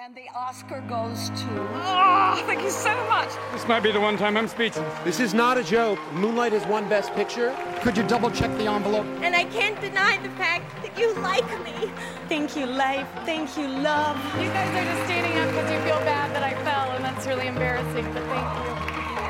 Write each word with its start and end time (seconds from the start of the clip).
And 0.00 0.14
the 0.14 0.28
Oscar 0.32 0.80
goes 0.82 1.30
to. 1.30 1.48
Oh, 1.74 2.40
thank 2.46 2.62
you 2.62 2.70
so 2.70 2.94
much. 3.08 3.30
This 3.52 3.66
might 3.66 3.82
be 3.82 3.90
the 3.90 3.98
one 3.98 4.16
time 4.16 4.36
I'm 4.36 4.46
speechless. 4.46 4.86
This 5.02 5.18
is 5.18 5.34
not 5.34 5.58
a 5.58 5.64
joke. 5.64 5.98
Moonlight 6.12 6.52
has 6.52 6.64
won 6.66 6.88
Best 6.88 7.12
Picture. 7.14 7.52
Could 7.80 7.96
you 7.96 8.04
double 8.04 8.30
check 8.30 8.56
the 8.58 8.68
envelope? 8.68 9.06
And 9.22 9.34
I 9.34 9.42
can't 9.42 9.80
deny 9.80 10.18
the 10.22 10.30
fact 10.38 10.70
that 10.84 10.96
you 10.96 11.12
like 11.14 11.50
me. 11.64 11.90
Thank 12.28 12.54
you, 12.54 12.66
life. 12.66 13.08
Thank 13.26 13.56
you, 13.56 13.66
love. 13.66 14.16
You 14.38 14.46
guys 14.54 14.70
are 14.70 14.84
just 14.86 15.04
standing 15.10 15.36
up 15.42 15.48
because 15.50 15.68
you 15.72 15.80
feel 15.80 15.98
bad 16.06 16.32
that 16.32 16.44
I 16.44 16.54
fell, 16.62 16.92
and 16.94 17.04
that's 17.04 17.26
really 17.26 17.48
embarrassing, 17.48 18.06
but 18.14 18.22
thank 18.30 18.46
you. 18.54 18.70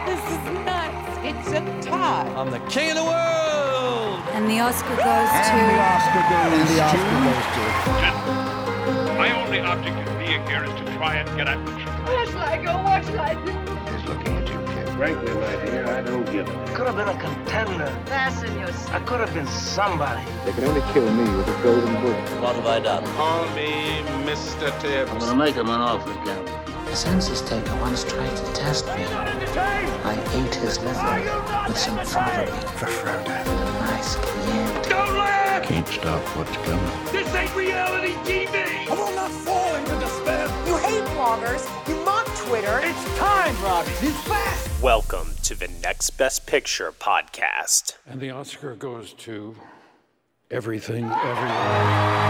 This 0.05 0.21
is 0.21 0.41
nuts. 0.69 1.17
It's 1.25 1.49
a 1.49 1.89
tie. 1.89 2.29
I'm 2.37 2.51
the 2.51 2.61
king 2.69 2.91
of 2.91 2.97
the 2.97 3.05
world. 3.05 4.21
And 4.37 4.45
the 4.51 4.61
Oscar 4.61 4.97
goes 5.01 5.33
and 5.33 5.49
to. 5.49 5.57
The 5.65 5.81
Oscar 5.81 6.23
goes 6.29 6.61
and 6.61 6.69
the 6.69 6.81
Oscar 6.85 7.17
goes 7.25 7.49
to. 7.57 7.65
Gentlemen, 8.05 9.17
my 9.17 9.33
only 9.33 9.61
object 9.61 10.18
in 10.29 10.45
being 10.45 10.47
here 10.47 10.65
is 10.65 10.75
to 10.75 10.85
try 10.97 11.17
and 11.17 11.37
get 11.37 11.49
at 11.49 11.65
the 11.65 11.73
truth. 11.73 12.07
Where 12.07 12.27
should 12.27 12.37
I 12.37 12.63
go? 12.63 12.73
What 12.83 13.05
should 13.05 13.17
I 13.17 13.35
do? 13.45 13.53
He's 13.93 14.09
looking 14.09 14.37
at 14.37 14.49
you, 14.49 14.59
kid. 14.75 14.89
Frankly, 14.97 15.35
my 15.35 15.65
dear, 15.65 15.87
I 15.87 16.03
don't 16.03 16.25
give 16.31 16.49
a. 16.49 16.75
Could 16.75 16.87
have 16.87 16.97
been 16.97 17.09
a 17.09 17.19
contender. 17.19 17.89
Fasten 18.07 18.59
your. 18.59 18.69
I 18.91 19.01
could 19.01 19.21
have 19.21 19.33
been 19.33 19.47
somebody. 19.47 20.25
They 20.45 20.53
can 20.53 20.65
only 20.65 20.83
kill 20.93 21.11
me 21.13 21.37
with 21.37 21.49
a 21.49 21.63
golden 21.63 21.95
bullet. 22.01 22.43
What 22.43 22.57
have 22.57 22.67
I 22.67 22.81
done? 22.81 23.05
Call 23.17 23.47
me 23.55 24.03
Mr. 24.29 24.69
Tibbs. 24.81 25.11
I'm 25.11 25.19
gonna 25.19 25.37
make 25.37 25.55
him 25.55 25.69
an 25.69 25.81
offer 25.81 26.11
again. 26.23 26.45
The 26.87 26.97
census 26.97 27.43
taker 27.43 27.75
once 27.77 28.05
tried 28.05 28.35
to 28.35 28.53
test 28.53 28.87
me. 28.87 29.05
I 29.05 30.15
ate 30.33 30.55
his 30.55 30.79
liver 30.81 31.69
with 31.69 31.77
some 31.79 31.99
fava 31.99 32.51
bean 32.51 32.61
for 32.79 32.87
Frodo. 32.87 33.29
Nice 33.81 34.17
Chianti. 34.17 34.89
Don't 34.89 35.15
laugh! 35.19 35.65
Can't 35.65 35.87
stop 35.87 36.23
what's 36.37 36.57
coming. 36.65 37.13
This 37.13 37.35
ain't 37.35 37.55
reality 37.55 38.15
TV! 38.25 38.89
I 38.89 38.95
will 38.95 39.15
not 39.15 39.31
fall 39.31 39.75
into 39.75 39.88
despair. 39.88 39.88
You 39.88 39.88
hate 39.88 39.88
bloggers. 41.29 41.89
You 41.89 41.95
mock 42.07 42.27
Twitter. 42.37 42.81
It's 42.83 43.19
time, 43.19 43.55
Robbie. 43.63 43.91
It's 44.01 44.19
fast. 44.23 44.83
Welcome 44.83 45.35
to 45.43 45.55
the 45.55 45.69
Next 45.83 46.11
Best 46.11 46.47
Picture 46.47 46.91
podcast. 46.91 47.99
And 48.07 48.19
the 48.19 48.31
Oscar 48.31 48.75
goes 48.75 49.13
to 49.15 49.55
Everything, 50.51 51.05
Everywhere. 51.05 52.29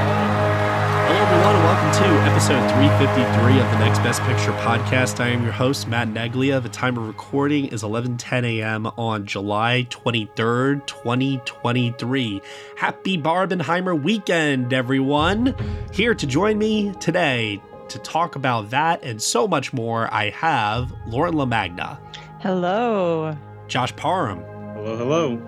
Hello, 1.06 1.20
everyone, 1.20 1.54
and 1.54 1.64
welcome 1.64 2.02
to 2.02 2.08
episode 2.28 2.68
353 2.72 3.60
of 3.60 3.70
the 3.70 3.78
Next 3.78 4.00
Best 4.00 4.20
Picture 4.22 4.50
podcast. 4.64 5.20
I 5.20 5.28
am 5.28 5.44
your 5.44 5.52
host, 5.52 5.86
Matt 5.86 6.08
Neglia. 6.08 6.60
The 6.60 6.68
time 6.68 6.96
of 6.98 7.06
recording 7.06 7.66
is 7.66 7.84
11:10 7.84 8.44
a.m. 8.44 8.86
on 8.86 9.26
July 9.26 9.86
23rd, 9.90 10.84
2023. 10.88 12.40
Happy 12.76 13.16
Barbenheimer 13.16 14.02
weekend, 14.02 14.72
everyone! 14.72 15.54
Here 15.92 16.16
to 16.16 16.26
join 16.26 16.58
me 16.58 16.92
today 16.98 17.62
to 17.90 17.98
talk 17.98 18.36
about 18.36 18.70
that 18.70 19.02
and 19.02 19.20
so 19.20 19.48
much 19.48 19.72
more, 19.72 20.12
I 20.12 20.30
have 20.30 20.92
Lauren 21.06 21.34
LaMagna. 21.34 21.98
Hello. 22.40 23.36
Josh 23.66 23.94
Parham. 23.96 24.40
Hello, 24.74 24.96
hello. 24.96 25.42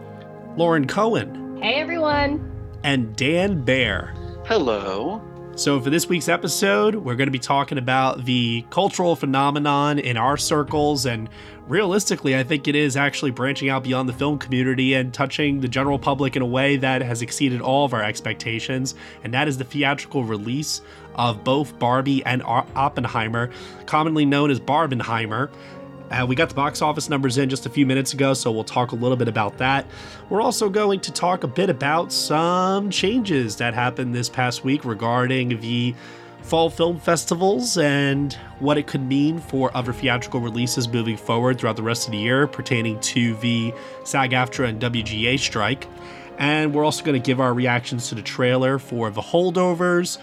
Lauren 0.57 0.87
Cohen. 0.87 1.59
Hey, 1.63 1.75
everyone. 1.75 2.51
And 2.83 3.15
Dan 3.17 3.63
Bayer. 3.63 4.15
Hello. 4.47 5.23
So, 5.57 5.79
for 5.81 5.91
this 5.91 6.09
week's 6.09 6.29
episode, 6.29 6.95
we're 6.95 7.17
going 7.17 7.27
to 7.27 7.33
be 7.33 7.39
talking 7.39 7.77
about 7.77 8.25
the 8.25 8.65
cultural 8.71 9.15
phenomenon 9.15 9.99
in 9.99 10.17
our 10.17 10.37
circles. 10.37 11.05
And 11.05 11.29
realistically, 11.69 12.37
I 12.37 12.45
think 12.45 12.67
it 12.67 12.75
is 12.75 12.97
actually 12.97 13.33
branching 13.33 13.69
out 13.69 13.85
beyond 13.85 14.09
the 14.09 14.13
film 14.13 14.39
community 14.39 14.95
and 14.95 15.13
touching 15.13 15.61
the 15.61 15.69
general 15.69 15.99
public 15.99 16.35
in 16.35 16.41
a 16.41 16.47
way 16.47 16.77
that 16.79 17.03
has 17.03 17.21
exceeded 17.21 17.61
all 17.61 17.85
of 17.85 17.93
our 17.93 18.03
expectations. 18.03 18.95
And 19.23 19.35
that 19.35 19.49
is 19.49 19.59
the 19.59 19.65
theatrical 19.65 20.25
release 20.25 20.81
of 21.15 21.45
both 21.45 21.79
Barbie 21.79 22.25
and 22.25 22.43
Oppenheimer, 22.43 23.51
commonly 23.87 24.25
known 24.25 24.51
as 24.51 24.61
Barbenheimer. 24.61 25.51
Uh, 26.11 26.27
we 26.27 26.35
got 26.35 26.49
the 26.49 26.55
box 26.57 26.83
office 26.83 27.09
numbers 27.09 27.39
in 27.39 27.49
just 27.49 27.67
a 27.67 27.71
few 27.71 27.87
minutes 27.87 28.13
ago, 28.13 28.35
so 28.35 28.51
we'll 28.51 28.65
talk 28.65 28.91
a 28.91 28.97
little 28.97 29.17
bit 29.17 29.29
about 29.29 29.59
that. 29.59 29.87
We're 30.29 30.43
also 30.43 30.69
going 30.69 31.01
to 31.01 31.13
talk 31.13 31.45
a 31.45 31.49
bit 31.49 31.71
about 31.71 32.13
some 32.13 32.91
changes 32.91 33.57
that 33.57 33.75
happened 33.75 34.15
this 34.15 34.29
past 34.29 34.65
week 34.65 34.85
regarding 34.85 35.61
the 35.61 35.95
fall 36.43 36.71
film 36.71 36.99
festivals 36.99 37.79
and 37.79 38.33
what 38.59 38.79
it 38.79 38.87
could 38.87 39.03
mean 39.03 39.39
for 39.39 39.71
other 39.77 39.93
theatrical 39.93 40.41
releases 40.41 40.89
moving 40.89 41.17
forward 41.17 41.61
throughout 41.61 41.77
the 41.77 41.83
rest 41.83 42.07
of 42.07 42.13
the 42.13 42.19
year 42.19 42.47
pertaining 42.47 42.99
to 43.01 43.37
the 43.37 43.73
SAG 44.05 44.31
AFTRA 44.33 44.69
and 44.69 44.81
WGA 44.81 45.39
strike. 45.39 45.87
And 46.39 46.75
we're 46.75 46.85
also 46.85 47.05
going 47.05 47.21
to 47.21 47.25
give 47.25 47.41
our 47.41 47.53
reactions 47.53 48.09
to 48.09 48.15
the 48.15 48.23
trailer 48.23 48.79
for 48.79 49.11
The 49.11 49.21
Holdovers, 49.21 50.19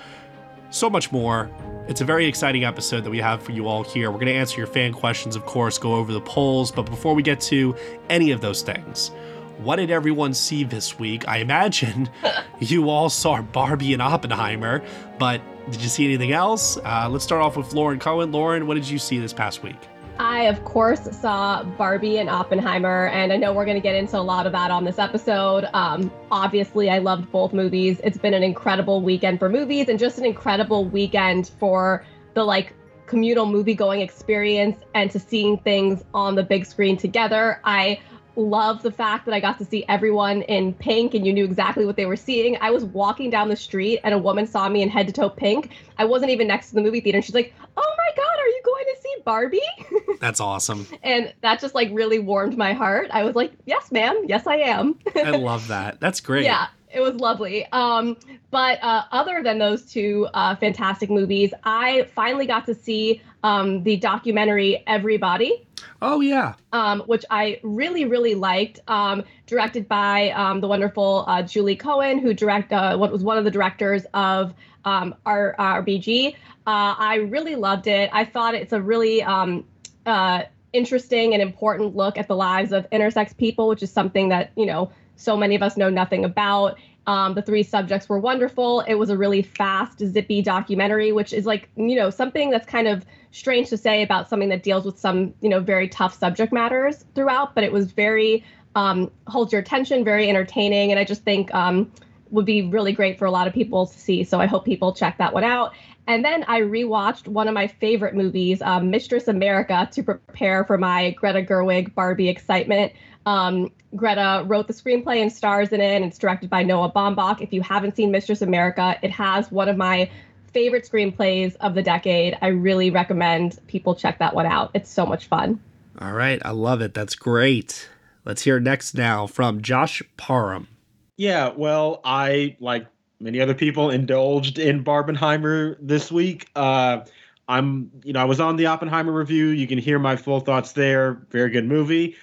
so 0.70 0.90
much 0.90 1.12
more. 1.12 1.50
It's 1.88 2.02
a 2.02 2.06
very 2.06 2.26
exciting 2.26 2.66
episode 2.66 3.04
that 3.06 3.10
we 3.10 3.20
have 3.20 3.42
for 3.42 3.54
you 3.54 3.68
all 3.68 3.84
here. 3.84 4.12
We're 4.12 4.18
going 4.18 4.28
to 4.28 4.34
answer 4.34 4.58
your 4.58 4.68
fan 4.68 4.92
questions, 4.92 5.36
of 5.36 5.46
course, 5.46 5.78
go 5.78 5.96
over 5.96 6.12
the 6.12 6.22
polls. 6.22 6.72
But 6.72 6.84
before 6.84 7.14
we 7.14 7.24
get 7.24 7.40
to 7.42 7.76
any 8.10 8.32
of 8.32 8.42
those 8.42 8.62
things, 8.62 9.12
what 9.60 9.78
did 9.78 9.90
everyone 9.90 10.34
see 10.34 10.64
this 10.64 11.00
week? 11.00 11.28
I 11.28 11.38
imagine 11.38 12.10
you 12.60 12.90
all 12.90 13.10
saw 13.10 13.42
Barbie 13.42 13.94
and 13.94 14.02
Oppenheimer, 14.02 14.84
but 15.18 15.42
did 15.72 15.82
you 15.82 15.90
see 15.90 16.06
anything 16.06 16.32
else? 16.32 16.78
Uh, 16.78 17.08
let's 17.10 17.24
start 17.24 17.42
off 17.42 17.58
with 17.58 17.74
Lauren 17.74 18.00
Cohen. 18.00 18.32
Lauren, 18.32 18.68
what 18.68 18.76
did 18.76 18.88
you 18.88 19.00
see 19.00 19.18
this 19.20 19.34
past 19.34 19.64
week? 19.64 19.80
I, 20.20 20.44
of 20.44 20.64
course, 20.64 21.02
saw 21.16 21.64
Barbie 21.64 22.18
and 22.18 22.30
Oppenheimer, 22.30 23.08
and 23.08 23.32
I 23.32 23.38
know 23.38 23.54
we're 23.54 23.66
going 23.66 23.78
to 23.78 23.82
get 23.82 23.96
into 23.96 24.18
a 24.18 24.22
lot 24.22 24.46
of 24.46 24.52
that 24.54 24.72
on 24.72 24.84
this 24.84 24.98
episode. 24.98 25.66
Um, 25.74 26.12
obviously, 26.32 26.90
I 26.90 26.98
loved 27.00 27.32
both 27.32 27.54
movies. 27.54 28.02
It's 28.04 28.18
been 28.18 28.34
an 28.34 28.44
incredible 28.44 29.02
weekend 29.02 29.40
for 29.40 29.50
movies 29.50 29.90
and 29.90 30.00
just 30.00 30.18
an 30.18 30.26
incredible 30.26 30.86
weekend 30.86 31.52
for 31.60 32.06
the 32.34 32.44
like 32.44 32.74
communal 33.06 33.46
movie 33.46 33.74
going 33.74 34.02
experience 34.02 34.82
and 34.94 35.10
to 35.12 35.20
seeing 35.20 35.58
things 35.60 36.04
on 36.14 36.36
the 36.36 36.44
big 36.44 36.66
screen 36.66 36.98
together. 36.98 37.62
I 37.64 38.00
love 38.38 38.84
the 38.84 38.92
fact 38.92 39.26
that 39.26 39.34
I 39.34 39.40
got 39.40 39.58
to 39.58 39.66
see 39.66 39.84
everyone 39.90 40.44
in 40.44 40.74
pink 40.74 41.14
and 41.14 41.26
you 41.26 41.34
knew 41.34 41.44
exactly 41.44 41.86
what 41.86 41.96
they 41.96 42.06
were 42.06 42.16
seeing. 42.16 42.58
I 42.62 42.70
was 42.70 42.86
walking 42.86 43.30
down 43.30 43.50
the 43.50 43.56
street 43.56 44.00
and 44.04 44.14
a 44.14 44.18
woman 44.18 44.46
saw 44.48 44.70
me 44.70 44.82
in 44.82 44.90
head 44.90 45.08
to 45.08 45.14
toe 45.14 45.30
pink. 45.30 45.72
I 45.98 46.06
wasn't 46.06 46.32
even 46.32 46.48
next 46.48 46.70
to 46.70 46.76
the 46.76 46.82
movie 46.82 47.02
theater 47.02 47.18
and 47.18 47.26
she's 47.26 47.36
like, 47.36 47.54
"Oh 47.76 47.96
my 47.98 48.12
god, 48.16 48.40
are 48.40 48.48
you 48.48 48.62
going 48.64 48.86
to 48.86 49.02
see 49.02 49.16
Barbie?" 49.26 49.62
That's 50.20 50.40
awesome. 50.40 50.88
and 51.04 51.34
that 51.42 51.60
just 51.60 51.76
like 51.76 51.90
really 51.92 52.20
warmed 52.20 52.58
my 52.58 52.74
heart. 52.74 53.10
I 53.12 53.24
was 53.24 53.36
like, 53.36 53.52
"Yes, 53.66 53.92
ma'am. 53.92 54.24
Yes, 54.28 54.46
I 54.48 54.58
am." 54.58 54.98
I 55.16 55.32
love 55.32 55.68
that. 55.70 56.00
That's 56.00 56.22
great. 56.22 56.46
Yeah. 56.46 56.68
It 56.90 57.02
was 57.02 57.16
lovely. 57.16 57.66
Um, 57.74 58.16
but 58.50 58.82
uh, 58.82 59.04
other 59.12 59.44
than 59.44 59.60
those 59.60 59.86
two 59.86 60.26
uh, 60.34 60.56
fantastic 60.56 61.10
movies, 61.10 61.54
I 61.66 62.08
finally 62.16 62.48
got 62.48 62.66
to 62.68 62.74
see 62.74 63.22
um, 63.44 63.84
the 63.84 63.98
documentary 63.98 64.84
Every 64.88 65.18
Body. 65.18 65.67
Oh 66.02 66.22
yeah. 66.22 66.54
Um, 66.74 67.02
which 67.02 67.26
I 67.30 67.60
really 67.64 68.06
really 68.06 68.36
liked. 68.36 68.80
Um, 68.88 69.24
directed 69.46 69.88
by 69.88 70.32
um, 70.32 70.62
the 70.62 70.68
wonderful 70.68 71.26
uh, 71.28 71.42
Julie 71.42 71.76
Cohen, 71.76 72.20
who 72.20 72.34
direct 72.34 72.72
uh, 72.72 72.98
what 72.98 73.12
was 73.12 73.24
one 73.24 73.38
of 73.38 73.46
the 73.46 73.52
directors 73.52 74.06
of 74.14 74.54
um, 74.86 75.16
our 75.26 75.56
RBG. 75.58 76.34
Uh, 76.34 76.96
I 76.98 77.16
really 77.30 77.56
loved 77.56 77.88
it. 77.88 78.10
I 78.14 78.26
thought 78.26 78.56
it's 78.56 78.74
a 78.74 78.82
really 78.82 79.24
um, 79.24 79.66
uh, 80.06 80.44
interesting 80.74 81.34
and 81.34 81.42
important 81.42 81.96
look 81.96 82.18
at 82.18 82.28
the 82.28 82.36
lives 82.36 82.72
of 82.72 82.90
intersex 82.90 83.36
people, 83.36 83.68
which 83.68 83.82
is 83.82 83.92
something 83.92 84.30
that 84.30 84.52
you 84.56 84.66
know 84.66 84.92
so 85.16 85.36
many 85.36 85.56
of 85.56 85.64
us 85.64 85.78
know 85.78 85.90
nothing 85.90 86.24
about. 86.26 86.78
Um, 87.08 87.36
the 87.36 87.42
three 87.42 87.64
subjects 87.64 88.10
were 88.10 88.20
wonderful. 88.20 88.82
It 88.82 88.96
was 88.96 89.10
a 89.10 89.18
really 89.18 89.42
fast, 89.42 90.00
zippy 90.00 90.42
documentary, 90.42 91.14
which 91.14 91.32
is 91.32 91.46
like, 91.46 91.70
you 91.78 91.96
know, 91.96 92.10
something 92.10 92.50
that's 92.50 92.68
kind 92.68 92.86
of 92.86 93.06
strange 93.32 93.70
to 93.70 93.78
say 93.78 94.04
about 94.04 94.30
something 94.30 94.50
that 94.50 94.64
deals 94.64 94.86
with 94.86 94.98
some, 95.00 95.34
you 95.42 95.50
know, 95.50 95.60
very 95.60 95.88
tough 95.88 96.18
subject 96.18 96.54
matters 96.54 97.06
throughout, 97.16 97.56
but 97.56 97.64
it 97.64 97.72
was 97.72 97.92
very, 97.92 98.44
um, 98.76 99.12
holds 99.28 99.52
your 99.52 99.62
attention, 99.62 100.04
very 100.04 100.30
entertaining. 100.30 100.92
And 100.92 101.00
I 101.00 101.04
just 101.04 101.24
think 101.24 101.54
um, 101.54 101.92
would 102.32 102.46
be 102.46 102.64
really 102.64 102.92
great 102.92 103.18
for 103.18 103.26
a 103.26 103.32
lot 103.32 103.48
of 103.48 103.54
people 103.54 103.88
to 103.88 104.00
see. 104.00 104.24
So 104.24 104.40
I 104.40 104.46
hope 104.46 104.66
people 104.66 104.94
check 104.94 105.18
that 105.18 105.34
one 105.34 105.44
out. 105.44 105.74
And 106.08 106.24
then 106.24 106.46
I 106.48 106.62
rewatched 106.62 107.28
one 107.28 107.50
of 107.50 107.54
my 107.54 107.68
favorite 107.68 108.16
movies, 108.16 108.62
um, 108.62 108.90
Mistress 108.90 109.28
America, 109.28 109.90
to 109.92 110.04
prepare 110.04 110.64
for 110.64 110.78
my 110.78 111.12
Greta 111.12 111.42
Gerwig 111.42 111.94
Barbie 111.94 112.30
excitement. 112.30 112.94
Um, 113.26 113.74
Greta 113.94 114.44
wrote 114.48 114.68
the 114.68 114.74
screenplay 114.74 115.22
and 115.22 115.32
stars 115.32 115.70
in 115.74 115.82
it, 115.82 115.96
and 115.96 116.06
it's 116.06 116.18
directed 116.18 116.50
by 116.50 116.64
Noah 116.64 116.92
Baumbach. 116.94 117.42
If 117.42 117.52
you 117.52 117.62
haven't 117.62 117.98
seen 117.98 118.10
Mistress 118.10 118.42
America, 118.42 118.98
it 119.02 119.12
has 119.12 119.52
one 119.52 119.68
of 119.68 119.76
my 119.76 120.10
favorite 120.54 120.90
screenplays 120.90 121.56
of 121.58 121.76
the 121.76 121.84
decade. 121.84 122.38
I 122.42 122.48
really 122.48 122.90
recommend 122.90 123.60
people 123.68 123.96
check 123.96 124.20
that 124.20 124.34
one 124.34 124.46
out. 124.46 124.72
It's 124.74 124.90
so 124.90 125.06
much 125.06 125.28
fun. 125.28 125.60
All 126.00 126.14
right, 126.14 126.42
I 126.46 126.52
love 126.52 126.82
it. 126.82 126.94
That's 126.94 127.16
great. 127.16 127.90
Let's 128.26 128.44
hear 128.44 128.60
next 128.60 128.94
now 128.94 129.26
from 129.28 129.62
Josh 129.62 130.02
Parham. 130.18 130.68
Yeah, 131.16 131.54
well, 131.56 132.02
I 132.04 132.56
like 132.60 132.88
many 133.20 133.42
other 133.42 133.56
people 133.56 133.90
indulged 133.90 134.60
in 134.60 134.84
Barbenheimer 134.84 135.78
this 135.80 136.12
week. 136.12 136.48
Uh, 136.56 137.02
I'm, 137.48 137.92
you 138.04 138.14
know, 138.14 138.20
I 138.20 138.26
was 138.26 138.40
on 138.40 138.58
the 138.58 138.68
Oppenheimer 138.68 139.12
review. 139.12 139.48
You 139.48 139.68
can 139.68 139.80
hear 139.80 139.98
my 139.98 140.16
full 140.16 140.40
thoughts 140.40 140.74
there. 140.74 141.26
Very 141.32 141.50
good 141.50 141.66
movie. 141.66 142.16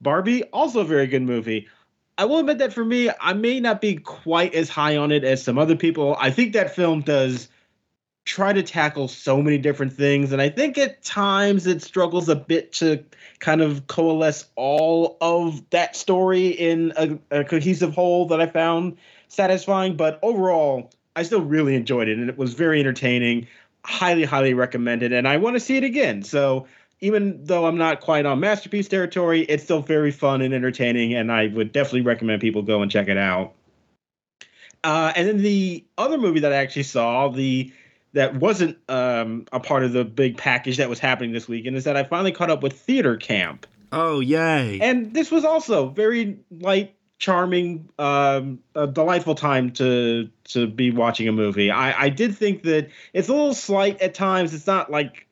Barbie, 0.00 0.44
also 0.44 0.80
a 0.80 0.84
very 0.84 1.06
good 1.06 1.22
movie. 1.22 1.68
I 2.16 2.24
will 2.24 2.38
admit 2.38 2.58
that 2.58 2.72
for 2.72 2.84
me, 2.84 3.10
I 3.20 3.32
may 3.32 3.60
not 3.60 3.80
be 3.80 3.96
quite 3.96 4.54
as 4.54 4.68
high 4.68 4.96
on 4.96 5.12
it 5.12 5.24
as 5.24 5.42
some 5.42 5.58
other 5.58 5.76
people. 5.76 6.16
I 6.18 6.30
think 6.30 6.52
that 6.54 6.74
film 6.74 7.02
does 7.02 7.48
try 8.30 8.52
to 8.52 8.62
tackle 8.62 9.08
so 9.08 9.42
many 9.42 9.58
different 9.58 9.92
things, 9.92 10.30
and 10.30 10.40
I 10.40 10.48
think 10.48 10.78
at 10.78 11.02
times 11.02 11.66
it 11.66 11.82
struggles 11.82 12.28
a 12.28 12.36
bit 12.36 12.72
to 12.74 13.04
kind 13.40 13.60
of 13.60 13.88
coalesce 13.88 14.44
all 14.54 15.16
of 15.20 15.68
that 15.70 15.96
story 15.96 16.46
in 16.46 16.92
a, 16.96 17.18
a 17.40 17.44
cohesive 17.44 17.92
whole 17.92 18.26
that 18.26 18.40
I 18.40 18.46
found 18.46 18.98
satisfying. 19.26 19.96
But 19.96 20.20
overall, 20.22 20.92
I 21.16 21.24
still 21.24 21.40
really 21.40 21.74
enjoyed 21.74 22.06
it, 22.06 22.18
and 22.18 22.30
it 22.30 22.38
was 22.38 22.54
very 22.54 22.78
entertaining. 22.78 23.48
Highly, 23.84 24.22
highly 24.22 24.54
recommended, 24.54 25.12
and 25.12 25.26
I 25.26 25.36
want 25.36 25.56
to 25.56 25.60
see 25.60 25.76
it 25.76 25.82
again. 25.82 26.22
So 26.22 26.68
even 27.00 27.42
though 27.42 27.66
I'm 27.66 27.78
not 27.78 28.00
quite 28.00 28.26
on 28.26 28.38
masterpiece 28.38 28.86
territory, 28.86 29.40
it's 29.40 29.64
still 29.64 29.82
very 29.82 30.12
fun 30.12 30.40
and 30.40 30.54
entertaining, 30.54 31.14
and 31.14 31.32
I 31.32 31.48
would 31.48 31.72
definitely 31.72 32.02
recommend 32.02 32.42
people 32.42 32.62
go 32.62 32.80
and 32.80 32.92
check 32.92 33.08
it 33.08 33.18
out. 33.18 33.54
Uh, 34.84 35.12
and 35.16 35.26
then 35.26 35.38
the 35.38 35.84
other 35.98 36.16
movie 36.16 36.40
that 36.40 36.52
I 36.52 36.56
actually 36.56 36.84
saw, 36.84 37.28
the 37.28 37.72
that 38.12 38.36
wasn't 38.36 38.78
um, 38.88 39.46
a 39.52 39.60
part 39.60 39.84
of 39.84 39.92
the 39.92 40.04
big 40.04 40.36
package 40.36 40.78
that 40.78 40.88
was 40.88 40.98
happening 40.98 41.32
this 41.32 41.48
weekend, 41.48 41.76
is 41.76 41.84
that 41.84 41.96
I 41.96 42.04
finally 42.04 42.32
caught 42.32 42.50
up 42.50 42.62
with 42.62 42.78
Theater 42.78 43.16
Camp. 43.16 43.66
Oh, 43.92 44.20
yay! 44.20 44.78
And 44.80 45.12
this 45.14 45.30
was 45.30 45.44
also 45.44 45.88
very 45.88 46.38
light, 46.50 46.94
charming, 47.18 47.88
um, 47.98 48.60
a 48.74 48.86
delightful 48.86 49.34
time 49.34 49.70
to 49.72 50.30
to 50.44 50.66
be 50.66 50.90
watching 50.90 51.28
a 51.28 51.32
movie. 51.32 51.70
I, 51.70 52.04
I 52.04 52.08
did 52.08 52.36
think 52.36 52.62
that 52.64 52.88
it's 53.12 53.28
a 53.28 53.32
little 53.32 53.54
slight 53.54 54.00
at 54.00 54.14
times. 54.14 54.54
It's 54.54 54.66
not 54.66 54.90
like 54.90 55.26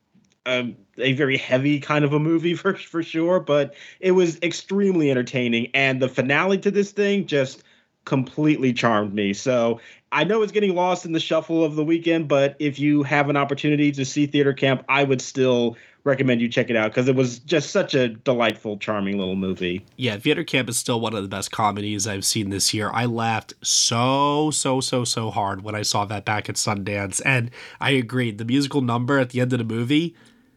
um, 0.47 0.77
a 0.99 1.13
very 1.13 1.37
heavy 1.37 1.79
kind 1.81 2.05
of 2.05 2.13
a 2.13 2.19
movie 2.19 2.55
for 2.57 2.75
for 2.75 3.03
sure, 3.03 3.41
but 3.41 3.75
it 4.01 4.13
was 4.13 4.39
extremely 4.43 5.11
entertaining. 5.11 5.71
And 5.75 6.01
the 6.01 6.09
finale 6.09 6.59
to 6.59 6.71
this 6.71 6.93
thing 6.93 7.27
just 7.27 7.63
completely 8.05 8.73
charmed 8.73 9.13
me. 9.13 9.35
So 9.35 9.81
I 10.11 10.25
know 10.25 10.43
it's 10.43 10.53
getting 10.53 10.75
lost 10.75 11.05
in 11.05 11.13
the 11.13 11.21
shuffle 11.21 11.65
of 11.65 11.77
the 11.77 11.85
weekend, 11.85 12.29
but 12.29 12.57
if 12.59 12.79
you 12.79 13.03
have 13.03 13.29
an 13.29 13.37
opportunity 13.37 13.93
to 13.93 14.05
see 14.05 14.27
Theater 14.27 14.53
Camp, 14.53 14.85
I 14.89 15.05
would 15.05 15.21
still 15.21 15.77
recommend 16.05 16.41
you 16.41 16.49
check 16.49 16.71
it 16.71 16.77
out 16.77 16.91
because 16.91 17.09
it 17.09 17.15
was 17.15 17.39
just 17.41 17.71
such 17.71 17.95
a 17.95 18.09
delightful, 18.09 18.79
charming 18.79 19.19
little 19.19 19.37
movie. 19.37 19.85
Yeah, 19.97 20.17
Theater 20.17 20.45
Camp 20.45 20.69
is 20.69 20.79
still 20.79 21.01
one 21.01 21.15
of 21.15 21.23
the 21.23 21.29
best 21.29 21.53
comedies 21.53 22.07
I've 22.07 22.25
seen 22.25 22.51
this 22.51 22.73
year. 22.73 22.91
I 22.93 23.05
laughed 23.05 23.55
so, 23.63 24.51
so, 24.51 24.81
so, 24.81 25.05
so 25.05 25.31
hard 25.31 25.63
when 25.63 25.75
I 25.75 25.83
saw 25.83 26.05
that 26.07 26.25
back 26.25 26.49
at 26.49 26.57
Sundance. 26.57 27.21
And 27.25 27.51
I 27.81 27.91
agreed. 27.91 28.39
The 28.39 28.45
musical 28.45 28.81
number 28.81 29.19
at 29.19 29.31
the 29.31 29.41
end 29.41 29.53
of 29.53 29.59
the 29.59 29.65
movie, 29.65 30.17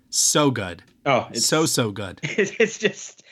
so 0.10 0.52
good. 0.52 0.84
Oh, 1.06 1.28
it's 1.32 1.46
so, 1.46 1.66
so 1.66 1.92
good. 1.92 2.20
It's 2.24 2.78
just, 2.78 3.24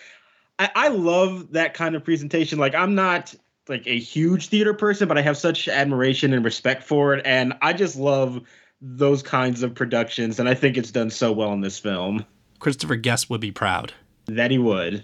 I, 0.58 0.70
I 0.76 0.88
love 0.90 1.54
that 1.54 1.74
kind 1.74 1.96
of 1.96 2.04
presentation. 2.04 2.60
Like, 2.60 2.76
I'm 2.76 2.96
not 2.96 3.34
like 3.70 3.88
a 3.88 4.00
huge 4.00 4.48
theater 4.48 4.74
person, 4.74 5.08
but 5.08 5.18
I 5.18 5.22
have 5.22 5.38
such 5.38 5.68
admiration 5.68 6.34
and 6.34 6.44
respect 6.44 6.84
for 6.84 7.14
it. 7.14 7.26
And 7.26 7.54
I 7.62 7.74
just 7.74 7.96
love 7.96 8.42
those 8.82 9.22
kinds 9.22 9.64
of 9.64 9.76
productions. 9.76 10.40
And 10.40 10.50
I 10.50 10.54
think 10.54 10.78
it's 10.78 10.92
done 10.92 11.10
so 11.10 11.32
well 11.32 11.54
in 11.54 11.62
this 11.62 11.80
film. 11.80 12.26
Christopher 12.60 12.96
Guest 12.96 13.30
would 13.30 13.42
be 13.42 13.52
proud. 13.52 13.94
That 14.26 14.52
he 14.52 14.58
would. 14.58 15.04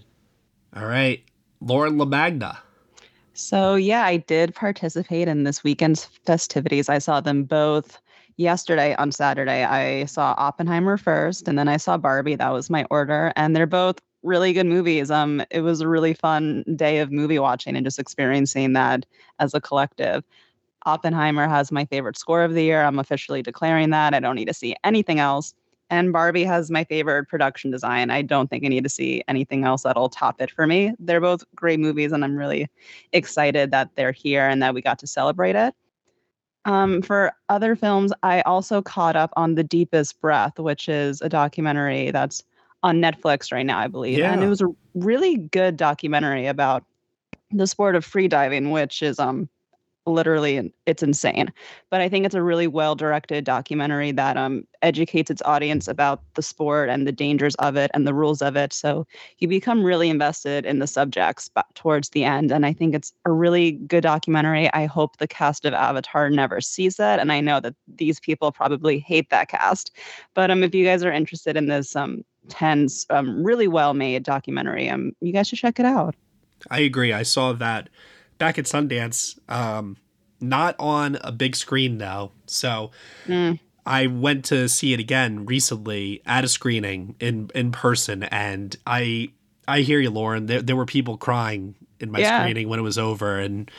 All 0.75 0.85
right. 0.85 1.23
Lauren 1.61 1.97
LaMagna. 1.97 2.57
So, 3.33 3.75
yeah, 3.75 4.05
I 4.05 4.17
did 4.17 4.55
participate 4.55 5.27
in 5.27 5.43
this 5.43 5.63
weekend's 5.63 6.05
festivities. 6.25 6.87
I 6.87 6.99
saw 6.99 7.19
them 7.19 7.43
both 7.43 7.99
yesterday 8.37 8.95
on 8.95 9.11
Saturday. 9.11 9.63
I 9.63 10.05
saw 10.05 10.35
Oppenheimer 10.37 10.97
first, 10.97 11.47
and 11.47 11.59
then 11.59 11.67
I 11.67 11.77
saw 11.77 11.97
Barbie. 11.97 12.35
That 12.35 12.53
was 12.53 12.69
my 12.69 12.85
order. 12.89 13.33
And 13.35 13.55
they're 13.55 13.65
both 13.65 13.99
really 14.25 14.53
good 14.53 14.65
movies. 14.65 15.11
Um, 15.11 15.43
it 15.51 15.61
was 15.61 15.81
a 15.81 15.87
really 15.87 16.13
fun 16.13 16.63
day 16.75 16.99
of 16.99 17.11
movie 17.11 17.39
watching 17.39 17.75
and 17.75 17.85
just 17.85 17.99
experiencing 17.99 18.73
that 18.73 19.05
as 19.39 19.53
a 19.53 19.61
collective. 19.61 20.23
Oppenheimer 20.85 21.47
has 21.47 21.71
my 21.71 21.85
favorite 21.85 22.17
score 22.17 22.43
of 22.43 22.53
the 22.53 22.63
year. 22.63 22.83
I'm 22.83 22.99
officially 22.99 23.41
declaring 23.41 23.91
that. 23.91 24.13
I 24.13 24.19
don't 24.19 24.35
need 24.35 24.47
to 24.47 24.53
see 24.53 24.75
anything 24.83 25.19
else. 25.19 25.53
And 25.89 26.11
Barbie 26.11 26.43
has 26.43 26.71
my 26.71 26.83
favorite 26.83 27.27
production 27.27 27.69
design. 27.69 28.09
I 28.09 28.23
don't 28.23 28.49
think 28.49 28.65
I 28.65 28.69
need 28.69 28.83
to 28.83 28.89
see 28.89 29.23
anything 29.27 29.63
else 29.63 29.83
that'll 29.83 30.09
top 30.09 30.41
it 30.41 30.49
for 30.49 30.65
me. 30.65 30.93
They're 30.99 31.21
both 31.21 31.43
great 31.53 31.79
movies, 31.79 32.11
and 32.11 32.23
I'm 32.23 32.35
really 32.35 32.67
excited 33.13 33.69
that 33.71 33.95
they're 33.95 34.11
here 34.11 34.47
and 34.47 34.63
that 34.63 34.73
we 34.73 34.81
got 34.81 34.97
to 34.99 35.07
celebrate 35.07 35.55
it. 35.55 35.75
Um, 36.65 37.03
for 37.03 37.33
other 37.49 37.75
films, 37.75 38.11
I 38.23 38.41
also 38.41 38.81
caught 38.81 39.15
up 39.15 39.31
on 39.37 39.53
The 39.53 39.63
Deepest 39.63 40.19
Breath, 40.19 40.57
which 40.57 40.89
is 40.89 41.21
a 41.21 41.29
documentary 41.29 42.09
that's 42.09 42.43
on 42.85 43.01
Netflix 43.01 43.51
right 43.51 43.65
now, 43.65 43.79
I 43.79 43.87
believe. 43.87 44.19
Yeah. 44.19 44.31
And 44.31 44.43
it 44.43 44.47
was 44.47 44.61
a 44.61 44.67
really 44.93 45.37
good 45.37 45.75
documentary 45.75 46.45
about 46.45 46.85
the 47.51 47.65
sport 47.65 47.95
of 47.95 48.05
freediving, 48.05 48.71
which 48.71 49.01
is 49.01 49.19
um 49.19 49.49
literally 50.07 50.71
it's 50.85 51.01
insane. 51.01 51.51
But 51.89 52.01
I 52.01 52.09
think 52.09 52.27
it's 52.27 52.35
a 52.35 52.43
really 52.43 52.67
well 52.67 52.93
directed 52.93 53.43
documentary 53.43 54.11
that 54.11 54.37
um 54.37 54.67
educates 54.83 55.31
its 55.31 55.41
audience 55.45 55.87
about 55.87 56.21
the 56.35 56.43
sport 56.43 56.89
and 56.89 57.07
the 57.07 57.11
dangers 57.11 57.55
of 57.55 57.75
it 57.75 57.89
and 57.95 58.05
the 58.05 58.13
rules 58.13 58.43
of 58.43 58.55
it. 58.55 58.71
So 58.71 59.07
you 59.39 59.47
become 59.47 59.83
really 59.83 60.11
invested 60.11 60.63
in 60.63 60.77
the 60.77 60.85
subjects 60.85 61.49
but 61.49 61.65
towards 61.73 62.09
the 62.09 62.23
end. 62.23 62.51
And 62.51 62.67
I 62.67 62.73
think 62.73 62.93
it's 62.93 63.13
a 63.25 63.31
really 63.31 63.71
good 63.71 64.03
documentary. 64.03 64.71
I 64.73 64.85
hope 64.85 65.17
the 65.17 65.27
cast 65.27 65.65
of 65.65 65.73
Avatar 65.73 66.29
never 66.29 66.61
sees 66.61 66.99
it. 66.99 67.19
And 67.19 67.31
I 67.31 67.41
know 67.41 67.59
that 67.61 67.73
these 67.87 68.19
people 68.19 68.51
probably 68.51 68.99
hate 68.99 69.31
that 69.31 69.49
cast. 69.49 69.89
But 70.35 70.51
um 70.51 70.61
if 70.61 70.75
you 70.75 70.85
guys 70.85 71.03
are 71.03 71.11
interested 71.11 71.57
in 71.57 71.65
this 71.65 71.95
um 71.95 72.23
tense, 72.49 73.05
um, 73.09 73.43
really 73.43 73.67
well 73.67 73.93
made 73.93 74.23
documentary. 74.23 74.89
Um, 74.89 75.13
you 75.21 75.33
guys 75.33 75.47
should 75.47 75.59
check 75.59 75.79
it 75.79 75.85
out. 75.85 76.15
I 76.69 76.79
agree. 76.79 77.13
I 77.13 77.23
saw 77.23 77.53
that 77.53 77.89
back 78.37 78.57
at 78.57 78.65
Sundance. 78.65 79.37
Um, 79.49 79.97
not 80.39 80.75
on 80.79 81.17
a 81.21 81.31
big 81.31 81.55
screen 81.55 81.97
though, 81.97 82.31
so 82.45 82.91
mm. 83.25 83.59
I 83.85 84.07
went 84.07 84.45
to 84.45 84.67
see 84.67 84.93
it 84.93 84.99
again 84.99 85.45
recently 85.45 86.21
at 86.25 86.43
a 86.43 86.47
screening 86.47 87.15
in 87.19 87.49
in 87.55 87.71
person, 87.71 88.23
and 88.23 88.75
I 88.85 89.29
I 89.67 89.81
hear 89.81 89.99
you, 89.99 90.09
Lauren. 90.09 90.47
There 90.47 90.61
there 90.61 90.75
were 90.75 90.85
people 90.85 91.17
crying 91.17 91.75
in 91.99 92.11
my 92.11 92.19
yeah. 92.19 92.41
screening 92.41 92.69
when 92.69 92.79
it 92.79 92.83
was 92.83 92.97
over, 92.97 93.39
and. 93.39 93.69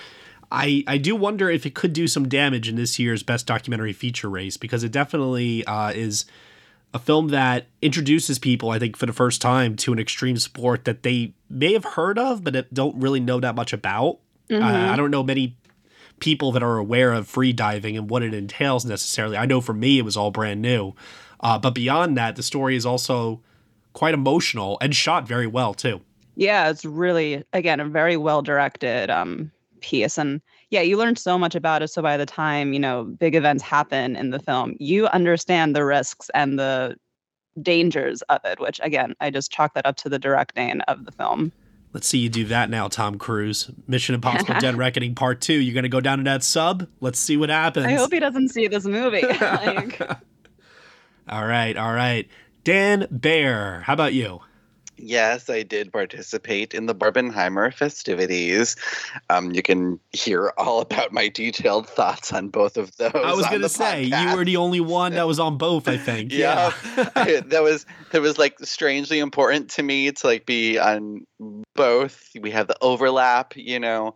I, 0.49 0.85
I 0.87 0.99
do 0.99 1.17
wonder 1.17 1.51
if 1.51 1.67
it 1.67 1.75
could 1.75 1.93
do 1.93 2.07
some 2.07 2.29
damage 2.29 2.69
in 2.69 2.77
this 2.77 3.01
year's 3.01 3.25
best 3.25 3.49
documentary 3.49 3.93
feature 3.93 4.31
race 4.31 4.57
because 4.57 4.85
it 4.85 4.93
definitely 4.93 5.65
uh, 5.65 5.91
is 5.91 6.25
a 6.97 6.99
film 6.99 7.29
that 7.29 7.67
introduces 7.83 8.39
people, 8.39 8.71
I 8.71 8.79
think, 8.79 8.97
for 8.97 9.05
the 9.05 9.13
first 9.13 9.43
time 9.43 9.77
to 9.77 9.93
an 9.93 9.99
extreme 9.99 10.39
sport 10.39 10.87
that 10.87 11.03
they 11.03 11.35
may 11.51 11.75
have 11.75 11.85
heard 11.85 12.19
of, 12.19 12.43
but 12.43 12.73
don't 12.73 12.97
really 12.97 13.21
know 13.21 13.39
that 13.39 13.55
much 13.55 13.75
about. 13.75 14.19
Mm-hmm. 14.49 14.65
Uh, 14.65 14.93
I 14.93 14.97
don't 14.97 15.11
know 15.11 15.23
many 15.23 15.59
people 16.21 16.53
that 16.53 16.63
are 16.63 16.79
aware 16.79 17.13
of 17.13 17.29
free 17.29 17.53
diving 17.53 17.99
and 17.99 18.09
what 18.09 18.23
it 18.23 18.33
entails 18.33 18.87
necessarily. 18.87 19.37
I 19.37 19.45
know 19.45 19.61
for 19.61 19.75
me, 19.75 19.99
it 19.99 20.07
was 20.07 20.17
all 20.17 20.31
brand 20.31 20.63
new. 20.63 20.95
Uh, 21.41 21.59
but 21.59 21.75
beyond 21.75 22.17
that, 22.17 22.35
the 22.37 22.43
story 22.43 22.77
is 22.77 22.87
also 22.87 23.43
quite 23.93 24.15
emotional 24.15 24.79
and 24.81 24.97
shot 24.97 25.29
very 25.29 25.47
well, 25.47 25.75
too. 25.75 26.01
Yeah, 26.35 26.71
it's 26.71 26.87
really, 26.87 27.45
again, 27.53 27.79
a 27.79 27.85
very 27.85 28.17
well 28.17 28.41
directed 28.41 29.11
um, 29.11 29.53
piece. 29.81 30.17
And 30.17 30.41
yeah, 30.71 30.81
you 30.81 30.97
learn 30.97 31.17
so 31.17 31.39
much 31.39 31.55
about 31.55 31.83
it. 31.83 31.89
So 31.89 32.03
by 32.03 32.17
the 32.17 32.27
time, 32.27 32.73
you 32.73 32.81
know, 32.81 33.05
big 33.05 33.35
events 33.35 33.63
happen 33.63 34.17
in 34.17 34.31
the 34.31 34.39
film, 34.39 34.75
you 34.79 35.07
understand 35.09 35.77
the 35.77 35.85
risks 35.85 36.31
and 36.35 36.59
the 36.59 36.97
dangers 37.63 38.23
of 38.23 38.41
it, 38.45 38.61
which 38.61 38.81
again, 38.83 39.15
I 39.21 39.31
just 39.31 39.51
chalk 39.51 39.75
that 39.75 39.87
up 39.87 39.97
to 39.99 40.09
the 40.09 40.19
directing 40.19 40.81
of 40.83 41.05
the 41.05 41.13
film. 41.13 41.53
Let's 41.93 42.09
see 42.09 42.19
you 42.19 42.29
do 42.29 42.45
that 42.47 42.69
now, 42.69 42.89
Tom 42.89 43.17
Cruise. 43.17 43.71
Mission 43.87 44.15
Impossible 44.15 44.55
Dead 44.61 44.77
Reckoning 44.77 45.15
Part 45.15 45.41
2. 45.41 45.55
You're 45.55 45.73
going 45.73 45.85
to 45.85 45.89
go 45.89 46.01
down 46.01 46.19
to 46.19 46.25
that 46.25 46.43
sub? 46.43 46.89
Let's 47.01 47.19
see 47.19 47.39
what 47.39 47.49
happens. 47.49 47.87
I 47.87 47.93
hope 47.93 48.13
he 48.13 48.21
doesn't 48.21 48.51
see 48.51 48.67
this 48.67 48.85
movie. 48.85 49.23
like... 49.41 50.01
all 51.29 51.47
right, 51.47 51.75
all 51.77 51.95
right. 51.95 52.29
Dan 52.65 53.07
Bayer, 53.19 53.81
how 53.87 53.95
about 53.95 54.13
you? 54.13 54.41
Yes, 54.99 55.51
I 55.51 55.63
did 55.63 55.93
participate 55.93 56.75
in 56.75 56.87
the 56.87 56.95
Barbenheimer 56.95 57.73
festivities. 57.73 58.77
Um, 59.29 59.53
you 59.53 59.63
can 59.63 60.01
hear 60.13 60.53
all 60.57 60.81
about 60.87 61.13
my 61.13 61.29
detailed 61.29 61.89
thoughts 61.89 62.33
on 62.33 62.49
both 62.49 62.77
of 62.77 62.97
those. 62.97 63.13
I 63.15 63.35
was 63.35 63.47
going 63.47 63.63
to 63.63 63.69
say 63.69 64.09
podcast. 64.09 64.31
you 64.31 64.37
were 64.37 64.45
the 64.45 64.57
only 64.57 64.81
one 64.81 65.13
that 65.15 65.27
was 65.27 65.39
on 65.39 65.59
both. 65.59 65.89
I 65.89 65.97
think. 66.07 66.33
yeah, 66.33 66.73
I, 67.15 67.43
that 67.47 67.63
was 67.63 67.87
that 68.13 68.23
was 68.23 68.39
like 68.39 68.59
strangely 68.61 69.19
important 69.19 69.71
to 69.71 69.83
me 69.83 70.13
to 70.13 70.27
like 70.27 70.47
be 70.47 70.79
on 70.79 71.27
both. 71.75 72.31
We 72.41 72.51
have 72.53 72.69
the 72.69 72.77
overlap, 72.81 73.57
you 73.57 73.79
know. 73.79 74.15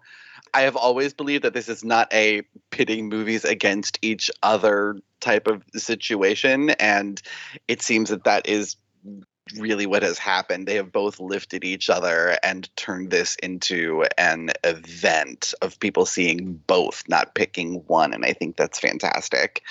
I 0.53 0.63
have 0.63 0.75
always 0.75 1.15
believed 1.15 1.45
that 1.45 1.55
this 1.55 1.69
is 1.69 1.85
not 1.85 2.13
a 2.13 2.43
pitting 2.71 3.09
movies 3.09 3.45
against 3.45 3.99
each 4.03 4.31
other 4.43 4.97
type 5.21 5.47
of 5.47 5.63
situation, 5.77 6.71
and 6.71 7.23
it 7.69 7.83
seems 7.83 8.11
that 8.11 8.25
that 8.25 8.49
is 8.49 8.77
really 9.59 9.87
what 9.87 10.03
has 10.03 10.19
happened. 10.19 10.67
They 10.67 10.77
have 10.77 10.93
both 10.93 11.21
lifted 11.21 11.65
each 11.65 11.91
other 11.91 12.39
and 12.43 12.69
turned 12.77 13.11
this 13.11 13.37
into 13.37 14.05
an 14.19 14.51
event 14.65 15.55
of 15.63 15.79
people 15.81 16.07
seeing 16.07 16.55
both, 16.67 17.05
not 17.09 17.35
picking 17.35 17.77
one. 17.87 18.13
And 18.13 18.25
I 18.25 18.33
think 18.33 18.57
that's 18.57 18.81
fantastic. 18.81 19.63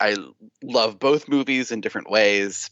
I 0.00 0.16
love 0.62 0.98
both 0.98 1.28
movies 1.28 1.72
in 1.72 1.80
different 1.80 2.10
ways. 2.10 2.70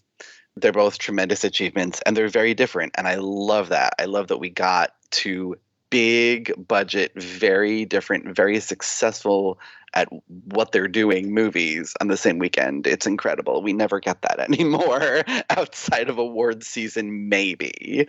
They're 0.56 0.72
both 0.72 0.98
tremendous 0.98 1.44
achievements 1.44 2.00
and 2.06 2.16
they're 2.16 2.28
very 2.28 2.54
different. 2.54 2.94
And 2.96 3.06
I 3.06 3.16
love 3.16 3.68
that. 3.70 3.94
I 3.98 4.06
love 4.06 4.28
that 4.28 4.38
we 4.38 4.48
got 4.50 4.94
two 5.10 5.56
big 5.90 6.52
budget, 6.66 7.12
very 7.16 7.84
different, 7.84 8.34
very 8.34 8.60
successful 8.60 9.58
at 9.94 10.08
what 10.52 10.72
they're 10.72 10.88
doing 10.88 11.32
movies 11.32 11.94
on 12.00 12.08
the 12.08 12.16
same 12.16 12.38
weekend. 12.38 12.86
It's 12.86 13.06
incredible. 13.06 13.62
We 13.62 13.72
never 13.72 13.98
get 13.98 14.22
that 14.22 14.40
anymore 14.50 15.24
outside 15.50 16.08
of 16.08 16.18
award 16.18 16.62
season, 16.62 17.28
maybe. 17.28 18.06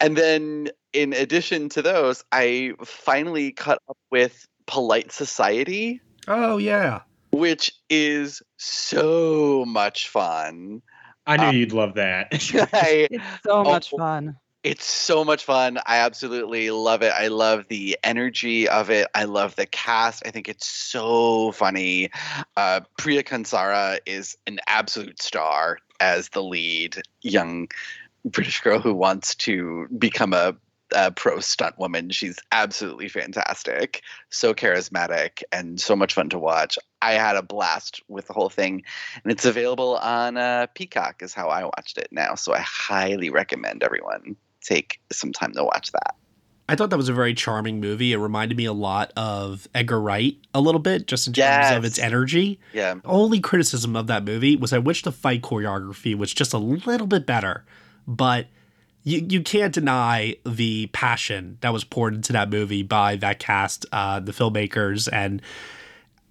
And 0.00 0.16
then, 0.16 0.70
in 0.92 1.12
addition 1.12 1.68
to 1.70 1.82
those, 1.82 2.24
I 2.32 2.72
finally 2.84 3.52
caught 3.52 3.78
up 3.88 3.96
with 4.10 4.46
Polite 4.66 5.12
Society. 5.12 6.00
Oh, 6.26 6.56
yeah. 6.56 7.02
Which 7.30 7.72
is 7.90 8.42
so 8.56 9.64
much 9.66 10.08
fun. 10.08 10.82
I 11.26 11.36
knew 11.36 11.46
um, 11.46 11.56
you'd 11.56 11.72
love 11.72 11.94
that. 11.94 12.28
I, 12.72 13.08
it's 13.10 13.24
so 13.46 13.62
much 13.62 13.90
oh, 13.92 13.98
fun. 13.98 14.36
It's 14.64 14.86
so 14.86 15.26
much 15.26 15.44
fun. 15.44 15.78
I 15.84 15.98
absolutely 15.98 16.70
love 16.70 17.02
it. 17.02 17.12
I 17.14 17.28
love 17.28 17.66
the 17.68 17.98
energy 18.02 18.66
of 18.66 18.88
it. 18.88 19.06
I 19.14 19.24
love 19.24 19.54
the 19.56 19.66
cast. 19.66 20.22
I 20.26 20.30
think 20.30 20.48
it's 20.48 20.66
so 20.66 21.52
funny. 21.52 22.10
Uh, 22.56 22.80
Priya 22.96 23.22
Kansara 23.24 23.98
is 24.06 24.38
an 24.46 24.60
absolute 24.66 25.20
star 25.20 25.80
as 26.00 26.30
the 26.30 26.42
lead 26.42 27.02
young 27.20 27.68
British 28.24 28.62
girl 28.62 28.80
who 28.80 28.94
wants 28.94 29.34
to 29.34 29.86
become 29.98 30.32
a, 30.32 30.56
a 30.96 31.10
pro 31.10 31.40
stunt 31.40 31.78
woman. 31.78 32.08
She's 32.08 32.38
absolutely 32.50 33.08
fantastic, 33.08 34.00
so 34.30 34.54
charismatic, 34.54 35.42
and 35.52 35.78
so 35.78 35.94
much 35.94 36.14
fun 36.14 36.30
to 36.30 36.38
watch. 36.38 36.78
I 37.02 37.12
had 37.12 37.36
a 37.36 37.42
blast 37.42 38.00
with 38.08 38.28
the 38.28 38.32
whole 38.32 38.48
thing, 38.48 38.82
and 39.22 39.30
it's 39.30 39.44
available 39.44 39.98
on 39.98 40.38
uh, 40.38 40.68
Peacock, 40.74 41.22
is 41.22 41.34
how 41.34 41.48
I 41.48 41.64
watched 41.64 41.98
it 41.98 42.08
now. 42.10 42.34
So 42.34 42.54
I 42.54 42.60
highly 42.60 43.28
recommend 43.28 43.82
everyone 43.82 44.36
take 44.64 45.00
some 45.12 45.32
time 45.32 45.52
to 45.52 45.64
watch 45.64 45.92
that. 45.92 46.16
I 46.68 46.76
thought 46.76 46.90
that 46.90 46.96
was 46.96 47.10
a 47.10 47.12
very 47.12 47.34
charming 47.34 47.78
movie. 47.78 48.12
It 48.12 48.16
reminded 48.16 48.56
me 48.56 48.64
a 48.64 48.72
lot 48.72 49.12
of 49.16 49.68
Edgar 49.74 50.00
Wright 50.00 50.36
a 50.54 50.60
little 50.60 50.80
bit, 50.80 51.06
just 51.06 51.26
in 51.26 51.34
terms 51.34 51.38
yes. 51.38 51.76
of 51.76 51.84
its 51.84 51.98
energy. 51.98 52.58
Yeah. 52.72 52.94
Only 53.04 53.38
criticism 53.38 53.94
of 53.96 54.06
that 54.06 54.24
movie 54.24 54.56
was 54.56 54.72
I 54.72 54.78
wish 54.78 55.02
the 55.02 55.12
fight 55.12 55.42
choreography 55.42 56.16
was 56.16 56.32
just 56.32 56.54
a 56.54 56.58
little 56.58 57.06
bit 57.06 57.26
better, 57.26 57.64
but 58.06 58.46
you 59.02 59.26
you 59.28 59.42
can't 59.42 59.74
deny 59.74 60.36
the 60.46 60.86
passion 60.86 61.58
that 61.60 61.72
was 61.72 61.84
poured 61.84 62.14
into 62.14 62.32
that 62.32 62.48
movie 62.48 62.82
by 62.82 63.16
that 63.16 63.38
cast, 63.38 63.84
uh, 63.92 64.20
the 64.20 64.32
filmmakers, 64.32 65.06
and 65.12 65.42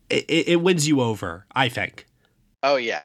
it, 0.10 0.26
it 0.28 0.62
wins 0.62 0.88
you 0.88 1.00
over. 1.02 1.46
I 1.54 1.70
think. 1.70 2.08
Oh 2.64 2.78
yeah, 2.78 3.04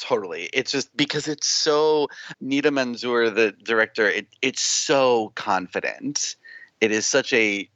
totally. 0.00 0.50
It's 0.52 0.72
just 0.72 0.94
because 0.96 1.28
it's 1.28 1.46
so 1.46 2.08
Nida 2.42 2.66
Manzoor, 2.66 3.34
the 3.34 3.52
director. 3.62 4.08
It 4.08 4.26
it's 4.42 4.62
so 4.62 5.32
confident. 5.34 6.36
It 6.80 6.90
is 6.90 7.06
such 7.06 7.32
a 7.32 7.68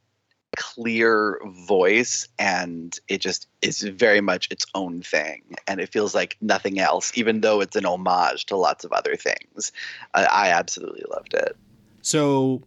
clear 0.57 1.39
voice, 1.67 2.27
and 2.39 2.97
it 3.07 3.19
just 3.19 3.47
is 3.61 3.81
very 3.81 4.21
much 4.21 4.49
its 4.51 4.65
own 4.73 5.01
thing, 5.01 5.43
and 5.67 5.79
it 5.79 5.91
feels 5.91 6.15
like 6.15 6.37
nothing 6.41 6.79
else. 6.79 7.11
Even 7.15 7.41
though 7.41 7.61
it's 7.61 7.75
an 7.75 7.85
homage 7.85 8.45
to 8.47 8.55
lots 8.55 8.83
of 8.83 8.91
other 8.91 9.15
things, 9.15 9.71
I, 10.13 10.25
I 10.25 10.49
absolutely 10.49 11.03
loved 11.09 11.33
it. 11.33 11.55
So 12.01 12.63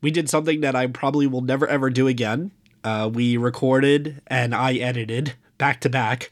we 0.00 0.10
did 0.10 0.28
something 0.28 0.60
that 0.60 0.74
I 0.74 0.86
probably 0.86 1.26
will 1.26 1.42
never 1.42 1.66
ever 1.66 1.90
do 1.90 2.06
again. 2.06 2.52
Uh, 2.82 3.10
we 3.12 3.36
recorded 3.36 4.22
and 4.26 4.54
I 4.54 4.74
edited 4.74 5.34
back 5.58 5.80
to 5.82 5.90
back 5.90 6.30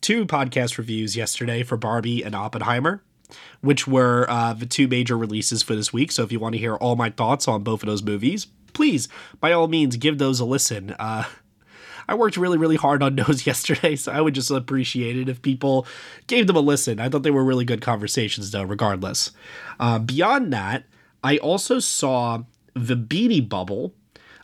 two 0.00 0.26
podcast 0.26 0.78
reviews 0.78 1.16
yesterday 1.16 1.62
for 1.62 1.76
Barbie 1.76 2.22
and 2.22 2.34
Oppenheimer, 2.34 3.02
which 3.60 3.86
were 3.86 4.26
uh, 4.28 4.54
the 4.54 4.66
two 4.66 4.88
major 4.88 5.16
releases 5.16 5.62
for 5.62 5.74
this 5.74 5.92
week. 5.92 6.12
So 6.12 6.22
if 6.22 6.32
you 6.32 6.40
want 6.40 6.54
to 6.54 6.58
hear 6.58 6.76
all 6.76 6.96
my 6.96 7.10
thoughts 7.10 7.48
on 7.48 7.62
both 7.62 7.82
of 7.82 7.86
those 7.86 8.02
movies, 8.02 8.46
please, 8.72 9.08
by 9.40 9.52
all 9.52 9.68
means, 9.68 9.96
give 9.96 10.18
those 10.18 10.40
a 10.40 10.44
listen. 10.44 10.94
Uh, 10.98 11.24
I 12.08 12.14
worked 12.14 12.36
really, 12.36 12.58
really 12.58 12.76
hard 12.76 13.02
on 13.02 13.16
those 13.26 13.46
yesterday, 13.46 13.96
so 13.96 14.12
I 14.12 14.20
would 14.20 14.34
just 14.34 14.50
appreciate 14.50 15.16
it 15.16 15.28
if 15.28 15.42
people 15.42 15.86
gave 16.26 16.46
them 16.46 16.56
a 16.56 16.60
listen. 16.60 16.98
I 16.98 17.08
thought 17.08 17.22
they 17.22 17.30
were 17.30 17.44
really 17.44 17.64
good 17.64 17.82
conversations, 17.82 18.50
though, 18.50 18.62
regardless. 18.62 19.32
Uh, 19.78 19.98
beyond 19.98 20.52
that, 20.52 20.84
I 21.22 21.36
also 21.38 21.78
saw 21.78 22.44
The 22.74 22.96
Beanie 22.96 23.46
Bubble, 23.46 23.92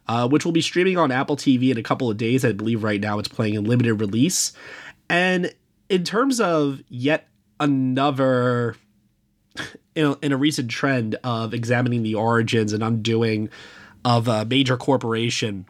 uh, 0.07 0.29
which 0.29 0.45
will 0.45 0.53
be 0.53 0.61
streaming 0.61 0.99
on 0.99 1.11
Apple 1.11 1.37
TV 1.37 1.71
in 1.71 1.79
a 1.79 1.83
couple 1.83 2.11
of 2.11 2.17
days. 2.17 2.45
I 2.45 2.53
believe 2.53 2.83
right 2.83 3.01
now 3.01 3.19
it's 3.19 3.29
playing 3.29 3.55
in 3.55 3.65
limited 3.65 3.95
release. 3.95 4.53
And 5.09 5.55
in 5.89 6.05
terms 6.05 6.41
of 6.41 6.83
yet 6.89 7.29
another 7.61 8.77
in 9.95 10.07
a, 10.07 10.19
in 10.23 10.33
a 10.33 10.37
recent 10.37 10.71
trend 10.71 11.17
of 11.25 11.55
examining 11.55 12.03
the 12.03 12.15
origins 12.15 12.73
and 12.73 12.83
undoing 12.83 13.49
of 14.05 14.29
a 14.29 14.45
major 14.45 14.77
corporation, 14.77 15.67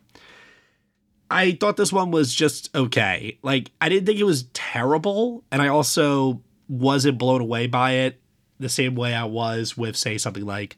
I 1.31 1.53
thought 1.53 1.77
this 1.77 1.93
one 1.93 2.11
was 2.11 2.35
just 2.35 2.75
okay. 2.75 3.39
Like 3.43 3.71
I 3.81 3.89
didn't 3.89 4.07
think 4.07 4.19
it 4.19 4.25
was 4.25 4.45
terrible, 4.53 5.45
and 5.51 5.61
I 5.61 5.69
also 5.69 6.41
wasn't 6.69 7.19
blown 7.19 7.41
away 7.41 7.67
by 7.67 7.93
it 7.93 8.21
the 8.59 8.69
same 8.69 8.95
way 8.95 9.15
I 9.15 9.25
was 9.25 9.77
with 9.77 9.97
say 9.97 10.17
something 10.17 10.47
like 10.47 10.77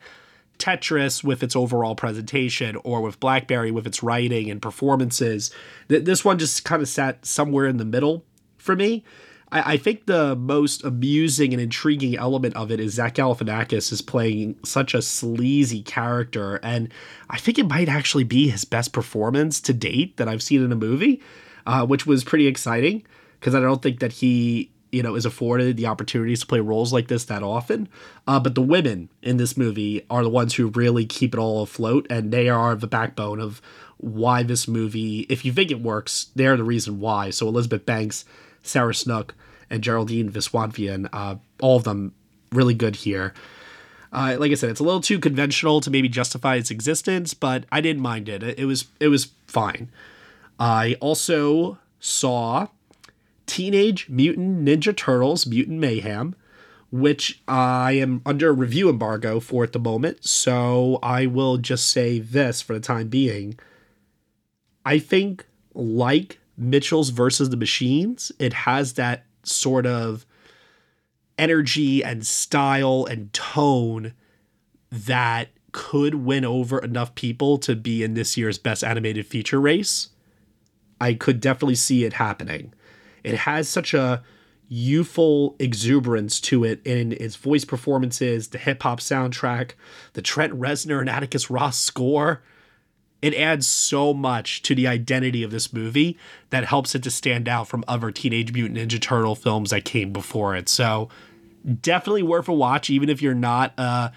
Tetris 0.59 1.23
with 1.23 1.43
its 1.43 1.55
overall 1.55 1.95
presentation 1.95 2.77
or 2.77 3.03
with 3.03 3.21
Blackberry 3.21 3.71
with 3.71 3.87
its 3.87 4.03
writing 4.03 4.51
and 4.51 4.63
performances. 4.63 5.51
This 5.89 6.25
one 6.25 6.39
just 6.39 6.65
kind 6.65 6.83
of 6.83 6.89
sat 6.89 7.27
somewhere 7.27 7.67
in 7.67 7.77
the 7.77 7.85
middle 7.85 8.25
for 8.67 8.77
me. 8.77 9.05
I, 9.53 9.75
I, 9.75 9.77
think 9.77 10.07
the 10.07 10.35
most 10.35 10.85
amusing 10.85 11.53
and 11.53 11.63
intriguing 11.63 12.17
element 12.17 12.57
of 12.57 12.71
it 12.71 12.81
is 12.81 12.95
Zach 12.95 13.15
Galifianakis 13.15 13.93
is 13.93 14.03
playing 14.03 14.57
such 14.65 14.93
a 14.93 15.01
sleazy 15.01 15.83
character, 15.83 16.57
and 16.63 16.93
I 17.31 17.39
think 17.39 17.59
it 17.59 17.69
might 17.69 17.89
actually 17.89 18.25
be 18.25 18.49
his 18.49 18.65
best 18.65 18.93
performance 18.93 19.61
to 19.63 19.73
date 19.73 20.17
that 20.17 20.29
I've 20.29 20.43
seen 20.43 20.65
in 20.65 20.73
a 20.73 20.77
movie, 20.77 21.23
uh, 21.65 21.87
which 21.87 22.07
was 22.07 22.25
pretty 22.25 22.49
exciting 22.49 23.05
because 23.39 23.55
I 23.55 23.61
don't 23.61 23.83
think 23.83 24.01
that 24.01 24.13
he 24.13 24.71
you 24.93 25.03
know 25.03 25.15
is 25.15 25.27
afforded 25.27 25.77
the 25.77 25.87
opportunities 25.87 26.41
to 26.41 26.47
play 26.47 26.61
roles 26.61 26.93
like 26.93 27.09
this 27.09 27.25
that 27.27 27.43
often. 27.43 27.89
Uh, 28.27 28.41
but 28.41 28.55
the 28.55 28.63
women 28.63 29.09
in 29.23 29.37
this 29.37 29.57
movie 29.57 30.05
are 30.11 30.23
the 30.23 30.31
ones 30.31 30.55
who 30.55 30.69
really 30.69 31.07
keep 31.07 31.35
it 31.35 31.39
all 31.39 31.63
afloat, 31.63 32.07
and 32.11 32.33
they 32.33 32.49
are 32.49 32.75
the 32.75 32.87
backbone 32.87 33.41
of 33.41 33.63
why 33.99 34.43
this 34.43 34.67
movie. 34.67 35.21
If 35.29 35.45
you 35.45 35.53
think 35.53 35.71
it 35.71 35.81
works, 35.81 36.31
they're 36.35 36.57
the 36.57 36.65
reason 36.65 36.99
why. 36.99 37.31
So 37.31 37.47
Elizabeth 37.47 37.87
Banks 37.87 38.25
Sarah 38.67 38.95
Snook, 38.95 39.35
and 39.71 39.83
Geraldine 39.83 40.31
Viswanathan. 40.31 41.09
Uh, 41.13 41.37
all 41.61 41.77
of 41.77 41.85
them 41.85 42.15
really 42.53 42.75
good 42.75 42.97
here. 42.97 43.35
Uh, 44.13 44.37
like 44.39 44.51
I 44.51 44.55
said, 44.55 44.71
it's 44.71 44.81
a 44.81 44.85
little 44.85 45.01
too 45.01 45.19
conventional 45.19 45.81
to 45.81 45.91
maybe 45.91 46.09
justify 46.09 46.57
its 46.57 46.71
existence, 46.71 47.35
but 47.35 47.65
I 47.71 47.81
didn't 47.81 48.03
mind 48.03 48.29
it. 48.29 48.43
It, 48.43 48.59
it 48.61 48.65
was 48.65 48.87
it 49.01 49.09
was 49.09 49.33
fine. 49.47 49.91
I 50.59 50.97
also 51.01 51.79
saw 52.01 52.69
Teenage 53.47 54.09
Mutant 54.09 54.65
Ninja 54.65 54.97
Turtles: 54.97 55.47
Mutant 55.47 55.81
Mayhem, 55.81 56.35
which 56.91 57.43
I 57.47 57.93
am 57.93 58.23
under 58.25 58.53
review 58.53 58.89
embargo 58.89 59.41
for 59.41 59.65
at 59.65 59.73
the 59.73 59.79
moment. 59.79 60.25
So 60.25 60.99
I 61.03 61.27
will 61.27 61.59
just 61.59 61.89
say 61.89 62.19
this 62.19 62.63
for 62.63 62.73
the 62.73 62.81
time 62.81 63.09
being. 63.09 63.59
I 64.85 65.01
think, 65.01 65.45
like 65.75 66.39
Mitchell's 66.57 67.11
versus 67.11 67.51
the 67.51 67.57
Machines, 67.57 68.33
it 68.39 68.53
has 68.53 68.95
that 68.95 69.25
sort 69.43 69.87
of 69.87 70.27
energy 71.39 72.03
and 72.03 72.27
style 72.27 73.07
and 73.09 73.33
tone 73.33 74.15
that 74.91 75.49
could 75.73 76.15
win 76.15 76.45
over 76.45 76.79
enough 76.79 77.15
people 77.15 77.59
to 77.59 77.77
be 77.77 78.03
in 78.03 78.15
this 78.15 78.37
year's 78.37 78.59
best 78.59 78.83
animated 78.83 79.27
feature 79.27 79.61
race. 79.61 80.09
I 81.01 81.15
could 81.15 81.41
definitely 81.41 81.75
see 81.75 82.05
it 82.05 82.15
happening. 82.15 82.73
It 83.23 83.35
has 83.39 83.69
such 83.69 83.93
a 83.93 84.23
youthful 84.69 85.55
exuberance 85.59 86.41
to 86.41 86.65
it 86.65 86.81
in 86.85 87.13
its 87.13 87.37
voice 87.37 87.65
performances, 87.65 88.49
the 88.49 88.59
hip 88.59 88.83
hop 88.83 89.01
soundtrack, 89.01 89.73
the 90.15 90.23
Trent 90.23 90.55
Reznor 90.55 91.01
and 91.01 91.11
Atticus 91.11 91.51
Ross 91.51 91.79
score. 91.79 92.43
It 93.27 93.35
adds 93.35 93.67
so 93.67 94.15
much 94.15 94.63
to 94.63 94.75
the 94.77 94.87
identity 94.87 95.43
of 95.43 95.51
this 95.51 95.73
movie 95.73 96.17
that 96.51 96.65
helps 96.65 96.95
it 96.95 97.03
to 97.03 97.11
stand 97.11 97.49
out 97.49 97.67
from 97.67 97.83
other 97.89 98.13
Teenage 98.13 98.53
Mutant 98.53 98.79
Ninja 98.79 99.01
Turtle 99.01 99.35
films 99.35 99.71
that 99.71 99.85
came 99.85 100.13
before 100.13 100.55
it. 100.55 100.69
So, 100.69 101.09
definitely 101.81 102.23
worth 102.23 102.47
a 102.47 102.53
watch, 102.53 102.89
even 102.89 103.09
if 103.09 103.21
you're 103.21 103.35
not 103.35 103.75
a 103.79 104.13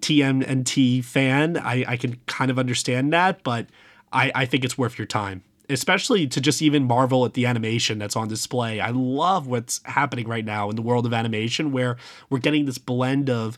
TMNT 0.00 1.04
fan. 1.04 1.56
I, 1.56 1.84
I 1.88 1.96
can 1.96 2.20
kind 2.26 2.52
of 2.52 2.58
understand 2.60 3.12
that, 3.12 3.42
but 3.42 3.66
I, 4.12 4.30
I 4.32 4.46
think 4.46 4.64
it's 4.64 4.78
worth 4.78 4.96
your 4.96 5.06
time 5.06 5.42
especially 5.70 6.26
to 6.26 6.42
just 6.42 6.60
even 6.60 6.84
marvel 6.84 7.24
at 7.24 7.32
the 7.32 7.46
animation 7.46 7.98
that's 7.98 8.16
on 8.16 8.28
display. 8.28 8.80
I 8.80 8.90
love 8.90 9.46
what's 9.46 9.80
happening 9.84 10.28
right 10.28 10.44
now 10.44 10.68
in 10.68 10.76
the 10.76 10.82
world 10.82 11.06
of 11.06 11.14
animation 11.14 11.72
where 11.72 11.96
we're 12.28 12.38
getting 12.38 12.66
this 12.66 12.76
blend 12.76 13.30
of 13.30 13.56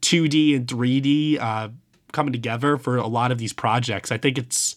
2D 0.00 0.56
and 0.56 0.66
3D 0.66 1.38
uh, 1.40 1.68
coming 2.14 2.32
together 2.32 2.78
for 2.78 2.96
a 2.96 3.06
lot 3.06 3.30
of 3.30 3.38
these 3.38 3.52
projects. 3.52 4.10
I 4.10 4.16
think 4.16 4.38
it's 4.38 4.76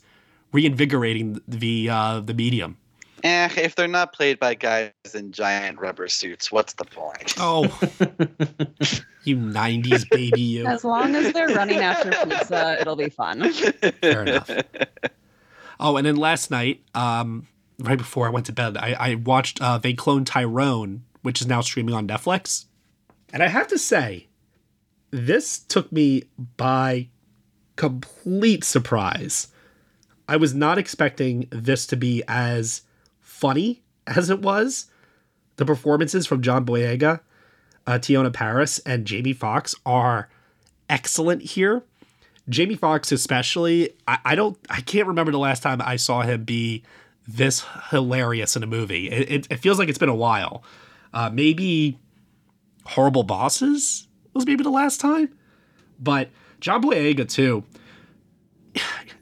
reinvigorating 0.52 1.40
the 1.48 1.90
uh, 1.90 2.20
the 2.20 2.34
medium. 2.34 2.78
Eh, 3.24 3.50
if 3.58 3.76
they're 3.76 3.88
not 3.88 4.14
played 4.14 4.40
by 4.40 4.54
guys 4.54 4.92
in 5.16 5.32
giant 5.32 5.80
rubber 5.80 6.08
suits, 6.08 6.52
what's 6.52 6.74
the 6.74 6.86
point? 6.86 7.34
Oh, 7.40 7.64
you 9.24 9.38
90s 9.38 10.08
baby, 10.10 10.42
you. 10.42 10.68
As 10.68 10.84
long 10.84 11.16
as 11.16 11.34
they're 11.34 11.48
running 11.48 11.80
after 11.80 12.12
pizza, 12.12 12.78
it'll 12.80 12.96
be 12.96 13.10
fun. 13.10 13.52
Fair 13.52 14.22
enough. 14.22 14.52
Oh, 15.80 15.98
and 15.98 16.06
then 16.06 16.16
last 16.16 16.52
night, 16.52 16.84
um, 16.94 17.48
right 17.80 17.98
before 17.98 18.28
I 18.28 18.30
went 18.30 18.46
to 18.48 18.54
bed, 18.54 18.78
I, 18.78 18.94
I 18.94 19.16
watched 19.16 19.62
uh, 19.62 19.80
They 19.80 19.94
Clone 19.94 20.26
Tyrone, 20.26 21.04
which 21.24 21.42
is 21.42 21.48
now 21.48 21.62
streaming 21.62 21.96
on 21.96 22.08
Netflix. 22.08 22.66
And 23.34 23.42
I 23.42 23.48
have 23.48 23.68
to 23.70 23.80
say, 23.80 24.28
this 25.12 25.60
took 25.60 25.92
me 25.92 26.24
by 26.56 27.10
complete 27.78 28.66
surprise. 28.66 29.48
I 30.28 30.36
was 30.36 30.54
not 30.54 30.78
expecting 30.78 31.48
this 31.52 31.88
to 31.88 31.96
be 31.96 32.22
as 32.28 32.82
funny 33.22 33.82
as 34.08 34.30
it 34.30 34.42
was. 34.42 34.88
The 35.56 35.66
performances 35.66 36.28
from 36.28 36.42
John 36.42 36.66
Boyega, 36.66 37.22
uh, 37.88 37.94
Teyonah 37.94 38.34
Parris, 38.34 38.80
and 38.80 39.08
Jamie 39.08 39.34
Foxx 39.34 39.74
are 39.86 40.30
excellent 40.90 41.42
here. 41.42 41.84
Jamie 42.50 42.76
Foxx, 42.76 43.12
especially, 43.12 43.92
I, 44.08 44.20
I, 44.24 44.36
don't, 44.36 44.58
I 44.70 44.82
can't 44.82 45.08
remember 45.08 45.32
the 45.32 45.40
last 45.40 45.64
time 45.64 45.82
I 45.82 45.96
saw 45.96 46.22
him 46.22 46.44
be 46.44 46.84
this 47.28 47.66
hilarious 47.90 48.56
in 48.56 48.64
a 48.64 48.68
movie. 48.68 49.10
It, 49.10 49.32
it, 49.32 49.48
it 49.50 49.58
feels 49.58 49.80
like 49.80 49.90
it's 49.90 49.98
been 49.98 50.10
a 50.10 50.16
while. 50.16 50.64
Uh, 51.14 51.30
maybe 51.34 51.98
Horrible 52.86 53.24
Bosses 53.24 54.08
was 54.34 54.46
maybe 54.46 54.64
the 54.64 54.70
last 54.70 55.02
time, 55.02 55.36
but 56.00 56.30
John 56.60 56.82
Boyega 56.82 57.28
too. 57.28 57.64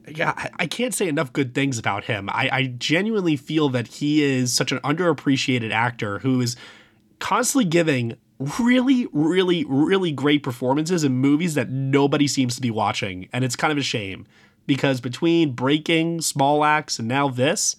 Yeah, 0.08 0.50
I, 0.60 0.68
can't 0.68 0.94
say 0.94 1.08
enough 1.08 1.34
good 1.34 1.56
things 1.56 1.80
about 1.80 2.04
him. 2.04 2.30
I, 2.30 2.50
I 2.51 2.65
genuinely 2.77 3.36
feel 3.36 3.70
that 3.70 3.88
he 3.88 4.24
is 4.24 4.54
such 4.54 4.72
an 4.72 4.77
underappreciated 4.80 5.72
actor 5.72 6.20
who 6.20 6.42
is 6.42 6.56
constantly 7.20 7.65
giving 7.65 8.15
really, 8.60 9.08
really, 9.13 9.65
really 9.68 10.12
great 10.12 10.44
performances 10.44 11.04
in 11.04 11.13
movies 11.13 11.56
that 11.56 11.70
nobody 11.70 12.27
seems 12.27 12.56
to 12.56 12.62
be 12.62 12.70
watching. 12.70 13.30
And 13.34 13.44
it's 13.44 13.56
kind 13.56 13.72
of 13.72 13.77
a 13.77 13.84
shame 13.84 14.27
because 14.68 15.01
between 15.01 15.54
Breaking, 15.54 16.22
Small 16.22 16.63
Axe, 16.63 17.00
and 17.00 17.08
now 17.08 17.30
this, 17.30 17.75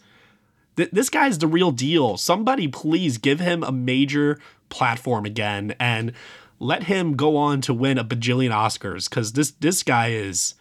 th- 0.77 0.91
this 0.91 1.11
guy's 1.11 1.39
the 1.39 1.47
real 1.47 1.71
deal. 1.73 2.17
Somebody 2.17 2.69
please 2.69 3.19
give 3.19 3.41
him 3.41 3.63
a 3.63 3.73
major 3.73 4.41
platform 4.69 5.25
again 5.25 5.75
and 5.79 6.13
let 6.59 6.85
him 6.85 7.17
go 7.17 7.37
on 7.37 7.61
to 7.63 7.75
win 7.75 7.99
a 7.99 8.05
bajillion 8.05 8.51
Oscars 8.51 9.09
because 9.09 9.33
this 9.33 9.51
this 9.53 9.83
guy 9.83 10.09
is 10.09 10.55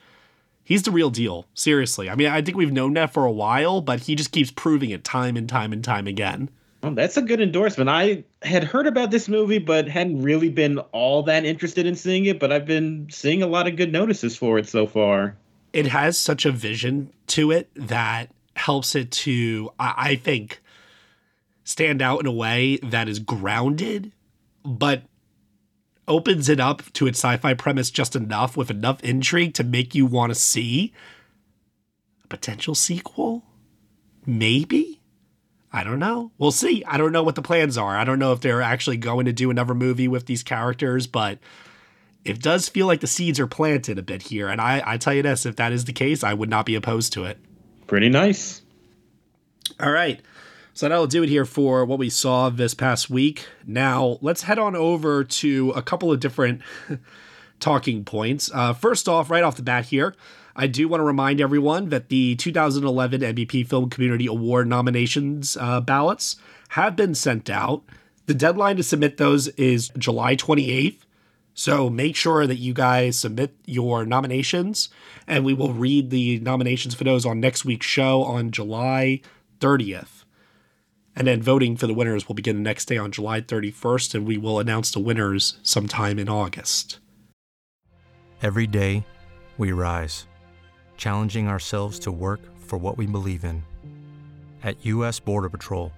he's 0.64 0.84
the 0.84 0.92
real 0.92 1.10
deal. 1.10 1.46
Seriously. 1.54 2.10
I 2.10 2.16
mean, 2.16 2.28
I 2.28 2.42
think 2.42 2.58
we've 2.58 2.72
known 2.72 2.94
that 2.94 3.14
for 3.14 3.26
a 3.26 3.32
while, 3.32 3.82
but 3.82 4.02
he 4.02 4.16
just 4.16 4.32
keeps 4.32 4.52
proving 4.52 4.90
it 4.90 5.04
time 5.04 5.38
and 5.38 5.48
time 5.48 5.72
and 5.72 5.84
time 5.84 6.08
again. 6.08 6.50
Oh, 6.84 6.94
that's 6.94 7.18
a 7.18 7.22
good 7.22 7.42
endorsement. 7.42 7.90
I 7.90 8.24
had 8.44 8.64
heard 8.64 8.86
about 8.86 9.10
this 9.10 9.28
movie, 9.28 9.58
but 9.58 9.88
hadn't 9.88 10.22
really 10.22 10.50
been 10.50 10.78
all 10.92 11.24
that 11.24 11.44
interested 11.44 11.86
in 11.86 11.96
seeing 11.96 12.26
it. 12.26 12.40
But 12.40 12.52
I've 12.52 12.66
been 12.66 13.08
seeing 13.10 13.42
a 13.42 13.48
lot 13.48 13.68
of 13.68 13.76
good 13.76 13.92
notices 13.92 14.38
for 14.38 14.58
it 14.60 14.68
so 14.68 14.86
far. 14.86 15.36
It 15.74 15.88
has 15.88 16.18
such 16.18 16.46
a 16.46 16.52
vision 16.52 17.12
to 17.28 17.52
it 17.52 17.70
that 17.76 18.30
helps 18.56 18.96
it 18.96 19.12
to, 19.12 19.72
I 19.80 20.16
think, 20.16 20.62
stand 21.64 22.02
out 22.02 22.22
in 22.22 22.28
a 22.28 22.32
way 22.32 22.78
that 22.84 23.10
is 23.10 23.20
grounded, 23.20 24.14
but 24.64 25.04
opens 26.08 26.50
it 26.50 26.60
up 26.60 26.82
to 26.94 27.08
its 27.08 27.20
sci 27.20 27.38
fi 27.38 27.54
premise 27.54 27.90
just 27.90 28.16
enough 28.16 28.56
with 28.56 28.70
enough 28.70 29.04
intrigue 29.04 29.54
to 29.56 29.64
make 29.64 29.96
you 29.96 30.06
want 30.06 30.32
to 30.32 30.40
see 30.40 30.94
a 32.24 32.28
potential 32.28 32.76
sequel? 32.76 33.44
Maybe? 34.26 35.02
I 35.72 35.84
don't 35.84 36.00
know. 36.00 36.32
We'll 36.38 36.52
see. 36.52 36.84
I 36.86 36.98
don't 36.98 37.12
know 37.12 37.24
what 37.24 37.36
the 37.36 37.42
plans 37.42 37.78
are. 37.78 37.98
I 37.98 38.06
don't 38.06 38.20
know 38.20 38.32
if 38.32 38.40
they're 38.40 38.62
actually 38.62 38.98
going 38.98 39.26
to 39.26 39.34
do 39.34 39.50
another 39.50 39.76
movie 39.76 40.08
with 40.08 40.26
these 40.26 40.42
characters, 40.42 41.06
but 41.06 41.40
it 42.24 42.42
does 42.42 42.70
feel 42.70 42.88
like 42.88 43.02
the 43.02 43.08
seeds 43.08 43.40
are 43.42 43.48
planted 43.48 44.00
a 44.00 44.02
bit 44.02 44.22
here. 44.22 44.48
And 44.48 44.62
I, 44.62 44.82
I 44.86 44.98
tell 44.98 45.14
you 45.14 45.22
this, 45.22 45.46
if 45.46 45.58
that 45.58 45.74
is 45.74 45.86
the 45.86 45.94
case, 45.94 46.24
I 46.24 46.34
would 46.34 46.50
not 46.50 46.66
be 46.66 46.76
opposed 46.76 47.12
to 47.14 47.26
it. 47.26 47.38
Pretty 47.88 48.10
nice. 48.10 48.62
All 49.80 49.92
right. 49.92 50.22
So 50.76 50.90
that'll 50.90 51.08
do 51.08 51.24
it 51.24 51.30
here 51.30 51.46
for 51.46 51.86
what 51.86 52.00
we 52.00 52.10
saw 52.10 52.50
this 52.50 52.74
past 52.74 53.10
week. 53.10 53.48
Now, 53.66 54.18
let's 54.20 54.42
head 54.42 54.60
on 54.60 54.76
over 54.76 55.24
to 55.24 55.72
a 55.72 55.82
couple 55.82 56.12
of 56.12 56.20
different 56.20 56.62
talking 57.62 58.04
points. 58.04 58.52
Uh, 58.54 58.74
first 58.74 59.08
off, 59.08 59.32
right 59.32 59.42
off 59.42 59.56
the 59.56 59.64
bat 59.64 59.86
here, 59.86 60.14
I 60.54 60.68
do 60.68 60.90
want 60.90 61.00
to 61.00 61.06
remind 61.06 61.40
everyone 61.40 61.88
that 61.92 62.10
the 62.10 62.36
2011 62.36 63.22
NBP 63.22 63.66
Film 63.66 63.90
Community 63.90 64.28
Award 64.28 64.68
nominations 64.68 65.56
uh, 65.56 65.80
ballots 65.80 66.36
have 66.70 66.98
been 66.98 67.16
sent 67.16 67.50
out. 67.50 67.84
The 68.26 68.34
deadline 68.34 68.76
to 68.76 68.84
submit 68.84 69.16
those 69.16 69.48
is 69.48 69.94
July 69.98 70.36
28th. 70.36 70.98
So 71.54 71.90
make 71.90 72.18
sure 72.18 72.46
that 72.46 72.58
you 72.58 72.74
guys 72.74 73.18
submit 73.18 73.56
your 73.66 74.06
nominations, 74.06 74.90
and 75.26 75.46
we 75.46 75.54
will 75.54 75.72
read 75.72 76.10
the 76.10 76.42
nominations 76.42 76.96
for 76.96 77.06
those 77.06 77.26
on 77.26 77.40
next 77.40 77.64
week's 77.64 77.86
show 77.86 78.24
on 78.24 78.52
July 78.52 79.22
30th. 79.62 80.25
And 81.16 81.28
then 81.28 81.42
voting 81.42 81.78
for 81.78 81.88
the 81.88 81.94
winners 81.94 82.28
will 82.28 82.36
begin 82.36 82.58
the 82.58 82.62
next 82.62 82.86
day 82.86 82.98
on 82.98 83.12
July 83.12 83.42
31st, 83.42 84.16
and 84.16 84.28
we 84.28 84.38
will 84.38 84.60
announce 84.60 84.92
the 84.92 85.00
winners 85.00 85.58
sometime 85.64 86.20
in 86.20 86.28
August. 86.28 87.00
Every 88.42 88.68
day, 88.68 89.06
we 89.58 89.72
rise 89.72 90.28
challenging 90.98 91.48
ourselves 91.48 92.00
to 92.00 92.12
work 92.12 92.40
for 92.60 92.78
what 92.78 92.98
we 92.98 93.06
believe 93.06 93.44
in. 93.44 93.64
At 94.64 94.84
U.S. 94.86 95.20
Border 95.20 95.50
Patrol, 95.50 95.92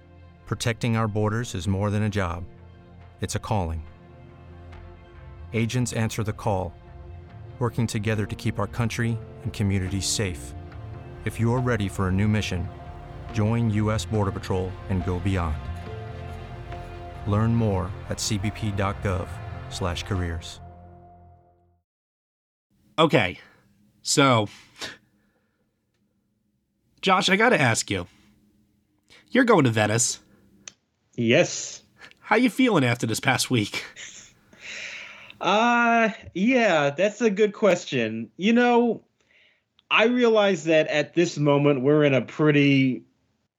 protecting 0.46 0.96
our 0.96 1.08
borders 1.08 1.54
is 1.54 1.66
more 1.68 1.90
than 1.90 2.04
a 2.04 2.10
job, 2.10 2.44
it's 3.20 3.34
a 3.34 3.40
calling. 3.40 3.82
Agents 5.52 5.92
answer 5.94 6.22
the 6.22 6.32
call, 6.32 6.74
working 7.58 7.86
together 7.86 8.26
to 8.26 8.36
keep 8.36 8.58
our 8.58 8.66
country 8.66 9.18
and 9.42 9.52
communities 9.52 10.06
safe. 10.06 10.54
If 11.24 11.40
you're 11.40 11.60
ready 11.60 11.88
for 11.88 12.08
a 12.08 12.12
new 12.12 12.28
mission, 12.28 12.68
join 13.32 13.68
U.S. 13.70 14.06
Border 14.06 14.32
Patrol 14.32 14.72
and 14.88 15.04
go 15.04 15.18
beyond. 15.18 15.56
Learn 17.26 17.54
more 17.54 17.90
at 18.08 18.16
cbp.gov/careers. 18.18 20.60
Okay, 22.98 23.38
so 24.02 24.48
Josh, 27.00 27.28
I 27.28 27.36
got 27.36 27.50
to 27.50 27.60
ask 27.60 27.90
you. 27.90 28.06
You're 29.30 29.44
going 29.44 29.64
to 29.64 29.70
Venice. 29.70 30.20
Yes. 31.16 31.82
How 32.20 32.36
you 32.36 32.50
feeling 32.50 32.84
after 32.84 33.06
this 33.06 33.20
past 33.20 33.50
week? 33.50 33.84
Uh, 35.40 36.10
yeah, 36.34 36.90
that's 36.90 37.20
a 37.20 37.30
good 37.30 37.52
question. 37.52 38.28
You 38.36 38.52
know, 38.52 39.04
I 39.88 40.06
realize 40.06 40.64
that 40.64 40.88
at 40.88 41.14
this 41.14 41.38
moment 41.38 41.82
we're 41.82 42.02
in 42.02 42.12
a 42.12 42.22
pretty 42.22 43.04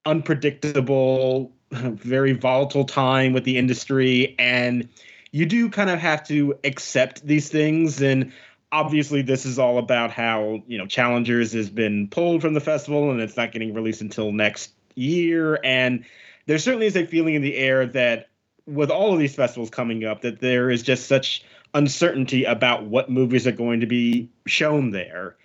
unpredictable, 0.04 1.52
very 1.70 2.32
volatile 2.32 2.84
time 2.84 3.32
with 3.32 3.44
the 3.44 3.56
industry 3.56 4.34
and 4.38 4.88
you 5.32 5.46
do 5.46 5.70
kind 5.70 5.88
of 5.88 6.00
have 6.00 6.26
to 6.26 6.58
accept 6.64 7.24
these 7.24 7.48
things 7.48 8.02
and 8.02 8.32
obviously 8.72 9.22
this 9.22 9.46
is 9.46 9.56
all 9.56 9.78
about 9.78 10.10
how 10.10 10.60
you 10.66 10.76
know 10.76 10.86
challengers 10.86 11.52
has 11.52 11.70
been 11.70 12.08
pulled 12.08 12.40
from 12.42 12.54
the 12.54 12.60
festival 12.60 13.12
and 13.12 13.20
it's 13.20 13.36
not 13.36 13.52
getting 13.52 13.72
released 13.72 14.00
until 14.00 14.32
next 14.32 14.72
year 14.96 15.60
and 15.62 16.04
there 16.46 16.58
certainly 16.58 16.86
is 16.86 16.96
a 16.96 17.06
feeling 17.06 17.36
in 17.36 17.42
the 17.42 17.56
air 17.56 17.86
that 17.86 18.30
with 18.66 18.90
all 18.90 19.12
of 19.12 19.18
these 19.20 19.34
festivals 19.34 19.70
coming 19.70 20.04
up 20.04 20.22
that 20.22 20.40
there 20.40 20.70
is 20.70 20.82
just 20.82 21.06
such 21.06 21.44
uncertainty 21.74 22.44
about 22.44 22.84
what 22.84 23.10
movies 23.10 23.46
are 23.46 23.52
going 23.52 23.80
to 23.80 23.86
be 23.86 24.28
shown 24.46 24.90
there. 24.90 25.36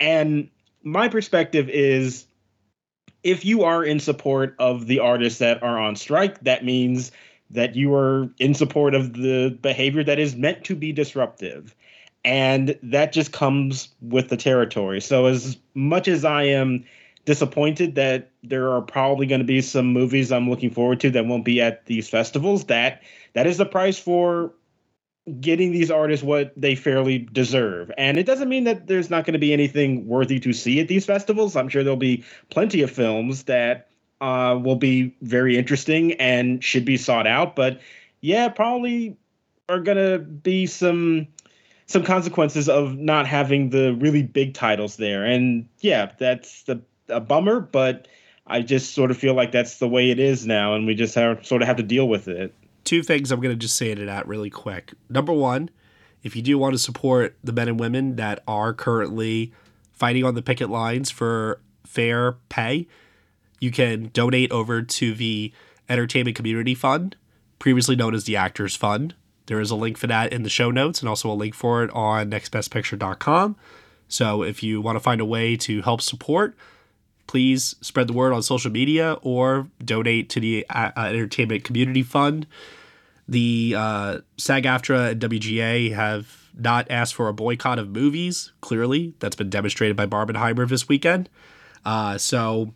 And 0.00 0.48
my 0.82 1.08
perspective 1.08 1.68
is 1.68 2.26
if 3.22 3.44
you 3.44 3.62
are 3.64 3.84
in 3.84 4.00
support 4.00 4.54
of 4.58 4.86
the 4.86 4.98
artists 4.98 5.38
that 5.38 5.62
are 5.62 5.78
on 5.78 5.96
strike, 5.96 6.40
that 6.40 6.64
means 6.64 7.12
that 7.50 7.76
you 7.76 7.94
are 7.94 8.28
in 8.38 8.54
support 8.54 8.94
of 8.94 9.12
the 9.12 9.56
behavior 9.60 10.02
that 10.02 10.18
is 10.18 10.34
meant 10.34 10.64
to 10.64 10.74
be 10.74 10.92
disruptive. 10.92 11.74
And 12.24 12.78
that 12.82 13.12
just 13.12 13.32
comes 13.32 13.88
with 14.00 14.28
the 14.28 14.36
territory. 14.36 15.00
So, 15.00 15.26
as 15.26 15.56
much 15.74 16.08
as 16.08 16.24
I 16.24 16.44
am 16.44 16.84
disappointed 17.24 17.94
that 17.96 18.30
there 18.42 18.72
are 18.72 18.80
probably 18.80 19.26
going 19.26 19.40
to 19.40 19.46
be 19.46 19.60
some 19.60 19.86
movies 19.86 20.32
I'm 20.32 20.48
looking 20.48 20.70
forward 20.70 21.00
to 21.00 21.10
that 21.10 21.26
won't 21.26 21.44
be 21.44 21.60
at 21.60 21.86
these 21.86 22.08
festivals, 22.08 22.64
that 22.64 23.02
that 23.34 23.46
is 23.46 23.58
the 23.58 23.66
price 23.66 23.98
for 23.98 24.52
getting 25.40 25.70
these 25.70 25.90
artists 25.90 26.24
what 26.24 26.52
they 26.56 26.74
fairly 26.74 27.18
deserve. 27.18 27.90
And 27.96 28.18
it 28.18 28.26
doesn't 28.26 28.48
mean 28.48 28.64
that 28.64 28.88
there's 28.88 29.08
not 29.08 29.24
going 29.24 29.34
to 29.34 29.38
be 29.38 29.52
anything 29.52 30.06
worthy 30.06 30.40
to 30.40 30.52
see 30.52 30.80
at 30.80 30.88
these 30.88 31.06
festivals. 31.06 31.54
I'm 31.54 31.68
sure 31.68 31.84
there'll 31.84 31.96
be 31.96 32.24
plenty 32.50 32.82
of 32.82 32.90
films 32.90 33.44
that 33.44 33.88
uh, 34.20 34.58
will 34.60 34.76
be 34.76 35.14
very 35.22 35.56
interesting 35.56 36.14
and 36.14 36.62
should 36.62 36.84
be 36.84 36.96
sought 36.96 37.26
out. 37.26 37.54
But 37.54 37.80
yeah, 38.20 38.48
probably 38.48 39.16
are 39.68 39.80
going 39.80 39.96
to 39.96 40.18
be 40.18 40.66
some 40.66 41.28
some 41.86 42.02
consequences 42.02 42.68
of 42.68 42.96
not 42.96 43.26
having 43.26 43.70
the 43.70 43.94
really 43.94 44.22
big 44.22 44.54
titles 44.54 44.96
there. 44.96 45.24
And 45.24 45.68
yeah, 45.80 46.12
that's 46.18 46.62
the, 46.62 46.80
a 47.08 47.20
bummer, 47.20 47.60
but 47.60 48.08
I 48.46 48.62
just 48.62 48.94
sort 48.94 49.10
of 49.10 49.18
feel 49.18 49.34
like 49.34 49.52
that's 49.52 49.78
the 49.78 49.88
way 49.88 50.10
it 50.10 50.18
is 50.18 50.46
now, 50.46 50.74
and 50.74 50.86
we 50.86 50.94
just 50.94 51.14
have, 51.16 51.44
sort 51.44 51.60
of 51.60 51.68
have 51.68 51.76
to 51.76 51.82
deal 51.82 52.08
with 52.08 52.28
it 52.28 52.54
two 52.84 53.02
things 53.02 53.30
I'm 53.30 53.40
going 53.40 53.54
to 53.54 53.60
just 53.60 53.76
say 53.76 53.94
to 53.94 54.04
that 54.06 54.26
really 54.26 54.50
quick. 54.50 54.92
Number 55.08 55.32
one, 55.32 55.70
if 56.22 56.36
you 56.36 56.42
do 56.42 56.58
want 56.58 56.74
to 56.74 56.78
support 56.78 57.36
the 57.42 57.52
men 57.52 57.68
and 57.68 57.80
women 57.80 58.16
that 58.16 58.42
are 58.46 58.72
currently 58.72 59.52
fighting 59.92 60.24
on 60.24 60.34
the 60.34 60.42
picket 60.42 60.70
lines 60.70 61.10
for 61.10 61.60
fair 61.84 62.32
pay, 62.48 62.86
you 63.60 63.70
can 63.70 64.10
donate 64.12 64.50
over 64.50 64.82
to 64.82 65.14
the 65.14 65.52
Entertainment 65.88 66.36
Community 66.36 66.74
Fund, 66.74 67.16
previously 67.58 67.96
known 67.96 68.14
as 68.14 68.24
the 68.24 68.36
Actors 68.36 68.74
Fund. 68.74 69.14
There 69.46 69.60
is 69.60 69.70
a 69.70 69.76
link 69.76 69.98
for 69.98 70.06
that 70.06 70.32
in 70.32 70.42
the 70.42 70.50
show 70.50 70.70
notes 70.70 71.00
and 71.00 71.08
also 71.08 71.30
a 71.30 71.34
link 71.34 71.54
for 71.54 71.84
it 71.84 71.90
on 71.90 72.30
nextbestpicture.com. 72.30 73.56
So 74.08 74.42
if 74.42 74.62
you 74.62 74.80
want 74.80 74.96
to 74.96 75.00
find 75.00 75.20
a 75.20 75.24
way 75.24 75.56
to 75.56 75.82
help 75.82 76.00
support, 76.00 76.56
please 77.26 77.76
spread 77.80 78.08
the 78.08 78.12
word 78.12 78.32
on 78.32 78.42
social 78.42 78.70
media 78.70 79.16
or 79.22 79.68
donate 79.84 80.28
to 80.30 80.40
the 80.40 80.66
uh, 80.70 80.90
uh 80.96 81.00
Entertainment 81.00 81.64
Community 81.64 82.02
Fund. 82.02 82.46
The 83.28 83.74
uh, 83.76 84.18
SAG 84.36 84.64
AFTRA 84.64 85.12
and 85.12 85.20
WGA 85.20 85.94
have 85.94 86.50
not 86.58 86.90
asked 86.90 87.14
for 87.14 87.28
a 87.28 87.32
boycott 87.32 87.78
of 87.78 87.88
movies, 87.88 88.52
clearly. 88.60 89.14
That's 89.20 89.36
been 89.36 89.48
demonstrated 89.50 89.96
by 89.96 90.06
Barbenheimer 90.06 90.68
this 90.68 90.88
weekend. 90.88 91.28
Uh, 91.84 92.18
so 92.18 92.74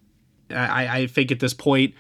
I, 0.51 1.01
I 1.01 1.07
think 1.07 1.31
at 1.31 1.41
this 1.41 1.55
point, 1.55 1.95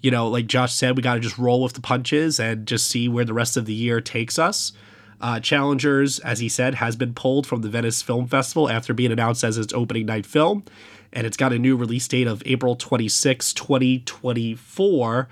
you 0.00 0.10
know, 0.10 0.28
like 0.28 0.46
Josh 0.46 0.72
said, 0.72 0.96
we 0.96 1.02
got 1.02 1.14
to 1.14 1.20
just 1.20 1.38
roll 1.38 1.62
with 1.62 1.74
the 1.74 1.80
punches 1.80 2.40
and 2.40 2.66
just 2.66 2.88
see 2.88 3.08
where 3.08 3.24
the 3.24 3.34
rest 3.34 3.56
of 3.56 3.66
the 3.66 3.74
year 3.74 4.00
takes 4.00 4.38
us. 4.38 4.72
Uh, 5.20 5.38
Challengers, 5.38 6.18
as 6.20 6.38
he 6.38 6.48
said, 6.48 6.76
has 6.76 6.96
been 6.96 7.12
pulled 7.12 7.46
from 7.46 7.60
the 7.60 7.68
Venice 7.68 8.00
Film 8.00 8.26
Festival 8.26 8.70
after 8.70 8.94
being 8.94 9.12
announced 9.12 9.44
as 9.44 9.58
its 9.58 9.74
opening 9.74 10.06
night 10.06 10.24
film 10.24 10.64
and 11.12 11.26
it's 11.26 11.36
got 11.36 11.52
a 11.52 11.58
new 11.58 11.76
release 11.76 12.06
date 12.08 12.26
of 12.26 12.42
April 12.46 12.76
26, 12.76 13.52
2024. 13.52 15.28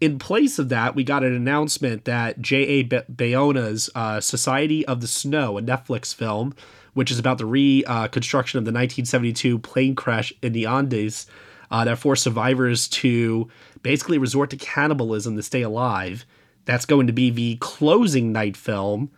In 0.00 0.18
place 0.18 0.58
of 0.58 0.68
that, 0.70 0.94
we 0.94 1.04
got 1.04 1.24
an 1.24 1.34
announcement 1.34 2.04
that 2.04 2.40
J.A. 2.40 2.84
Bayona's 2.84 3.88
uh, 3.94 4.20
Society 4.20 4.84
of 4.86 5.00
the 5.00 5.06
Snow, 5.06 5.56
a 5.56 5.62
Netflix 5.62 6.14
film, 6.14 6.54
which 6.94 7.10
is 7.10 7.18
about 7.18 7.38
the 7.38 7.46
reconstruction 7.46 8.58
uh, 8.58 8.60
of 8.60 8.64
the 8.64 8.72
1972 8.72 9.58
plane 9.60 9.94
crash 9.94 10.32
in 10.42 10.52
the 10.52 10.66
Andes, 10.66 11.26
uh, 11.70 11.84
that 11.84 11.98
forced 11.98 12.22
survivors 12.22 12.88
to 12.88 13.48
basically 13.82 14.18
resort 14.18 14.50
to 14.50 14.56
cannibalism 14.56 15.36
to 15.36 15.42
stay 15.42 15.62
alive. 15.62 16.24
That's 16.64 16.86
going 16.86 17.06
to 17.06 17.12
be 17.12 17.30
the 17.30 17.56
closing 17.56 18.32
night 18.32 18.56
film 18.56 19.10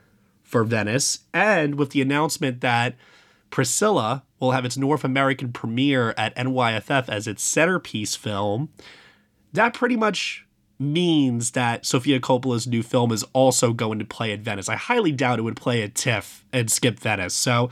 for 0.43 0.65
Venice. 0.65 1.21
And 1.33 1.77
with 1.77 1.91
the 1.91 2.03
announcement 2.03 2.61
that 2.61 2.95
Priscilla 3.57 4.23
will 4.39 4.51
have 4.51 4.67
its 4.67 4.77
North 4.77 5.03
American 5.03 5.51
premiere 5.51 6.13
at 6.19 6.37
NYFF 6.37 7.09
as 7.09 7.27
its 7.27 7.43
centerpiece 7.43 8.15
film. 8.15 8.69
That 9.55 9.73
pretty 9.73 9.97
much 9.97 10.45
means 10.79 11.53
that 11.53 11.87
Sofia 11.87 12.21
Coppola's 12.21 12.67
new 12.67 12.83
film 12.83 13.13
is 13.13 13.25
also 13.33 13.73
going 13.73 13.99
to 13.99 14.05
play 14.05 14.31
at 14.33 14.41
Venice. 14.41 14.69
I 14.69 14.77
highly 14.77 15.11
doubt 15.11 15.39
it 15.39 15.43
would 15.43 15.57
play 15.57 15.83
at 15.83 15.95
TIFF 15.95 16.45
and 16.53 16.71
skip 16.71 17.01
Venice. 17.01 17.33
So 17.33 17.71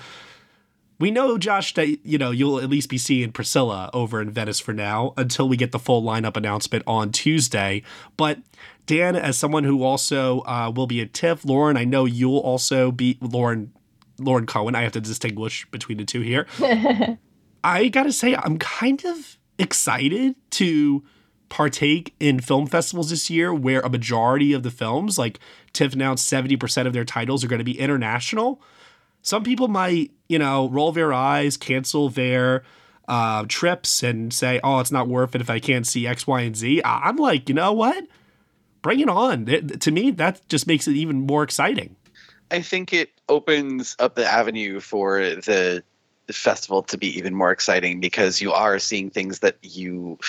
we 0.98 1.10
know, 1.10 1.36
Josh, 1.36 1.74
that 1.74 1.86
you 2.02 2.16
know 2.16 2.30
you'll 2.30 2.60
at 2.60 2.70
least 2.70 2.88
be 2.88 2.96
seeing 2.96 3.30
Priscilla 3.30 3.90
over 3.92 4.22
in 4.22 4.30
Venice 4.30 4.60
for 4.60 4.72
now 4.72 5.12
until 5.18 5.50
we 5.50 5.58
get 5.58 5.72
the 5.72 5.78
full 5.78 6.02
lineup 6.02 6.38
announcement 6.38 6.82
on 6.86 7.12
Tuesday. 7.12 7.82
But 8.16 8.38
Dan, 8.86 9.16
as 9.16 9.36
someone 9.36 9.64
who 9.64 9.82
also 9.82 10.40
uh, 10.46 10.72
will 10.74 10.86
be 10.86 11.02
at 11.02 11.12
TIFF, 11.12 11.44
Lauren, 11.44 11.76
I 11.76 11.84
know 11.84 12.06
you'll 12.06 12.38
also 12.38 12.90
be 12.90 13.18
Lauren 13.20 13.74
Lauren 14.18 14.46
Cohen. 14.46 14.74
I 14.74 14.82
have 14.82 14.92
to 14.92 15.00
distinguish 15.00 15.66
between 15.70 15.98
the 15.98 16.04
two 16.04 16.20
here. 16.20 16.46
I 17.64 17.88
gotta 17.88 18.12
say, 18.12 18.34
I'm 18.36 18.58
kind 18.58 19.04
of 19.04 19.38
excited 19.58 20.34
to 20.50 21.04
partake 21.48 22.14
in 22.18 22.40
film 22.40 22.66
festivals 22.66 23.10
this 23.10 23.30
year 23.30 23.54
where 23.54 23.80
a 23.80 23.88
majority 23.88 24.52
of 24.52 24.62
the 24.62 24.70
films, 24.70 25.18
like 25.18 25.38
TIFF 25.72 25.92
announced 25.92 26.30
70% 26.30 26.86
of 26.86 26.92
their 26.92 27.04
titles 27.04 27.44
are 27.44 27.48
going 27.48 27.58
to 27.58 27.64
be 27.64 27.78
international. 27.78 28.60
Some 29.22 29.44
people 29.44 29.68
might, 29.68 30.10
you 30.28 30.38
know, 30.38 30.68
roll 30.68 30.92
their 30.92 31.12
eyes, 31.12 31.56
cancel 31.56 32.08
their 32.08 32.64
uh, 33.06 33.44
trips, 33.48 34.02
and 34.02 34.32
say, 34.32 34.58
oh, 34.64 34.80
it's 34.80 34.90
not 34.90 35.08
worth 35.08 35.34
it 35.34 35.40
if 35.40 35.48
I 35.48 35.60
can't 35.60 35.86
see 35.86 36.06
X, 36.06 36.26
Y, 36.26 36.40
and 36.40 36.56
Z. 36.56 36.82
I'm 36.84 37.16
like, 37.16 37.48
you 37.48 37.54
know 37.54 37.72
what? 37.72 38.04
Bring 38.82 39.00
it 39.00 39.08
on. 39.08 39.48
It, 39.48 39.80
to 39.82 39.90
me, 39.90 40.10
that 40.10 40.46
just 40.48 40.66
makes 40.66 40.88
it 40.88 40.96
even 40.96 41.20
more 41.20 41.42
exciting. 41.42 41.96
I 42.54 42.62
think 42.62 42.92
it 42.92 43.10
opens 43.28 43.96
up 43.98 44.14
the 44.14 44.24
avenue 44.24 44.78
for 44.78 45.18
the 45.18 45.82
festival 46.30 46.84
to 46.84 46.96
be 46.96 47.18
even 47.18 47.34
more 47.34 47.50
exciting 47.50 47.98
because 47.98 48.40
you 48.40 48.52
are 48.52 48.78
seeing 48.78 49.10
things 49.10 49.40
that 49.40 49.56
you 49.60 50.20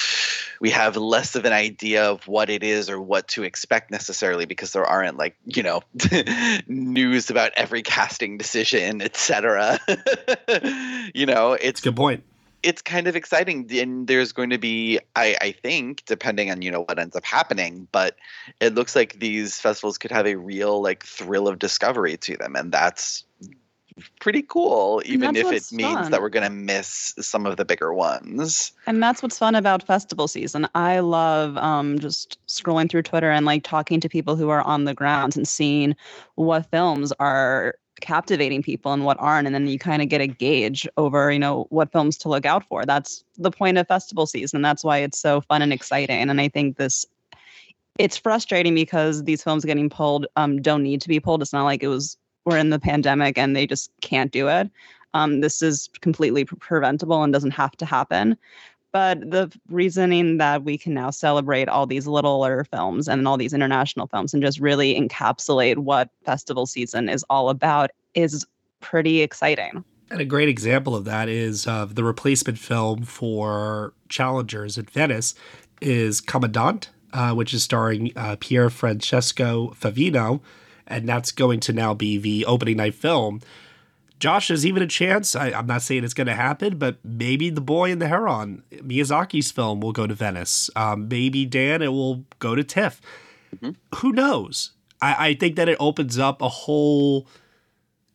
we 0.60 0.72
have 0.72 0.98
less 0.98 1.36
of 1.36 1.46
an 1.46 1.54
idea 1.54 2.04
of 2.04 2.28
what 2.28 2.50
it 2.50 2.64
is 2.64 2.90
or 2.90 3.00
what 3.00 3.28
to 3.28 3.44
expect 3.44 3.92
necessarily 3.92 4.46
because 4.46 4.74
there 4.74 4.84
aren't 4.84 5.18
like 5.18 5.38
you 5.46 5.62
know 5.62 5.84
news 6.68 7.30
about 7.30 7.52
every 7.56 7.84
casting 7.84 8.40
decision 8.40 9.04
etc 9.04 9.80
you 11.14 11.28
know 11.28 11.54
it's 11.54 11.80
good 11.80 11.96
point 11.96 12.24
it's 12.66 12.82
kind 12.82 13.06
of 13.06 13.16
exciting 13.16 13.68
and 13.78 14.08
there's 14.08 14.32
going 14.32 14.50
to 14.50 14.58
be 14.58 15.00
I, 15.16 15.38
I 15.40 15.52
think 15.52 16.04
depending 16.06 16.50
on 16.50 16.64
you 16.64 16.72
know 16.72 16.82
what 16.82 16.98
ends 16.98 17.16
up 17.16 17.24
happening 17.24 17.88
but 17.92 18.18
it 18.60 18.74
looks 18.74 18.96
like 18.96 19.20
these 19.20 19.60
festivals 19.60 20.00
could 20.00 20.12
have 20.12 20.26
a 20.26 20.36
real 20.36 20.82
like 20.82 21.06
thrill 21.06 21.48
of 21.48 21.60
discovery 21.60 22.18
to 22.18 22.36
them 22.36 22.56
and 22.56 22.72
that's 22.72 23.24
pretty 24.20 24.42
cool 24.42 25.02
even 25.06 25.36
if 25.36 25.46
it 25.46 25.72
means 25.72 25.94
fun. 25.94 26.12
that 26.12 26.22
we're 26.22 26.28
going 26.30 26.44
to 26.44 26.50
miss 26.50 27.14
some 27.20 27.46
of 27.46 27.56
the 27.56 27.64
bigger 27.64 27.94
ones 27.94 28.74
and 28.88 29.02
that's 29.02 29.22
what's 29.22 29.38
fun 29.38 29.54
about 29.54 29.84
festival 29.84 30.28
season 30.28 30.68
i 30.74 31.00
love 31.00 31.56
um, 31.58 32.00
just 32.00 32.40
scrolling 32.48 32.90
through 32.90 33.04
twitter 33.04 33.30
and 33.30 33.46
like 33.46 33.64
talking 33.64 34.02
to 34.02 34.10
people 34.10 34.36
who 34.36 34.50
are 34.50 34.64
on 34.64 34.86
the 34.86 34.94
ground 34.94 35.38
and 35.38 35.48
seeing 35.48 35.96
what 36.34 36.66
films 36.72 37.14
are 37.20 37.76
captivating 38.06 38.62
people 38.62 38.94
and 38.94 39.04
what 39.04 39.18
aren't 39.20 39.48
and 39.48 39.56
then 39.56 39.68
you 39.68 39.80
kind 39.80 40.02
of 40.02 40.10
get 40.10 40.22
a 40.22 40.28
gauge 40.28 40.88
over 40.96 41.32
you 41.32 41.40
know 41.40 41.66
what 41.70 41.92
films 41.92 42.18
to 42.20 42.30
look 42.30 42.46
out 42.46 42.64
for. 42.68 42.86
That's 42.86 43.24
the 43.38 43.52
point 43.52 43.78
of 43.78 43.88
festival 43.88 44.28
season. 44.28 44.62
That's 44.62 44.84
why 44.84 45.00
it's 45.00 45.20
so 45.20 45.42
fun 45.42 45.62
and 45.62 45.74
exciting 45.74 46.30
and 46.30 46.40
i 46.40 46.48
think 46.48 46.78
this 46.78 47.06
it's 47.98 48.18
frustrating 48.18 48.76
because 48.76 49.24
these 49.24 49.42
films 49.42 49.66
getting 49.66 49.90
pulled 49.90 50.28
um, 50.36 50.62
don't 50.62 50.84
need 50.84 51.02
to 51.02 51.08
be 51.08 51.20
pulled. 51.20 51.42
It's 51.42 51.54
not 51.54 51.64
like 51.64 51.82
it 51.82 51.88
was 51.88 52.18
we're 52.44 52.58
in 52.58 52.70
the 52.70 52.80
pandemic 52.80 53.38
and 53.38 53.56
they 53.56 53.66
just 53.66 53.90
can't 54.02 54.32
do 54.32 54.48
it. 54.50 54.70
Um, 55.14 55.40
this 55.40 55.62
is 55.62 55.90
completely 56.02 56.44
preventable 56.44 57.24
and 57.24 57.32
doesn't 57.32 57.52
have 57.52 57.72
to 57.78 57.86
happen 57.86 58.38
but 58.96 59.30
the 59.30 59.52
reasoning 59.68 60.38
that 60.38 60.64
we 60.64 60.78
can 60.78 60.94
now 60.94 61.10
celebrate 61.10 61.68
all 61.68 61.86
these 61.86 62.08
littler 62.08 62.64
films 62.64 63.10
and 63.10 63.28
all 63.28 63.36
these 63.36 63.52
international 63.52 64.08
films 64.08 64.34
and 64.34 64.42
just 64.42 64.58
really 64.58 64.98
encapsulate 64.98 65.76
what 65.80 66.10
festival 66.24 66.66
season 66.66 67.10
is 67.10 67.26
all 67.30 67.50
about 67.50 67.90
is 68.14 68.46
pretty 68.80 69.22
exciting. 69.22 69.84
And 70.10 70.22
a 70.22 70.24
great 70.24 70.48
example 70.48 70.96
of 70.96 71.04
that 71.04 71.28
is 71.28 71.68
uh, 71.68 71.88
the 71.92 72.06
replacement 72.06 72.58
film 72.58 73.04
for 73.04 73.92
Challengers 74.08 74.78
at 74.78 74.90
Venice 74.90 75.36
is 75.82 76.22
Commandant, 76.22 76.90
uh, 77.12 77.34
which 77.34 77.54
is 77.54 77.64
starring 77.64 78.14
uh, 78.16 78.38
Francesco 78.70 79.76
Favino, 79.78 80.40
and 80.88 81.10
that's 81.10 81.34
going 81.34 81.60
to 81.60 81.74
now 81.74 81.94
be 81.94 82.18
the 82.18 82.46
opening 82.46 82.78
night 82.78 82.96
film. 82.96 83.42
Josh, 84.20 84.48
there's 84.48 84.66
even 84.66 84.82
a 84.82 84.88
chance. 84.88 85.36
I, 85.36 85.50
am 85.50 85.68
not 85.68 85.82
saying 85.82 86.04
it's 86.04 86.14
going 86.14 86.28
to 86.28 86.36
happen, 86.36 86.78
but 86.78 86.98
maybe 87.04 87.50
The 87.50 87.62
Boy 87.62 87.92
and 87.92 88.02
the 88.02 88.08
Heron, 88.08 88.64
Miyazaki's 88.72 89.52
film, 89.52 89.82
will 89.82 89.92
go 89.92 90.08
to 90.08 90.14
Venice. 90.14 90.70
Um, 90.76 91.08
maybe 91.08 91.46
Dan, 91.46 91.82
it 91.82 91.90
will 91.92 92.26
go 92.40 92.56
to 92.56 92.64
TIFF. 92.64 93.02
Mm-hmm. 93.56 93.72
Who 93.98 94.14
knows? 94.14 94.72
I, 95.02 95.30
I 95.30 95.34
think 95.34 95.58
that 95.58 95.68
it 95.68 95.78
opens 95.80 96.18
up 96.18 96.42
a 96.42 96.50
whole 96.50 97.28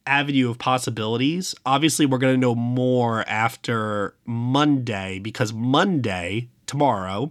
avenue 0.06 0.50
of 0.50 0.58
possibilities. 0.58 1.54
Obviously, 1.66 2.06
we're 2.06 2.18
going 2.18 2.34
to 2.34 2.40
know 2.40 2.54
more 2.54 3.28
after 3.28 4.14
Monday 4.24 5.18
because 5.18 5.52
Monday, 5.52 6.48
tomorrow, 6.66 7.30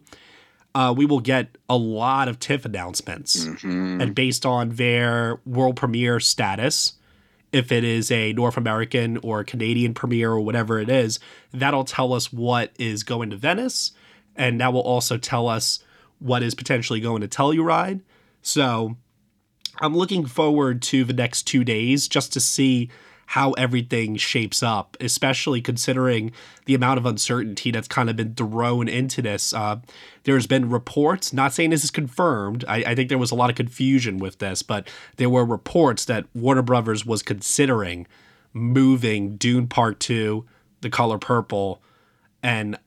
uh, 0.75 0.93
we 0.95 1.05
will 1.05 1.19
get 1.19 1.57
a 1.67 1.75
lot 1.75 2.27
of 2.27 2.39
TIFF 2.39 2.65
announcements. 2.65 3.45
Mm-hmm. 3.45 4.01
And 4.01 4.15
based 4.15 4.45
on 4.45 4.69
their 4.69 5.39
world 5.45 5.75
premiere 5.75 6.19
status, 6.19 6.93
if 7.51 7.71
it 7.71 7.83
is 7.83 8.11
a 8.11 8.33
North 8.33 8.57
American 8.57 9.17
or 9.17 9.43
Canadian 9.43 9.93
premiere 9.93 10.31
or 10.31 10.39
whatever 10.39 10.79
it 10.79 10.89
is, 10.89 11.19
that'll 11.51 11.83
tell 11.83 12.13
us 12.13 12.31
what 12.31 12.71
is 12.77 13.03
going 13.03 13.29
to 13.31 13.35
Venice. 13.35 13.91
And 14.35 14.61
that 14.61 14.73
will 14.73 14.81
also 14.81 15.17
tell 15.17 15.47
us 15.47 15.83
what 16.19 16.43
is 16.43 16.55
potentially 16.55 16.99
going 16.99 17.21
to 17.21 17.27
Telluride. 17.27 18.01
So 18.41 18.95
I'm 19.81 19.95
looking 19.95 20.25
forward 20.25 20.81
to 20.83 21.03
the 21.03 21.13
next 21.13 21.43
two 21.43 21.63
days 21.63 22.07
just 22.07 22.33
to 22.33 22.39
see 22.39 22.89
how 23.29 23.51
everything 23.51 24.15
shapes 24.15 24.63
up, 24.63 24.97
especially 24.99 25.61
considering 25.61 26.31
the 26.65 26.73
amount 26.73 26.97
of 26.97 27.05
uncertainty 27.05 27.69
that's 27.69 27.87
kind 27.87 28.09
of 28.09 28.15
been 28.15 28.33
thrown 28.33 28.87
into 28.87 29.21
this. 29.21 29.53
Uh, 29.53 29.79
there's 30.23 30.47
been 30.47 30.67
reports, 30.67 31.31
not 31.31 31.53
saying 31.53 31.69
this 31.69 31.83
is 31.83 31.91
confirmed. 31.91 32.65
I, 32.67 32.77
I, 32.77 32.95
think 32.95 33.07
there 33.07 33.19
was 33.19 33.29
a 33.29 33.35
lot 33.35 33.51
of 33.51 33.55
confusion 33.55 34.17
with 34.17 34.39
this, 34.39 34.63
but 34.63 34.87
there 35.17 35.29
were 35.29 35.45
reports 35.45 36.05
that 36.05 36.25
Warner 36.33 36.63
Brothers 36.63 37.05
was 37.05 37.21
considering 37.21 38.07
moving 38.51 39.35
Dune 39.35 39.67
Part 39.67 39.99
2, 39.99 40.43
The 40.81 40.89
Color 40.89 41.19
Purple, 41.19 41.83
and 42.41 42.79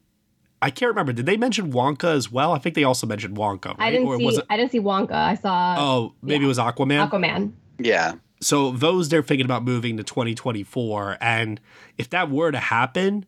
I 0.60 0.70
can't 0.70 0.88
remember. 0.88 1.12
Did 1.12 1.26
they 1.26 1.36
mention 1.36 1.72
Wonka 1.72 2.12
as 2.16 2.32
well? 2.32 2.50
I 2.50 2.58
think 2.58 2.74
they 2.74 2.82
also 2.82 3.06
mentioned 3.06 3.36
Wonka. 3.36 3.78
Right? 3.78 3.80
I 3.86 3.90
didn't 3.92 4.08
or 4.08 4.18
see. 4.18 4.26
It... 4.26 4.46
I 4.50 4.56
didn't 4.56 4.72
see 4.72 4.80
Wonka. 4.80 5.12
I 5.12 5.36
saw. 5.36 5.76
Oh, 5.78 6.14
maybe 6.20 6.40
yeah. 6.40 6.46
it 6.46 6.48
was 6.48 6.58
Aquaman. 6.58 7.08
Aquaman. 7.08 7.52
Yeah. 7.78 8.14
So 8.42 8.72
those 8.72 9.08
they're 9.08 9.22
thinking 9.22 9.44
about 9.44 9.64
moving 9.64 9.96
to 9.96 10.02
2024, 10.02 11.18
and 11.20 11.60
if 11.96 12.10
that 12.10 12.30
were 12.30 12.50
to 12.50 12.58
happen, 12.58 13.24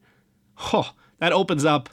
oh, 0.73 0.93
that 1.19 1.33
opens 1.33 1.65
up 1.65 1.89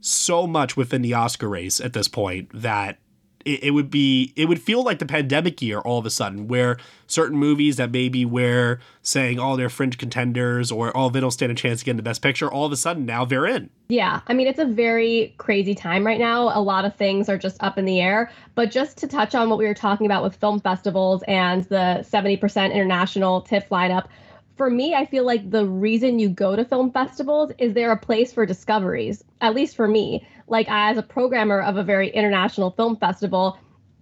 so 0.00 0.46
much 0.46 0.76
within 0.76 1.02
the 1.02 1.14
Oscar 1.14 1.48
race 1.48 1.80
at 1.80 1.92
this 1.92 2.08
point 2.08 2.50
that 2.54 2.98
it, 3.44 3.64
it, 3.64 3.70
would 3.70 3.90
be 3.90 4.32
it 4.36 4.46
would 4.46 4.60
feel 4.60 4.82
like 4.82 4.98
the 4.98 5.06
pandemic 5.06 5.60
year 5.62 5.78
all 5.80 5.98
of 5.98 6.06
a 6.06 6.10
sudden 6.10 6.48
where 6.48 6.76
certain 7.06 7.36
movies 7.36 7.76
that 7.76 7.90
maybe 7.90 8.24
we're 8.24 8.80
saying 9.02 9.38
all 9.38 9.54
oh, 9.54 9.56
they're 9.56 9.68
fringe 9.68 9.98
contenders 9.98 10.72
or 10.72 10.96
oh 10.96 11.10
they 11.10 11.20
don't 11.20 11.30
stand 11.30 11.52
a 11.52 11.54
chance 11.54 11.80
to 11.80 11.84
get 11.84 11.96
the 11.96 12.02
best 12.02 12.22
picture 12.22 12.50
all 12.50 12.66
of 12.66 12.72
a 12.72 12.76
sudden 12.76 13.04
now 13.04 13.24
they're 13.24 13.46
in. 13.46 13.70
Yeah 13.88 14.20
i 14.26 14.34
mean 14.34 14.46
it's 14.46 14.58
a 14.58 14.64
very 14.64 15.34
crazy 15.38 15.74
time 15.74 16.06
right 16.06 16.18
now. 16.18 16.56
A 16.56 16.60
lot 16.60 16.84
of 16.84 16.94
things 16.96 17.28
are 17.28 17.38
just 17.38 17.62
up 17.62 17.78
in 17.78 17.84
the 17.84 18.00
air. 18.00 18.30
But 18.54 18.70
just 18.70 18.98
to 18.98 19.06
touch 19.06 19.34
on 19.34 19.48
what 19.48 19.58
we 19.58 19.66
were 19.66 19.74
talking 19.74 20.06
about 20.06 20.22
with 20.22 20.36
film 20.36 20.60
festivals 20.60 21.22
and 21.26 21.64
the 21.64 22.06
70% 22.08 22.72
international 22.72 23.40
tiff 23.42 23.68
lineup 23.70 24.06
for 24.56 24.70
me, 24.70 24.94
I 24.94 25.06
feel 25.06 25.24
like 25.24 25.50
the 25.50 25.66
reason 25.66 26.18
you 26.18 26.28
go 26.28 26.54
to 26.54 26.64
film 26.64 26.92
festivals 26.92 27.50
is 27.58 27.74
there 27.74 27.90
a 27.90 27.96
place 27.96 28.32
for 28.32 28.46
discoveries, 28.46 29.24
at 29.40 29.54
least 29.54 29.74
for 29.74 29.88
me. 29.88 30.26
Like, 30.52 30.66
as 30.68 30.98
a 30.98 31.02
programmer 31.02 31.62
of 31.62 31.78
a 31.78 31.82
very 31.82 32.10
international 32.10 32.70
film 32.70 32.96
festival, 32.96 33.58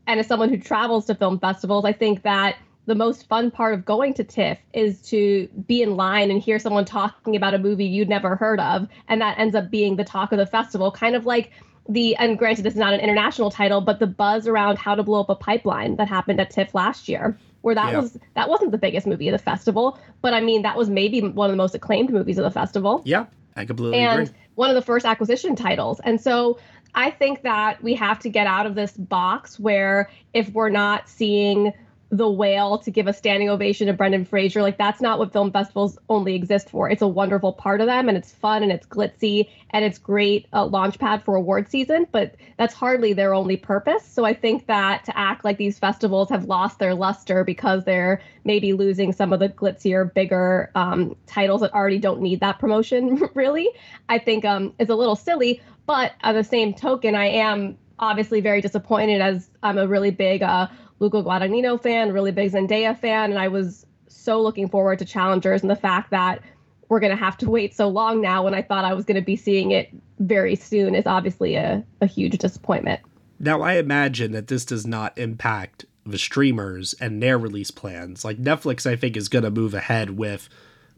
and 0.08 0.18
as 0.18 0.26
someone 0.26 0.48
who 0.48 0.58
travels 0.58 1.06
to 1.06 1.14
film 1.14 1.38
festivals, 1.38 1.84
I 1.84 1.92
think 1.92 2.24
that 2.24 2.56
the 2.86 2.96
most 2.96 3.28
fun 3.28 3.52
part 3.52 3.72
of 3.72 3.84
going 3.84 4.14
to 4.14 4.24
TIFF 4.24 4.58
is 4.72 5.00
to 5.02 5.48
be 5.68 5.80
in 5.80 5.94
line 5.94 6.28
and 6.28 6.42
hear 6.42 6.58
someone 6.58 6.84
talking 6.84 7.36
about 7.36 7.54
a 7.54 7.58
movie 7.58 7.84
you'd 7.84 8.08
never 8.08 8.34
heard 8.34 8.58
of. 8.58 8.88
And 9.06 9.20
that 9.20 9.38
ends 9.38 9.54
up 9.54 9.70
being 9.70 9.94
the 9.94 10.02
talk 10.02 10.32
of 10.32 10.38
the 10.38 10.46
festival, 10.46 10.90
kind 10.90 11.14
of 11.14 11.24
like 11.24 11.52
the, 11.88 12.16
and 12.16 12.36
granted, 12.36 12.64
this 12.64 12.74
is 12.74 12.80
not 12.80 12.94
an 12.94 13.00
international 13.00 13.52
title, 13.52 13.80
but 13.80 14.00
the 14.00 14.08
buzz 14.08 14.48
around 14.48 14.76
how 14.76 14.96
to 14.96 15.04
blow 15.04 15.20
up 15.20 15.30
a 15.30 15.36
pipeline 15.36 15.94
that 15.96 16.08
happened 16.08 16.40
at 16.40 16.50
TIFF 16.50 16.74
last 16.74 17.08
year 17.08 17.38
where 17.62 17.74
that 17.74 17.92
yeah. 17.92 18.00
was 18.00 18.18
that 18.34 18.48
wasn't 18.48 18.72
the 18.72 18.78
biggest 18.78 19.06
movie 19.06 19.28
of 19.28 19.32
the 19.32 19.38
festival, 19.38 19.98
but 20.22 20.34
I 20.34 20.40
mean 20.40 20.62
that 20.62 20.76
was 20.76 20.88
maybe 20.88 21.20
one 21.20 21.50
of 21.50 21.52
the 21.52 21.56
most 21.56 21.74
acclaimed 21.74 22.10
movies 22.10 22.38
of 22.38 22.44
the 22.44 22.50
festival. 22.50 23.02
Yeah, 23.04 23.26
I 23.56 23.64
completely 23.64 23.98
and 23.98 24.22
agree. 24.22 24.34
One 24.60 24.68
of 24.68 24.74
the 24.74 24.82
first 24.82 25.06
acquisition 25.06 25.56
titles. 25.56 26.00
And 26.00 26.20
so 26.20 26.58
I 26.94 27.10
think 27.10 27.40
that 27.44 27.82
we 27.82 27.94
have 27.94 28.18
to 28.18 28.28
get 28.28 28.46
out 28.46 28.66
of 28.66 28.74
this 28.74 28.92
box 28.92 29.58
where 29.58 30.10
if 30.34 30.50
we're 30.50 30.68
not 30.68 31.08
seeing 31.08 31.72
the 32.10 32.28
whale 32.28 32.78
to 32.78 32.90
give 32.90 33.06
a 33.06 33.12
standing 33.12 33.48
ovation 33.48 33.86
to 33.86 33.92
Brendan 33.92 34.24
Fraser. 34.24 34.62
Like 34.62 34.78
that's 34.78 35.00
not 35.00 35.18
what 35.18 35.32
film 35.32 35.52
festivals 35.52 35.96
only 36.08 36.34
exist 36.34 36.68
for. 36.68 36.90
It's 36.90 37.02
a 37.02 37.08
wonderful 37.08 37.52
part 37.52 37.80
of 37.80 37.86
them, 37.86 38.08
and 38.08 38.18
it's 38.18 38.32
fun 38.32 38.62
and 38.62 38.72
it's 38.72 38.86
glitzy 38.86 39.48
and 39.70 39.84
it's 39.84 39.98
great 39.98 40.46
uh, 40.52 40.66
launch 40.66 40.98
pad 40.98 41.22
for 41.22 41.36
award 41.36 41.70
season. 41.70 42.06
But 42.10 42.34
that's 42.56 42.74
hardly 42.74 43.12
their 43.12 43.32
only 43.32 43.56
purpose. 43.56 44.04
So 44.04 44.24
I 44.24 44.34
think 44.34 44.66
that 44.66 45.04
to 45.04 45.16
act 45.16 45.44
like 45.44 45.56
these 45.56 45.78
festivals 45.78 46.28
have 46.30 46.46
lost 46.46 46.80
their 46.80 46.94
luster 46.94 47.44
because 47.44 47.84
they're 47.84 48.20
maybe 48.44 48.72
losing 48.72 49.12
some 49.12 49.32
of 49.32 49.38
the 49.38 49.48
glitzier, 49.48 50.12
bigger 50.12 50.72
um, 50.74 51.14
titles 51.26 51.60
that 51.60 51.72
already 51.72 51.98
don't 51.98 52.20
need 52.20 52.40
that 52.40 52.58
promotion, 52.58 53.22
really, 53.34 53.68
I 54.08 54.18
think 54.18 54.44
um, 54.44 54.74
is 54.80 54.88
a 54.88 54.96
little 54.96 55.16
silly. 55.16 55.62
But 55.86 56.12
on 56.22 56.34
the 56.34 56.44
same 56.44 56.74
token, 56.74 57.14
I 57.14 57.26
am 57.26 57.78
obviously 58.00 58.40
very 58.40 58.60
disappointed 58.60 59.20
as 59.20 59.48
I'm 59.62 59.78
a 59.78 59.86
really 59.86 60.10
big 60.10 60.42
uh, 60.42 60.68
Luca 61.00 61.22
Guadagnino 61.22 61.82
fan, 61.82 62.12
really 62.12 62.30
big 62.30 62.52
Zendaya 62.52 62.96
fan, 62.96 63.30
and 63.30 63.38
I 63.38 63.48
was 63.48 63.86
so 64.08 64.40
looking 64.40 64.68
forward 64.68 64.98
to 65.00 65.04
Challengers 65.04 65.62
and 65.62 65.70
the 65.70 65.76
fact 65.76 66.10
that 66.10 66.42
we're 66.88 67.00
going 67.00 67.16
to 67.16 67.16
have 67.16 67.38
to 67.38 67.48
wait 67.48 67.74
so 67.74 67.88
long 67.88 68.20
now 68.20 68.44
when 68.44 68.54
I 68.54 68.62
thought 68.62 68.84
I 68.84 68.94
was 68.94 69.04
going 69.04 69.16
to 69.16 69.24
be 69.24 69.36
seeing 69.36 69.70
it 69.70 69.88
very 70.18 70.56
soon 70.56 70.94
is 70.94 71.06
obviously 71.06 71.54
a, 71.54 71.84
a 72.00 72.06
huge 72.06 72.36
disappointment. 72.36 73.00
Now, 73.38 73.62
I 73.62 73.74
imagine 73.74 74.32
that 74.32 74.48
this 74.48 74.64
does 74.64 74.86
not 74.86 75.16
impact 75.16 75.86
the 76.04 76.18
streamers 76.18 76.94
and 76.94 77.22
their 77.22 77.38
release 77.38 77.70
plans. 77.70 78.24
Like 78.24 78.38
Netflix, 78.38 78.90
I 78.90 78.96
think, 78.96 79.16
is 79.16 79.28
going 79.28 79.44
to 79.44 79.50
move 79.50 79.72
ahead 79.72 80.10
with 80.10 80.48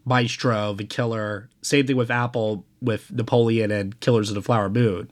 Maestro, 0.03 0.73
The 0.73 0.83
Killer. 0.83 1.49
Same 1.61 1.87
thing 1.87 1.95
with 1.95 2.11
Apple 2.11 2.65
with 2.81 3.11
Napoleon 3.11 3.71
and 3.71 3.97
Killers 4.01 4.29
of 4.29 4.35
the 4.35 4.41
Flower 4.41 4.69
Moon. 4.69 5.09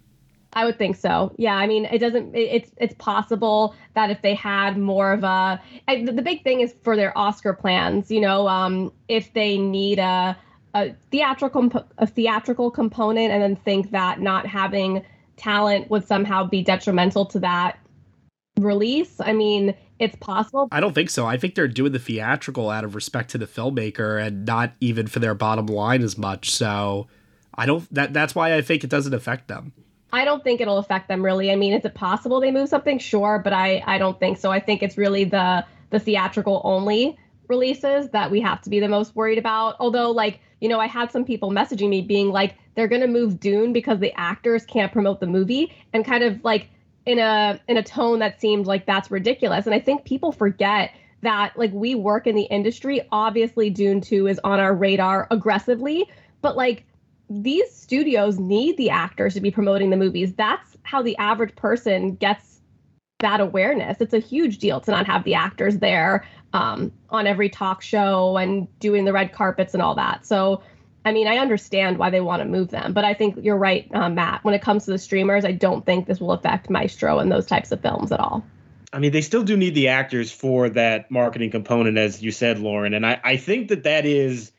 I 0.54 0.66
would 0.66 0.78
think 0.78 0.98
so. 0.98 1.34
Yeah, 1.38 1.56
I 1.56 1.66
mean, 1.66 1.86
it 1.86 2.00
doesn't. 2.00 2.36
it's 2.36 2.72
it's 2.78 2.94
possible 2.96 3.74
that 3.96 4.10
if 4.10 4.22
they 4.22 4.36
had 4.36 4.78
more 4.78 5.14
of 5.14 5.24
a, 5.24 5.62
I, 5.88 6.04
the, 6.04 6.22
big 6.22 6.44
thing 6.44 6.60
is 6.60 6.76
for 6.84 6.96
their 6.96 7.18
Oscar 7.18 7.54
plans. 7.54 8.12
You 8.12 8.20
know, 8.20 8.48
um, 8.48 8.92
if 9.08 9.34
they 9.34 9.58
need 9.58 10.00
a 10.00 10.38
a 10.74 10.94
theatrical 11.10 11.70
a 11.98 12.08
theatrical 12.08 12.70
component, 12.70 13.32
and 13.32 13.42
then 13.42 13.56
think 13.56 13.92
that 13.92 14.20
not 14.20 14.46
having 14.46 15.06
talent 15.38 15.90
would 15.90 16.06
somehow 16.06 16.46
be 16.46 16.62
detrimental 16.62 17.26
to 17.28 17.40
that 17.40 17.80
release. 18.60 19.22
I 19.22 19.34
mean, 19.34 19.74
it's 20.00 20.16
possible. 20.18 20.68
I 20.72 20.82
don't 20.82 20.94
think 20.94 21.10
so. 21.10 21.26
I 21.26 21.38
think 21.38 21.56
they're 21.56 21.68
doing 21.68 21.94
the 21.94 22.00
theatrical 22.00 22.70
out 22.70 22.84
of 22.84 22.96
respect 22.96 23.30
to 23.32 23.38
the 23.38 23.48
filmmaker 23.48 24.22
and 24.22 24.46
not 24.46 24.74
even 24.82 25.08
for 25.08 25.20
their 25.20 25.34
bottom 25.34 25.68
line 25.68 26.02
as 26.02 26.18
much. 26.18 26.52
So 26.52 27.08
I 27.56 27.66
don't. 27.66 27.92
That 27.94 28.12
that's 28.12 28.36
why 28.36 28.54
I 28.56 28.62
think 28.62 28.84
it 28.84 28.90
doesn't 28.90 29.14
affect 29.14 29.48
them. 29.48 29.72
I 30.14 30.26
don't 30.26 30.44
think 30.44 30.62
it'll 30.62 30.78
affect 30.78 31.08
them 31.08 31.24
really. 31.24 31.52
I 31.52 31.56
mean, 31.56 31.74
is 31.74 31.86
it 31.86 31.94
possible 31.94 32.40
they 32.40 32.52
move 32.52 32.70
something? 32.70 33.00
Sure, 33.00 33.40
but 33.44 33.54
I 33.54 33.84
I 33.86 33.98
don't 33.98 34.20
think 34.20 34.38
so. 34.38 34.52
I 34.52 34.60
think 34.60 34.84
it's 34.84 34.98
really 34.98 35.24
the 35.24 35.66
the 35.90 36.00
theatrical 36.00 36.62
only 36.64 37.18
releases 37.48 38.10
that 38.10 38.32
we 38.32 38.42
have 38.42 38.62
to 38.62 38.70
be 38.70 38.80
the 38.80 38.88
most 38.88 39.16
worried 39.16 39.38
about. 39.38 39.76
Although, 39.80 40.12
like, 40.12 40.40
you 40.62 40.70
know, 40.70 40.80
I 40.80 40.88
had 40.88 41.12
some 41.12 41.26
people 41.26 41.52
messaging 41.52 41.90
me 41.90 42.02
being 42.02 42.30
like, 42.30 42.56
they're 42.76 42.88
gonna 42.88 43.08
move 43.08 43.40
Dune 43.40 43.74
because 43.74 44.00
the 44.00 44.14
actors 44.18 44.66
can't 44.66 44.92
promote 44.92 45.20
the 45.20 45.28
movie, 45.28 45.74
and 45.94 46.06
kind 46.06 46.24
of 46.24 46.44
like 46.44 46.70
in 47.06 47.20
a 47.20 47.60
in 47.68 47.78
a 47.78 47.84
tone 47.84 48.20
that 48.20 48.40
seemed 48.42 48.68
like 48.68 48.86
that's 48.86 49.12
ridiculous. 49.12 49.66
And 49.66 49.76
I 49.76 49.80
think 49.80 50.06
people 50.06 50.32
forget 50.32 50.92
that 51.22 51.58
like 51.58 51.72
we 51.72 51.96
work 51.96 52.28
in 52.28 52.36
the 52.36 52.44
industry. 52.44 53.02
Obviously, 53.12 53.70
Dune 53.70 54.02
2 54.02 54.28
is 54.28 54.40
on 54.44 54.60
our 54.60 54.74
radar 54.74 55.28
aggressively, 55.32 56.10
but 56.42 56.56
like 56.56 56.84
these 57.32 57.74
studios 57.74 58.38
need 58.40 58.78
the 58.78 58.90
actors 58.90 59.34
to 59.36 59.42
be 59.42 59.52
promoting 59.52 59.90
the 59.90 59.98
movies. 59.98 60.34
That's 60.34 60.76
how 60.84 61.02
the 61.02 61.18
average 61.18 61.56
person 61.56 62.16
gets 62.16 62.60
that 63.20 63.40
awareness. 63.40 64.02
It's 64.02 64.14
a 64.14 64.20
huge 64.20 64.58
deal 64.58 64.82
to 64.82 64.92
not 64.92 65.06
have 65.06 65.24
the 65.24 65.36
actors 65.36 65.78
there 65.78 66.28
um, 66.54 66.92
on 67.10 67.28
every 67.28 67.50
talk 67.50 67.82
show 67.82 68.36
and 68.36 68.68
doing 68.80 69.06
the 69.06 69.14
red 69.14 69.32
carpets 69.32 69.74
and 69.74 69.82
all 69.82 69.96
that. 69.96 70.26
So, 70.26 70.62
I 71.06 71.14
mean, 71.14 71.28
I 71.28 71.38
understand 71.38 71.98
why 71.98 72.10
they 72.10 72.20
want 72.20 72.42
to 72.42 72.48
move 72.48 72.70
them, 72.70 72.94
but 72.94 73.06
I 73.06 73.14
think 73.14 73.38
you're 73.42 73.58
right, 73.58 73.88
uh, 73.94 74.10
Matt. 74.10 74.44
When 74.44 74.54
it 74.54 74.62
comes 74.62 74.86
to 74.86 74.92
the 74.92 74.98
streamers, 74.98 75.46
I 75.46 75.52
don't 75.52 75.86
think 75.86 76.08
this 76.08 76.20
will 76.20 76.34
affect 76.34 76.70
Maestro 76.70 77.20
and 77.20 77.32
those 77.32 77.46
types 77.46 77.72
of 77.72 77.82
films 77.82 78.12
at 78.12 78.20
all. 78.20 78.44
I 78.92 79.00
mean, 79.00 79.12
they 79.12 79.22
still 79.22 79.44
do 79.44 79.56
need 79.56 79.74
the 79.74 79.88
actors 79.88 80.32
for 80.32 80.70
that 80.70 81.10
marketing 81.10 81.52
component, 81.52 81.98
as 81.98 82.22
you 82.22 82.32
said, 82.32 82.60
Lauren. 82.60 82.94
And 82.94 83.06
I, 83.06 83.22
I 83.24 83.38
think 83.38 83.70
that 83.70 83.84
that 83.84 84.06
is 84.06 84.52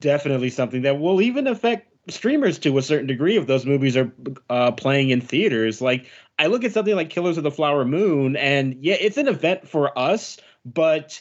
definitely 0.00 0.50
something 0.50 0.82
that 0.82 0.98
will 0.98 1.20
even 1.20 1.46
affect 1.46 1.92
streamers 2.08 2.58
to 2.60 2.78
a 2.78 2.82
certain 2.82 3.06
degree 3.06 3.36
if 3.36 3.46
those 3.46 3.66
movies 3.66 3.96
are 3.96 4.12
uh, 4.48 4.72
playing 4.72 5.10
in 5.10 5.20
theaters. 5.20 5.80
Like 5.80 6.06
I 6.38 6.46
look 6.46 6.64
at 6.64 6.72
something 6.72 6.94
like 6.94 7.10
Killers 7.10 7.36
of 7.38 7.44
the 7.44 7.50
Flower 7.50 7.84
Moon, 7.84 8.36
and 8.36 8.76
yeah, 8.80 8.96
it's 9.00 9.16
an 9.16 9.28
event 9.28 9.68
for 9.68 9.96
us, 9.98 10.38
but 10.64 11.20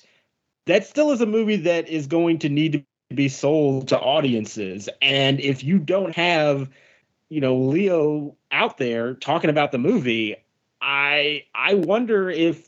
that 0.66 0.86
still 0.86 1.12
is 1.12 1.22
a 1.22 1.26
movie 1.26 1.58
that 1.58 1.88
is 1.88 2.08
going 2.08 2.40
to 2.40 2.50
need 2.50 2.86
to 3.10 3.16
be 3.16 3.30
sold 3.30 3.90
to 3.90 4.00
audiences. 4.00 4.90
And 5.02 5.40
if 5.40 5.64
you 5.64 5.80
don't 5.80 6.16
have, 6.16 6.70
you 7.30 7.42
know, 7.42 7.56
Leo 7.56 8.36
out 8.52 8.78
there 8.78 9.14
talking 9.14 9.50
about 9.50 9.72
the 9.72 9.78
movie, 9.78 10.36
I 10.82 11.46
I 11.54 11.76
wonder 11.76 12.30
if 12.30 12.68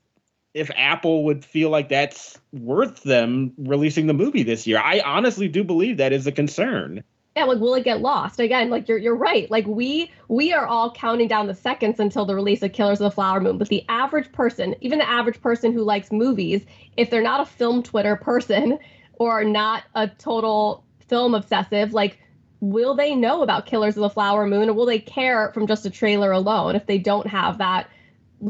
if 0.53 0.71
Apple 0.75 1.25
would 1.25 1.45
feel 1.45 1.69
like 1.69 1.89
that's 1.89 2.39
worth 2.51 3.03
them 3.03 3.53
releasing 3.57 4.07
the 4.07 4.13
movie 4.13 4.43
this 4.43 4.65
year. 4.65 4.79
I 4.79 5.01
honestly 5.01 5.47
do 5.47 5.63
believe 5.63 5.97
that 5.97 6.13
is 6.13 6.25
a 6.25 6.31
concern. 6.31 7.03
Yeah, 7.37 7.43
like 7.43 7.59
will 7.59 7.75
it 7.75 7.83
get 7.83 8.01
lost? 8.01 8.39
Again, 8.39 8.71
like 8.71 8.87
you're 8.87 8.97
you're 8.97 9.15
right. 9.15 9.49
Like 9.51 9.67
we 9.67 10.11
we 10.27 10.53
are 10.53 10.65
all 10.65 10.91
counting 10.91 11.27
down 11.27 11.45
the 11.45 11.53
seconds 11.53 11.99
until 11.99 12.25
the 12.25 12.33
release 12.33 12.63
of 12.63 12.73
Killers 12.73 12.99
of 12.99 13.03
the 13.03 13.11
Flower 13.11 13.39
Moon. 13.39 13.59
But 13.59 13.69
the 13.69 13.85
average 13.89 14.31
person, 14.31 14.73
even 14.81 14.97
the 14.97 15.07
average 15.07 15.39
person 15.39 15.71
who 15.71 15.83
likes 15.83 16.11
movies, 16.11 16.65
if 16.97 17.11
they're 17.11 17.21
not 17.21 17.39
a 17.39 17.45
film 17.45 17.83
Twitter 17.83 18.15
person 18.15 18.79
or 19.19 19.43
not 19.43 19.83
a 19.93 20.07
total 20.07 20.83
film 21.09 21.35
obsessive, 21.35 21.93
like 21.93 22.17
will 22.59 22.95
they 22.95 23.13
know 23.13 23.43
about 23.43 23.67
Killers 23.67 23.95
of 23.97 24.01
the 24.01 24.09
Flower 24.09 24.47
Moon 24.47 24.69
or 24.69 24.73
will 24.73 24.87
they 24.87 24.97
care 24.97 25.51
from 25.53 25.67
just 25.67 25.85
a 25.85 25.91
trailer 25.91 26.31
alone 26.31 26.75
if 26.75 26.87
they 26.87 26.97
don't 26.97 27.27
have 27.27 27.59
that 27.59 27.87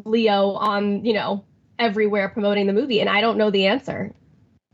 Leo 0.06 0.52
on, 0.52 1.04
you 1.04 1.12
know, 1.12 1.43
everywhere 1.78 2.30
promoting 2.30 2.67
the 2.67 2.73
movie? 2.73 3.02
And 3.02 3.10
I 3.10 3.19
don't 3.19 3.38
know 3.38 3.52
the 3.52 3.65
answer 3.65 4.13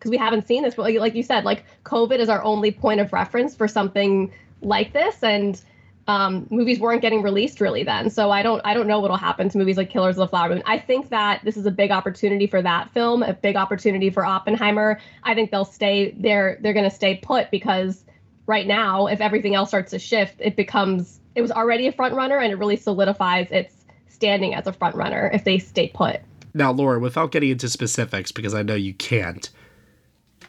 because 0.04 0.12
we 0.12 0.18
haven't 0.18 0.46
seen 0.46 0.63
this. 0.63 0.76
But 0.76 0.84
like, 0.84 1.00
like 1.00 1.16
you 1.16 1.24
said, 1.24 1.46
like 1.46 1.63
COVID 1.86 2.20
is 2.20 2.28
our 2.28 2.44
only 2.44 2.72
point 2.72 3.00
of 3.00 3.13
reference 3.13 3.56
for 3.56 3.70
something 3.70 4.32
like 4.62 4.92
this, 4.92 5.24
and 5.24 5.60
um, 6.08 6.46
movies 6.50 6.80
weren't 6.80 7.02
getting 7.02 7.22
released 7.22 7.62
really 7.62 7.84
then. 7.84 8.10
So 8.10 8.30
I 8.30 8.44
don't 8.44 8.62
I 8.66 8.74
don't 8.74 8.88
know 8.88 9.00
what'll 9.00 9.16
happen 9.16 9.48
to 9.48 9.58
movies 9.58 9.78
like 9.78 9.89
Killers 9.89 10.18
of 10.18 10.20
the 10.20 10.28
Flower 10.28 10.50
Moon. 10.50 10.62
I 10.66 10.78
think 10.78 11.10
that 11.10 11.42
this 11.46 11.56
is 11.56 11.66
a 11.66 11.72
big 11.72 11.92
opportunity 11.92 12.48
for 12.48 12.62
that 12.62 12.92
film, 12.92 13.24
a 13.24 13.34
big 13.34 13.56
opportunity 13.56 14.10
for 14.10 14.26
Oppenheimer. 14.26 15.00
I 15.24 15.34
think 15.36 15.52
they'll 15.52 15.63
stay 15.63 16.13
they're 16.18 16.58
they're 16.60 16.74
to 16.74 16.89
stay 16.89 17.16
put 17.16 17.50
because 17.50 18.04
right 18.46 18.68
now, 18.68 19.08
if 19.08 19.22
everything 19.22 19.56
else 19.56 19.70
starts 19.70 19.92
to 19.92 20.00
shift, 20.00 20.36
it 20.39 20.58
becomes 20.58 21.22
it 21.36 21.42
was 21.42 21.52
already 21.52 21.88
a 21.88 21.94
front 21.94 22.13
runner 22.13 22.39
and 22.39 22.52
it 22.52 22.58
really 22.58 22.76
solidifies 22.76 23.48
its 23.52 23.74
standing 24.10 24.54
as 24.54 24.68
a 24.68 24.74
front 24.74 24.96
runner 24.96 25.32
if 25.34 25.46
they 25.46 25.60
stay 25.60 25.88
put. 25.88 26.20
Now, 26.54 26.72
Laura, 26.72 27.00
without 27.00 27.32
getting 27.32 27.50
into 27.50 27.68
specifics, 27.68 28.32
because 28.32 28.54
I 28.54 28.62
know 28.62 28.76
you 28.76 28.94
can't, 28.94 29.50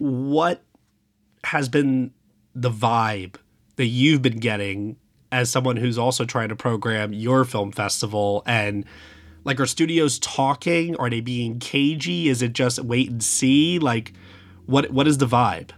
what 0.00 0.62
has 1.44 1.68
been 1.68 2.12
the 2.54 2.70
vibe 2.70 3.36
that 3.76 3.86
you've 3.86 4.22
been 4.22 4.38
getting 4.38 4.96
as 5.32 5.50
someone 5.50 5.76
who's 5.76 5.98
also 5.98 6.24
trying 6.24 6.48
to 6.48 6.56
program 6.56 7.12
your 7.12 7.44
film 7.44 7.72
festival? 7.72 8.42
And 8.46 8.84
like 9.44 9.60
are 9.60 9.66
studios 9.66 10.18
talking? 10.18 10.96
Are 10.96 11.10
they 11.10 11.20
being 11.20 11.58
cagey? 11.58 12.28
Is 12.28 12.42
it 12.42 12.52
just 12.52 12.78
wait 12.80 13.10
and 13.10 13.22
see? 13.22 13.78
Like 13.78 14.12
what 14.66 14.90
what 14.90 15.06
is 15.06 15.18
the 15.18 15.26
vibe? 15.26 15.70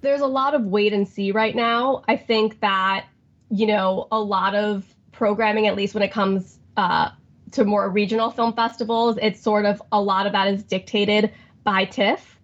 There's 0.00 0.20
a 0.20 0.26
lot 0.26 0.54
of 0.54 0.64
wait 0.64 0.92
and 0.92 1.06
see 1.06 1.30
right 1.30 1.54
now. 1.54 2.02
I 2.08 2.16
think 2.16 2.60
that 2.60 3.06
you 3.50 3.66
know 3.66 4.08
a 4.10 4.18
lot 4.18 4.54
of 4.54 4.84
programming 5.12 5.66
at 5.66 5.76
least 5.76 5.94
when 5.94 6.02
it 6.02 6.10
comes 6.10 6.58
uh, 6.76 7.10
to 7.52 7.64
more 7.64 7.88
regional 7.88 8.30
film 8.30 8.52
festivals 8.54 9.18
it's 9.22 9.40
sort 9.40 9.64
of 9.64 9.80
a 9.92 10.00
lot 10.00 10.26
of 10.26 10.32
that 10.32 10.48
is 10.48 10.62
dictated 10.64 11.30
by 11.64 11.84
TIFF 11.84 12.38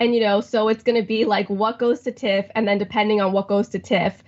and 0.00 0.14
you 0.14 0.20
know 0.20 0.40
so 0.40 0.68
it's 0.68 0.82
going 0.82 1.00
to 1.00 1.06
be 1.06 1.24
like 1.24 1.48
what 1.48 1.78
goes 1.78 2.00
to 2.00 2.10
TIFF 2.10 2.46
and 2.54 2.66
then 2.66 2.78
depending 2.78 3.20
on 3.20 3.32
what 3.32 3.46
goes 3.46 3.68
to 3.68 3.78
TIFF 3.78 4.24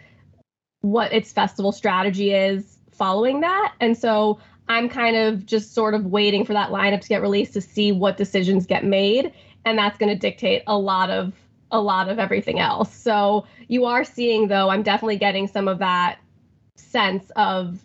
what 0.83 1.13
its 1.13 1.33
festival 1.33 1.73
strategy 1.73 2.33
is 2.33 2.79
following 2.91 3.41
that. 3.41 3.75
And 3.81 3.97
so 3.99 4.39
i'm 4.69 4.89
kind 4.89 5.17
of 5.17 5.45
just 5.45 5.75
sort 5.75 5.93
of 5.93 6.07
waiting 6.07 6.45
for 6.45 6.53
that 6.53 6.71
lineup 6.71 7.01
to 7.01 7.09
get 7.09 7.21
released 7.21 7.53
to 7.53 7.61
see 7.61 7.91
what 7.91 8.17
decisions 8.17 8.65
get 8.65 8.85
made 8.85 9.33
and 9.65 9.77
that's 9.77 9.99
going 9.99 10.09
to 10.09 10.17
dictate 10.17 10.63
a 10.69 10.79
lot 10.79 11.11
of 11.11 11.33
a 11.73 11.81
lot 11.81 12.09
of 12.09 12.19
everything 12.19 12.61
else. 12.61 12.95
So 12.95 13.47
you 13.67 13.87
are 13.87 14.05
seeing 14.05 14.49
though 14.49 14.69
i'm 14.69 14.83
definitely 14.83 15.17
getting 15.17 15.49
some 15.49 15.67
of 15.67 15.79
that 15.79 16.19
sense 16.77 17.31
of 17.37 17.83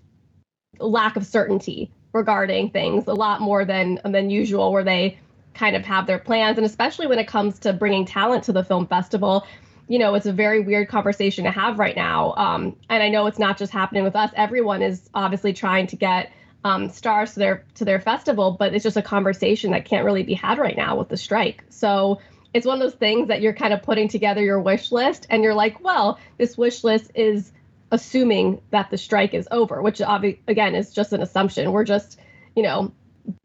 lack 0.80 1.16
of 1.16 1.26
certainty 1.26 1.90
regarding 2.14 2.70
things 2.70 3.08
a 3.08 3.14
lot 3.14 3.42
more 3.42 3.66
than 3.66 4.00
than 4.04 4.30
usual 4.30 4.72
where 4.72 4.84
they 4.84 5.18
kind 5.58 5.76
of 5.76 5.84
have 5.86 6.08
their 6.08 6.20
plans. 6.20 6.58
And 6.58 6.66
especially 6.66 7.08
when 7.08 7.20
it 7.20 7.28
comes 7.28 7.60
to 7.60 7.74
bringing 7.74 8.06
talent 8.06 8.44
to 8.46 8.54
the 8.54 8.64
film 8.64 8.88
festival 8.88 9.46
you 9.88 10.00
know 10.00 10.16
it's 10.16 10.26
a 10.26 10.34
very 10.34 10.60
weird 10.60 10.90
conversation 10.90 11.46
to 11.46 11.52
have 11.52 11.80
right 11.80 11.96
now. 11.96 12.34
Um, 12.36 12.76
and 12.90 13.02
i 13.02 13.10
know 13.10 13.28
it's 13.28 13.40
not 13.40 13.58
just 13.58 13.72
happening 13.72 14.04
with 14.04 14.16
us. 14.16 14.32
Everyone 14.36 14.82
is 14.82 15.10
obviously 15.14 15.54
trying 15.54 15.88
to 15.88 15.96
get 15.96 16.32
um, 16.64 16.90
stars 16.90 17.34
to 17.34 17.40
their 17.40 17.66
to 17.76 17.86
their 17.86 18.00
festival 18.00 18.52
but 18.52 18.74
it's 18.74 18.84
just 18.84 18.98
a 18.98 19.02
conversation 19.02 19.72
that 19.72 19.86
can't 19.86 20.06
really 20.06 20.24
be 20.24 20.34
had 20.34 20.58
right 20.58 20.76
now 20.76 20.98
with 20.98 21.10
the 21.10 21.18
strike. 21.18 21.64
So 21.70 22.20
it's 22.54 22.66
one 22.66 22.82
of 22.82 22.84
those 22.84 22.98
things 23.00 23.28
that 23.28 23.42
you're 23.42 23.54
kind 23.54 23.74
of 23.74 23.84
putting 23.84 24.08
together 24.08 24.42
your 24.42 24.60
wish 24.60 24.92
list 24.92 25.28
and 25.30 25.44
you're 25.44 25.54
like 25.54 25.82
well 25.84 26.20
this 26.38 26.58
wish 26.58 26.84
list 26.84 27.12
is 27.16 27.52
assuming 27.92 28.62
that 28.72 28.90
the 28.90 28.98
strike 28.98 29.34
is 29.34 29.48
over 29.52 29.82
which 29.82 30.00
obvi- 30.00 30.40
again 30.48 30.76
is 30.76 30.94
just 30.94 31.14
an 31.14 31.22
assumption. 31.22 31.72
We're 31.72 31.86
just 31.86 32.20
you 32.56 32.64
know 32.64 32.92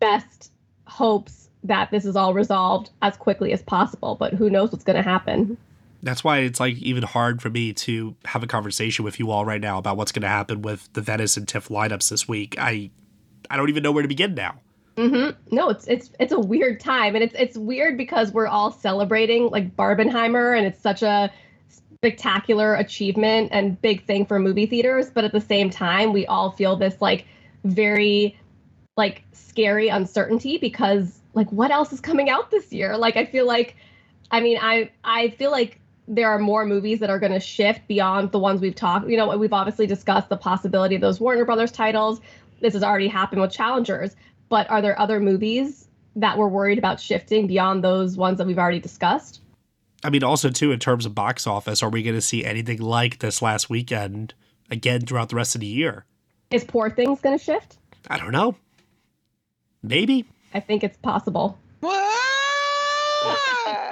best 0.00 0.50
hopes 0.86 1.41
that 1.64 1.90
this 1.90 2.04
is 2.04 2.16
all 2.16 2.34
resolved 2.34 2.90
as 3.02 3.16
quickly 3.16 3.52
as 3.52 3.62
possible 3.62 4.14
but 4.14 4.32
who 4.32 4.50
knows 4.50 4.72
what's 4.72 4.84
going 4.84 4.96
to 4.96 5.02
happen 5.02 5.56
that's 6.02 6.24
why 6.24 6.38
it's 6.38 6.58
like 6.58 6.76
even 6.78 7.04
hard 7.04 7.40
for 7.40 7.48
me 7.48 7.72
to 7.72 8.16
have 8.24 8.42
a 8.42 8.46
conversation 8.46 9.04
with 9.04 9.20
you 9.20 9.30
all 9.30 9.44
right 9.44 9.60
now 9.60 9.78
about 9.78 9.96
what's 9.96 10.10
going 10.10 10.22
to 10.22 10.28
happen 10.28 10.62
with 10.62 10.92
the 10.94 11.00
Venice 11.00 11.36
and 11.36 11.46
TIFF 11.46 11.68
lineups 11.68 12.10
this 12.10 12.26
week. 12.26 12.56
I 12.58 12.90
I 13.48 13.56
don't 13.56 13.68
even 13.68 13.82
know 13.82 13.92
where 13.92 14.02
to 14.02 14.08
begin 14.08 14.34
now. 14.34 14.60
Mm-hmm. 14.96 15.54
No, 15.54 15.70
it's 15.70 15.86
it's 15.86 16.10
it's 16.18 16.32
a 16.32 16.40
weird 16.40 16.80
time, 16.80 17.14
and 17.14 17.22
it's 17.22 17.34
it's 17.38 17.56
weird 17.56 17.96
because 17.96 18.32
we're 18.32 18.48
all 18.48 18.72
celebrating 18.72 19.48
like 19.48 19.76
Barbenheimer, 19.76 20.56
and 20.56 20.66
it's 20.66 20.80
such 20.80 21.02
a 21.02 21.32
spectacular 21.68 22.74
achievement 22.74 23.50
and 23.52 23.80
big 23.80 24.04
thing 24.04 24.26
for 24.26 24.38
movie 24.38 24.66
theaters. 24.66 25.08
But 25.08 25.24
at 25.24 25.32
the 25.32 25.40
same 25.40 25.70
time, 25.70 26.12
we 26.12 26.26
all 26.26 26.50
feel 26.50 26.76
this 26.76 26.96
like 27.00 27.26
very 27.64 28.36
like 28.96 29.22
scary 29.32 29.88
uncertainty 29.88 30.58
because 30.58 31.21
like 31.34 31.50
what 31.50 31.70
else 31.70 31.92
is 31.92 32.00
coming 32.00 32.28
out 32.28 32.50
this 32.50 32.72
year? 32.72 32.96
Like 32.96 33.16
I 33.16 33.24
feel 33.24 33.46
like, 33.46 33.76
I 34.30 34.40
mean, 34.40 34.58
I 34.60 34.90
I 35.04 35.30
feel 35.30 35.50
like 35.50 35.80
there 36.08 36.28
are 36.28 36.38
more 36.38 36.64
movies 36.64 36.98
that 37.00 37.10
are 37.10 37.18
going 37.18 37.32
to 37.32 37.40
shift 37.40 37.86
beyond 37.86 38.32
the 38.32 38.38
ones 38.38 38.60
we've 38.60 38.74
talked. 38.74 39.08
You 39.08 39.16
know, 39.16 39.36
we've 39.36 39.52
obviously 39.52 39.86
discussed 39.86 40.28
the 40.28 40.36
possibility 40.36 40.94
of 40.94 41.00
those 41.00 41.20
Warner 41.20 41.44
Brothers 41.44 41.72
titles. 41.72 42.20
This 42.60 42.74
has 42.74 42.82
already 42.82 43.08
happened 43.08 43.40
with 43.40 43.52
Challengers, 43.52 44.14
but 44.48 44.68
are 44.70 44.82
there 44.82 44.98
other 44.98 45.20
movies 45.20 45.88
that 46.16 46.36
we're 46.36 46.48
worried 46.48 46.78
about 46.78 47.00
shifting 47.00 47.46
beyond 47.46 47.82
those 47.82 48.16
ones 48.16 48.38
that 48.38 48.46
we've 48.46 48.58
already 48.58 48.80
discussed? 48.80 49.40
I 50.04 50.10
mean, 50.10 50.24
also 50.24 50.50
too 50.50 50.72
in 50.72 50.78
terms 50.78 51.06
of 51.06 51.14
box 51.14 51.46
office, 51.46 51.82
are 51.82 51.88
we 51.88 52.02
going 52.02 52.16
to 52.16 52.20
see 52.20 52.44
anything 52.44 52.78
like 52.78 53.20
this 53.20 53.40
last 53.40 53.70
weekend 53.70 54.34
again 54.70 55.02
throughout 55.02 55.28
the 55.28 55.36
rest 55.36 55.54
of 55.54 55.60
the 55.60 55.66
year? 55.66 56.04
Is 56.50 56.64
Poor 56.64 56.90
Things 56.90 57.20
going 57.20 57.38
to 57.38 57.42
shift? 57.42 57.78
I 58.10 58.18
don't 58.18 58.32
know. 58.32 58.56
Maybe. 59.82 60.26
I 60.54 60.60
think 60.60 60.84
it's 60.84 60.96
possible. 60.98 61.58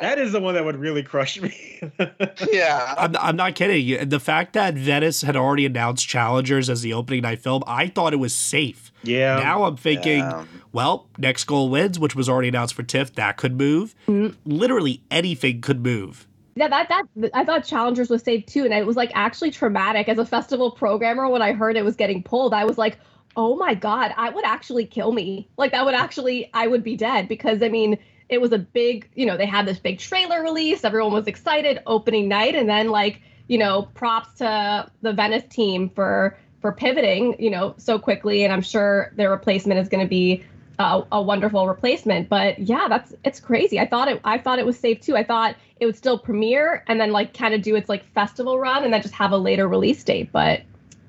That 0.01 0.19
is 0.19 0.33
the 0.33 0.41
one 0.41 0.55
that 0.55 0.65
would 0.65 0.77
really 0.77 1.03
crush 1.03 1.41
me. 1.41 1.81
yeah. 2.51 2.95
I'm, 2.97 3.15
I'm 3.17 3.37
not 3.37 3.55
kidding. 3.55 4.09
The 4.09 4.19
fact 4.19 4.55
that 4.55 4.75
Venice 4.75 5.21
had 5.23 5.37
already 5.37 5.67
announced 5.67 6.09
Challengers 6.09 6.71
as 6.71 6.81
the 6.81 6.95
opening 6.95 7.23
night 7.23 7.41
film, 7.41 7.63
I 7.67 7.89
thought 7.89 8.15
it 8.15 8.17
was 8.17 8.35
safe. 8.35 8.91
Yeah. 9.03 9.37
Now 9.37 9.65
I'm 9.65 9.77
thinking, 9.77 10.21
Yeah. 10.21 10.45
well, 10.73 11.07
Next 11.19 11.45
Goal 11.45 11.69
Wins, 11.69 11.99
which 11.99 12.17
was 12.17 12.29
already 12.31 12.49
announced 12.49 12.75
for 12.75 12.83
TIFF, 12.83 13.15
that 13.17 13.37
could 13.37 13.57
move. 13.59 13.95
Mm-hmm. 14.09 14.37
Literally 14.51 15.03
anything 15.11 15.61
could 15.61 15.83
move. 15.83 16.27
Yeah, 16.57 16.69
that 16.69 16.89
that 16.89 17.31
I 17.33 17.45
thought 17.45 17.65
Challengers 17.65 18.11
was 18.11 18.23
safe 18.23 18.45
too, 18.45 18.65
and 18.65 18.75
it 18.75 18.85
was 18.85 18.97
like 18.97 19.13
actually 19.15 19.51
traumatic 19.51 20.09
as 20.09 20.19
a 20.19 20.27
festival 20.27 20.71
programmer. 20.71 21.29
When 21.29 21.43
I 21.43 21.53
heard 21.53 21.77
it 21.77 21.85
was 21.85 21.95
getting 21.95 22.23
pulled, 22.23 22.53
I 22.53 22.65
was 22.65 22.77
like, 22.77 22.99
"Oh 23.37 23.57
my 23.57 23.75
god, 23.75 24.15
I 24.17 24.31
would 24.31 24.45
actually 24.45 24.87
kill 24.87 25.13
me. 25.13 25.49
Like 25.57 25.73
that 25.73 25.85
would 25.85 25.95
actually, 25.95 26.51
I 26.53 26.67
would 26.67 26.83
be 26.83 26.97
dead 26.97 27.29
because 27.29 27.63
I 27.63 27.69
mean, 27.69 27.99
it 28.29 28.41
was 28.41 28.53
a 28.53 28.59
big, 28.59 29.09
you 29.15 29.27
know, 29.27 29.37
they 29.37 29.47
had 29.47 29.67
this 29.67 29.79
big 29.79 29.99
trailer 29.99 30.43
release. 30.43 30.85
Everyone 30.85 31.13
was 31.13 31.27
excited 31.27 31.81
opening 31.87 32.29
night, 32.29 32.55
and 32.55 32.69
then 32.69 32.91
like, 32.91 33.21
you 33.49 33.59
know, 33.59 33.83
props 33.95 34.39
to 34.39 34.91
the 35.03 35.13
Venice 35.13 35.45
team 35.49 35.89
for 35.91 36.39
for 36.61 36.73
pivoting, 36.73 37.37
you 37.39 37.51
know, 37.51 37.75
so 37.79 37.99
quickly. 37.99 38.45
And 38.45 38.53
I'm 38.53 38.63
sure 38.63 39.13
their 39.17 39.31
replacement 39.31 39.81
is 39.81 39.89
going 39.89 40.05
to 40.05 40.09
be 40.09 40.45
a 40.81 41.21
wonderful 41.21 41.69
replacement. 41.69 42.29
But 42.29 42.59
yeah, 42.59 42.87
that's 42.89 43.13
it's 43.25 43.39
crazy. 43.39 43.79
I 43.79 43.87
thought 43.87 44.09
it 44.09 44.21
I 44.25 44.39
thought 44.39 44.59
it 44.59 44.67
was 44.67 44.79
safe 44.79 45.01
too. 45.01 45.17
I 45.17 45.25
thought 45.25 45.57
it 45.79 45.87
would 45.87 45.97
still 45.97 46.19
premiere 46.19 46.85
and 46.87 47.01
then 47.01 47.13
like 47.13 47.35
kind 47.35 47.55
of 47.55 47.63
do 47.63 47.77
its 47.77 47.89
like 47.89 48.05
festival 48.15 48.59
run 48.59 48.85
and 48.85 48.93
then 48.93 49.03
just 49.03 49.15
have 49.15 49.33
a 49.33 49.37
later 49.37 49.69
release 49.69 50.03
date. 50.03 50.33
But 50.33 50.63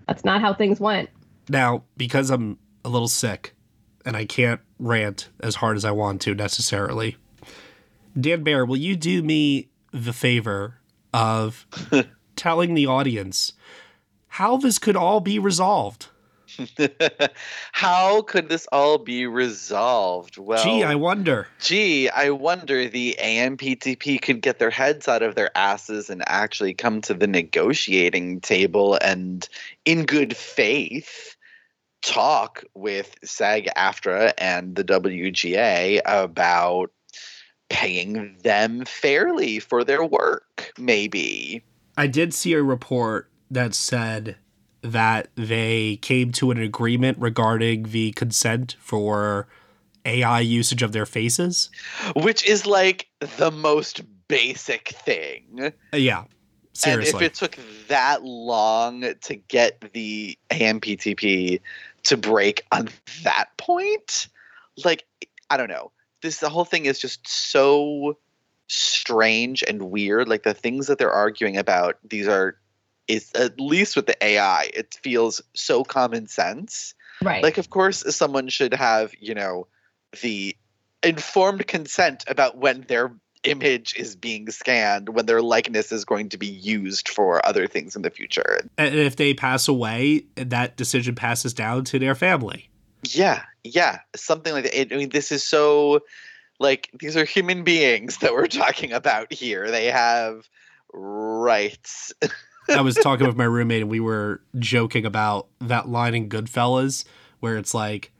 that's 0.07 0.25
not 0.25 0.41
how 0.41 0.53
things 0.53 0.79
went. 0.79 1.09
Now, 1.49 1.83
because 1.97 2.29
I'm 2.29 2.57
a 2.83 2.89
little 2.89 3.07
sick 3.07 3.53
and 4.05 4.15
I 4.15 4.25
can't 4.25 4.61
rant 4.79 5.29
as 5.39 5.55
hard 5.55 5.77
as 5.77 5.85
I 5.85 5.91
want 5.91 6.21
to 6.21 6.35
necessarily, 6.35 7.17
Dan 8.19 8.43
Bayer, 8.43 8.65
will 8.65 8.77
you 8.77 8.95
do 8.95 9.21
me 9.21 9.69
the 9.91 10.13
favor 10.13 10.79
of 11.13 11.65
telling 12.35 12.73
the 12.73 12.85
audience 12.85 13.53
how 14.27 14.57
this 14.57 14.79
could 14.79 14.95
all 14.95 15.19
be 15.19 15.39
resolved? 15.39 16.07
How 17.71 18.21
could 18.23 18.49
this 18.49 18.67
all 18.71 18.97
be 18.97 19.25
resolved? 19.25 20.37
Well, 20.37 20.63
Gee, 20.63 20.83
I 20.83 20.95
wonder. 20.95 21.47
Gee, 21.61 22.09
I 22.09 22.29
wonder 22.31 22.87
the 22.87 23.15
AMPTP 23.21 24.21
could 24.21 24.41
get 24.41 24.59
their 24.59 24.69
heads 24.69 25.07
out 25.07 25.21
of 25.21 25.35
their 25.35 25.55
asses 25.57 26.09
and 26.09 26.23
actually 26.27 26.73
come 26.73 27.01
to 27.01 27.13
the 27.13 27.27
negotiating 27.27 28.41
table 28.41 28.97
and, 29.01 29.47
in 29.85 30.05
good 30.05 30.35
faith, 30.35 31.35
talk 32.01 32.63
with 32.73 33.15
SAG 33.23 33.69
AFTRA 33.77 34.33
and 34.37 34.75
the 34.75 34.83
WGA 34.83 36.01
about 36.05 36.91
paying 37.69 38.37
them 38.43 38.85
fairly 38.85 39.59
for 39.59 39.83
their 39.83 40.03
work, 40.03 40.73
maybe. 40.77 41.63
I 41.97 42.07
did 42.07 42.33
see 42.33 42.53
a 42.53 42.63
report 42.63 43.29
that 43.49 43.73
said 43.73 44.37
that 44.81 45.29
they 45.35 45.97
came 45.97 46.31
to 46.33 46.51
an 46.51 46.57
agreement 46.57 47.17
regarding 47.19 47.83
the 47.83 48.11
consent 48.13 48.75
for 48.79 49.47
AI 50.05 50.39
usage 50.39 50.81
of 50.81 50.91
their 50.91 51.05
faces, 51.05 51.69
which 52.15 52.45
is 52.47 52.65
like 52.65 53.07
the 53.37 53.51
most 53.51 54.01
basic 54.27 54.89
thing. 54.89 55.71
Yeah. 55.93 56.23
Seriously. 56.73 57.11
And 57.11 57.21
if 57.21 57.21
it 57.21 57.35
took 57.35 57.57
that 57.89 58.23
long 58.23 59.13
to 59.21 59.35
get 59.35 59.93
the 59.93 60.37
AMPTP 60.49 61.59
to 62.03 62.17
break 62.17 62.63
on 62.71 62.89
that 63.23 63.49
point, 63.57 64.27
like 64.83 65.05
I 65.49 65.57
don't 65.57 65.69
know. 65.69 65.91
This 66.21 66.39
the 66.39 66.49
whole 66.49 66.65
thing 66.65 66.85
is 66.85 66.99
just 66.99 67.27
so 67.27 68.17
strange 68.67 69.63
and 69.67 69.91
weird. 69.91 70.29
Like 70.29 70.43
the 70.43 70.53
things 70.53 70.87
that 70.87 70.97
they're 70.97 71.11
arguing 71.11 71.57
about, 71.57 71.97
these 72.03 72.27
are 72.27 72.57
is 73.07 73.31
at 73.33 73.59
least 73.59 73.95
with 73.95 74.05
the 74.05 74.23
AI, 74.23 74.69
it 74.73 74.97
feels 75.01 75.41
so 75.53 75.83
common 75.83 76.27
sense. 76.27 76.93
Right. 77.21 77.43
Like 77.43 77.57
of 77.57 77.69
course 77.69 78.03
someone 78.15 78.47
should 78.47 78.73
have, 78.73 79.13
you 79.19 79.35
know, 79.35 79.67
the 80.21 80.55
informed 81.03 81.67
consent 81.67 82.23
about 82.27 82.57
when 82.57 82.81
their 82.87 83.11
image 83.43 83.95
is 83.95 84.15
being 84.15 84.49
scanned 84.49 85.09
when 85.09 85.25
their 85.25 85.41
likeness 85.41 85.91
is 85.91 86.05
going 86.05 86.29
to 86.29 86.37
be 86.37 86.47
used 86.47 87.09
for 87.09 87.45
other 87.45 87.67
things 87.67 87.95
in 87.95 88.01
the 88.01 88.09
future. 88.09 88.67
And 88.77 88.95
if 88.95 89.15
they 89.15 89.33
pass 89.33 89.67
away, 89.67 90.25
that 90.35 90.77
decision 90.77 91.15
passes 91.15 91.53
down 91.53 91.85
to 91.85 91.99
their 91.99 92.15
family. 92.15 92.69
Yeah, 93.09 93.43
yeah, 93.63 93.99
something 94.15 94.53
like 94.53 94.65
that. 94.65 94.93
I 94.93 94.97
mean, 94.97 95.09
this 95.09 95.31
is 95.31 95.43
so 95.43 96.01
like 96.59 96.89
these 96.99 97.17
are 97.17 97.25
human 97.25 97.63
beings 97.63 98.17
that 98.21 98.33
we're 98.33 98.47
talking 98.47 98.93
about 98.93 99.33
here. 99.33 99.69
They 99.69 99.85
have 99.87 100.47
rights. 100.93 102.13
I 102.69 102.81
was 102.81 102.95
talking 102.95 103.27
with 103.27 103.35
my 103.35 103.43
roommate 103.43 103.81
and 103.81 103.89
we 103.89 103.99
were 103.99 104.41
joking 104.59 105.05
about 105.05 105.47
that 105.59 105.89
line 105.89 106.13
in 106.13 106.29
Goodfellas 106.29 107.05
where 107.39 107.57
it's 107.57 107.73
like, 107.73 108.11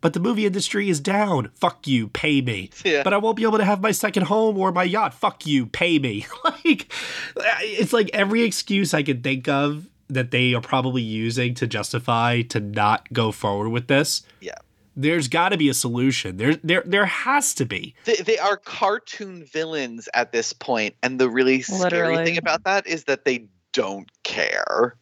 but 0.00 0.12
the 0.12 0.20
movie 0.20 0.46
industry 0.46 0.88
is 0.88 1.00
down. 1.00 1.50
Fuck 1.54 1.86
you, 1.86 2.08
pay 2.08 2.40
me. 2.40 2.70
Yeah. 2.84 3.02
But 3.02 3.12
I 3.12 3.18
won't 3.18 3.36
be 3.36 3.44
able 3.44 3.58
to 3.58 3.64
have 3.64 3.80
my 3.80 3.92
second 3.92 4.24
home 4.24 4.58
or 4.58 4.72
my 4.72 4.84
yacht. 4.84 5.14
Fuck 5.14 5.46
you, 5.46 5.66
pay 5.66 5.98
me. 5.98 6.26
like, 6.44 6.92
it's 7.36 7.92
like 7.92 8.10
every 8.12 8.42
excuse 8.42 8.94
I 8.94 9.02
could 9.02 9.22
think 9.22 9.48
of 9.48 9.88
that 10.08 10.30
they 10.30 10.54
are 10.54 10.60
probably 10.60 11.02
using 11.02 11.54
to 11.54 11.66
justify 11.66 12.42
to 12.42 12.60
not 12.60 13.12
go 13.12 13.32
forward 13.32 13.70
with 13.70 13.88
this. 13.88 14.22
Yeah. 14.40 14.54
There's 14.98 15.28
got 15.28 15.50
to 15.50 15.58
be 15.58 15.68
a 15.68 15.74
solution. 15.74 16.38
There, 16.38 16.54
there, 16.56 16.82
there 16.86 17.04
has 17.04 17.52
to 17.54 17.66
be. 17.66 17.94
They, 18.04 18.16
they 18.16 18.38
are 18.38 18.56
cartoon 18.56 19.44
villains 19.44 20.08
at 20.14 20.32
this 20.32 20.54
point, 20.54 20.94
and 21.02 21.18
the 21.18 21.28
really 21.28 21.60
scary 21.60 21.80
Literally. 21.82 22.24
thing 22.24 22.38
about 22.38 22.64
that 22.64 22.86
is 22.86 23.04
that 23.04 23.26
they 23.26 23.46
don't 23.72 24.10
care. 24.22 24.96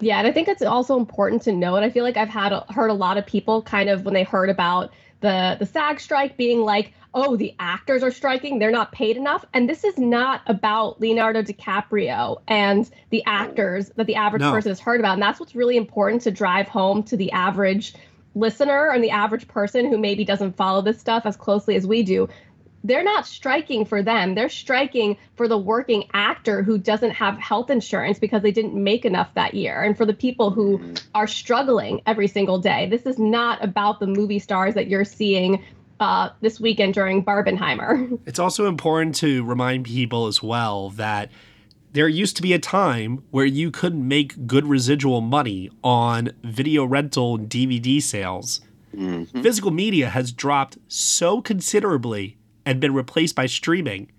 Yeah, 0.00 0.18
and 0.18 0.28
I 0.28 0.32
think 0.32 0.46
it's 0.46 0.62
also 0.62 0.96
important 0.96 1.42
to 1.42 1.52
note. 1.52 1.82
I 1.82 1.90
feel 1.90 2.04
like 2.04 2.16
I've 2.16 2.28
had 2.28 2.52
heard 2.70 2.88
a 2.90 2.94
lot 2.94 3.18
of 3.18 3.26
people 3.26 3.62
kind 3.62 3.88
of 3.88 4.04
when 4.04 4.14
they 4.14 4.22
heard 4.22 4.48
about 4.48 4.92
the 5.20 5.56
the 5.58 5.66
SAG 5.66 5.98
strike 5.98 6.36
being 6.36 6.60
like, 6.60 6.92
"Oh, 7.14 7.34
the 7.36 7.52
actors 7.58 8.04
are 8.04 8.12
striking; 8.12 8.60
they're 8.60 8.70
not 8.70 8.92
paid 8.92 9.16
enough." 9.16 9.44
And 9.52 9.68
this 9.68 9.82
is 9.82 9.98
not 9.98 10.42
about 10.46 11.00
Leonardo 11.00 11.42
DiCaprio 11.42 12.40
and 12.46 12.88
the 13.10 13.24
actors 13.26 13.90
that 13.96 14.06
the 14.06 14.14
average 14.14 14.42
No. 14.42 14.52
person 14.52 14.70
has 14.70 14.78
heard 14.78 15.00
about. 15.00 15.14
And 15.14 15.22
that's 15.22 15.40
what's 15.40 15.56
really 15.56 15.76
important 15.76 16.22
to 16.22 16.30
drive 16.30 16.68
home 16.68 17.02
to 17.04 17.16
the 17.16 17.32
average 17.32 17.94
listener 18.36 18.90
and 18.90 19.02
the 19.02 19.10
average 19.10 19.48
person 19.48 19.90
who 19.90 19.98
maybe 19.98 20.24
doesn't 20.24 20.56
follow 20.56 20.80
this 20.80 21.00
stuff 21.00 21.26
as 21.26 21.36
closely 21.36 21.74
as 21.74 21.88
we 21.88 22.04
do 22.04 22.28
they're 22.84 23.04
not 23.04 23.26
striking 23.26 23.84
for 23.84 24.02
them. 24.02 24.34
They're 24.34 24.48
striking 24.48 25.16
for 25.34 25.48
the 25.48 25.58
working 25.58 26.04
actor 26.14 26.62
who 26.62 26.78
doesn't 26.78 27.10
have 27.10 27.38
health 27.38 27.70
insurance 27.70 28.18
because 28.18 28.42
they 28.42 28.52
didn't 28.52 28.74
make 28.74 29.04
enough 29.04 29.32
that 29.34 29.54
year, 29.54 29.82
and 29.82 29.96
for 29.96 30.06
the 30.06 30.14
people 30.14 30.50
who 30.50 30.94
are 31.14 31.26
struggling 31.26 32.00
every 32.06 32.28
single 32.28 32.58
day. 32.58 32.88
This 32.88 33.02
is 33.02 33.18
not 33.18 33.62
about 33.62 34.00
the 34.00 34.06
movie 34.06 34.38
stars 34.38 34.74
that 34.74 34.88
you're 34.88 35.04
seeing 35.04 35.62
uh, 36.00 36.30
this 36.40 36.60
weekend 36.60 36.94
during 36.94 37.24
Barbenheimer. 37.24 38.18
It's 38.26 38.38
also 38.38 38.66
important 38.66 39.16
to 39.16 39.44
remind 39.44 39.84
people 39.84 40.26
as 40.26 40.42
well 40.42 40.90
that 40.90 41.30
there 41.92 42.08
used 42.08 42.36
to 42.36 42.42
be 42.42 42.52
a 42.52 42.58
time 42.58 43.24
where 43.30 43.46
you 43.46 43.70
couldn't 43.70 44.06
make 44.06 44.46
good 44.46 44.66
residual 44.66 45.20
money 45.20 45.70
on 45.82 46.30
video 46.44 46.84
rental 46.84 47.34
and 47.34 47.48
DVD 47.48 48.00
sales. 48.00 48.60
Physical 49.42 49.70
media 49.70 50.08
has 50.08 50.32
dropped 50.32 50.78
so 50.88 51.40
considerably 51.40 52.37
and 52.68 52.80
been 52.80 52.92
replaced 52.92 53.34
by 53.34 53.46
streaming. 53.46 54.12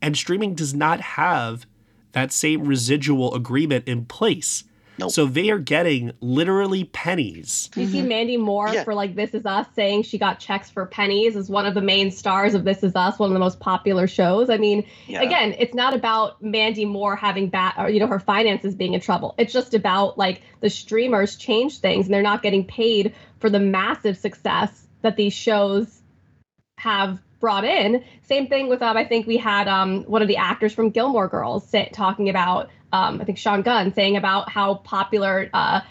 And 0.00 0.16
streaming 0.16 0.54
does 0.54 0.72
not 0.72 1.00
have 1.00 1.66
that 2.12 2.30
same 2.30 2.64
residual 2.64 3.34
agreement 3.34 3.88
in 3.88 4.04
place. 4.04 4.62
So 5.08 5.26
they 5.26 5.50
are 5.50 5.58
getting 5.58 6.12
literally 6.20 6.84
pennies. 6.84 7.70
You 7.74 7.88
see 7.88 7.98
mm-hmm. 7.98 8.08
Mandy 8.08 8.36
Moore 8.36 8.72
for 8.84 8.94
like 8.94 9.16
This 9.16 9.34
Is 9.34 9.44
Us 9.44 9.66
saying 9.74 10.04
she 10.04 10.16
got 10.16 10.38
checks 10.38 10.70
for 10.70 10.86
pennies 10.86 11.34
as 11.34 11.50
one 11.50 11.66
of 11.66 11.74
the 11.74 11.80
main 11.80 12.12
stars 12.12 12.54
of 12.54 12.62
This 12.62 12.84
Is 12.84 12.94
Us, 12.94 13.18
one 13.18 13.28
of 13.28 13.32
the 13.32 13.40
most 13.40 13.58
popular 13.58 14.06
shows? 14.06 14.48
I 14.48 14.58
mean, 14.58 14.86
Yeah. 15.08 15.22
again, 15.22 15.56
it's 15.58 15.74
not 15.74 15.92
about 15.92 16.40
Mandy 16.40 16.84
Moore 16.84 17.16
having 17.16 17.48
bad 17.48 17.74
or 17.78 17.90
you 17.90 17.98
know 17.98 18.06
her 18.06 18.20
finances 18.20 18.76
being 18.76 18.94
in 18.94 19.00
trouble. 19.00 19.34
It's 19.38 19.52
just 19.52 19.74
about 19.74 20.18
like 20.18 20.42
the 20.60 20.70
streamers 20.70 21.34
change 21.34 21.78
things 21.78 22.06
and 22.06 22.14
they're 22.14 22.22
not 22.22 22.42
getting 22.42 22.64
paid 22.64 23.12
for 23.40 23.50
the 23.50 23.58
massive 23.58 24.16
success 24.16 24.86
that 25.00 25.16
these 25.16 25.32
shows 25.32 26.00
have 26.78 27.18
brought 27.42 27.64
in. 27.64 28.02
Same 28.22 28.46
thing 28.46 28.68
with 28.68 28.80
um, 28.80 28.96
I 28.96 29.04
think 29.04 29.26
we 29.26 29.36
had 29.36 29.68
um 29.68 30.04
one 30.04 30.22
of 30.22 30.28
the 30.28 30.38
actors 30.38 30.72
from 30.72 30.88
Gilmore 30.88 31.28
Girls 31.28 31.68
say, 31.68 31.90
talking 31.92 32.30
about 32.30 32.70
um 32.94 33.20
I 33.20 33.24
think 33.24 33.36
Sean 33.36 33.60
Gunn 33.60 33.92
saying 33.92 34.16
about 34.16 34.48
how 34.48 34.76
popular 34.76 35.50
uh 35.52 35.82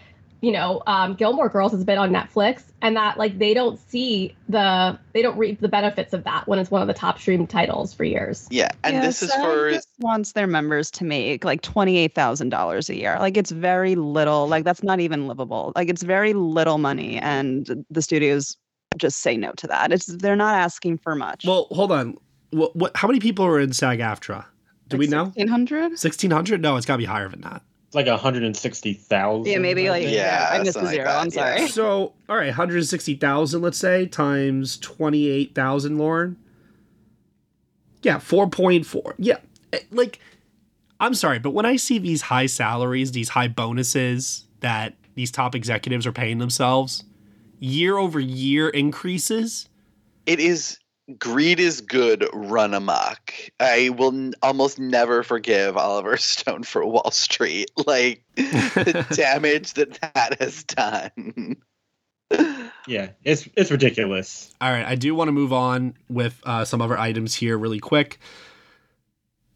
you 0.41 0.51
know 0.51 0.81
um, 0.87 1.13
Gilmore 1.13 1.49
Girls 1.49 1.73
has 1.73 1.83
been 1.83 1.99
on 1.99 2.09
Netflix 2.09 2.63
and 2.81 2.95
that 2.95 3.17
like 3.17 3.37
they 3.37 3.53
don't 3.53 3.77
see 3.77 4.35
the 4.49 4.97
they 5.13 5.21
don't 5.21 5.37
reap 5.37 5.59
the 5.59 5.67
benefits 5.67 6.13
of 6.13 6.23
that 6.23 6.47
when 6.47 6.57
it's 6.57 6.71
one 6.71 6.81
of 6.81 6.87
the 6.87 6.93
top 6.93 7.19
streamed 7.19 7.49
titles 7.49 7.93
for 7.93 8.05
years. 8.05 8.47
Yeah, 8.49 8.69
and 8.83 8.95
Yeah, 8.95 9.01
this 9.01 9.21
is 9.21 9.33
for 9.33 9.71
just 9.71 9.89
wants 9.99 10.31
their 10.31 10.47
members 10.47 10.89
to 10.91 11.03
make 11.03 11.43
like 11.43 11.61
twenty 11.61 11.97
eight 11.97 12.15
thousand 12.15 12.49
dollars 12.49 12.89
a 12.89 12.95
year. 12.95 13.17
Like 13.19 13.37
it's 13.37 13.51
very 13.51 13.95
little. 13.95 14.47
Like 14.47 14.63
that's 14.63 14.83
not 14.83 14.99
even 14.99 15.27
livable. 15.27 15.73
Like 15.75 15.89
it's 15.89 16.01
very 16.01 16.33
little 16.33 16.77
money, 16.77 17.17
and 17.19 17.85
the 17.89 18.01
studios 18.01 18.57
just 18.97 19.19
say 19.19 19.37
no 19.37 19.51
to 19.53 19.67
that. 19.67 19.91
It's 19.91 20.05
they're 20.05 20.35
not 20.35 20.55
asking 20.55 20.97
for 20.99 21.15
much. 21.15 21.45
Well, 21.45 21.67
hold 21.71 21.91
on. 21.91 22.17
What, 22.51 22.75
what 22.75 22.95
how 22.95 23.07
many 23.07 23.19
people 23.19 23.45
are 23.45 23.59
in 23.59 23.73
SAG 23.73 23.99
AFTRA? 23.99 24.45
Do 24.89 24.97
we 24.97 25.07
know? 25.07 25.25
Sixteen 25.27 25.47
hundred. 25.47 25.81
1600? 25.91 26.61
No, 26.61 26.75
it's 26.75 26.85
got 26.85 26.95
to 26.95 26.97
be 26.97 27.05
higher 27.05 27.29
than 27.29 27.41
that. 27.41 27.61
It's 27.87 27.95
like 27.95 28.07
160,000. 28.07 29.45
Yeah, 29.51 29.57
maybe 29.57 29.89
like 29.89 30.07
Yeah, 30.07 30.47
I 30.51 30.59
missed 30.59 30.69
a 30.69 30.73
something 30.73 30.85
like 30.87 30.95
zero. 30.95 31.09
I'm 31.09 31.29
sorry. 31.29 31.59
yeah. 31.61 31.67
So, 31.67 32.13
all 32.29 32.37
right, 32.37 32.45
160,000, 32.47 33.61
let's 33.61 33.77
say, 33.77 34.05
times 34.05 34.77
28,000, 34.77 35.97
Lauren. 35.97 36.37
Yeah, 38.01 38.17
4.4. 38.17 39.13
Yeah. 39.17 39.37
eh, 39.73 39.79
Like, 39.91 40.19
I'm 41.01 41.13
sorry, 41.13 41.39
but 41.39 41.51
when 41.51 41.65
I 41.65 41.75
see 41.75 41.97
these 41.99 42.21
high 42.23 42.45
salaries, 42.45 43.11
these 43.11 43.29
high 43.29 43.49
bonuses 43.49 44.45
that 44.61 44.93
these 45.15 45.29
top 45.31 45.53
executives 45.53 46.07
are 46.07 46.13
paying 46.13 46.37
themselves, 46.37 47.03
year 47.61 47.97
over 47.97 48.19
year 48.19 48.67
increases, 48.67 49.69
it 50.25 50.41
is 50.41 50.77
greed 51.17 51.59
is 51.59 51.81
good 51.81 52.27
run 52.33 52.73
amok. 52.73 53.33
I 53.59 53.89
will 53.89 54.13
n- 54.13 54.33
almost 54.41 54.79
never 54.79 55.23
forgive 55.23 55.77
oliver 55.77 56.17
stone 56.17 56.63
for 56.63 56.85
wall 56.85 57.11
street. 57.11 57.71
Like 57.87 58.23
the 58.35 59.05
damage 59.15 59.73
that 59.73 59.99
that 60.01 60.39
has 60.39 60.63
done. 60.63 61.57
Yeah, 62.87 63.09
it's 63.23 63.47
it's 63.55 63.71
ridiculous. 63.71 64.53
All 64.61 64.71
right, 64.71 64.85
I 64.85 64.95
do 64.95 65.13
want 65.13 65.27
to 65.27 65.33
move 65.33 65.51
on 65.53 65.95
with 66.09 66.39
uh, 66.43 66.65
some 66.65 66.81
other 66.81 66.97
items 66.97 67.35
here 67.35 67.57
really 67.57 67.79
quick. 67.79 68.19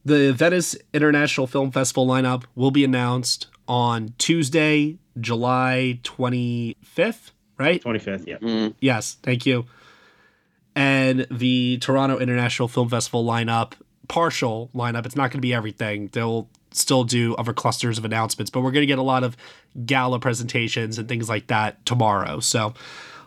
The 0.03 0.34
Venice 0.34 0.76
International 0.93 1.47
Film 1.47 1.72
Festival 1.72 2.06
lineup 2.06 2.43
will 2.56 2.72
be 2.72 2.84
announced 2.84 3.47
on 3.68 4.14
Tuesday, 4.18 4.99
July 5.20 5.99
25th, 6.03 7.32
right? 7.58 7.84
25th, 7.84 8.28
yeah. 8.28 8.38
Mm, 8.38 8.74
Yes, 8.80 9.18
thank 9.24 9.45
you. 9.45 9.66
And 10.76 11.26
the 11.32 11.78
Toronto 11.78 12.18
International 12.20 12.68
Film 12.68 12.89
Festival 12.89 13.24
lineup, 13.24 13.74
partial 14.08 14.70
lineup, 14.76 15.06
it's 15.06 15.16
not 15.16 15.32
going 15.32 15.39
to 15.39 15.41
be 15.41 15.53
everything. 15.53 16.10
They'll 16.12 16.49
still 16.72 17.06
do 17.06 17.34
other 17.36 17.53
clusters 17.53 17.97
of 17.97 18.03
announcements, 18.03 18.49
but 18.49 18.60
we're 18.62 18.72
going 18.72 18.82
to 18.82 18.88
get 18.88 18.99
a 18.99 19.03
lot 19.03 19.24
of 19.24 19.38
gala 19.86 20.20
presentations 20.20 20.97
and 20.99 21.08
things 21.08 21.30
like 21.30 21.47
that 21.47 21.86
tomorrow. 21.86 22.41
So, 22.41 22.74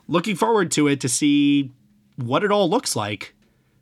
looking 0.06 0.36
forward 0.36 0.70
to 0.72 0.88
it 0.88 1.00
to 1.00 1.08
see 1.08 1.72
what 2.16 2.44
it 2.44 2.50
all 2.52 2.68
looks 2.68 2.94
like. 2.94 3.34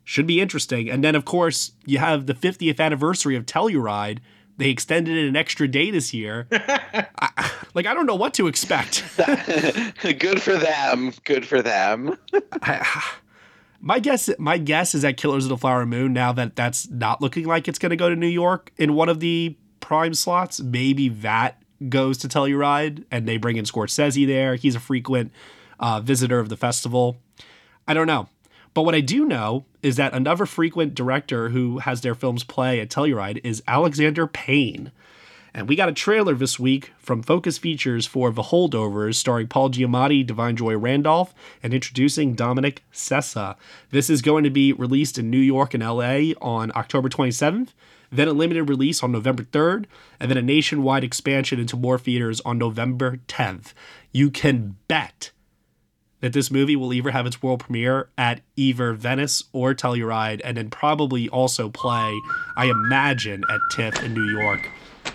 Should 0.05 0.25
be 0.27 0.39
interesting. 0.39 0.89
And 0.89 1.03
then, 1.03 1.15
of 1.15 1.25
course, 1.25 1.73
you 1.85 1.97
have 1.97 2.27
the 2.27 2.33
50th 2.33 2.79
anniversary 2.79 3.35
of 3.35 3.45
Telluride 3.45 4.19
they 4.57 4.69
extended 4.69 5.15
it 5.17 5.27
an 5.27 5.35
extra 5.35 5.67
day 5.67 5.91
this 5.91 6.13
year. 6.13 6.47
I, 6.51 7.51
like 7.73 7.85
I 7.85 7.93
don't 7.93 8.05
know 8.05 8.15
what 8.15 8.33
to 8.35 8.47
expect. 8.47 9.03
Good 9.17 10.41
for 10.41 10.57
them. 10.57 11.13
Good 11.23 11.45
for 11.45 11.61
them. 11.61 12.17
I, 12.61 13.13
my 13.79 13.99
guess 13.99 14.29
my 14.39 14.57
guess 14.57 14.95
is 14.95 15.03
that 15.03 15.17
Killers 15.17 15.45
of 15.45 15.49
the 15.49 15.57
Flower 15.57 15.85
Moon 15.85 16.13
now 16.13 16.33
that 16.33 16.55
that's 16.55 16.89
not 16.89 17.21
looking 17.21 17.45
like 17.45 17.67
it's 17.67 17.79
going 17.79 17.91
to 17.91 17.95
go 17.95 18.09
to 18.09 18.15
New 18.15 18.27
York 18.27 18.71
in 18.77 18.95
one 18.95 19.09
of 19.09 19.19
the 19.19 19.55
prime 19.79 20.13
slots, 20.13 20.59
maybe 20.59 21.09
that 21.09 21.61
goes 21.89 22.17
to 22.19 22.27
Telluride 22.27 23.05
and 23.11 23.27
they 23.27 23.37
bring 23.37 23.57
in 23.57 23.65
Scorsese 23.65 24.25
there. 24.25 24.55
He's 24.55 24.75
a 24.75 24.79
frequent 24.79 25.31
uh, 25.79 26.01
visitor 26.01 26.39
of 26.39 26.49
the 26.49 26.57
festival. 26.57 27.17
I 27.87 27.93
don't 27.93 28.07
know. 28.07 28.27
But 28.77 28.83
what 28.83 28.93
I 28.93 29.01
do 29.01 29.25
know 29.25 29.65
is 29.81 29.95
that 29.95 30.13
another 30.13 30.45
frequent 30.45 30.93
director 30.93 31.49
who 31.49 31.79
has 31.79 32.01
their 32.01 32.13
films 32.13 32.43
play 32.43 32.79
at 32.79 32.91
Telluride 32.91 33.41
is 33.43 33.63
Alexander 33.67 34.27
Payne. 34.27 34.91
And 35.51 35.67
we 35.67 35.75
got 35.75 35.89
a 35.89 35.93
trailer 35.93 36.35
this 36.35 36.59
week 36.59 36.91
from 36.99 37.23
Focus 37.23 37.57
Features 37.57 38.05
for 38.05 38.29
The 38.29 38.43
Holdovers, 38.43 39.15
starring 39.15 39.47
Paul 39.47 39.71
Giamatti, 39.71 40.23
Da'Vine 40.23 40.53
Joy 40.53 40.77
Randolph, 40.77 41.33
and 41.63 41.73
introducing 41.73 42.35
Dominic 42.35 42.83
Sessa. 42.93 43.55
This 43.89 44.11
is 44.11 44.21
going 44.21 44.43
to 44.43 44.51
be 44.51 44.73
released 44.73 45.17
in 45.17 45.31
New 45.31 45.39
York 45.39 45.73
and 45.73 45.81
LA 45.81 46.33
on 46.39 46.71
October 46.75 47.09
27th, 47.09 47.69
then 48.11 48.27
a 48.27 48.33
limited 48.33 48.65
release 48.65 49.01
on 49.01 49.11
November 49.11 49.41
3rd, 49.41 49.85
and 50.19 50.29
then 50.29 50.37
a 50.37 50.43
nationwide 50.43 51.03
expansion 51.03 51.59
into 51.59 51.75
more 51.75 51.97
theaters 51.97 52.41
on 52.41 52.59
November 52.59 53.17
10th. 53.27 53.73
You 54.11 54.29
can 54.29 54.75
bet 54.87 55.31
that 56.21 56.33
this 56.33 56.49
movie 56.49 56.75
will 56.75 56.93
either 56.93 57.11
have 57.11 57.25
its 57.25 57.41
world 57.41 57.59
premiere 57.59 58.09
at 58.17 58.41
either 58.55 58.93
Venice 58.93 59.43
or 59.53 59.73
Telluride, 59.73 60.41
and 60.43 60.57
then 60.57 60.69
probably 60.69 61.29
also 61.29 61.69
play, 61.69 62.19
I 62.55 62.65
imagine, 62.65 63.43
at 63.49 63.59
TIFF 63.71 64.03
in 64.03 64.13
New 64.13 64.29
York. 64.39 64.69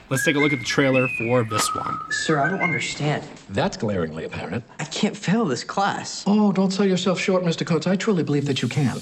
Let's 0.08 0.24
take 0.24 0.36
a 0.36 0.38
look 0.38 0.52
at 0.52 0.58
the 0.58 0.64
trailer 0.64 1.08
for 1.18 1.44
this 1.44 1.74
one. 1.74 1.98
Sir, 2.10 2.38
I 2.38 2.48
don't 2.48 2.60
understand. 2.60 3.24
That's 3.50 3.76
glaringly 3.76 4.24
apparent. 4.24 4.64
I 4.78 4.84
can't 4.84 5.16
fail 5.16 5.44
this 5.44 5.64
class. 5.64 6.22
Oh, 6.26 6.52
don't 6.52 6.70
sell 6.70 6.86
yourself 6.86 7.18
short, 7.18 7.44
Mr. 7.44 7.66
Coates. 7.66 7.86
I 7.86 7.96
truly 7.96 8.22
believe 8.22 8.46
that 8.46 8.62
you 8.62 8.68
can. 8.68 9.00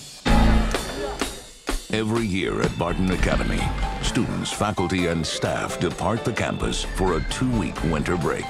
Every 1.93 2.25
year 2.25 2.63
at 2.63 2.79
Barton 2.79 3.11
Academy, 3.11 3.61
students, 4.03 4.53
faculty, 4.53 5.07
and 5.09 5.27
staff 5.27 5.81
depart 5.81 6.25
the 6.25 6.33
campus 6.33 6.85
for 6.95 7.17
a 7.17 7.25
two 7.31 7.51
week 7.59 7.83
winter 7.85 8.17
break. 8.17 8.45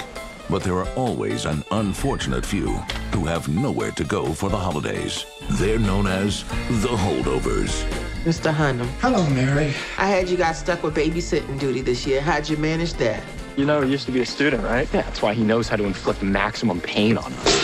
But 0.51 0.65
there 0.65 0.75
are 0.75 0.89
always 0.97 1.45
an 1.45 1.63
unfortunate 1.71 2.45
few 2.45 2.71
who 3.15 3.25
have 3.25 3.47
nowhere 3.47 3.93
to 3.93 4.03
go 4.03 4.33
for 4.33 4.51
the 4.51 4.57
holidays. 4.57 5.25
They're 5.53 5.79
known 5.79 6.09
as 6.09 6.43
the 6.83 6.89
holdovers. 6.89 7.85
Mr. 8.25 8.53
Hunham. 8.53 8.89
Hello, 8.99 9.25
Mary. 9.31 9.73
I 9.97 10.11
heard 10.11 10.29
you 10.29 10.37
got 10.37 10.57
stuck 10.57 10.83
with 10.83 10.97
babysitting 10.97 11.61
duty 11.61 11.83
this 11.83 12.05
year. 12.05 12.21
How'd 12.21 12.49
you 12.49 12.57
manage 12.57 12.95
that? 12.95 13.23
You 13.57 13.65
know, 13.65 13.81
he 13.81 13.93
used 13.93 14.07
to 14.07 14.13
be 14.13 14.23
a 14.23 14.27
student, 14.27 14.65
right? 14.65 14.89
Yeah, 14.93 15.03
that's 15.03 15.23
why 15.23 15.35
he 15.35 15.45
knows 15.45 15.69
how 15.69 15.77
to 15.77 15.85
inflict 15.85 16.21
maximum 16.21 16.81
pain 16.81 17.17
on 17.17 17.33
us. 17.33 17.61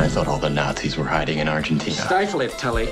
I 0.00 0.08
thought 0.08 0.26
all 0.26 0.38
the 0.38 0.50
Nazis 0.50 0.96
were 0.96 1.04
hiding 1.04 1.38
in 1.38 1.48
Argentina. 1.48 1.94
Stifle 1.94 2.40
it, 2.40 2.50
Tully. 2.52 2.88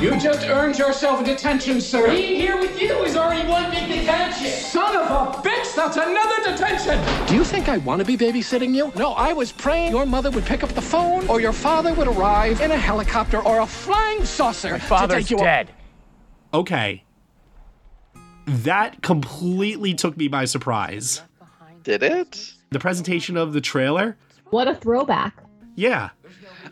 You 0.00 0.16
just 0.16 0.46
earned 0.46 0.78
yourself 0.78 1.22
a 1.22 1.24
detention, 1.24 1.80
sir. 1.80 2.06
Being 2.08 2.36
here 2.36 2.56
with 2.56 2.80
you 2.80 3.02
is 3.02 3.16
already 3.16 3.48
one 3.48 3.68
big 3.68 3.88
detention. 3.88 4.46
Son 4.52 4.96
of 4.96 5.10
a 5.10 5.42
bitch, 5.42 5.74
that's 5.74 5.96
another 5.96 6.36
detention. 6.44 7.26
Do 7.26 7.34
you 7.34 7.42
think 7.42 7.68
I 7.68 7.78
want 7.78 7.98
to 7.98 8.04
be 8.04 8.16
babysitting 8.16 8.72
you? 8.76 8.92
No, 8.94 9.14
I 9.14 9.32
was 9.32 9.50
praying 9.50 9.90
your 9.90 10.06
mother 10.06 10.30
would 10.30 10.44
pick 10.44 10.62
up 10.62 10.70
the 10.70 10.80
phone 10.80 11.26
or 11.28 11.40
your 11.40 11.52
father 11.52 11.92
would 11.94 12.06
arrive 12.06 12.60
in 12.60 12.70
a 12.70 12.76
helicopter 12.76 13.42
or 13.42 13.58
a 13.58 13.66
flying 13.66 14.24
saucer. 14.24 14.70
My 14.70 14.78
father's 14.78 15.24
to 15.24 15.30
take 15.30 15.30
you 15.32 15.38
dead. 15.38 15.72
Okay. 16.54 17.02
That 18.46 19.02
completely 19.02 19.94
took 19.94 20.16
me 20.16 20.28
by 20.28 20.44
surprise. 20.44 21.22
Did 21.82 22.04
it? 22.04 22.52
The 22.70 22.78
presentation 22.78 23.36
of 23.36 23.52
the 23.52 23.60
trailer? 23.60 24.16
What 24.50 24.68
a 24.68 24.76
throwback. 24.76 25.42
Yeah. 25.74 26.10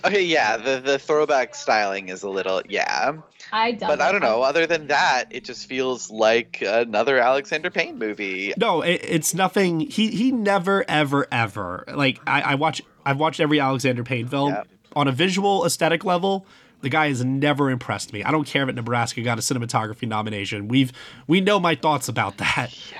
Okay, 0.04 0.22
yeah, 0.24 0.56
the 0.56 0.80
the 0.80 0.98
throwback 0.98 1.54
styling 1.54 2.08
is 2.08 2.22
a 2.22 2.28
little 2.28 2.62
yeah. 2.68 3.12
I 3.52 3.72
don't. 3.72 3.88
But 3.88 4.00
I 4.00 4.10
don't 4.12 4.20
know. 4.22 4.42
Other 4.42 4.66
than 4.66 4.88
that, 4.88 5.26
it 5.30 5.44
just 5.44 5.68
feels 5.68 6.10
like 6.10 6.62
another 6.66 7.18
Alexander 7.18 7.70
Payne 7.70 7.98
movie. 7.98 8.52
No, 8.56 8.82
it, 8.82 9.00
it's 9.04 9.34
nothing. 9.34 9.80
He 9.80 10.08
he 10.08 10.32
never 10.32 10.84
ever 10.88 11.26
ever 11.30 11.84
like 11.94 12.20
I, 12.26 12.42
I 12.42 12.54
watch. 12.56 12.82
I've 13.04 13.18
watched 13.18 13.40
every 13.40 13.60
Alexander 13.60 14.02
Payne 14.04 14.26
film 14.26 14.50
Yeah. 14.50 14.64
on 14.94 15.06
a 15.08 15.12
visual 15.12 15.64
aesthetic 15.64 16.04
level. 16.04 16.44
The 16.82 16.88
guy 16.90 17.08
has 17.08 17.24
never 17.24 17.70
impressed 17.70 18.12
me. 18.12 18.22
I 18.22 18.30
don't 18.30 18.46
care 18.46 18.68
if 18.68 18.74
Nebraska 18.74 19.22
got 19.22 19.38
a 19.38 19.42
cinematography 19.42 20.06
nomination. 20.06 20.68
We've 20.68 20.92
we 21.26 21.40
know 21.40 21.58
my 21.60 21.74
thoughts 21.74 22.08
about 22.08 22.36
that. 22.38 22.76
Yeah. 22.92 22.98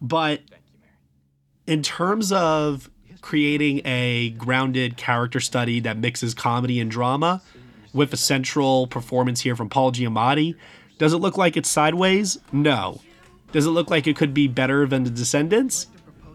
But 0.00 0.42
in 1.66 1.82
terms 1.82 2.32
of 2.32 2.90
creating 3.20 3.82
a 3.84 4.30
grounded 4.30 4.96
character 4.96 5.40
study 5.40 5.80
that 5.80 5.96
mixes 5.96 6.34
comedy 6.34 6.80
and 6.80 6.90
drama 6.90 7.42
with 7.92 8.12
a 8.12 8.16
central 8.16 8.86
performance 8.86 9.40
here 9.40 9.56
from 9.56 9.68
Paul 9.68 9.92
Giamatti, 9.92 10.54
does 10.98 11.12
it 11.12 11.18
look 11.18 11.36
like 11.36 11.56
it's 11.56 11.68
sideways? 11.68 12.38
No. 12.52 13.00
Does 13.52 13.66
it 13.66 13.70
look 13.70 13.90
like 13.90 14.06
it 14.06 14.16
could 14.16 14.34
be 14.34 14.48
better 14.48 14.86
than 14.86 15.04
The 15.04 15.10
Descendants? 15.10 15.86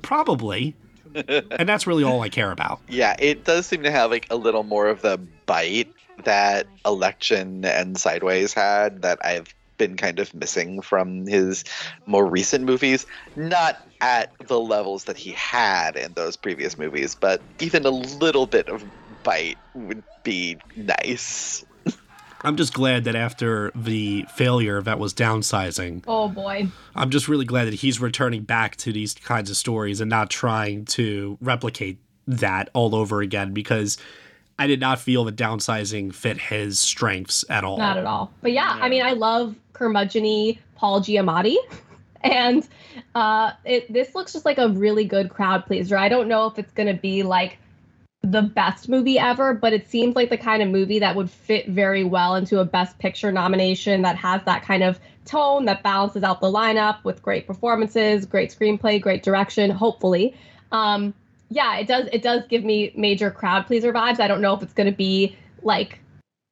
Probably. 0.02 0.76
and 1.16 1.70
that's 1.70 1.86
really 1.86 2.04
all 2.04 2.22
I 2.22 2.30
care 2.30 2.52
about. 2.52 2.80
Yeah, 2.90 3.16
it 3.20 3.44
does 3.44 3.68
seem 3.68 3.84
to 3.84 3.92
have 3.92 4.10
like 4.10 4.28
a 4.30 4.36
little 4.36 4.64
more 4.64 4.88
of 4.88 5.02
the 5.02 5.20
bite 5.46 5.92
that 6.24 6.68
Election 6.86 7.66
and 7.66 7.98
Sideways 7.98 8.54
had 8.54 9.02
that 9.04 9.24
I've 9.24 9.54
been 9.84 9.98
kind 9.98 10.20
of 10.20 10.34
missing 10.34 10.82
from 10.82 11.26
his 11.26 11.66
more 12.06 12.26
recent 12.26 12.64
movies. 12.64 13.06
Not 13.36 13.86
at 14.00 14.32
the 14.48 14.60
levels 14.60 15.04
that 15.06 15.18
he 15.18 15.32
had 15.32 15.98
in 15.98 16.14
those 16.14 16.38
previous 16.38 16.78
movies, 16.78 17.16
but 17.16 17.42
even 17.60 17.86
a 17.86 17.90
little 17.90 18.46
bit 18.46 18.70
of 18.70 18.84
bite 19.24 19.58
would 19.74 20.04
be 20.24 20.58
nice. 20.78 21.66
I'm 22.44 22.56
just 22.56 22.74
glad 22.74 23.04
that 23.04 23.16
after 23.16 23.72
the 23.76 24.26
failure 24.36 24.82
that 24.82 25.00
was 25.00 25.14
downsizing, 25.14 26.04
Oh 26.08 26.30
boy. 26.30 26.70
I'm 26.96 27.10
just 27.10 27.28
really 27.28 27.46
glad 27.46 27.66
that 27.66 27.76
he's 27.76 28.00
returning 28.00 28.44
back 28.44 28.78
to 28.78 28.94
these 28.94 29.14
kinds 29.16 29.50
of 29.50 29.58
stories 29.58 30.00
and 30.00 30.10
not 30.10 30.30
trying 30.30 30.86
to 30.86 31.38
replicate 31.42 32.00
that 32.26 32.70
all 32.74 32.96
over 32.96 33.22
again 33.22 33.54
because 33.54 33.98
I 34.60 34.68
did 34.68 34.80
not 34.80 35.00
feel 35.00 35.26
that 35.26 35.36
downsizing 35.36 36.14
fit 36.14 36.40
his 36.40 36.80
strengths 36.80 37.44
at 37.50 37.64
all. 37.64 37.78
Not 37.78 37.98
at 37.98 38.06
all. 38.06 38.32
But 38.42 38.52
yeah, 38.52 38.78
I 38.80 38.90
mean, 38.90 39.02
I 39.02 39.14
love 39.14 39.56
curmudgeony 39.74 40.60
Paul 40.76 41.02
Giamatti. 41.02 41.58
And 42.26 42.66
uh, 43.16 43.52
it, 43.66 43.92
this 43.92 44.16
looks 44.16 44.32
just 44.32 44.46
like 44.46 44.58
a 44.58 44.70
really 44.70 45.04
good 45.04 45.30
crowd 45.30 45.66
pleaser. 45.66 45.98
I 45.98 46.08
don't 46.08 46.30
know 46.30 46.48
if 46.48 46.58
it's 46.58 46.72
going 46.72 46.88
to 46.88 46.94
be 46.94 47.22
like 47.22 47.58
the 48.22 48.42
best 48.42 48.88
movie 48.88 49.20
ever, 49.20 49.54
but 49.54 49.74
it 49.74 49.90
seems 49.90 50.16
like 50.16 50.30
the 50.30 50.38
kind 50.38 50.64
of 50.64 50.70
movie 50.70 51.00
that 51.00 51.16
would 51.16 51.30
fit 51.30 51.68
very 51.68 52.06
well 52.06 52.36
into 52.36 52.60
a 52.60 52.66
Best 52.66 52.98
Picture 52.98 53.32
nomination 53.32 54.02
that 54.04 54.16
has 54.16 54.42
that 54.46 54.64
kind 54.64 54.84
of 54.84 55.00
tone 55.26 55.66
that 55.66 55.84
balances 55.84 56.24
out 56.24 56.40
the 56.40 56.48
lineup 56.48 57.04
with 57.04 57.22
great 57.22 57.46
performances, 57.46 58.26
great 58.26 58.50
screenplay, 58.58 59.02
great 59.02 59.24
direction, 59.24 59.70
hopefully. 59.70 60.34
Um, 60.72 61.14
yeah, 61.54 61.78
it 61.78 61.88
does 61.88 62.10
it 62.12 62.24
does 62.24 62.42
give 62.50 62.64
me 62.64 62.92
major 62.96 63.30
crowd 63.30 63.68
pleaser 63.68 63.94
vibes. 63.94 64.20
I 64.20 64.28
don't 64.28 64.42
know 64.42 64.56
if 64.56 64.64
it's 64.64 64.74
going 64.74 64.90
to 64.90 64.96
be 64.96 65.38
like 65.62 66.00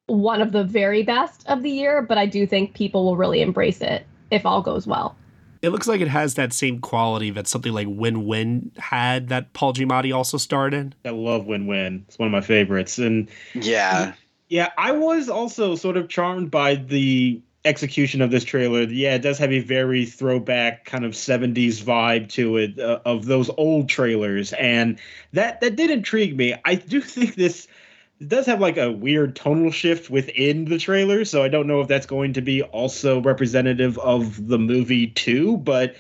one 0.06 0.42
of 0.42 0.52
the 0.52 0.64
very 0.64 1.02
best 1.02 1.48
of 1.48 1.64
the 1.64 1.72
year, 1.72 2.02
but 2.02 2.18
I 2.18 2.28
do 2.28 2.46
think 2.46 2.76
people 2.76 3.06
will 3.06 3.18
really 3.18 3.42
embrace 3.42 3.82
it 3.82 4.06
if 4.30 4.46
all 4.46 4.62
goes 4.62 4.86
well. 4.86 5.16
It 5.64 5.70
looks 5.70 5.88
like 5.88 6.02
it 6.02 6.08
has 6.08 6.36
that 6.36 6.54
same 6.54 6.80
quality 6.80 7.32
that 7.32 7.48
something 7.48 7.74
like 7.74 7.88
Win 7.90 8.26
Win 8.26 8.72
had 8.78 9.30
that 9.30 9.54
Paul 9.54 9.74
Giamatti 9.74 10.14
also 10.16 10.38
starred 10.38 10.74
in. 10.74 10.94
I 11.04 11.10
love 11.10 11.46
Win 11.46 11.68
Win. 11.68 12.06
It's 12.08 12.20
one 12.20 12.28
of 12.28 12.32
my 12.32 12.42
favorites. 12.42 13.00
And 13.00 13.30
yeah, 13.54 14.14
yeah, 14.50 14.70
I 14.78 14.92
was 14.92 15.30
also 15.30 15.76
sort 15.76 15.98
of 15.98 16.10
charmed 16.10 16.52
by 16.52 16.76
the 16.76 17.42
execution 17.64 18.22
of 18.22 18.32
this 18.32 18.44
trailer. 18.44 18.82
Yeah, 18.84 19.16
it 19.16 19.22
does 19.22 19.38
have 19.38 19.52
a 19.52 19.60
very 19.60 20.06
throwback 20.06 20.86
kind 20.86 21.06
of 21.06 21.12
70s 21.12 21.82
vibe 21.82 22.30
to 22.30 22.58
it 22.58 22.80
uh, 22.80 23.00
of 23.06 23.26
those 23.26 23.50
old 23.58 23.88
trailers 23.88 24.54
and 24.54 25.00
that 25.34 25.62
that 25.62 25.76
did 25.76 25.92
intrigue 25.92 26.36
me. 26.36 26.56
I 26.66 26.76
do 26.76 27.02
think 27.02 27.36
this 27.36 27.68
does 28.26 28.46
have 28.46 28.60
like 28.60 28.78
a 28.78 28.92
weird 28.92 29.36
tonal 29.36 29.72
shift 29.72 30.10
within 30.10 30.66
the 30.66 30.78
trailer, 30.78 31.26
so 31.26 31.44
I 31.44 31.48
don't 31.48 31.68
know 31.68 31.82
if 31.82 31.88
that's 31.88 32.06
going 32.06 32.34
to 32.34 32.42
be 32.42 32.62
also 32.62 33.22
representative 33.22 33.98
of 33.98 34.48
the 34.48 34.60
movie 34.60 35.08
too, 35.08 35.58
but 35.58 35.96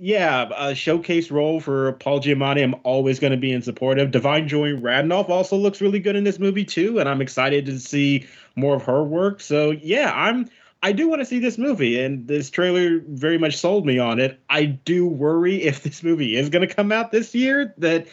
yeah, 0.00 0.48
a 0.56 0.74
showcase 0.76 1.30
role 1.30 1.58
for 1.58 1.92
Paul 1.94 2.20
Giamatti. 2.20 2.62
I'm 2.62 2.76
always 2.84 3.18
going 3.18 3.32
to 3.32 3.36
be 3.36 3.52
in 3.52 3.62
support 3.62 3.98
of. 3.98 4.12
Da'Vine 4.12 4.46
Joy 4.46 4.76
Randolph 4.76 5.28
also 5.28 5.56
looks 5.56 5.80
really 5.80 5.98
good 5.98 6.14
in 6.14 6.22
this 6.22 6.38
movie 6.38 6.64
too, 6.64 7.00
and 7.00 7.08
I'm 7.08 7.20
excited 7.20 7.66
to 7.66 7.80
see 7.80 8.26
more 8.54 8.76
of 8.76 8.84
her 8.84 9.02
work. 9.02 9.40
So 9.40 9.72
yeah, 9.72 10.12
I'm 10.14 10.48
I 10.82 10.92
do 10.92 11.08
want 11.08 11.20
to 11.20 11.26
see 11.26 11.38
this 11.38 11.58
movie, 11.58 12.00
and 12.00 12.28
this 12.28 12.50
trailer 12.50 13.00
very 13.08 13.38
much 13.38 13.56
sold 13.56 13.84
me 13.84 13.98
on 13.98 14.20
it. 14.20 14.40
I 14.48 14.66
do 14.66 15.06
worry 15.06 15.62
if 15.62 15.82
this 15.84 16.02
movie 16.02 16.36
is 16.36 16.48
going 16.48 16.66
to 16.66 16.72
come 16.72 16.92
out 16.92 17.12
this 17.12 17.34
year 17.34 17.74
that 17.78 18.06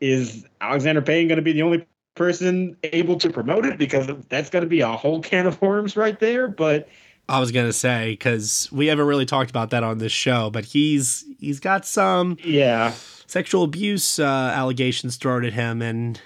is 0.00 0.44
Alexander 0.60 1.02
Payne 1.02 1.28
going 1.28 1.36
to 1.36 1.42
be 1.42 1.52
the 1.52 1.62
only 1.62 1.86
person 2.14 2.76
able 2.82 3.16
to 3.18 3.30
promote 3.30 3.64
it 3.64 3.78
because 3.78 4.10
that's 4.28 4.50
going 4.50 4.62
to 4.62 4.68
be 4.68 4.80
a 4.80 4.88
whole 4.88 5.20
can 5.20 5.46
of 5.46 5.60
worms 5.62 5.96
right 5.96 6.18
there. 6.20 6.48
But 6.48 6.88
I 7.28 7.40
was 7.40 7.52
gonna 7.52 7.72
say 7.72 8.12
because 8.12 8.68
we 8.72 8.88
haven't 8.88 9.06
really 9.06 9.24
talked 9.24 9.48
about 9.48 9.70
that 9.70 9.84
on 9.84 9.98
this 9.98 10.12
show, 10.12 10.50
but 10.50 10.64
he's 10.64 11.24
he's 11.38 11.60
got 11.60 11.86
some 11.86 12.36
yeah 12.42 12.92
sexual 13.26 13.62
abuse 13.62 14.18
uh, 14.18 14.24
allegations 14.54 15.16
thrown 15.16 15.44
at 15.44 15.52
him, 15.52 15.80
and 15.80 16.20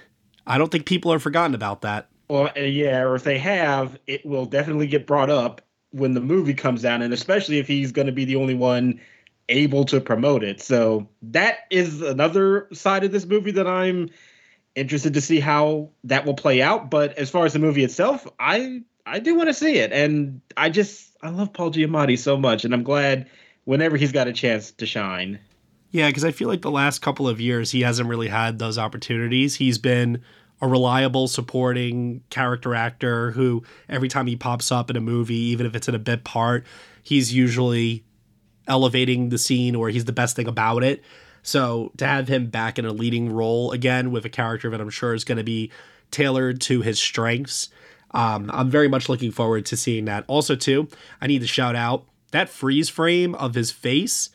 I 0.46 0.58
don't 0.58 0.72
think 0.72 0.86
people 0.86 1.12
are 1.12 1.18
forgotten 1.18 1.54
about 1.54 1.82
that. 1.82 2.08
Well, 2.28 2.50
yeah, 2.56 3.02
or 3.02 3.14
if 3.14 3.22
they 3.22 3.38
have, 3.38 3.98
it 4.06 4.26
will 4.26 4.46
definitely 4.46 4.88
get 4.88 5.06
brought 5.06 5.30
up 5.30 5.60
when 5.96 6.14
the 6.14 6.20
movie 6.20 6.54
comes 6.54 6.84
out, 6.84 7.02
and 7.02 7.12
especially 7.12 7.58
if 7.58 7.66
he's 7.66 7.92
going 7.92 8.06
to 8.06 8.12
be 8.12 8.24
the 8.24 8.36
only 8.36 8.54
one 8.54 9.00
able 9.48 9.84
to 9.86 10.00
promote 10.00 10.42
it. 10.42 10.60
So 10.60 11.08
that 11.22 11.60
is 11.70 12.02
another 12.02 12.68
side 12.72 13.04
of 13.04 13.12
this 13.12 13.26
movie 13.26 13.52
that 13.52 13.66
I'm 13.66 14.10
interested 14.74 15.14
to 15.14 15.20
see 15.20 15.40
how 15.40 15.90
that 16.04 16.26
will 16.26 16.34
play 16.34 16.60
out. 16.62 16.90
But 16.90 17.16
as 17.16 17.30
far 17.30 17.46
as 17.46 17.52
the 17.52 17.58
movie 17.58 17.84
itself, 17.84 18.26
I 18.38 18.82
I 19.06 19.20
do 19.20 19.34
want 19.34 19.48
to 19.48 19.54
see 19.54 19.78
it, 19.78 19.92
and 19.92 20.40
I 20.56 20.68
just 20.68 21.16
I 21.22 21.30
love 21.30 21.52
Paul 21.52 21.70
Giamatti 21.70 22.18
so 22.18 22.36
much, 22.36 22.64
and 22.64 22.74
I'm 22.74 22.82
glad 22.82 23.28
whenever 23.64 23.96
he's 23.96 24.12
got 24.12 24.28
a 24.28 24.32
chance 24.32 24.70
to 24.72 24.86
shine. 24.86 25.38
Yeah, 25.92 26.08
because 26.08 26.24
I 26.24 26.32
feel 26.32 26.48
like 26.48 26.62
the 26.62 26.70
last 26.70 27.00
couple 27.00 27.28
of 27.28 27.40
years 27.40 27.70
he 27.70 27.80
hasn't 27.80 28.08
really 28.08 28.28
had 28.28 28.58
those 28.58 28.76
opportunities. 28.76 29.56
He's 29.56 29.78
been 29.78 30.22
a 30.60 30.68
reliable 30.68 31.28
supporting 31.28 32.22
character 32.30 32.74
actor 32.74 33.32
who 33.32 33.62
every 33.88 34.08
time 34.08 34.26
he 34.26 34.36
pops 34.36 34.72
up 34.72 34.90
in 34.90 34.96
a 34.96 35.00
movie, 35.00 35.34
even 35.34 35.66
if 35.66 35.74
it's 35.74 35.88
in 35.88 35.94
a 35.94 35.98
bit 35.98 36.24
part, 36.24 36.64
he's 37.02 37.34
usually 37.34 38.04
elevating 38.66 39.28
the 39.28 39.38
scene 39.38 39.74
or 39.74 39.88
he's 39.90 40.06
the 40.06 40.12
best 40.12 40.34
thing 40.36 40.48
about 40.48 40.82
it. 40.82 41.02
So 41.42 41.92
to 41.98 42.06
have 42.06 42.28
him 42.28 42.46
back 42.46 42.78
in 42.78 42.84
a 42.84 42.92
leading 42.92 43.32
role 43.32 43.70
again 43.70 44.10
with 44.10 44.24
a 44.24 44.28
character 44.28 44.70
that 44.70 44.80
I'm 44.80 44.90
sure 44.90 45.14
is 45.14 45.24
going 45.24 45.38
to 45.38 45.44
be 45.44 45.70
tailored 46.10 46.60
to 46.62 46.80
his 46.80 46.98
strengths, 46.98 47.68
um, 48.12 48.50
I'm 48.52 48.70
very 48.70 48.88
much 48.88 49.08
looking 49.08 49.30
forward 49.30 49.66
to 49.66 49.76
seeing 49.76 50.06
that. 50.06 50.24
Also, 50.26 50.56
too, 50.56 50.88
I 51.20 51.26
need 51.26 51.40
to 51.40 51.46
shout 51.46 51.76
out 51.76 52.04
that 52.32 52.48
freeze 52.48 52.88
frame 52.88 53.34
of 53.36 53.54
his 53.54 53.70
face, 53.70 54.30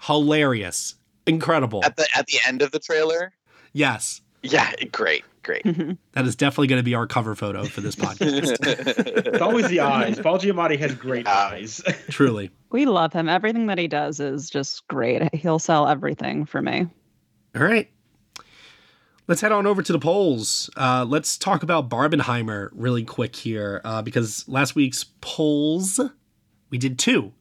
hilarious, 0.00 0.96
incredible. 1.26 1.84
At 1.84 1.96
the 1.96 2.08
at 2.14 2.26
the 2.26 2.38
end 2.46 2.62
of 2.62 2.72
the 2.72 2.78
trailer. 2.78 3.32
Yes. 3.72 4.22
Yeah, 4.42 4.72
great, 4.92 5.24
great. 5.42 5.64
that 5.64 6.24
is 6.26 6.34
definitely 6.36 6.68
going 6.68 6.78
to 6.80 6.84
be 6.84 6.94
our 6.94 7.06
cover 7.06 7.34
photo 7.34 7.64
for 7.64 7.80
this 7.80 7.94
podcast. 7.94 8.56
it's 9.26 9.40
always 9.40 9.68
the 9.68 9.80
eyes. 9.80 10.18
Paul 10.18 10.38
Giamatti 10.38 10.78
has 10.78 10.94
great 10.94 11.26
eyes. 11.26 11.82
Truly. 12.10 12.50
We 12.70 12.86
love 12.86 13.12
him. 13.12 13.28
Everything 13.28 13.66
that 13.66 13.78
he 13.78 13.88
does 13.88 14.20
is 14.20 14.48
just 14.48 14.86
great. 14.88 15.34
He'll 15.34 15.58
sell 15.58 15.88
everything 15.88 16.46
for 16.46 16.62
me. 16.62 16.86
All 17.54 17.62
right. 17.62 17.90
Let's 19.26 19.42
head 19.42 19.52
on 19.52 19.66
over 19.66 19.82
to 19.82 19.92
the 19.92 19.98
polls. 19.98 20.70
Uh, 20.76 21.04
let's 21.08 21.36
talk 21.36 21.62
about 21.62 21.88
Barbenheimer 21.88 22.70
really 22.72 23.04
quick 23.04 23.36
here 23.36 23.80
uh, 23.84 24.02
because 24.02 24.48
last 24.48 24.74
week's 24.74 25.04
polls, 25.20 26.00
we 26.70 26.78
did 26.78 26.98
2 26.98 27.32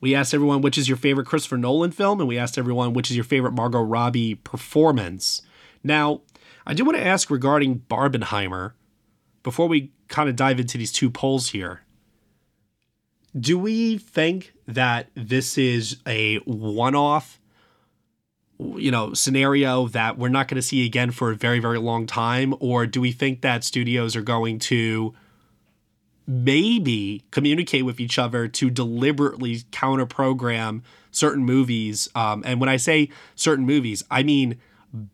We 0.00 0.14
asked 0.14 0.34
everyone 0.34 0.60
which 0.60 0.76
is 0.76 0.88
your 0.88 0.98
favorite 0.98 1.26
Christopher 1.26 1.56
Nolan 1.56 1.90
film, 1.90 2.20
and 2.20 2.28
we 2.28 2.36
asked 2.36 2.58
everyone 2.58 2.92
which 2.92 3.10
is 3.10 3.16
your 3.16 3.24
favorite 3.24 3.52
Margot 3.52 3.80
Robbie 3.80 4.34
performance. 4.34 5.40
Now, 5.86 6.22
I 6.66 6.74
do 6.74 6.84
want 6.84 6.98
to 6.98 7.06
ask 7.06 7.30
regarding 7.30 7.80
Barbenheimer 7.88 8.72
before 9.44 9.68
we 9.68 9.92
kind 10.08 10.28
of 10.28 10.34
dive 10.34 10.58
into 10.58 10.76
these 10.76 10.90
two 10.90 11.10
polls 11.10 11.50
here. 11.50 11.82
Do 13.38 13.58
we 13.58 13.98
think 13.98 14.54
that 14.66 15.10
this 15.14 15.56
is 15.56 15.98
a 16.06 16.38
one 16.38 16.96
off, 16.96 17.40
you 18.58 18.90
know, 18.90 19.14
scenario 19.14 19.86
that 19.88 20.18
we're 20.18 20.28
not 20.28 20.48
going 20.48 20.56
to 20.56 20.62
see 20.62 20.84
again 20.84 21.12
for 21.12 21.30
a 21.30 21.36
very, 21.36 21.60
very 21.60 21.78
long 21.78 22.06
time? 22.06 22.54
Or 22.58 22.86
do 22.86 23.00
we 23.00 23.12
think 23.12 23.42
that 23.42 23.62
studios 23.62 24.16
are 24.16 24.22
going 24.22 24.58
to 24.60 25.14
maybe 26.26 27.24
communicate 27.30 27.84
with 27.84 28.00
each 28.00 28.18
other 28.18 28.48
to 28.48 28.70
deliberately 28.70 29.62
counter 29.70 30.06
program 30.06 30.82
certain 31.12 31.44
movies? 31.44 32.08
Um, 32.16 32.42
and 32.44 32.58
when 32.58 32.70
I 32.70 32.78
say 32.78 33.10
certain 33.36 33.66
movies, 33.66 34.02
I 34.10 34.24
mean 34.24 34.58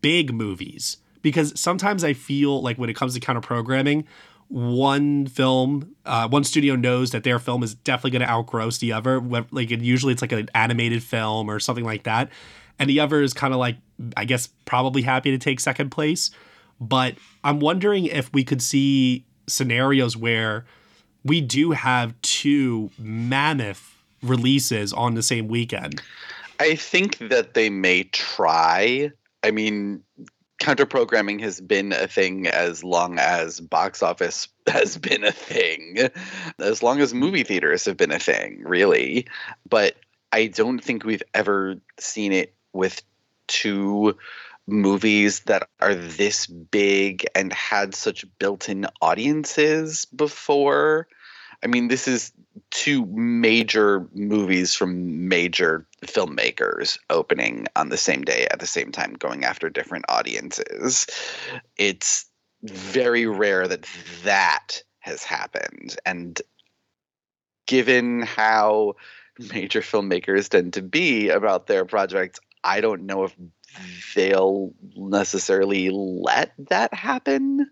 big 0.01 0.33
movies 0.33 0.97
because 1.21 1.57
sometimes 1.59 2.03
I 2.03 2.13
feel 2.13 2.61
like 2.61 2.77
when 2.77 2.89
it 2.89 2.95
comes 2.95 3.13
to 3.15 3.19
counter 3.19 3.41
programming, 3.41 4.05
one 4.49 5.25
film, 5.25 5.95
uh, 6.05 6.27
one 6.27 6.43
studio 6.43 6.75
knows 6.75 7.11
that 7.11 7.23
their 7.23 7.39
film 7.39 7.63
is 7.63 7.73
definitely 7.73 8.11
going 8.11 8.27
to 8.27 8.27
outgross 8.27 8.79
the 8.79 8.93
other. 8.93 9.19
Like 9.51 9.71
usually 9.71 10.13
it's 10.13 10.21
like 10.21 10.31
an 10.31 10.49
animated 10.53 11.01
film 11.01 11.49
or 11.49 11.59
something 11.59 11.85
like 11.85 12.03
that, 12.03 12.29
and 12.77 12.89
the 12.89 12.99
other 12.99 13.21
is 13.21 13.33
kind 13.33 13.53
of 13.53 13.59
like 13.59 13.77
I 14.15 14.25
guess 14.25 14.49
probably 14.65 15.01
happy 15.01 15.31
to 15.31 15.37
take 15.37 15.59
second 15.59 15.89
place. 15.89 16.29
But 16.79 17.15
I'm 17.43 17.59
wondering 17.59 18.05
if 18.05 18.31
we 18.33 18.43
could 18.43 18.61
see 18.61 19.25
scenarios 19.47 20.17
where 20.17 20.65
we 21.23 21.41
do 21.41 21.71
have 21.71 22.13
two 22.21 22.91
mammoth 22.97 23.97
releases 24.21 24.93
on 24.93 25.15
the 25.15 25.23
same 25.23 25.47
weekend. 25.47 26.01
I 26.59 26.75
think 26.75 27.17
that 27.17 27.53
they 27.53 27.69
may 27.69 28.03
try 28.03 29.11
I 29.43 29.51
mean, 29.51 30.03
counter 30.59 30.85
programming 30.85 31.39
has 31.39 31.59
been 31.59 31.91
a 31.91 32.07
thing 32.07 32.47
as 32.47 32.83
long 32.83 33.19
as 33.19 33.59
box 33.59 34.01
office 34.01 34.47
has 34.67 34.97
been 34.97 35.23
a 35.23 35.31
thing, 35.31 36.09
as 36.59 36.81
long 36.81 37.01
as 37.01 37.13
movie 37.13 37.43
theaters 37.43 37.85
have 37.85 37.97
been 37.97 38.11
a 38.11 38.19
thing, 38.19 38.63
really. 38.63 39.27
But 39.69 39.95
I 40.31 40.47
don't 40.47 40.79
think 40.79 41.03
we've 41.03 41.23
ever 41.33 41.75
seen 41.99 42.31
it 42.31 42.55
with 42.71 43.01
two 43.47 44.17
movies 44.65 45.41
that 45.41 45.67
are 45.81 45.93
this 45.93 46.47
big 46.47 47.25
and 47.35 47.51
had 47.51 47.93
such 47.93 48.25
built 48.39 48.69
in 48.69 48.87
audiences 49.01 50.05
before. 50.05 51.07
I 51.61 51.67
mean, 51.67 51.89
this 51.89 52.07
is 52.07 52.31
two 52.71 53.05
major 53.07 54.07
movies 54.13 54.75
from 54.75 55.27
major 55.27 55.87
filmmakers 56.05 56.97
opening 57.09 57.67
on 57.75 57.89
the 57.89 57.97
same 57.97 58.21
day 58.21 58.47
at 58.51 58.59
the 58.59 58.67
same 58.67 58.91
time, 58.91 59.13
going 59.13 59.43
after 59.43 59.69
different 59.69 60.05
audiences. 60.09 61.07
It's 61.77 62.25
very 62.63 63.25
rare 63.25 63.67
that 63.67 63.87
that 64.23 64.83
has 64.99 65.23
happened. 65.23 65.95
And 66.05 66.41
given 67.65 68.21
how 68.21 68.95
major 69.51 69.81
filmmakers 69.81 70.49
tend 70.49 70.73
to 70.73 70.81
be 70.81 71.29
about 71.29 71.67
their 71.67 71.85
projects, 71.85 72.39
I 72.63 72.81
don't 72.81 73.05
know 73.05 73.23
if 73.23 73.35
they'll 74.15 74.73
necessarily 74.95 75.89
let 75.89 76.53
that 76.69 76.93
happen, 76.93 77.69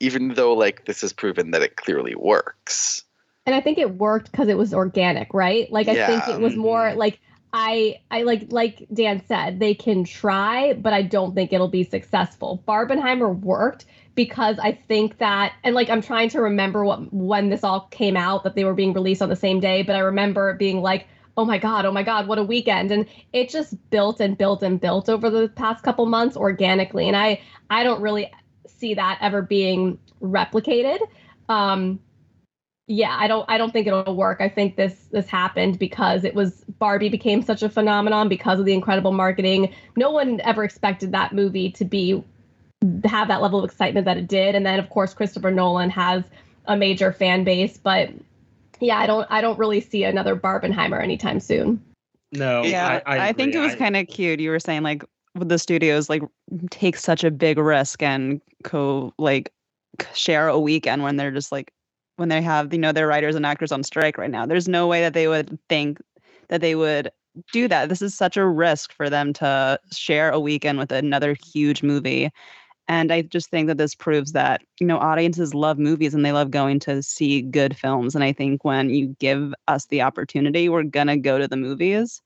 even 0.00 0.34
though, 0.34 0.54
like, 0.54 0.84
this 0.84 1.00
has 1.00 1.12
proven 1.12 1.50
that 1.50 1.62
it 1.62 1.76
clearly 1.76 2.14
works 2.14 3.04
and 3.46 3.54
I 3.54 3.60
think 3.60 3.78
it 3.78 3.96
worked 3.96 4.30
because 4.30 4.48
it 4.48 4.56
was 4.56 4.72
organic, 4.72 5.34
right? 5.34 5.70
Like 5.70 5.88
I 5.88 5.92
yeah. 5.92 6.06
think 6.06 6.36
it 6.36 6.40
was 6.40 6.56
more 6.56 6.80
mm-hmm. 6.80 6.98
like 6.98 7.20
I 7.52 8.00
I 8.10 8.22
like 8.22 8.46
like 8.50 8.86
Dan 8.92 9.22
said, 9.26 9.58
they 9.58 9.74
can 9.74 10.04
try, 10.04 10.72
but 10.74 10.92
I 10.92 11.02
don't 11.02 11.34
think 11.34 11.52
it'll 11.52 11.68
be 11.68 11.84
successful. 11.84 12.62
Barbenheimer 12.66 13.38
worked 13.38 13.86
because 14.14 14.58
I 14.58 14.72
think 14.72 15.18
that 15.18 15.52
and 15.64 15.74
like 15.74 15.90
I'm 15.90 16.02
trying 16.02 16.28
to 16.30 16.40
remember 16.40 16.84
what 16.84 17.12
when 17.12 17.50
this 17.50 17.64
all 17.64 17.88
came 17.90 18.16
out 18.16 18.44
that 18.44 18.54
they 18.54 18.64
were 18.64 18.74
being 18.74 18.92
released 18.92 19.22
on 19.22 19.28
the 19.28 19.36
same 19.36 19.60
day, 19.60 19.82
but 19.82 19.96
I 19.96 20.00
remember 20.00 20.50
it 20.50 20.58
being 20.58 20.80
like, 20.80 21.06
oh 21.36 21.44
my 21.44 21.58
god, 21.58 21.84
oh 21.84 21.92
my 21.92 22.02
god, 22.02 22.28
what 22.28 22.38
a 22.38 22.44
weekend. 22.44 22.90
And 22.90 23.06
it 23.32 23.50
just 23.50 23.74
built 23.90 24.20
and 24.20 24.38
built 24.38 24.62
and 24.62 24.80
built 24.80 25.08
over 25.08 25.30
the 25.30 25.48
past 25.48 25.82
couple 25.82 26.06
months 26.06 26.36
organically. 26.36 27.08
And 27.08 27.16
I 27.16 27.40
I 27.68 27.82
don't 27.82 28.00
really 28.00 28.30
see 28.66 28.94
that 28.94 29.18
ever 29.20 29.42
being 29.42 29.98
replicated. 30.22 31.00
Um 31.48 32.00
yeah, 32.86 33.16
I 33.18 33.28
don't 33.28 33.44
I 33.48 33.58
don't 33.58 33.72
think 33.72 33.86
it'll 33.86 34.16
work. 34.16 34.40
I 34.40 34.48
think 34.48 34.76
this 34.76 34.94
this 35.12 35.28
happened 35.28 35.78
because 35.78 36.24
it 36.24 36.34
was 36.34 36.64
Barbie 36.78 37.08
became 37.08 37.42
such 37.42 37.62
a 37.62 37.68
phenomenon 37.68 38.28
because 38.28 38.58
of 38.58 38.66
the 38.66 38.72
incredible 38.72 39.12
marketing. 39.12 39.72
No 39.96 40.10
one 40.10 40.40
ever 40.40 40.64
expected 40.64 41.12
that 41.12 41.32
movie 41.32 41.70
to 41.72 41.84
be 41.84 42.22
have 43.04 43.28
that 43.28 43.40
level 43.40 43.60
of 43.60 43.64
excitement 43.64 44.04
that 44.06 44.16
it 44.16 44.26
did. 44.26 44.54
And 44.54 44.66
then 44.66 44.80
of 44.80 44.90
course 44.90 45.14
Christopher 45.14 45.52
Nolan 45.52 45.90
has 45.90 46.24
a 46.66 46.76
major 46.76 47.12
fan 47.12 47.44
base, 47.44 47.78
but 47.78 48.10
yeah, 48.80 48.98
I 48.98 49.06
don't 49.06 49.26
I 49.30 49.40
don't 49.40 49.58
really 49.58 49.80
see 49.80 50.02
another 50.02 50.34
Barbenheimer 50.34 51.00
anytime 51.00 51.38
soon. 51.38 51.82
No, 52.32 52.62
yeah, 52.62 53.00
I, 53.06 53.16
I, 53.18 53.28
I 53.28 53.32
think 53.32 53.54
it 53.54 53.60
was 53.60 53.76
kind 53.76 53.96
of 53.96 54.08
cute. 54.08 54.40
You 54.40 54.50
were 54.50 54.58
saying 54.58 54.82
like 54.82 55.04
the 55.34 55.58
studios 55.58 56.10
like 56.10 56.22
take 56.70 56.96
such 56.96 57.22
a 57.22 57.30
big 57.30 57.58
risk 57.58 58.02
and 58.02 58.40
co 58.64 59.14
like 59.18 59.52
share 60.14 60.48
a 60.48 60.58
weekend 60.58 61.02
when 61.04 61.16
they're 61.16 61.30
just 61.30 61.52
like 61.52 61.72
when 62.22 62.28
they 62.28 62.40
have 62.40 62.72
you 62.72 62.78
know 62.78 62.92
their 62.92 63.08
writers 63.08 63.34
and 63.34 63.44
actors 63.44 63.72
on 63.72 63.82
strike 63.82 64.16
right 64.16 64.30
now. 64.30 64.46
There's 64.46 64.68
no 64.68 64.86
way 64.86 65.00
that 65.00 65.12
they 65.12 65.26
would 65.26 65.58
think 65.68 66.00
that 66.50 66.60
they 66.60 66.76
would 66.76 67.10
do 67.52 67.66
that. 67.66 67.88
This 67.88 68.00
is 68.00 68.14
such 68.14 68.36
a 68.36 68.46
risk 68.46 68.92
for 68.92 69.10
them 69.10 69.32
to 69.34 69.76
share 69.92 70.30
a 70.30 70.38
weekend 70.38 70.78
with 70.78 70.92
another 70.92 71.36
huge 71.52 71.82
movie. 71.82 72.30
And 72.86 73.12
i 73.12 73.22
just 73.22 73.50
think 73.50 73.66
that 73.68 73.78
this 73.78 73.94
proves 73.96 74.32
that 74.32 74.62
you 74.78 74.86
know 74.86 74.98
audiences 74.98 75.52
love 75.52 75.78
movies 75.80 76.14
and 76.14 76.24
they 76.24 76.32
love 76.32 76.52
going 76.52 76.78
to 76.80 77.02
see 77.02 77.42
good 77.42 77.76
films. 77.76 78.14
And 78.14 78.22
i 78.22 78.32
think 78.32 78.64
when 78.64 78.90
you 78.90 79.16
give 79.18 79.52
us 79.66 79.86
the 79.86 80.02
opportunity 80.02 80.68
we're 80.68 80.84
gonna 80.84 81.16
go 81.16 81.38
to 81.38 81.48
the 81.48 81.56
movies. 81.56 82.22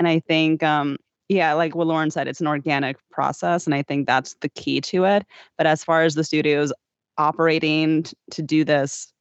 And 0.00 0.08
i 0.08 0.18
think 0.18 0.64
um 0.64 0.96
yeah 1.28 1.52
like 1.52 1.76
what 1.76 1.86
lauren 1.86 2.10
said 2.10 2.26
it's 2.28 2.40
an 2.40 2.46
organic 2.48 2.96
process 3.10 3.66
and 3.66 3.74
i 3.74 3.82
think 3.82 4.06
that's 4.06 4.34
the 4.40 4.48
key 4.48 4.80
to 4.80 5.04
it. 5.04 5.24
But 5.56 5.68
as 5.68 5.84
far 5.84 6.02
as 6.02 6.16
the 6.16 6.24
studios 6.24 6.72
operating 7.18 8.04
to 8.32 8.42
do 8.42 8.64
this 8.64 9.12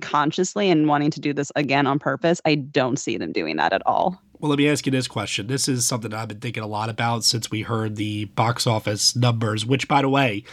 consciously 0.00 0.70
and 0.70 0.88
wanting 0.88 1.10
to 1.12 1.20
do 1.20 1.32
this 1.32 1.50
again 1.56 1.86
on 1.86 1.98
purpose, 1.98 2.40
I 2.44 2.56
don't 2.56 2.98
see 2.98 3.16
them 3.16 3.32
doing 3.32 3.56
that 3.56 3.72
at 3.72 3.82
all. 3.86 4.20
Well, 4.40 4.50
let 4.50 4.58
me 4.58 4.68
ask 4.68 4.84
you 4.84 4.92
this 4.92 5.08
question. 5.08 5.46
This 5.46 5.68
is 5.68 5.86
something 5.86 6.12
I've 6.12 6.28
been 6.28 6.40
thinking 6.40 6.62
a 6.62 6.66
lot 6.66 6.90
about 6.90 7.24
since 7.24 7.50
we 7.50 7.62
heard 7.62 7.96
the 7.96 8.26
box 8.26 8.66
office 8.66 9.16
numbers, 9.16 9.64
which, 9.64 9.88
by 9.88 10.02
the 10.02 10.08
way, 10.08 10.44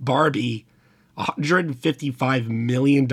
Barbie, 0.00 0.66
$155 1.16 2.48
million, 2.48 3.06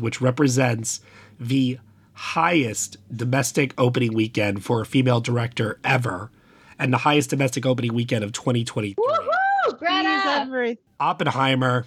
which 0.00 0.20
represents 0.20 1.00
the 1.40 1.78
highest 2.12 2.96
domestic 3.14 3.74
opening 3.78 4.14
weekend 4.14 4.64
for 4.64 4.82
a 4.82 4.86
female 4.86 5.20
director 5.20 5.80
ever, 5.82 6.30
and 6.78 6.92
the 6.92 6.98
highest 6.98 7.30
domestic 7.30 7.66
opening 7.66 7.94
weekend 7.94 8.22
of 8.22 8.32
2023. 8.32 8.94
Woohoo! 8.94 9.78
Greta! 9.78 10.76
Oppenheimer 11.00 11.86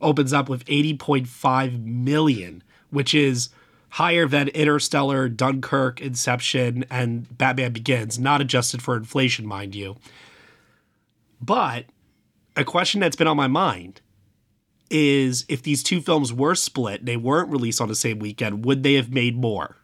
opens 0.00 0.32
up 0.32 0.48
with 0.48 0.64
80.5 0.66 1.84
million, 1.84 2.62
which 2.90 3.14
is 3.14 3.50
higher 3.90 4.26
than 4.26 4.48
Interstellar, 4.48 5.28
Dunkirk, 5.28 6.00
Inception, 6.00 6.84
and 6.90 7.36
Batman 7.36 7.72
Begins, 7.72 8.18
not 8.18 8.40
adjusted 8.40 8.82
for 8.82 8.96
inflation, 8.96 9.46
mind 9.46 9.74
you. 9.74 9.96
But 11.40 11.86
a 12.56 12.64
question 12.64 13.00
that's 13.00 13.16
been 13.16 13.26
on 13.26 13.36
my 13.36 13.48
mind 13.48 14.00
is 14.90 15.44
if 15.48 15.62
these 15.62 15.82
two 15.82 16.00
films 16.00 16.32
were 16.32 16.54
split, 16.54 17.06
they 17.06 17.16
weren't 17.16 17.50
released 17.50 17.80
on 17.80 17.88
the 17.88 17.94
same 17.94 18.18
weekend, 18.18 18.64
would 18.64 18.82
they 18.82 18.94
have 18.94 19.10
made 19.10 19.36
more? 19.36 19.76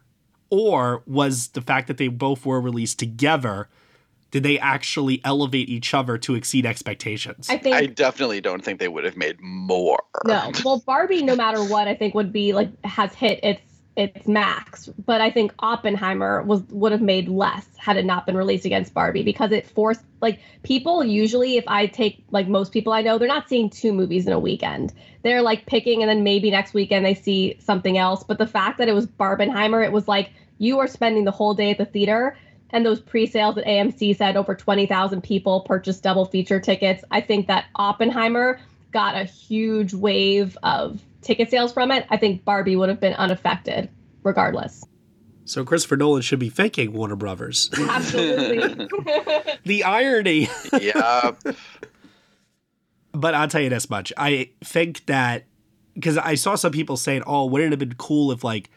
Or 0.49 1.03
was 1.05 1.49
the 1.49 1.61
fact 1.61 1.87
that 1.87 1.97
they 1.97 2.07
both 2.07 2.45
were 2.45 2.61
released 2.61 2.99
together, 2.99 3.69
did 4.31 4.43
they 4.43 4.59
actually 4.59 5.21
elevate 5.23 5.69
each 5.69 5.93
other 5.93 6.17
to 6.17 6.35
exceed 6.35 6.65
expectations? 6.65 7.49
I 7.49 7.57
think 7.57 7.75
I 7.75 7.85
definitely 7.85 8.41
don't 8.41 8.63
think 8.63 8.79
they 8.79 8.87
would 8.87 9.05
have 9.05 9.17
made 9.17 9.39
more. 9.39 10.03
No. 10.25 10.51
Well, 10.65 10.83
Barbie, 10.85 11.23
no 11.23 11.35
matter 11.35 11.63
what, 11.63 11.87
I 11.87 11.95
think 11.95 12.13
would 12.13 12.33
be 12.33 12.53
like 12.53 12.69
has 12.85 13.13
hit 13.13 13.39
its 13.43 13.61
its 13.97 14.27
max. 14.27 14.87
But 15.05 15.21
I 15.21 15.31
think 15.31 15.53
Oppenheimer 15.59 16.43
was 16.43 16.61
would 16.69 16.91
have 16.91 17.01
made 17.01 17.27
less 17.27 17.65
had 17.77 17.97
it 17.97 18.05
not 18.05 18.25
been 18.25 18.37
released 18.37 18.65
against 18.65 18.93
Barbie 18.93 19.23
because 19.23 19.51
it 19.51 19.65
forced 19.65 20.03
like 20.21 20.39
people 20.63 21.03
usually 21.03 21.57
if 21.57 21.63
I 21.67 21.87
take 21.87 22.23
like 22.31 22.47
most 22.47 22.71
people 22.71 22.93
I 22.93 23.01
know, 23.01 23.17
they're 23.17 23.27
not 23.27 23.49
seeing 23.49 23.69
two 23.69 23.93
movies 23.93 24.27
in 24.27 24.33
a 24.33 24.39
weekend. 24.39 24.93
They're 25.23 25.41
like 25.41 25.65
picking 25.65 26.03
and 26.03 26.09
then 26.09 26.23
maybe 26.23 26.51
next 26.51 26.73
weekend 26.73 27.05
they 27.05 27.15
see 27.15 27.57
something 27.59 27.97
else. 27.97 28.23
But 28.23 28.37
the 28.37 28.47
fact 28.47 28.77
that 28.77 28.87
it 28.87 28.93
was 28.93 29.07
Barbenheimer, 29.07 29.83
it 29.83 29.91
was 29.91 30.07
like 30.07 30.31
you 30.59 30.79
are 30.79 30.87
spending 30.87 31.23
the 31.23 31.31
whole 31.31 31.53
day 31.53 31.71
at 31.71 31.77
the 31.77 31.85
theater 31.85 32.37
and 32.71 32.85
those 32.85 32.99
pre-sales 32.99 33.57
at 33.57 33.65
AMC 33.65 34.17
said 34.17 34.35
over 34.35 34.55
20,000 34.55 35.21
people 35.21 35.61
purchased 35.61 36.03
double 36.03 36.25
feature 36.25 36.59
tickets. 36.59 37.03
I 37.11 37.21
think 37.21 37.47
that 37.47 37.65
Oppenheimer 37.75 38.59
got 38.91 39.15
a 39.15 39.23
huge 39.23 39.93
wave 39.93 40.57
of 40.63 41.01
ticket 41.21 41.49
sales 41.49 41.73
from 41.73 41.91
it. 41.91 42.05
I 42.09 42.17
think 42.17 42.43
Barbie 42.43 42.75
would 42.75 42.89
have 42.89 42.99
been 42.99 43.13
unaffected 43.13 43.89
regardless. 44.23 44.83
So 45.45 45.63
Christopher 45.63 45.95
Nolan 45.95 46.21
should 46.21 46.39
be 46.39 46.49
thanking 46.49 46.91
Warner 46.91 47.15
Brothers. 47.15 47.69
Absolutely. 47.89 48.87
the 49.65 49.83
irony. 49.83 50.49
yeah. 50.79 51.31
But 53.13 53.33
I'll 53.33 53.47
tell 53.47 53.61
you 53.61 53.69
this 53.69 53.89
much. 53.89 54.13
I 54.15 54.51
think 54.63 55.07
that 55.07 55.45
because 55.95 56.19
I 56.19 56.35
saw 56.35 56.53
some 56.53 56.71
people 56.71 56.97
saying, 56.97 57.23
"Oh, 57.25 57.45
wouldn't 57.45 57.69
it 57.69 57.71
have 57.71 57.79
been 57.79 57.97
cool 57.97 58.31
if 58.31 58.43
like 58.43 58.69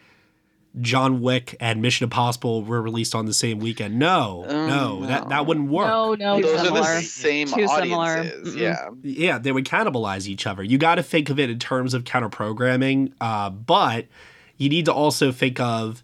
John 0.79 1.19
Wick 1.21 1.55
and 1.59 1.81
Mission 1.81 2.05
Impossible 2.05 2.63
were 2.63 2.81
released 2.81 3.13
on 3.13 3.25
the 3.25 3.33
same 3.33 3.59
weekend?" 3.59 3.99
No, 3.99 4.45
Um, 4.47 4.67
no, 4.67 5.05
that 5.07 5.27
that 5.29 5.45
wouldn't 5.45 5.69
work. 5.69 5.87
No, 5.87 6.13
no, 6.15 6.41
Those 6.41 6.61
similar. 6.61 6.81
are 6.81 6.95
the 6.95 7.01
same 7.01 7.47
Too 7.47 7.67
similar. 7.67 8.17
audiences. 8.19 8.55
Mm-mm. 8.55 8.59
Yeah. 8.59 8.89
yeah, 9.03 9.37
they 9.37 9.51
would 9.51 9.65
cannibalize 9.65 10.27
each 10.27 10.47
other. 10.47 10.63
You 10.63 10.77
got 10.77 10.95
to 10.95 11.03
think 11.03 11.29
of 11.29 11.39
it 11.39 11.49
in 11.49 11.59
terms 11.59 11.93
of 11.93 12.05
counter 12.05 12.29
programming, 12.29 13.13
uh, 13.19 13.49
but 13.49 14.05
you 14.57 14.69
need 14.69 14.85
to 14.85 14.93
also 14.93 15.31
think 15.31 15.59
of 15.59 16.03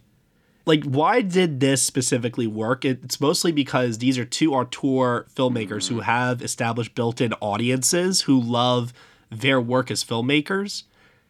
like 0.65 0.83
why 0.83 1.21
did 1.21 1.61
this 1.61 1.81
specifically 1.81 2.45
work? 2.47 2.83
It's 2.83 3.21
mostly 3.21 3.53
because 3.53 3.99
these 3.99 4.17
are 4.17 4.25
two 4.25 4.53
auteur 4.53 5.25
filmmakers 5.33 5.87
who 5.87 6.01
have 6.01 6.41
established 6.41 6.93
built-in 6.93 7.31
audiences 7.35 8.21
who 8.23 8.37
love 8.37 8.91
their 9.31 9.61
work 9.61 9.89
as 9.89 10.03
filmmakers. 10.03 10.83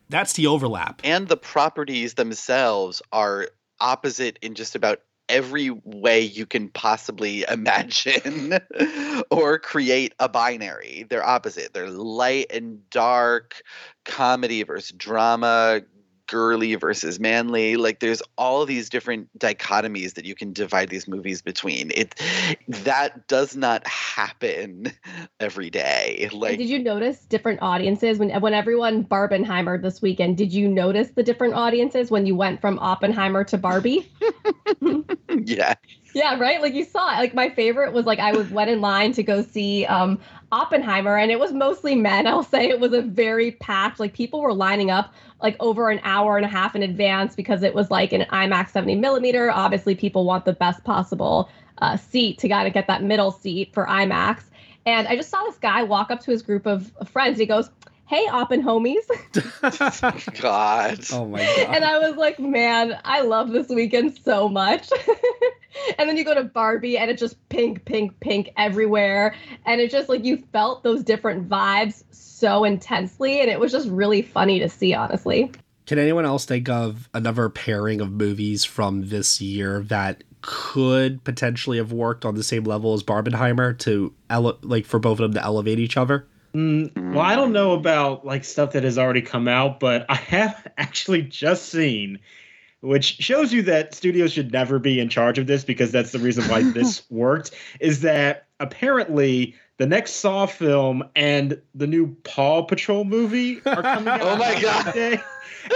That's 0.10 0.34
the 0.34 0.48
overlap. 0.48 1.02
And 1.04 1.28
the 1.28 1.38
properties 1.38 2.14
themselves 2.14 3.02
are 3.12 3.50
opposite 3.80 4.40
in 4.42 4.56
just 4.56 4.76
about 4.76 5.02
every 5.30 5.70
way 5.70 6.22
you 6.22 6.46
can 6.46 6.70
possibly 6.70 7.44
imagine 7.50 8.60
or 9.32 9.60
create 9.60 10.14
a 10.20 10.30
binary. 10.30 11.06
They're 11.10 11.26
opposite. 11.26 11.74
They're 11.74 11.90
light 11.90 12.48
and 12.52 12.90
dark, 12.90 13.62
comedy 14.06 14.64
versus 14.64 14.92
drama, 14.92 15.82
girly 16.28 16.76
versus 16.76 17.20
manly. 17.20 17.76
Like 17.76 18.00
there's 18.00 18.22
all 18.38 18.66
these 18.66 18.90
different 18.90 19.28
dichotomies 19.40 20.14
that 20.14 20.26
you 20.26 20.36
can 20.36 20.54
divide 20.54 20.90
these 20.90 21.08
movies 21.08 21.42
between. 21.42 21.92
It 21.96 22.16
that 22.68 23.28
does 23.28 23.56
not 23.56 23.86
happen 23.88 24.92
every 25.40 25.70
day. 25.70 26.30
Like 26.32 26.58
did 26.58 26.70
you 26.70 26.80
notice 26.80 27.20
different 27.26 27.62
audiences 27.62 28.20
when 28.20 28.30
when 28.42 28.54
everyone 28.54 29.06
Barbenheimer 29.06 29.82
this 29.82 30.02
weekend? 30.02 30.38
Did 30.38 30.54
you 30.54 30.68
notice 30.68 31.12
the 31.12 31.24
different 31.24 31.56
audiences 31.56 32.12
when 32.12 32.26
you 32.26 32.36
went 32.36 32.62
from 32.62 32.78
Oppenheimer 32.80 33.44
to 33.46 33.58
Barbie? 33.58 34.12
yeah. 35.30 35.76
Yeah, 36.14 36.40
right. 36.40 36.62
Like 36.62 36.74
you 36.74 36.84
saw, 36.84 37.14
it. 37.14 37.20
like 37.20 37.36
my 37.36 37.50
favorite 37.50 37.94
was 37.94 38.06
like 38.06 38.20
I 38.20 38.32
was 38.32 38.50
went 38.50 38.70
in 38.70 38.82
line 38.82 39.12
to 39.14 39.24
go 39.24 39.44
see 39.44 39.86
um, 39.86 40.20
Oppenheimer, 40.52 41.18
and 41.18 41.32
it 41.32 41.40
was 41.40 41.52
mostly 41.52 41.96
men. 41.96 42.26
I'll 42.28 42.44
say 42.44 42.70
it 42.70 42.80
was 42.80 42.94
a 42.94 43.02
very 43.02 43.52
packed. 43.52 44.00
Like 44.00 44.14
people 44.14 44.42
were 44.42 44.54
lining 44.54 44.92
up 44.92 45.14
like 45.42 45.56
over 45.60 45.90
an 45.90 46.00
hour 46.04 46.38
and 46.38 46.46
a 46.46 46.50
half 46.50 46.76
in 46.76 46.84
advance 46.84 47.36
because 47.36 47.64
it 47.64 47.74
was 47.76 47.92
like 47.92 48.14
an 48.14 48.22
IMAX 48.32 48.70
70 48.72 48.96
millimeter. 48.96 49.52
Obviously, 49.52 49.96
people 49.96 50.26
want 50.26 50.46
the 50.46 50.54
best 50.54 50.84
possible 50.84 51.50
uh, 51.80 51.98
seat 51.98 52.40
to 52.40 52.50
of 52.50 52.74
get 52.74 52.88
that 52.88 53.04
middle 53.04 53.32
seat 53.32 53.74
for 53.74 53.86
IMAX. 53.86 54.44
And 54.86 55.08
I 55.08 55.18
just 55.18 55.30
saw 55.30 55.44
this 55.44 55.58
guy 55.58 55.84
walk 55.84 56.12
up 56.12 56.22
to 56.22 56.32
his 56.32 56.42
group 56.42 56.66
of 56.66 56.92
friends. 57.10 57.38
He 57.38 57.46
goes, 57.46 57.70
"Hey, 58.08 58.26
Oppen 58.28 58.62
homies." 58.64 59.06
God. 60.42 61.00
Oh 61.12 61.26
my 61.26 61.40
god. 61.58 61.76
and 61.76 61.84
I 61.84 62.00
was 62.00 62.16
like, 62.18 62.40
man, 62.40 63.00
I 63.04 63.22
love 63.22 63.52
this 63.52 63.70
weekend 63.70 64.18
so 64.24 64.50
much. 64.50 64.90
and 65.98 66.10
then 66.10 66.18
you 66.18 66.24
go 66.24 66.34
to 66.34 66.44
Barbie 66.44 66.98
and 66.98 67.10
it's 67.12 67.20
just 67.20 67.36
pink, 67.50 67.86
pink, 67.86 68.20
pink 68.20 68.50
everywhere. 68.58 69.36
And 69.66 69.82
it 69.82 69.92
just 69.92 70.10
like 70.10 70.24
you 70.24 70.44
felt 70.52 70.84
those 70.84 71.04
different 71.04 71.48
vibes 71.50 72.04
so 72.12 72.64
intensely. 72.64 73.42
And 73.42 73.50
it 73.50 73.60
was 73.60 73.72
just 73.72 73.88
really 73.90 74.22
funny 74.22 74.60
to 74.60 74.70
see, 74.70 74.94
honestly. 74.94 75.52
Can 75.86 76.00
anyone 76.00 76.26
else 76.26 76.46
think 76.46 76.68
of 76.68 77.10
another 77.14 77.48
pairing 77.50 78.02
of 78.02 78.12
movies 78.12 78.66
from 78.66 79.08
this 79.10 79.40
year 79.40 79.82
that 79.84 80.24
could 80.42 81.24
potentially 81.24 81.78
have 81.78 81.92
worked 81.92 82.26
on 82.26 82.36
the 82.36 82.44
same 82.44 82.64
level 82.64 82.94
as 82.94 83.04
Barbenheimer 83.04 83.78
to 83.80 84.14
ele- 84.30 84.60
like 84.62 84.86
for 84.86 85.00
both 85.00 85.20
of 85.20 85.32
them 85.32 85.34
to 85.34 85.44
elevate 85.44 85.80
each 85.80 85.98
other? 85.98 86.28
Mm, 86.58 87.14
well, 87.14 87.24
I 87.24 87.36
don't 87.36 87.54
know 87.54 87.74
about 87.74 88.26
like 88.26 88.44
stuff 88.44 88.72
that 88.72 88.84
has 88.84 88.98
already 88.98 89.22
come 89.22 89.48
out, 89.48 89.80
but 89.80 90.08
I 90.10 90.16
have 90.16 90.68
actually 90.78 91.22
just 91.22 91.70
seen, 91.70 92.18
which 92.82 93.18
shows 93.20 93.54
you 93.54 93.62
that 93.64 93.94
studios 93.94 94.34
should 94.34 94.52
never 94.52 94.80
be 94.80 95.00
in 95.00 95.08
charge 95.08 95.38
of 95.38 95.46
this 95.46 95.64
because 95.64 95.92
that's 95.92 96.12
the 96.12 96.18
reason 96.18 96.46
why 96.46 96.64
this 96.64 97.04
worked. 97.12 97.52
Is 97.80 98.02
that 98.02 98.48
apparently 98.60 99.54
the 99.78 99.86
next 99.86 100.14
Saw 100.14 100.46
film 100.46 101.04
and 101.16 101.62
the 101.76 101.88
new 101.88 102.16
Paw 102.24 102.64
Patrol 102.64 103.04
movie 103.06 103.62
are 103.66 103.82
coming 103.82 104.08
out. 104.08 104.22
Oh 104.22 104.36
my 104.38 104.60
God. 104.62 104.86
Wednesday. 104.86 105.22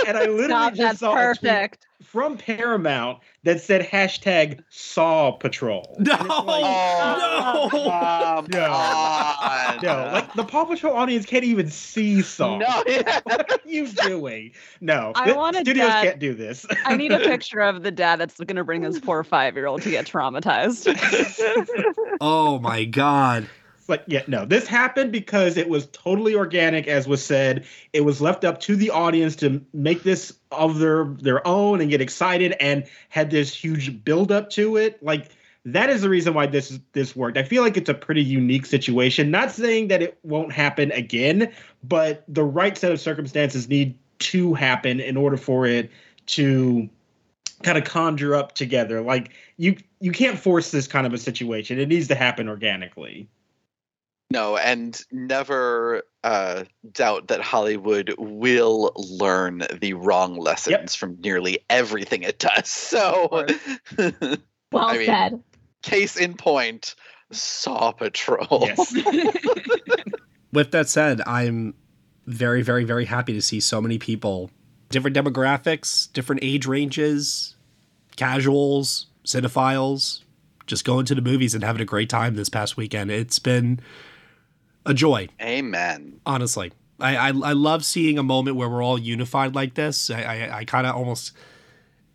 And 0.07 0.17
I 0.17 0.21
literally 0.21 0.45
Stop, 0.45 0.73
just 0.73 0.79
that's 0.79 0.99
saw 0.99 1.11
a 1.11 1.35
tweet 1.35 1.41
perfect. 1.41 1.87
from 2.01 2.37
Paramount 2.37 3.19
that 3.43 3.59
said 3.59 3.81
hashtag 3.85 4.63
Saw 4.69 5.31
Patrol. 5.31 5.95
No, 5.99 6.13
like, 6.13 6.21
Oh, 6.23 7.69
no. 7.73 7.79
come 7.79 8.47
No. 8.51 8.71
on. 8.71 9.79
No, 9.83 10.09
like 10.13 10.33
the 10.33 10.45
Paw 10.45 10.63
Patrol 10.65 10.95
audience 10.95 11.25
can't 11.25 11.43
even 11.43 11.69
see 11.69 12.21
Saw. 12.21 12.57
No. 12.57 12.67
what 13.23 13.51
are 13.51 13.59
you 13.65 13.87
doing? 13.87 14.51
No, 14.79 15.11
I 15.13 15.25
th- 15.25 15.35
want 15.35 15.57
studios 15.57 15.87
dad- 15.87 16.03
can't 16.03 16.19
do 16.19 16.33
this. 16.35 16.65
I 16.85 16.95
need 16.95 17.11
a 17.11 17.19
picture 17.19 17.59
of 17.59 17.83
the 17.83 17.91
dad 17.91 18.19
that's 18.19 18.37
going 18.37 18.55
to 18.55 18.63
bring 18.63 18.83
his 18.83 18.97
poor 18.99 19.23
five 19.25 19.55
year 19.55 19.67
old 19.67 19.81
to 19.81 19.89
get 19.91 20.05
traumatized. 20.07 20.87
Oh 22.21 22.59
my 22.59 22.85
god. 22.85 23.49
Like, 23.91 24.03
yeah, 24.07 24.23
no, 24.27 24.45
this 24.45 24.65
happened 24.67 25.11
because 25.11 25.57
it 25.57 25.69
was 25.69 25.87
totally 25.91 26.33
organic, 26.33 26.87
as 26.87 27.07
was 27.07 27.23
said. 27.23 27.65
It 27.93 28.01
was 28.01 28.21
left 28.21 28.43
up 28.43 28.59
to 28.61 28.75
the 28.75 28.89
audience 28.89 29.35
to 29.37 29.63
make 29.73 30.03
this 30.03 30.33
of 30.51 30.79
their 30.79 31.05
their 31.19 31.45
own 31.45 31.81
and 31.81 31.89
get 31.89 32.01
excited, 32.01 32.55
and 32.59 32.85
had 33.09 33.29
this 33.29 33.53
huge 33.53 34.03
build 34.03 34.31
up 34.31 34.49
to 34.51 34.77
it. 34.77 35.03
Like 35.03 35.29
that 35.65 35.89
is 35.89 36.01
the 36.01 36.09
reason 36.09 36.33
why 36.33 36.47
this 36.47 36.79
this 36.93 37.15
worked. 37.15 37.37
I 37.37 37.43
feel 37.43 37.61
like 37.61 37.77
it's 37.77 37.89
a 37.89 37.93
pretty 37.93 38.23
unique 38.23 38.65
situation. 38.65 39.29
Not 39.29 39.51
saying 39.51 39.89
that 39.89 40.01
it 40.01 40.17
won't 40.23 40.51
happen 40.51 40.91
again, 40.91 41.51
but 41.83 42.23
the 42.27 42.43
right 42.43 42.77
set 42.77 42.91
of 42.91 42.99
circumstances 42.99 43.69
need 43.69 43.97
to 44.19 44.53
happen 44.53 44.99
in 44.99 45.17
order 45.17 45.37
for 45.37 45.65
it 45.65 45.91
to 46.27 46.89
kind 47.61 47.77
of 47.77 47.83
conjure 47.83 48.35
up 48.35 48.53
together. 48.53 49.01
Like 49.01 49.31
you 49.57 49.77
you 49.99 50.11
can't 50.11 50.39
force 50.39 50.71
this 50.71 50.87
kind 50.87 51.05
of 51.05 51.13
a 51.13 51.17
situation. 51.17 51.79
It 51.79 51.89
needs 51.89 52.07
to 52.07 52.15
happen 52.15 52.49
organically. 52.49 53.27
No, 54.31 54.57
and 54.57 54.99
never 55.11 56.03
uh, 56.23 56.63
doubt 56.91 57.27
that 57.27 57.41
Hollywood 57.41 58.13
will 58.17 58.91
learn 58.95 59.63
the 59.81 59.93
wrong 59.93 60.37
lessons 60.37 60.71
Yep. 60.71 60.89
from 60.91 61.17
nearly 61.21 61.59
everything 61.69 62.23
it 62.23 62.39
does. 62.39 62.67
So, 62.91 63.45
Well 64.71 64.85
I 64.85 64.97
mean, 64.97 65.05
said. 65.05 65.43
case 65.83 66.15
in 66.17 66.35
point, 66.35 66.95
Saw 67.31 67.91
Patrol. 67.91 68.63
Yes. 68.67 68.93
With 70.53 70.71
that 70.71 70.89
said, 70.89 71.21
I'm 71.27 71.73
very, 72.25 72.61
very, 72.61 72.83
very 72.83 73.05
happy 73.05 73.33
to 73.33 73.41
see 73.41 73.59
so 73.59 73.81
many 73.81 73.97
people, 73.97 74.49
different 74.89 75.15
demographics, 75.15 76.11
different 76.13 76.43
age 76.43 76.65
ranges, 76.65 77.55
casuals, 78.15 79.07
cinephiles, 79.25 80.23
just 80.67 80.85
going 80.85 81.05
to 81.05 81.15
the 81.15 81.21
movies 81.21 81.53
and 81.55 81.63
having 81.63 81.81
a 81.81 81.85
great 81.85 82.09
time 82.09 82.35
this 82.35 82.49
past 82.49 82.77
weekend. 82.77 83.11
It's 83.11 83.39
been 83.39 83.79
a 84.85 84.93
joy, 84.93 85.27
Amen. 85.41 86.19
honestly. 86.25 86.71
I, 86.99 87.15
I, 87.15 87.27
I 87.29 87.53
love 87.53 87.83
seeing 87.83 88.19
a 88.19 88.23
moment 88.23 88.55
where 88.57 88.69
we're 88.69 88.83
all 88.83 88.97
unified 88.97 89.55
like 89.55 89.73
this. 89.73 90.09
I, 90.09 90.21
I, 90.21 90.57
I 90.59 90.65
kind 90.65 90.85
of 90.85 90.95
almost. 90.95 91.33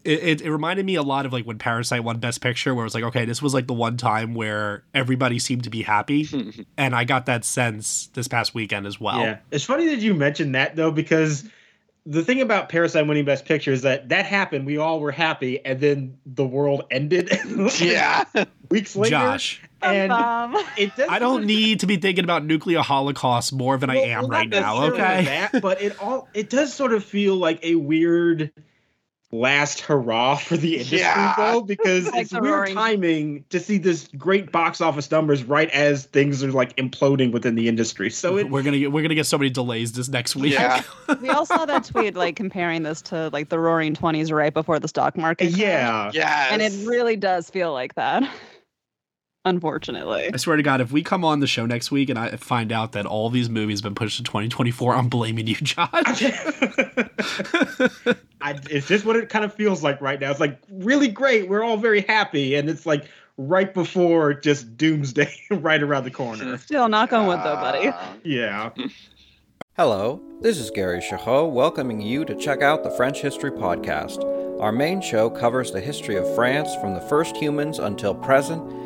It, 0.04 0.22
it, 0.22 0.40
it 0.42 0.52
reminded 0.52 0.86
me 0.86 0.94
a 0.94 1.02
lot 1.02 1.26
of 1.26 1.32
like 1.32 1.44
when 1.44 1.58
Parasite 1.58 2.04
won 2.04 2.18
Best 2.18 2.40
Picture, 2.40 2.72
where 2.72 2.84
it 2.84 2.86
was 2.86 2.94
like, 2.94 3.02
okay, 3.02 3.24
this 3.24 3.42
was 3.42 3.52
like 3.52 3.66
the 3.66 3.74
one 3.74 3.96
time 3.96 4.34
where 4.34 4.84
everybody 4.94 5.40
seemed 5.40 5.64
to 5.64 5.70
be 5.70 5.82
happy. 5.82 6.28
and 6.76 6.94
I 6.94 7.02
got 7.02 7.26
that 7.26 7.44
sense 7.44 8.06
this 8.14 8.28
past 8.28 8.54
weekend 8.54 8.86
as 8.86 9.00
well. 9.00 9.18
Yeah, 9.18 9.38
it's 9.50 9.64
funny 9.64 9.88
that 9.88 9.98
you 9.98 10.14
mentioned 10.14 10.54
that 10.54 10.76
though, 10.76 10.92
because 10.92 11.48
the 12.06 12.22
thing 12.22 12.40
about 12.40 12.68
Parasite 12.68 13.06
winning 13.06 13.24
Best 13.24 13.44
Picture 13.44 13.72
is 13.72 13.82
that 13.82 14.08
that 14.10 14.26
happened. 14.26 14.64
We 14.64 14.78
all 14.78 15.00
were 15.00 15.10
happy, 15.10 15.64
and 15.64 15.80
then 15.80 16.18
the 16.24 16.46
world 16.46 16.84
ended. 16.90 17.30
Yeah. 17.80 18.24
weeks 18.70 18.94
later. 18.96 19.10
Josh, 19.10 19.62
and 19.82 20.12
Um, 20.12 20.56
it 20.76 20.94
does. 20.96 21.08
I 21.08 21.18
don't 21.18 21.44
need 21.44 21.80
to 21.80 21.86
be 21.86 21.96
thinking 21.96 22.24
about 22.24 22.44
nuclear 22.44 22.80
holocaust 22.80 23.52
more 23.52 23.76
than 23.76 23.90
I 23.90 23.96
am 23.96 24.22
well, 24.22 24.28
right 24.28 24.48
now. 24.48 24.84
Okay. 24.84 25.24
that, 25.24 25.60
but 25.60 25.82
it 25.82 26.00
all 26.00 26.28
it 26.32 26.48
does 26.48 26.72
sort 26.72 26.92
of 26.92 27.04
feel 27.04 27.36
like 27.36 27.64
a 27.64 27.74
weird 27.74 28.52
last 29.32 29.80
hurrah 29.80 30.36
for 30.48 30.56
the 30.56 30.74
industry 30.76 30.98
Yeah. 30.98 31.34
though 31.36 31.60
because 31.62 32.06
Like 32.12 32.22
it's 32.22 32.30
the 32.30 32.40
weird 32.40 32.54
roaring- 32.54 32.74
timing 32.74 33.44
to 33.50 33.58
see 33.58 33.76
this 33.78 34.08
great 34.16 34.52
box 34.52 34.80
office 34.80 35.10
numbers 35.10 35.42
right 35.42 35.68
as 35.70 36.06
things 36.06 36.44
are 36.44 36.52
like 36.52 36.76
imploding 36.76 37.32
within 37.32 37.56
the 37.56 37.68
industry 37.68 38.08
so 38.08 38.38
it 38.38 38.48
we're 38.50 38.62
gonna 38.62 38.78
get 38.78 38.92
we're 38.92 39.02
gonna 39.02 39.16
get 39.16 39.26
so 39.26 39.36
many 39.36 39.50
delays 39.50 39.92
this 39.92 40.08
next 40.08 40.36
week. 40.36 40.52
Yeah. 40.52 40.82
we 41.20 41.28
all 41.28 41.44
saw 41.44 41.64
that 41.66 41.84
tweet 41.84 42.14
like 42.14 42.36
comparing 42.36 42.84
this 42.84 43.02
to 43.02 43.28
like 43.32 43.48
the 43.48 43.58
roaring 43.58 43.94
20s 43.94 44.32
right 44.32 44.54
before 44.54 44.78
the 44.78 44.88
stock 44.88 45.16
market. 45.16 45.50
yeah 45.50 46.10
yeah 46.14 46.48
And 46.52 46.62
it 46.62 46.72
really 46.86 47.16
does 47.16 47.50
feel 47.50 47.72
like 47.72 47.94
that. 47.96 48.22
Unfortunately. 49.46 50.28
I 50.34 50.36
swear 50.38 50.56
to 50.56 50.62
God, 50.64 50.80
if 50.80 50.90
we 50.90 51.04
come 51.04 51.24
on 51.24 51.38
the 51.38 51.46
show 51.46 51.66
next 51.66 51.92
week 51.92 52.10
and 52.10 52.18
I 52.18 52.30
find 52.30 52.72
out 52.72 52.90
that 52.92 53.06
all 53.06 53.30
these 53.30 53.48
movies 53.48 53.78
have 53.78 53.84
been 53.84 53.94
pushed 53.94 54.16
to 54.16 54.24
2024, 54.24 54.92
I'm 54.92 55.08
blaming 55.08 55.46
you, 55.46 55.54
Josh. 55.54 55.88
I, 58.42 58.58
it's 58.68 58.88
just 58.88 59.04
what 59.04 59.14
it 59.14 59.28
kind 59.28 59.44
of 59.44 59.54
feels 59.54 59.84
like 59.84 60.00
right 60.00 60.20
now. 60.20 60.32
It's 60.32 60.40
like 60.40 60.58
really 60.68 61.06
great. 61.06 61.48
We're 61.48 61.62
all 61.62 61.76
very 61.76 62.00
happy, 62.00 62.56
and 62.56 62.68
it's 62.68 62.86
like 62.86 63.06
right 63.38 63.72
before 63.72 64.34
just 64.34 64.76
doomsday, 64.76 65.32
right 65.52 65.80
around 65.80 66.04
the 66.04 66.10
corner. 66.10 66.58
Still 66.58 66.88
knock 66.88 67.12
on 67.12 67.28
wood 67.28 67.38
though, 67.44 67.54
buddy. 67.54 67.86
Uh, 67.86 68.06
Yeah. 68.24 68.70
Hello, 69.76 70.20
this 70.40 70.58
is 70.58 70.72
Gary 70.72 70.98
Girod 70.98 71.52
welcoming 71.52 72.00
you 72.00 72.24
to 72.24 72.34
check 72.34 72.62
out 72.62 72.82
the 72.82 72.90
French 72.90 73.20
History 73.20 73.52
Podcast. 73.52 74.24
Our 74.60 74.72
main 74.72 75.00
show 75.00 75.30
covers 75.30 75.70
the 75.70 75.80
history 75.80 76.16
of 76.16 76.34
France 76.34 76.74
from 76.80 76.94
the 76.94 77.00
first 77.02 77.36
humans 77.36 77.78
until 77.78 78.12
present. 78.12 78.85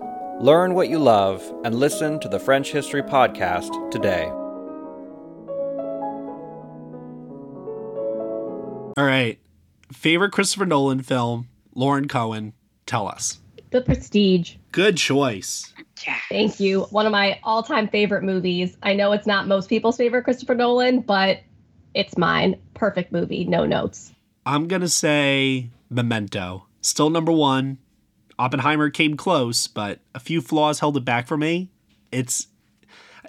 Learn 0.41 0.73
what 0.73 0.89
you 0.89 0.97
love 0.97 1.53
and 1.63 1.75
listen 1.75 2.19
to 2.19 2.27
the 2.27 2.39
French 2.39 2.71
History 2.71 3.03
Podcast 3.03 3.91
today. 3.91 4.25
All 8.97 9.05
right. 9.05 9.37
Favorite 9.93 10.31
Christopher 10.31 10.65
Nolan 10.65 11.03
film, 11.03 11.47
Lauren 11.75 12.07
Cohen, 12.07 12.53
tell 12.87 13.07
us. 13.07 13.39
The 13.69 13.81
Prestige. 13.81 14.55
Good 14.71 14.97
choice. 14.97 15.71
Thank 16.29 16.59
you. 16.59 16.87
One 16.89 17.05
of 17.05 17.11
my 17.11 17.39
all 17.43 17.61
time 17.61 17.87
favorite 17.87 18.23
movies. 18.23 18.75
I 18.81 18.93
know 18.95 19.11
it's 19.11 19.27
not 19.27 19.47
most 19.47 19.69
people's 19.69 19.97
favorite 19.97 20.23
Christopher 20.23 20.55
Nolan, 20.55 21.01
but 21.01 21.41
it's 21.93 22.17
mine. 22.17 22.59
Perfect 22.73 23.11
movie. 23.11 23.45
No 23.45 23.67
notes. 23.67 24.11
I'm 24.47 24.67
going 24.67 24.81
to 24.81 24.89
say 24.89 25.69
Memento. 25.91 26.65
Still 26.81 27.11
number 27.11 27.31
one. 27.31 27.77
Oppenheimer 28.41 28.89
came 28.89 29.15
close, 29.15 29.67
but 29.67 29.99
a 30.15 30.19
few 30.19 30.41
flaws 30.41 30.79
held 30.79 30.97
it 30.97 31.05
back 31.05 31.27
for 31.27 31.37
me. 31.37 31.69
It's 32.11 32.47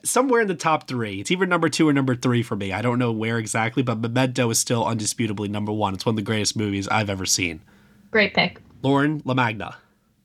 somewhere 0.03 0.41
in 0.41 0.49
the 0.49 0.55
top 0.55 0.89
three. 0.89 1.21
It's 1.21 1.31
either 1.31 1.45
number 1.45 1.69
two 1.69 1.87
or 1.87 1.93
number 1.93 2.17
three 2.17 2.43
for 2.43 2.57
me. 2.57 2.73
I 2.73 2.81
don't 2.81 2.99
know 2.99 3.13
where 3.13 3.37
exactly, 3.37 3.83
but 3.83 3.99
Memento 3.99 4.49
is 4.49 4.59
still 4.59 4.87
undisputably 4.87 5.51
number 5.51 5.71
one. 5.71 5.93
It's 5.93 6.07
one 6.07 6.15
of 6.15 6.17
the 6.17 6.23
greatest 6.23 6.57
movies 6.57 6.89
I've 6.89 7.11
ever 7.11 7.27
seen. 7.27 7.61
Great 8.11 8.33
pick. 8.33 8.63
Lauren 8.83 9.21
LaMagna. 9.25 9.75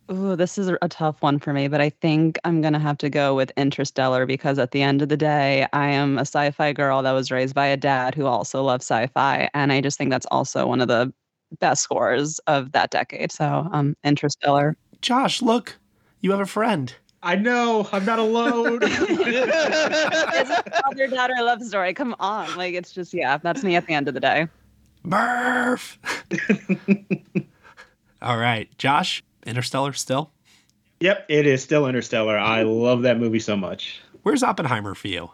Ooh, 0.09 0.37
this 0.37 0.57
is 0.57 0.71
a 0.81 0.87
tough 0.87 1.21
one 1.21 1.37
for 1.37 1.51
me, 1.51 1.67
but 1.67 1.81
I 1.81 1.89
think 1.89 2.39
I'm 2.45 2.61
gonna 2.61 2.79
have 2.79 2.97
to 2.99 3.09
go 3.09 3.35
with 3.35 3.51
Interstellar 3.57 4.25
because 4.25 4.57
at 4.57 4.71
the 4.71 4.81
end 4.81 5.01
of 5.01 5.09
the 5.09 5.17
day, 5.17 5.67
I 5.73 5.89
am 5.89 6.17
a 6.17 6.21
sci-fi 6.21 6.71
girl 6.71 7.01
that 7.01 7.11
was 7.11 7.29
raised 7.29 7.53
by 7.53 7.65
a 7.65 7.75
dad 7.75 8.15
who 8.15 8.25
also 8.25 8.63
loves 8.63 8.85
sci-fi, 8.85 9.49
and 9.53 9.73
I 9.73 9.81
just 9.81 9.97
think 9.97 10.11
that's 10.11 10.27
also 10.31 10.65
one 10.65 10.79
of 10.79 10.87
the 10.87 11.11
best 11.59 11.83
scores 11.83 12.39
of 12.47 12.71
that 12.73 12.91
decade. 12.91 13.31
So, 13.31 13.67
um, 13.71 13.95
Interstellar. 14.03 14.75
Josh, 15.01 15.41
look, 15.41 15.77
you 16.21 16.31
have 16.31 16.39
a 16.39 16.45
friend. 16.45 16.93
I 17.23 17.35
know. 17.35 17.87
I'm 17.91 18.05
not 18.05 18.19
alone. 18.19 18.79
it's 18.83 20.49
a 20.49 20.63
father-daughter 20.83 21.33
love 21.39 21.63
story. 21.63 21.93
Come 21.93 22.15
on, 22.19 22.55
like 22.57 22.73
it's 22.73 22.91
just 22.91 23.13
yeah, 23.13 23.37
that's 23.37 23.63
me 23.63 23.75
at 23.75 23.87
the 23.87 23.93
end 23.93 24.07
of 24.07 24.13
the 24.13 24.19
day. 24.19 24.47
Murph. 25.03 25.97
All 28.21 28.37
right, 28.37 28.75
Josh, 28.77 29.23
Interstellar 29.45 29.93
still. 29.93 30.31
yep, 30.99 31.25
it 31.29 31.45
is 31.45 31.63
still 31.63 31.87
Interstellar. 31.87 32.37
I 32.37 32.63
love 32.63 33.03
that 33.03 33.19
movie 33.19 33.39
so 33.39 33.55
much. 33.55 34.01
Where's 34.23 34.43
Oppenheimer 34.43 34.95
for 34.95 35.07
you? 35.07 35.29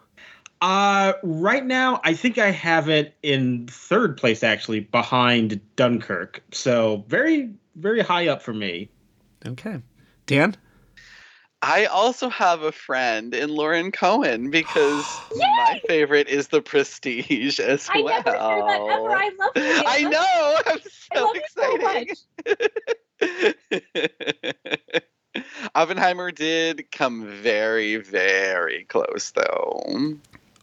Uh, 0.64 1.12
right 1.22 1.66
now, 1.66 2.00
I 2.04 2.14
think 2.14 2.38
I 2.38 2.50
have 2.50 2.88
it 2.88 3.14
in 3.22 3.66
third 3.66 4.16
place, 4.16 4.42
actually, 4.42 4.80
behind 4.80 5.60
Dunkirk. 5.76 6.42
So 6.52 7.04
very, 7.06 7.52
very 7.76 8.00
high 8.00 8.28
up 8.28 8.40
for 8.40 8.54
me. 8.54 8.88
Okay, 9.46 9.82
Dan. 10.24 10.56
I 11.60 11.84
also 11.84 12.30
have 12.30 12.62
a 12.62 12.72
friend 12.72 13.34
in 13.34 13.50
Lauren 13.50 13.92
Cohen 13.92 14.50
because 14.50 15.04
my 15.36 15.82
favorite 15.86 16.28
is 16.28 16.48
The 16.48 16.62
Prestige 16.62 17.60
as 17.60 17.86
I 17.92 18.00
well. 18.00 18.22
never 18.24 18.30
hear 18.30 18.62
that 18.62 18.80
ever. 18.88 19.10
I 19.10 19.30
love 19.38 19.50
you. 19.56 19.82
I 19.86 20.02
know. 20.08 20.60
I'm 20.66 20.78
I 21.12 21.14
so 21.14 21.24
love 21.26 21.36
you 21.36 21.42
so 21.58 21.74
excited. 24.80 25.04
Oppenheimer 25.74 26.30
did 26.30 26.90
come 26.90 27.26
very, 27.26 27.96
very 27.96 28.84
close, 28.84 29.30
though. 29.32 30.16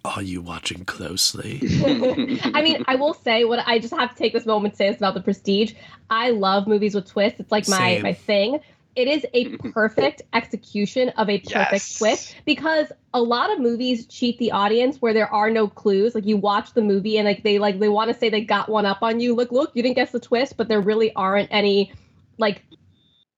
Are 0.04 0.22
you 0.24 0.42
watching 0.42 0.84
closely? 0.86 1.60
I 2.44 2.62
mean, 2.64 2.84
I 2.88 2.96
will 2.96 3.14
say 3.14 3.46
what 3.46 3.60
I 3.68 3.78
just 3.80 3.94
have 3.94 4.10
to 4.10 4.16
take 4.16 4.34
this 4.34 4.46
moment 4.48 4.74
to 4.74 4.78
say 4.78 4.88
this 4.90 4.98
about 4.98 5.14
the 5.14 5.22
Prestige. 5.22 5.74
I 6.10 6.32
love 6.32 6.68
movies 6.68 6.96
with 6.96 7.06
twists. 7.08 7.40
It's 7.40 7.52
like 7.52 7.68
my 7.68 7.78
Same. 7.78 8.02
my 8.02 8.14
thing. 8.14 8.60
It 8.96 9.08
is 9.08 9.26
a 9.34 9.56
perfect 9.74 10.24
execution 10.34 11.10
of 11.10 11.30
a 11.30 11.38
perfect 11.40 11.52
Yes. 11.72 11.98
twist 11.98 12.36
because 12.46 12.92
a 13.14 13.22
lot 13.22 13.52
of 13.54 13.60
movies 13.60 14.08
cheat 14.08 14.38
the 14.40 14.52
audience 14.52 14.98
where 15.02 15.14
there 15.14 15.32
are 15.32 15.52
no 15.52 15.68
clues. 15.68 16.16
Like 16.16 16.26
you 16.26 16.36
watch 16.36 16.74
the 16.74 16.82
movie 16.82 17.18
and 17.18 17.26
like 17.28 17.44
they 17.44 17.60
like 17.60 17.80
they 17.80 17.88
want 17.90 18.12
to 18.12 18.18
say 18.18 18.30
they 18.30 18.42
got 18.42 18.70
one 18.70 18.88
up 18.88 19.04
on 19.04 19.20
you. 19.20 19.36
Look, 19.36 19.52
look, 19.52 19.72
you 19.76 19.84
didn't 19.84 19.96
guess 19.96 20.12
the 20.12 20.20
twist, 20.20 20.58
but 20.58 20.68
there 20.68 20.82
really 20.82 21.14
aren't 21.14 21.50
any 21.52 21.94
like 22.40 22.64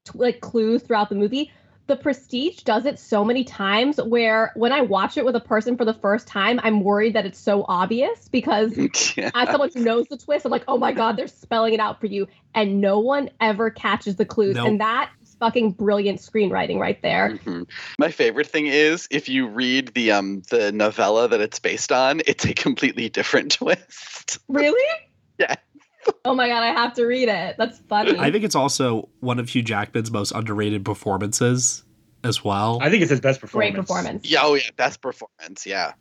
t- 0.06 0.12
like 0.18 0.40
clues 0.40 0.82
throughout 0.82 1.10
the 1.10 1.16
movie. 1.16 1.52
The 1.88 1.98
Prestige 1.98 2.60
does 2.64 2.86
it 2.86 2.98
so 2.98 3.26
many 3.26 3.44
times 3.44 3.98
where 3.98 4.54
when 4.56 4.72
I 4.72 4.82
watch 4.82 5.18
it 5.18 5.26
with 5.26 5.36
a 5.36 5.42
person 5.42 5.76
for 5.76 5.84
the 5.84 5.94
first 5.94 6.28
time, 6.28 6.60
I'm 6.64 6.82
worried 6.82 7.14
that 7.16 7.26
it's 7.26 7.40
so 7.40 7.66
obvious 7.68 8.30
because 8.30 8.78
as 9.18 9.50
someone 9.50 9.70
who 9.74 9.82
knows 9.82 10.08
the 10.08 10.18
twist, 10.18 10.46
I'm 10.46 10.52
like, 10.52 10.64
oh 10.68 10.78
my 10.78 10.94
god, 10.94 11.18
they're 11.18 11.28
spelling 11.28 11.74
it 11.74 11.82
out 11.82 12.00
for 12.00 12.06
you, 12.06 12.28
and 12.56 12.80
no 12.80 13.00
one 13.00 13.30
ever 13.42 13.70
catches 13.70 14.16
the 14.16 14.26
clues, 14.26 14.56
Nope. 14.56 14.68
and 14.68 14.80
that 14.80 15.12
is 15.22 15.36
fucking 15.40 15.72
brilliant 15.72 16.20
screenwriting 16.20 16.80
right 16.80 17.02
there. 17.02 17.38
Mhm. 17.44 17.68
My 18.00 18.12
favorite 18.12 18.48
thing 18.48 18.68
is 18.68 19.08
if 19.12 19.28
you 19.28 19.48
read 19.48 19.90
the 19.90 20.12
um 20.12 20.42
the 20.50 20.72
novella 20.72 21.28
that 21.28 21.42
it's 21.42 21.60
based 21.60 21.92
on, 21.92 22.22
it's 22.26 22.46
a 22.46 22.54
completely 22.54 23.10
different 23.10 23.52
twist. 23.58 24.40
Really? 24.48 25.00
death. 25.38 25.60
Oh 26.26 26.36
my 26.36 26.48
god, 26.48 26.64
I 26.64 26.68
have 26.68 26.94
to 26.94 27.06
read 27.06 27.28
it. 27.28 27.56
That's 27.58 27.80
funny. 27.90 28.18
I 28.18 28.32
think 28.32 28.46
it's 28.46 28.56
also 28.56 29.10
one 29.20 29.40
of 29.40 29.50
Hugh 29.50 29.62
Jackman's 29.62 30.10
most 30.10 30.32
underrated 30.32 30.86
performances 30.86 31.84
as 32.24 32.44
well. 32.44 32.80
I 32.82 32.90
think 32.90 33.02
it's 33.02 33.12
his 33.12 33.20
best 33.20 33.42
performance. 33.42 33.74
Great 33.74 33.80
performance. 33.82 34.30
Yeah, 34.30 34.40
oh 34.44 34.54
yeah, 34.54 34.64
best 34.78 35.02
performance. 35.02 35.66
Yeah. 35.66 35.94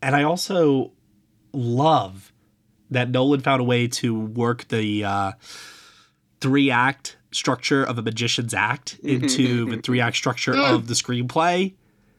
And 0.00 0.16
I 0.16 0.22
also 0.22 0.92
love 1.52 2.32
that 2.90 3.10
Nolan 3.10 3.40
found 3.40 3.60
a 3.60 3.64
way 3.64 3.86
to 3.86 4.18
work 4.18 4.66
the 4.68 5.04
uh, 5.04 5.32
three 6.40 6.70
act 6.70 7.18
structure 7.32 7.84
of 7.84 7.98
a 7.98 8.02
magician's 8.02 8.54
act 8.54 8.98
into 9.02 9.70
the 9.70 9.82
three 9.82 10.00
act 10.00 10.16
structure 10.16 10.56
of 10.56 10.86
the 10.86 10.94
screenplay. 10.94 11.74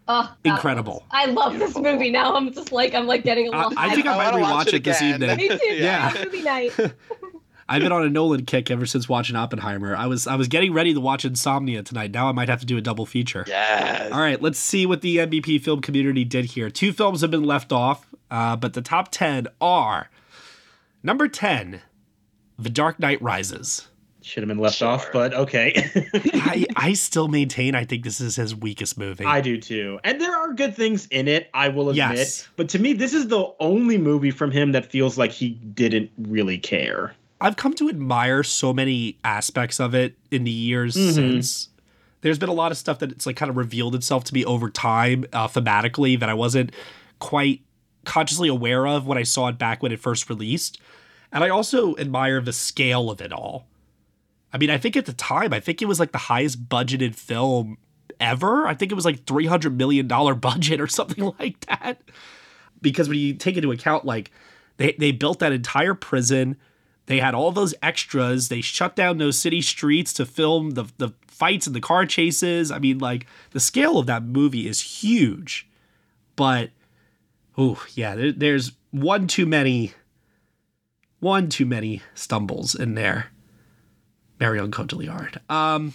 Oh, 0.07 0.33
Incredible. 0.43 0.93
was- 0.93 1.03
I 1.11 1.25
love 1.25 1.57
this 1.59 1.77
movie 1.77 2.09
now. 2.09 2.35
I'm 2.35 2.51
just 2.53 2.71
like 2.71 2.93
I'm 2.93 3.07
like 3.07 3.23
getting 3.23 3.47
a 3.47 3.51
little. 3.51 3.73
I 3.77 3.93
think 3.93 4.07
I 4.07 4.17
might 4.17 4.31
wanna 4.31 4.43
rewatch 4.45 4.51
watch 4.51 4.67
it, 4.69 4.73
it 4.75 4.83
this 4.83 5.01
evening. 5.01 5.37
Me 5.37 5.47
too. 5.49 5.57
Yeah. 5.75 6.11
Movie 6.23 6.41
night. 6.41 6.71
I've 7.69 7.81
been 7.81 7.93
on 7.93 8.03
a 8.03 8.09
Nolan 8.09 8.45
kick 8.45 8.69
ever 8.69 8.85
since 8.85 9.07
watching 9.07 9.37
Oppenheimer. 9.37 9.95
I 9.95 10.07
was 10.07 10.27
I 10.27 10.35
was 10.35 10.49
getting 10.49 10.73
ready 10.73 10.93
to 10.93 10.99
watch 10.99 11.23
Insomnia 11.23 11.83
tonight. 11.83 12.11
Now 12.11 12.27
I 12.27 12.33
might 12.33 12.49
have 12.49 12.59
to 12.59 12.65
do 12.65 12.75
a 12.77 12.81
double 12.81 13.05
feature. 13.05 13.45
Yes. 13.47 14.11
All 14.11 14.19
right, 14.19 14.41
let's 14.41 14.59
see 14.59 14.85
what 14.85 15.01
the 15.01 15.17
NBP 15.17 15.61
film 15.61 15.79
community 15.79 16.25
did 16.25 16.45
here. 16.45 16.69
Two 16.69 16.91
films 16.91 17.21
have 17.21 17.31
been 17.31 17.45
left 17.45 17.71
off, 17.71 18.07
uh, 18.29 18.57
but 18.57 18.73
the 18.73 18.81
top 18.81 19.09
10 19.11 19.47
are 19.61 20.09
number 21.01 21.29
10, 21.29 21.81
The 22.59 22.69
Dark 22.69 22.99
Knight 22.99 23.21
Rises. 23.21 23.87
Should 24.23 24.43
have 24.43 24.47
been 24.47 24.59
left 24.59 24.81
off, 24.83 25.07
but 25.11 25.33
okay. 25.33 25.73
I, 26.13 26.65
I 26.75 26.93
still 26.93 27.27
maintain 27.27 27.73
I 27.73 27.85
think 27.85 28.03
this 28.03 28.21
is 28.21 28.35
his 28.35 28.55
weakest 28.55 28.97
movie. 28.97 29.25
I 29.25 29.41
do 29.41 29.57
too. 29.57 29.99
And 30.03 30.21
there 30.21 30.35
are 30.35 30.53
good 30.53 30.75
things 30.75 31.07
in 31.07 31.27
it, 31.27 31.49
I 31.55 31.69
will 31.69 31.89
admit. 31.89 32.17
Yes. 32.17 32.47
But 32.55 32.69
to 32.69 32.79
me, 32.79 32.93
this 32.93 33.13
is 33.13 33.29
the 33.29 33.51
only 33.59 33.97
movie 33.97 34.29
from 34.31 34.51
him 34.51 34.73
that 34.73 34.85
feels 34.85 35.17
like 35.17 35.31
he 35.31 35.49
didn't 35.49 36.11
really 36.19 36.59
care. 36.59 37.15
I've 37.39 37.55
come 37.55 37.73
to 37.75 37.89
admire 37.89 38.43
so 38.43 38.71
many 38.71 39.17
aspects 39.23 39.79
of 39.79 39.95
it 39.95 40.15
in 40.29 40.43
the 40.43 40.51
years 40.51 40.95
Mhm. 40.95 41.13
since. 41.13 41.69
There's 42.21 42.37
been 42.37 42.49
a 42.49 42.53
lot 42.53 42.71
of 42.71 42.77
stuff 42.77 42.99
that 42.99 43.11
it's 43.11 43.25
like 43.25 43.35
kind 43.35 43.49
of 43.49 43.57
revealed 43.57 43.95
itself 43.95 44.23
to 44.25 44.33
me 44.35 44.45
over 44.45 44.69
time, 44.69 45.25
uh, 45.33 45.47
thematically, 45.47 46.19
that 46.19 46.29
I 46.29 46.35
wasn't 46.35 46.71
quite 47.17 47.61
consciously 48.05 48.47
aware 48.49 48.85
of 48.85 49.07
when 49.07 49.17
I 49.17 49.23
saw 49.23 49.47
it 49.47 49.57
back 49.57 49.81
when 49.81 49.91
it 49.91 49.99
first 49.99 50.29
released. 50.29 50.79
And 51.31 51.43
I 51.43 51.49
also 51.49 51.95
admire 51.97 52.39
the 52.41 52.53
scale 52.53 53.09
of 53.09 53.21
it 53.21 53.33
all. 53.33 53.65
I 54.53 54.57
mean, 54.57 54.69
I 54.69 54.77
think 54.77 54.97
at 54.97 55.05
the 55.05 55.13
time, 55.13 55.53
I 55.53 55.59
think 55.59 55.81
it 55.81 55.85
was 55.85 55.99
like 55.99 56.11
the 56.11 56.17
highest 56.17 56.67
budgeted 56.67 57.15
film 57.15 57.77
ever. 58.19 58.67
I 58.67 58.73
think 58.73 58.91
it 58.91 58.95
was 58.95 59.05
like 59.05 59.25
$300 59.25 59.75
million 59.75 60.07
budget 60.39 60.79
or 60.79 60.87
something 60.87 61.33
like 61.39 61.59
that. 61.65 62.01
Because 62.81 63.09
when 63.09 63.17
you 63.17 63.33
take 63.33 63.57
into 63.57 63.71
account, 63.71 64.05
like, 64.05 64.31
they, 64.77 64.95
they 64.97 65.11
built 65.11 65.39
that 65.39 65.51
entire 65.51 65.93
prison, 65.93 66.57
they 67.05 67.19
had 67.19 67.35
all 67.35 67.51
those 67.51 67.73
extras, 67.81 68.49
they 68.49 68.61
shut 68.61 68.95
down 68.95 69.17
those 69.17 69.37
city 69.37 69.61
streets 69.61 70.13
to 70.13 70.25
film 70.25 70.71
the, 70.71 70.85
the 70.97 71.13
fights 71.27 71.67
and 71.67 71.75
the 71.75 71.81
car 71.81 72.05
chases. 72.05 72.71
I 72.71 72.79
mean, 72.79 72.97
like, 72.99 73.27
the 73.51 73.59
scale 73.59 73.97
of 73.97 74.07
that 74.07 74.23
movie 74.23 74.67
is 74.67 74.81
huge. 74.81 75.67
But, 76.35 76.71
oh, 77.57 77.85
yeah, 77.93 78.15
there, 78.15 78.31
there's 78.31 78.71
one 78.89 79.27
too 79.27 79.45
many, 79.45 79.93
one 81.19 81.49
too 81.49 81.65
many 81.65 82.01
stumbles 82.15 82.73
in 82.73 82.95
there. 82.95 83.27
Marion 84.41 84.71
Cotillard. 84.71 85.37
Um, 85.49 85.93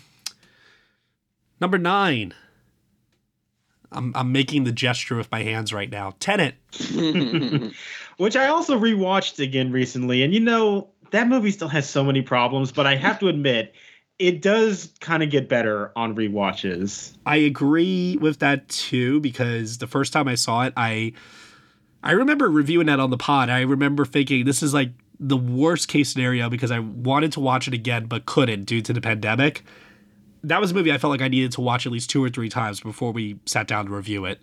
number 1.60 1.78
nine. 1.78 2.32
I'm 3.92 4.12
I'm 4.14 4.32
making 4.32 4.64
the 4.64 4.72
gesture 4.72 5.16
with 5.16 5.30
my 5.30 5.42
hands 5.42 5.72
right 5.72 5.90
now. 5.90 6.14
Tenet. 6.20 6.54
Which 8.16 8.36
I 8.36 8.46
also 8.46 8.78
rewatched 8.78 9.40
again 9.40 9.72
recently. 9.72 10.22
And 10.22 10.32
you 10.32 10.40
know, 10.40 10.88
that 11.10 11.28
movie 11.28 11.50
still 11.50 11.68
has 11.68 11.88
so 11.88 12.04
many 12.04 12.22
problems, 12.22 12.72
but 12.72 12.86
I 12.86 12.94
have 12.94 13.18
to 13.20 13.28
admit, 13.28 13.74
it 14.18 14.42
does 14.42 14.92
kind 15.00 15.22
of 15.22 15.30
get 15.30 15.48
better 15.48 15.92
on 15.96 16.14
rewatches. 16.14 17.14
I 17.26 17.36
agree 17.36 18.16
with 18.20 18.38
that 18.38 18.68
too 18.68 19.20
because 19.20 19.78
the 19.78 19.86
first 19.86 20.12
time 20.12 20.28
I 20.28 20.36
saw 20.36 20.62
it, 20.62 20.72
I 20.76 21.12
I 22.02 22.12
remember 22.12 22.48
reviewing 22.48 22.86
that 22.86 23.00
on 23.00 23.10
the 23.10 23.18
pod. 23.18 23.50
I 23.50 23.62
remember 23.62 24.04
thinking 24.04 24.44
this 24.44 24.62
is 24.62 24.72
like 24.72 24.90
the 25.18 25.36
worst 25.36 25.88
case 25.88 26.12
scenario 26.12 26.48
because 26.50 26.70
I 26.70 26.78
wanted 26.80 27.32
to 27.32 27.40
watch 27.40 27.66
it 27.68 27.74
again 27.74 28.06
but 28.06 28.26
couldn't 28.26 28.64
due 28.64 28.82
to 28.82 28.92
the 28.92 29.00
pandemic. 29.00 29.62
That 30.44 30.60
was 30.60 30.70
a 30.70 30.74
movie 30.74 30.92
I 30.92 30.98
felt 30.98 31.10
like 31.10 31.22
I 31.22 31.28
needed 31.28 31.52
to 31.52 31.60
watch 31.60 31.86
at 31.86 31.92
least 31.92 32.10
two 32.10 32.22
or 32.22 32.28
three 32.28 32.48
times 32.48 32.80
before 32.80 33.12
we 33.12 33.38
sat 33.46 33.66
down 33.66 33.86
to 33.86 33.92
review 33.92 34.24
it. 34.26 34.40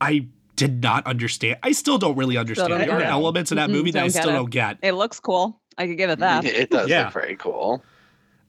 I 0.00 0.26
did 0.56 0.82
not 0.82 1.06
understand. 1.06 1.58
I 1.62 1.72
still 1.72 1.98
don't 1.98 2.16
really 2.16 2.36
understand. 2.36 2.68
don't 2.70 2.78
There 2.80 2.92
are 2.92 3.00
get 3.00 3.10
elements 3.10 3.50
in 3.52 3.56
that 3.56 3.68
Mm-mm, 3.68 3.72
movie 3.74 3.90
that 3.92 4.04
I 4.04 4.08
still 4.08 4.30
it. 4.30 4.32
don't 4.34 4.50
get. 4.50 4.78
It 4.82 4.92
looks 4.92 5.20
cool. 5.20 5.60
I 5.78 5.86
could 5.86 5.96
give 5.98 6.10
it 6.10 6.18
that. 6.20 6.44
It 6.44 6.70
does 6.70 6.88
Yeah. 6.90 7.04
look 7.04 7.12
very 7.14 7.36
cool. 7.36 7.82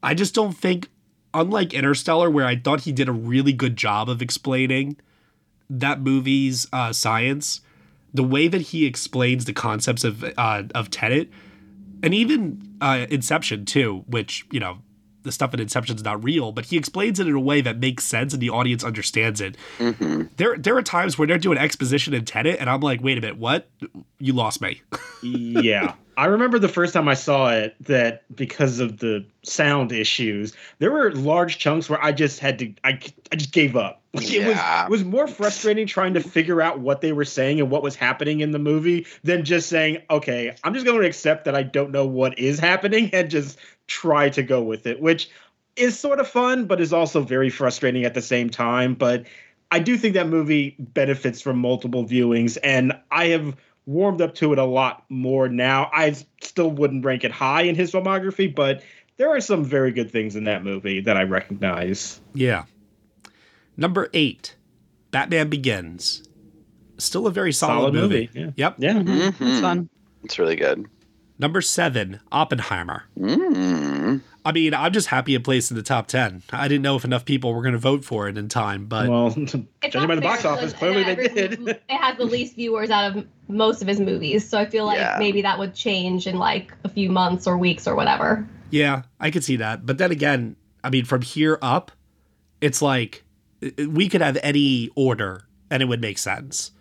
I 0.04 0.14
just 0.14 0.34
don't 0.36 0.54
think, 0.54 0.90
unlike 1.34 1.74
Interstellar, 1.74 2.30
where 2.30 2.46
I 2.46 2.56
thought 2.56 2.82
he 2.82 2.92
did 2.92 3.10
a 3.10 3.12
really 3.14 3.52
good 3.54 3.76
job 3.76 4.10
of 4.10 4.22
explaining 4.22 4.98
that 5.70 6.00
movie's 6.02 6.68
uh, 6.72 6.94
science, 6.94 7.62
the 8.18 8.24
way 8.24 8.48
that 8.48 8.62
he 8.62 8.86
explains 8.86 9.46
the 9.46 9.54
concepts 9.54 10.04
of 10.04 10.24
uh, 10.38 10.64
of 10.76 10.90
Tenet, 10.90 11.30
and 12.04 12.14
even 12.14 12.62
uh, 12.82 13.06
Inception 13.10 13.66
too, 13.66 14.04
which 14.08 14.46
you 14.52 14.60
know 14.60 14.80
the 15.24 15.32
stuff 15.32 15.54
in 15.54 15.60
Inception 15.60 15.96
is 15.96 16.04
not 16.04 16.24
real, 16.24 16.52
but 16.52 16.66
he 16.66 16.78
explains 16.78 17.20
it 17.20 17.28
in 17.28 17.34
a 17.34 17.40
way 17.40 17.62
that 17.62 17.80
makes 17.80 18.06
sense 18.06 18.34
and 18.34 18.42
the 18.42 18.50
audience 18.50 18.84
understands 18.84 19.42
it. 19.42 19.56
There, 20.38 20.58
there 20.58 20.78
are 20.78 20.82
times 20.82 21.18
where 21.18 21.28
they're 21.28 21.38
doing 21.38 21.58
exposition 21.58 22.14
in 22.14 22.26
Tenet, 22.26 22.58
and 22.60 22.70
I'm 22.70 22.80
like, 22.80 23.02
wait 23.04 23.18
a 23.18 23.22
minute, 23.22 23.38
what? 23.38 23.70
You 24.20 24.34
lost 24.34 24.62
me. 24.62 24.82
yeah. 25.22 25.96
I 26.18 26.26
remember 26.26 26.58
the 26.58 26.68
first 26.68 26.96
time 26.96 27.08
I 27.08 27.14
saw 27.14 27.52
it 27.52 27.76
that 27.82 28.24
because 28.36 28.80
of 28.80 28.98
the 28.98 29.24
sound 29.44 29.92
issues, 29.92 30.52
there 30.80 30.90
were 30.90 31.12
large 31.14 31.60
chunks 31.60 31.92
where 31.92 32.04
I 32.04 32.12
just 32.12 32.40
had 32.40 32.58
to 32.58 32.74
I, 32.84 33.00
I 33.32 33.36
just 33.36 33.54
gave 33.54 33.78
up. 33.78 34.02
Like, 34.18 34.32
It 34.32 34.48
was 34.48 34.58
it 34.58 34.90
was 34.90 35.04
more 35.04 35.28
frustrating 35.28 35.86
trying 35.86 36.16
to 36.16 36.22
figure 36.22 36.60
out 36.60 36.80
what 36.80 37.02
they 37.02 37.12
were 37.12 37.26
saying 37.26 37.60
and 37.60 37.70
what 37.70 37.84
was 37.84 37.96
happening 37.96 38.40
in 38.40 38.50
the 38.50 38.58
movie 38.58 39.06
than 39.24 39.46
just 39.46 39.70
saying, 39.70 40.00
"Okay, 40.10 40.56
I'm 40.64 40.74
just 40.74 40.88
going 40.88 41.00
to 41.00 41.06
accept 41.06 41.46
that 41.46 41.54
I 41.54 41.62
don't 41.62 41.92
know 41.92 42.08
what 42.08 42.40
is 42.40 42.58
happening 42.58 43.10
and 43.14 43.30
just 43.30 43.60
try 43.86 44.30
to 44.30 44.42
go 44.42 44.64
with 44.64 44.88
it," 44.88 45.00
which 45.00 45.30
is 45.76 46.00
sort 46.00 46.20
of 46.20 46.28
fun 46.28 46.66
but 46.66 46.82
is 46.82 46.94
also 46.94 47.22
very 47.22 47.52
frustrating 47.52 48.06
at 48.06 48.16
the 48.16 48.22
same 48.24 48.50
time, 48.50 48.96
but 48.96 49.28
I 49.70 49.78
do 49.80 49.98
think 49.98 50.16
that 50.16 50.28
movie 50.28 50.76
benefits 50.80 51.42
from 51.42 51.60
multiple 51.60 52.04
viewings, 52.04 52.58
and 52.64 52.94
I 53.12 53.28
have 53.28 53.56
warmed 53.88 54.22
up 54.22 54.36
to 54.36 54.54
it 54.54 54.60
a 54.60 54.64
lot 54.66 55.04
more 55.10 55.50
now. 55.50 55.90
I 55.92 56.16
still 56.44 56.70
wouldn't 56.70 57.04
rank 57.04 57.24
it 57.24 57.32
high 57.32 57.64
in 57.64 57.74
his 57.74 57.92
filmography, 57.92 58.54
but 58.54 58.84
there 59.16 59.30
are 59.36 59.42
some 59.42 59.64
very 59.66 59.92
good 59.92 60.12
things 60.12 60.36
in 60.36 60.44
that 60.44 60.64
movie 60.64 61.00
that 61.02 61.18
I 61.18 61.24
recognize. 61.24 62.22
Yeah. 62.36 62.66
Number 63.78 64.10
eight, 64.14 64.56
Batman 65.10 65.50
Begins. 65.50 66.24
Still 67.00 67.26
a 67.28 67.32
very 67.32 67.54
solid, 67.54 67.80
Solid 67.82 67.94
movie. 67.94 68.30
movie, 68.34 68.40
yeah. 68.40 68.52
Yep. 68.56 68.76
Yeah. 68.80 68.94
Mm-hmm. 68.94 69.44
It's 69.44 69.60
fun. 69.62 69.90
It's 70.24 70.38
really 70.38 70.56
good. 70.56 70.86
Number 71.40 71.62
seven, 71.62 72.20
Oppenheimer. 72.32 73.04
Mm. 73.20 74.22
I 74.44 74.52
mean, 74.54 74.74
I'm 74.74 74.92
just 74.94 75.08
happy 75.08 75.36
it 75.36 75.44
placed 75.44 75.70
in 75.72 75.78
the 75.78 75.84
top 75.84 76.08
10. 76.08 76.42
I 76.52 76.68
didn't 76.68 76.82
know 76.82 76.96
if 76.96 77.04
enough 77.06 77.26
people 77.26 77.54
were 77.54 77.62
going 77.62 77.74
to 77.74 77.78
vote 77.80 78.04
for 78.06 78.28
it 78.28 78.38
in 78.38 78.48
time, 78.50 78.86
but 78.86 79.08
well, 79.10 79.30
judging 79.82 80.08
by 80.08 80.16
the 80.16 80.22
box 80.22 80.46
office, 80.46 80.72
because 80.72 80.74
clearly 80.74 81.04
they 81.04 81.12
every- 81.12 81.28
did. 81.30 81.68
It 81.68 81.82
has 81.90 82.18
the 82.18 82.24
least 82.26 82.56
viewers 82.56 82.90
out 82.90 83.16
of 83.18 83.28
most 83.50 83.82
of 83.82 83.88
his 83.88 84.00
movies, 84.00 84.48
so 84.50 84.58
I 84.58 84.66
feel 84.66 84.86
like 84.86 84.98
Yeah. 84.98 85.18
maybe 85.20 85.42
that 85.44 85.60
would 85.60 85.76
change 85.76 86.26
in 86.28 86.38
like 86.40 86.74
a 86.84 86.90
few 86.90 87.10
months 87.12 87.46
or 87.46 87.58
weeks 87.58 87.88
or 87.88 87.96
whatever. 87.96 88.48
yeah, 88.72 89.04
I 89.20 89.30
could 89.32 89.44
see 89.44 89.58
that. 89.58 89.86
But 89.86 89.98
then 90.00 90.12
again, 90.12 90.56
I 90.84 90.90
mean, 90.90 91.06
from 91.06 91.22
here 91.22 91.60
up, 91.62 91.92
it's 92.62 92.82
like 92.82 93.24
i- 93.62 93.74
i- 93.78 93.86
we 93.86 94.08
could 94.10 94.22
have 94.22 94.38
any 94.42 94.90
order 94.96 95.44
and 95.70 95.84
it 95.84 95.86
would 95.88 96.02
make 96.02 96.18
sense. 96.18 96.72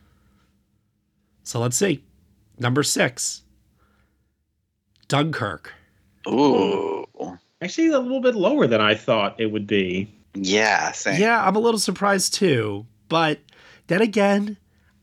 So 1.43 1.61
let's 1.61 1.77
see. 1.77 2.03
Number 2.59 2.83
six, 2.83 3.43
Dunkirk. 5.09 5.73
Ooh. 6.29 7.07
Actually, 7.63 7.89
a 7.89 7.99
little 7.99 8.21
bit 8.21 8.35
lower 8.35 8.67
than 8.67 8.81
I 8.81 8.95
thought 8.95 9.41
it 9.41 9.47
would 9.47 9.67
be. 9.67 10.13
Yeah, 10.35 10.93
same. 10.93 11.21
Yeah, 11.21 11.43
I'm 11.43 11.57
a 11.57 11.61
little 11.61 11.81
surprised 11.81 12.35
too. 12.35 12.87
But 13.09 13.41
then 13.87 14.03
again, 14.03 14.59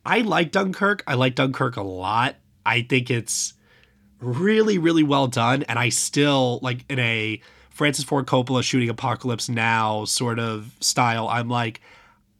I 0.05 0.21
like 0.21 0.51
Dunkirk. 0.51 1.03
I 1.07 1.15
like 1.15 1.35
Dunkirk 1.35 1.77
a 1.77 1.81
lot. 1.81 2.35
I 2.65 2.81
think 2.83 3.09
it's 3.09 3.53
really, 4.19 4.77
really 4.77 5.03
well 5.03 5.27
done. 5.27 5.63
And 5.63 5.79
I 5.79 5.89
still, 5.89 6.59
like, 6.61 6.85
in 6.89 6.99
a 6.99 7.41
Francis 7.69 8.05
Ford 8.05 8.27
Coppola 8.27 8.63
shooting 8.63 8.89
Apocalypse 8.89 9.49
Now 9.49 10.05
sort 10.05 10.39
of 10.39 10.71
style, 10.79 11.27
I'm 11.27 11.49
like, 11.49 11.81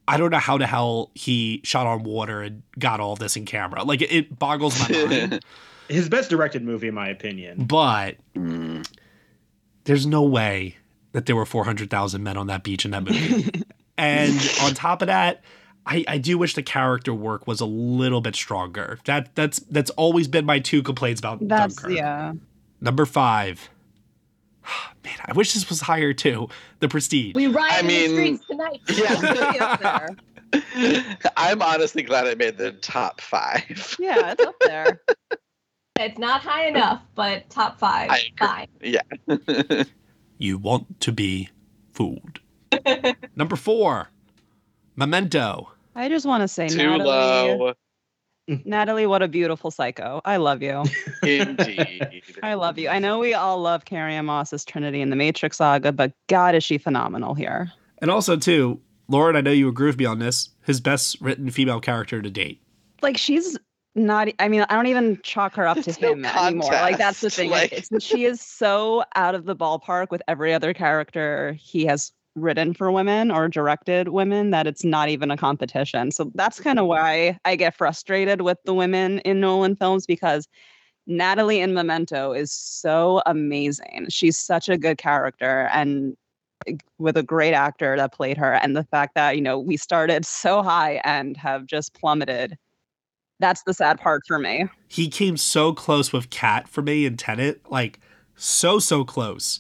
I 0.08 0.18
don't 0.18 0.32
know 0.32 0.38
how 0.38 0.58
the 0.58 0.68
hell 0.68 1.12
he 1.16 1.62
shot 1.64 1.88
on 1.88 2.04
water 2.04 2.42
and 2.42 2.62
got 2.78 3.00
all 3.00 3.16
this 3.16 3.36
in 3.36 3.46
camera. 3.46 3.84
Like, 3.84 4.02
it, 4.02 4.12
it 4.12 4.40
boggles 4.40 4.78
my 4.80 5.06
mind. 5.06 5.46
His 5.90 6.10
best 6.10 6.30
directed 6.30 6.64
movie, 6.64 6.88
in 6.88 6.94
my 6.94 7.08
opinion. 7.10 7.66
But 7.66 8.18
Mm. 8.36 8.88
there's 9.86 10.06
no 10.06 10.24
way 10.24 10.78
that 11.12 11.26
there 11.26 11.36
were 11.36 11.46
400,000 11.46 12.24
men 12.24 12.38
on 12.38 12.48
that 12.48 12.64
beach 12.64 12.86
in 12.86 12.92
that 12.92 13.04
movie. 13.04 13.64
and 13.98 14.32
on 14.62 14.74
top 14.74 15.02
of 15.02 15.08
that, 15.08 15.44
I, 15.86 16.06
I 16.08 16.18
do 16.18 16.38
wish 16.38 16.56
the 16.56 16.64
character 16.64 17.14
work 17.14 17.46
was 17.46 17.60
a 17.62 17.66
little 17.66 18.22
bit 18.22 18.36
stronger. 18.36 19.00
That 19.06 19.36
that's 19.36 19.60
that's 19.60 19.92
always 19.92 20.28
been 20.30 20.46
my 20.46 20.60
two 20.60 20.82
complaints 20.82 21.20
about 21.20 21.46
That's 21.48 21.76
Dunkirk. 21.76 21.98
yeah. 21.98 22.34
Number 22.80 23.06
five. 23.06 23.70
Man, 25.04 25.14
I 25.26 25.34
wish 25.34 25.54
this 25.54 25.68
was 25.70 25.82
higher 25.82 26.14
too. 26.14 26.48
The 26.80 26.88
Prestige. 26.88 27.36
We 27.36 27.48
ride 27.48 27.72
I 27.74 27.80
in 27.82 27.88
mean- 27.88 28.16
the 28.16 28.38
streets 28.38 28.46
tonight. 28.48 28.82
Way 29.52 29.60
up 29.60 29.82
there. 29.82 30.10
I'm 31.38 31.62
honestly 31.62 32.04
glad 32.04 32.28
I 32.28 32.36
made 32.36 32.58
the 32.58 32.72
top 32.74 33.20
five. 33.20 33.96
Yeah, 34.00 34.32
it's 34.32 34.44
up 34.46 34.56
there. 34.62 35.02
It's 36.00 36.18
not 36.18 36.42
high 36.42 36.68
enough, 36.68 37.02
but 37.16 37.50
top 37.50 37.80
five. 37.80 38.10
I. 38.10 38.20
Fine. 38.38 38.68
Yeah. 38.82 39.84
You 40.40 40.58
want 40.58 41.00
to 41.00 41.14
be 41.14 41.48
fooled. 41.94 42.42
Number 43.38 43.56
four. 43.56 44.10
Memento. 44.98 45.72
I 45.96 46.10
just 46.10 46.26
want 46.26 46.42
to 46.42 46.50
say, 46.50 46.68
Too 46.68 46.78
Natalie, 46.78 47.04
low. 47.06 47.74
Natalie, 48.66 49.08
what 49.08 49.22
a 49.22 49.30
beautiful 49.30 49.72
psycho. 49.72 50.22
I 50.26 50.38
love 50.38 50.62
you. 50.62 50.84
Indeed. 51.24 52.24
I 52.42 52.56
love 52.56 52.78
you. 52.78 52.90
I 52.90 53.00
know 53.00 53.20
we 53.20 53.34
all 53.34 53.62
love 53.62 53.86
Carrie-Anne 53.86 54.26
Moss's 54.26 54.66
Trinity 54.66 55.00
in 55.00 55.12
the 55.12 55.16
Matrix 55.16 55.58
saga, 55.58 55.94
but 55.94 56.12
God, 56.28 56.56
is 56.56 56.64
she 56.64 56.78
phenomenal 56.78 57.36
here. 57.36 57.72
And 58.00 58.12
also 58.12 58.36
too, 58.36 58.82
Lauren, 59.08 59.38
I 59.38 59.42
know 59.42 59.52
you 59.52 59.70
agree 59.70 59.88
with 59.88 59.98
me 59.98 60.06
on 60.06 60.20
this. 60.20 60.50
His 60.66 60.82
best 60.82 61.22
written 61.22 61.52
female 61.52 61.80
character 61.80 62.22
to 62.22 62.30
date. 62.30 62.62
Like 63.02 63.18
she's 63.18 63.58
not. 63.96 64.30
I 64.40 64.48
mean, 64.48 64.66
I 64.70 64.76
don't 64.76 64.88
even 64.88 65.20
chalk 65.24 65.56
her 65.56 65.68
up 65.68 65.78
to 65.78 65.84
There's 65.84 66.02
no 66.02 66.12
him 66.14 66.26
anymore. 66.26 66.72
Like 66.72 66.98
that's 66.98 67.22
the 67.22 67.30
thing. 67.30 67.50
like- 67.50 67.72
It's, 67.72 67.90
she 68.04 68.26
is 68.26 68.42
so 68.42 69.04
out 69.16 69.36
of 69.36 69.46
the 69.46 69.56
ballpark 69.56 70.10
with 70.12 70.22
every 70.28 70.54
other 70.54 70.74
character 70.74 71.54
he 71.54 71.86
has 71.86 72.12
written 72.36 72.74
for 72.74 72.92
women 72.92 73.30
or 73.30 73.48
directed 73.48 74.08
women 74.08 74.50
that 74.50 74.66
it's 74.66 74.84
not 74.84 75.10
even 75.10 75.30
a 75.30 75.38
competition. 75.38 76.10
So 76.12 76.32
that's 76.34 76.60
kind 76.60 76.80
of 76.80 76.88
why 76.88 77.38
I 77.46 77.56
get 77.56 77.76
frustrated 77.76 78.42
with 78.42 78.58
the 78.66 78.74
women 78.74 79.20
in 79.20 79.40
Nolan 79.40 79.76
films 79.76 80.08
because 80.08 80.48
Natalie 81.06 81.60
in 81.60 81.74
Memento 81.76 82.32
is 82.32 82.52
so 82.52 83.22
amazing. 83.28 84.08
She's 84.10 84.38
such 84.38 84.68
a 84.70 84.78
good 84.78 84.98
character 84.98 85.70
and 85.74 86.18
with 86.98 87.18
a 87.18 87.24
great 87.24 87.54
actor 87.54 87.98
that 87.98 88.14
played 88.14 88.38
her 88.38 88.54
and 88.54 88.76
the 88.76 88.86
fact 88.86 89.14
that, 89.16 89.36
you 89.36 89.42
know, 89.42 89.60
we 89.60 89.78
started 89.78 90.26
so 90.26 90.64
high 90.64 91.02
and 91.04 91.36
have 91.38 91.66
just 91.66 91.94
plummeted. 91.94 92.58
That's 93.44 93.64
the 93.64 93.74
sad 93.74 94.00
part 94.00 94.22
for 94.26 94.40
me. 94.40 94.70
He 94.88 95.10
came 95.10 95.36
so 95.36 95.74
close 95.74 96.14
with 96.14 96.30
Cat 96.30 96.70
for 96.70 96.82
me 96.82 97.06
in 97.06 97.18
Tenet, 97.18 97.70
like 97.70 98.00
so 98.38 98.80
so 98.80 99.04
close. 99.04 99.60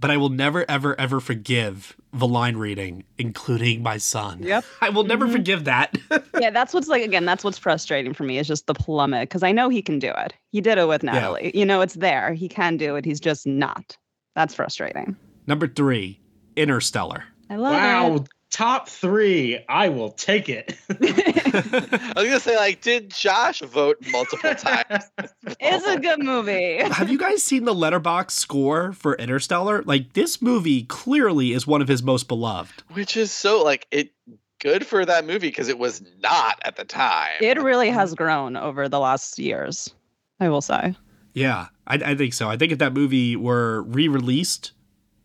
But 0.00 0.10
I 0.10 0.16
will 0.16 0.28
never 0.28 0.68
ever 0.68 0.98
ever 0.98 1.20
forgive 1.20 1.96
the 2.12 2.26
line 2.26 2.56
reading, 2.56 3.04
including 3.18 3.80
my 3.80 3.96
son. 3.98 4.42
Yep. 4.42 4.64
I 4.80 4.88
will 4.88 5.04
never 5.04 5.28
Mhm. 5.28 5.32
forgive 5.32 5.64
that. 5.66 5.96
yeah, 6.40 6.50
that's 6.50 6.74
what's 6.74 6.88
like 6.88 7.04
again, 7.04 7.24
that's 7.24 7.44
what's 7.44 7.58
frustrating 7.58 8.12
for 8.12 8.24
me 8.24 8.38
is 8.38 8.48
just 8.48 8.66
the 8.66 8.74
plummet 8.74 9.28
because 9.28 9.44
I 9.44 9.52
know 9.52 9.68
he 9.68 9.82
can 9.82 10.00
do 10.00 10.12
it. 10.18 10.32
He 10.50 10.60
did 10.60 10.76
it 10.78 10.88
with 10.88 11.04
Yeah. 11.04 11.12
Natalie. 11.12 11.52
You 11.54 11.64
know, 11.64 11.80
it's 11.80 11.94
there. 11.94 12.34
He 12.34 12.48
can 12.48 12.76
do 12.76 12.96
it. 12.96 13.04
He's 13.04 13.20
just 13.20 13.46
not. 13.46 13.96
That's 14.34 14.52
frustrating. 14.52 15.14
Number 15.46 15.68
three, 15.68 16.18
Interstellar. 16.56 17.22
I 17.48 17.54
love 17.54 17.72
Wow, 17.74 18.14
it. 18.16 18.28
Top 18.52 18.86
three. 18.86 19.64
I 19.66 19.88
will 19.88 20.10
take 20.10 20.50
it. 20.50 20.76
I 20.90 22.12
was 22.14 22.26
gonna 22.26 22.38
say, 22.38 22.54
like, 22.56 22.82
did 22.82 23.08
Josh 23.08 23.60
vote 23.60 23.96
multiple 24.10 24.54
times? 24.54 25.04
It's 25.64 25.86
a 25.86 25.98
good 25.98 26.18
movie. 26.20 26.76
Have 26.82 27.10
you 27.10 27.18
guys 27.18 27.42
seen 27.42 27.64
the 27.64 27.74
Letterboxd 27.74 28.30
score 28.32 28.92
for 28.92 29.14
Interstellar? 29.16 29.82
Like 29.82 30.12
this 30.12 30.42
movie 30.42 30.82
clearly 30.84 31.52
is 31.52 31.66
one 31.66 31.80
of 31.80 31.88
his 31.88 32.02
most 32.02 32.28
beloved. 32.28 32.82
Which 32.92 33.16
is 33.16 33.32
so 33.32 33.62
like 33.62 33.86
it 33.90 34.12
good 34.60 34.86
for 34.86 35.04
that 35.04 35.24
movie 35.24 35.48
because 35.48 35.68
it 35.68 35.78
was 35.78 36.02
not 36.20 36.60
at 36.64 36.76
the 36.76 36.84
time. 36.84 37.32
It 37.40 37.60
really 37.62 37.90
has 37.90 38.14
grown 38.14 38.56
over 38.56 38.88
the 38.88 39.00
last 39.00 39.38
years, 39.38 39.94
I 40.40 40.48
will 40.48 40.60
say. 40.60 40.94
Yeah, 41.32 41.68
I, 41.86 41.94
I 41.94 42.14
think 42.14 42.34
so. 42.34 42.50
I 42.50 42.56
think 42.56 42.72
if 42.72 42.78
that 42.78 42.92
movie 42.92 43.34
were 43.34 43.82
re-released 43.82 44.72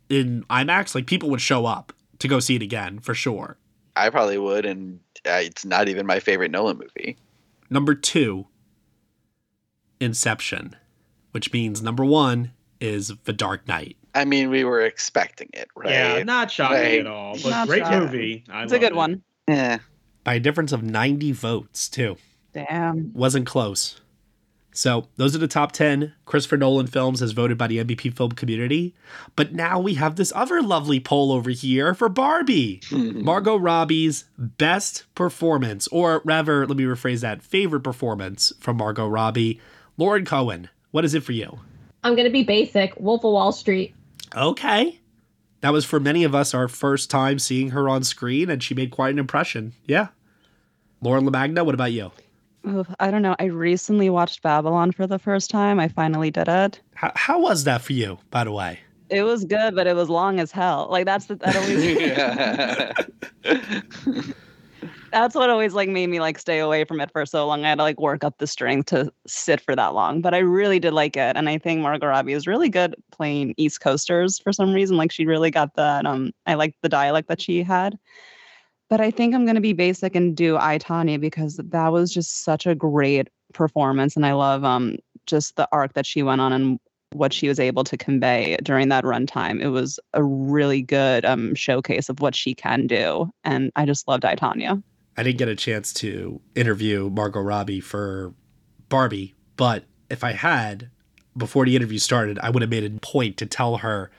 in 0.09 0.43
IMAX, 0.49 0.95
like 0.95 1.07
people 1.07 1.29
would 1.29 1.41
show 1.41 1.65
up 1.65 1.93
to 2.19 2.27
go 2.27 2.39
see 2.39 2.55
it 2.55 2.61
again 2.61 2.99
for 2.99 3.13
sure. 3.13 3.57
I 3.95 4.09
probably 4.09 4.37
would, 4.37 4.65
and 4.65 4.99
uh, 5.25 5.39
it's 5.43 5.65
not 5.65 5.89
even 5.89 6.05
my 6.05 6.19
favorite 6.19 6.51
Nolan 6.51 6.77
movie. 6.77 7.17
Number 7.69 7.95
two, 7.95 8.47
Inception, 9.99 10.75
which 11.31 11.51
means 11.51 11.81
number 11.81 12.05
one 12.05 12.51
is 12.79 13.11
The 13.23 13.33
Dark 13.33 13.67
Knight. 13.67 13.97
I 14.13 14.25
mean, 14.25 14.49
we 14.49 14.63
were 14.63 14.81
expecting 14.81 15.49
it, 15.53 15.67
right? 15.75 15.91
Yeah, 15.91 16.23
not 16.23 16.51
shocking 16.51 16.77
Like, 16.77 16.99
at 17.01 17.07
all, 17.07 17.33
but 17.41 17.49
Not 17.49 17.67
great 17.67 17.79
shocking. 17.83 17.99
movie. 17.99 18.43
I 18.49 18.63
It's 18.63 18.71
a 18.73 18.79
good 18.79 18.91
it. 18.91 18.95
one. 18.95 19.23
Yeah. 19.47 19.79
By 20.23 20.35
a 20.35 20.39
difference 20.39 20.71
of 20.71 20.83
90 20.83 21.31
votes, 21.31 21.89
too. 21.89 22.17
Damn. 22.53 23.11
Wasn't 23.13 23.45
close. 23.47 23.99
So, 24.77 25.07
those 25.15 25.35
are 25.35 25.39
the 25.39 25.47
top 25.47 25.71
10 25.71 26.13
Christopher 26.25 26.55
Nolan 26.55 26.85
films 26.85 27.23
as 27.23 27.31
voted 27.31 27.57
by 27.57 27.65
the 27.65 27.83
NBP 27.83 28.15
film 28.15 28.33
community. 28.33 28.93
But 29.35 29.51
now 29.51 29.79
we 29.79 29.95
have 29.95 30.17
this 30.17 30.31
other 30.35 30.61
lovely 30.61 30.99
poll 30.99 31.31
over 31.31 31.49
here 31.49 31.95
for 31.95 32.09
Barbie. 32.09 32.81
Hmm. 32.87 33.23
Margot 33.23 33.57
Robbie's 33.57 34.25
best 34.37 35.05
performance, 35.15 35.87
or 35.87 36.21
rather, 36.25 36.67
let 36.67 36.77
me 36.77 36.83
rephrase 36.83 37.21
that 37.21 37.41
favorite 37.41 37.81
performance 37.81 38.53
from 38.59 38.77
Margot 38.77 39.07
Robbie. 39.07 39.59
Lauren 39.97 40.25
Cohen, 40.25 40.69
what 40.91 41.03
is 41.03 41.15
it 41.15 41.23
for 41.23 41.31
you? 41.31 41.57
I'm 42.03 42.15
gonna 42.15 42.29
be 42.29 42.43
basic. 42.43 42.95
Wolf 42.99 43.23
of 43.23 43.31
Wall 43.31 43.51
Street. 43.51 43.95
Okay. 44.35 44.99
That 45.61 45.73
was 45.73 45.85
for 45.85 45.99
many 45.99 46.23
of 46.23 46.35
us 46.35 46.53
our 46.53 46.67
first 46.67 47.09
time 47.09 47.39
seeing 47.39 47.71
her 47.71 47.89
on 47.89 48.03
screen, 48.03 48.51
and 48.51 48.61
she 48.61 48.75
made 48.75 48.91
quite 48.91 49.09
an 49.09 49.17
impression. 49.17 49.73
Yeah. 49.85 50.09
Lauren 51.01 51.25
LaMagna, 51.25 51.65
what 51.65 51.73
about 51.73 51.93
you? 51.93 52.11
Oof, 52.67 52.87
I 52.99 53.11
don't 53.11 53.21
know. 53.21 53.35
I 53.39 53.45
recently 53.45 54.09
watched 54.09 54.41
Babylon 54.41 54.91
for 54.91 55.07
the 55.07 55.19
first 55.19 55.49
time. 55.49 55.79
I 55.79 55.87
finally 55.87 56.31
did 56.31 56.47
it. 56.47 56.81
How, 56.95 57.11
how 57.15 57.39
was 57.39 57.63
that 57.63 57.81
for 57.81 57.93
you, 57.93 58.17
by 58.29 58.43
the 58.43 58.51
way? 58.51 58.79
It 59.09 59.23
was 59.23 59.45
good, 59.45 59.73
but 59.73 59.87
it 59.87 59.95
was 59.95 60.09
long 60.09 60.39
as 60.39 60.51
hell. 60.51 60.87
Like 60.89 61.05
that's 61.05 61.27
the 61.27 61.35
that 61.35 61.55
always 61.55 61.85
that's 65.11 65.33
what 65.33 65.49
always 65.49 65.73
like 65.73 65.87
made 65.87 66.07
me 66.07 66.19
like 66.19 66.37
stay 66.37 66.59
away 66.59 66.83
from 66.83 66.99
it 66.99 67.09
for 67.11 67.25
so 67.25 67.47
long. 67.47 67.63
I 67.63 67.69
had 67.69 67.77
to 67.77 67.83
like 67.83 68.01
work 68.01 68.25
up 68.25 68.37
the 68.37 68.47
strength 68.47 68.87
to 68.87 69.11
sit 69.25 69.61
for 69.61 69.75
that 69.77 69.93
long. 69.93 70.19
But 70.21 70.33
I 70.33 70.39
really 70.39 70.79
did 70.79 70.93
like 70.93 71.15
it. 71.15 71.37
And 71.37 71.47
I 71.47 71.57
think 71.57 71.79
Margot 71.79 72.07
Robbie 72.07 72.33
is 72.33 72.47
really 72.47 72.67
good 72.69 72.95
playing 73.13 73.53
East 73.55 73.79
Coasters 73.79 74.39
for 74.39 74.51
some 74.51 74.73
reason. 74.73 74.97
Like 74.97 75.13
she 75.13 75.25
really 75.25 75.51
got 75.51 75.73
that 75.75 76.05
um 76.05 76.31
I 76.45 76.55
liked 76.55 76.75
the 76.81 76.89
dialect 76.89 77.29
that 77.29 77.41
she 77.41 77.63
had. 77.63 77.97
But 78.89 79.01
I 79.01 79.11
think 79.11 79.35
I'm 79.35 79.45
gonna 79.45 79.61
be 79.61 79.73
basic 79.73 80.15
and 80.15 80.35
do 80.35 80.57
I 80.57 80.77
Tonya 80.77 81.19
because 81.19 81.57
that 81.57 81.91
was 81.91 82.13
just 82.13 82.43
such 82.43 82.65
a 82.65 82.75
great 82.75 83.29
performance. 83.53 84.15
And 84.15 84.25
I 84.25 84.33
love 84.33 84.63
um 84.63 84.97
just 85.25 85.55
the 85.55 85.67
arc 85.71 85.93
that 85.93 86.05
she 86.05 86.23
went 86.23 86.41
on 86.41 86.53
and 86.53 86.79
what 87.13 87.33
she 87.33 87.47
was 87.47 87.59
able 87.59 87.83
to 87.85 87.97
convey 87.97 88.57
during 88.63 88.89
that 88.89 89.03
runtime. 89.03 89.61
It 89.61 89.69
was 89.69 89.99
a 90.13 90.23
really 90.23 90.81
good 90.81 91.25
um, 91.25 91.55
showcase 91.55 92.09
of 92.09 92.19
what 92.19 92.35
she 92.35 92.53
can 92.53 92.87
do, 92.87 93.29
and 93.43 93.71
I 93.75 93.85
just 93.85 94.07
loved 94.07 94.25
I 94.25 94.35
Tonya. 94.35 94.81
I 95.15 95.23
didn't 95.23 95.39
get 95.39 95.47
a 95.47 95.55
chance 95.55 95.93
to 95.95 96.41
interview 96.55 97.09
Margot 97.09 97.41
Robbie 97.41 97.79
for 97.79 98.33
Barbie, 98.89 99.35
but 99.55 99.85
if 100.09 100.23
I 100.23 100.33
had, 100.33 100.89
before 101.35 101.65
the 101.65 101.75
interview 101.75 101.99
started, 101.99 102.39
I 102.39 102.49
would 102.49 102.61
have 102.61 102.69
made 102.69 102.83
a 102.83 102.99
point 102.99 103.37
to 103.37 103.45
tell 103.45 103.77
her, 103.77 104.11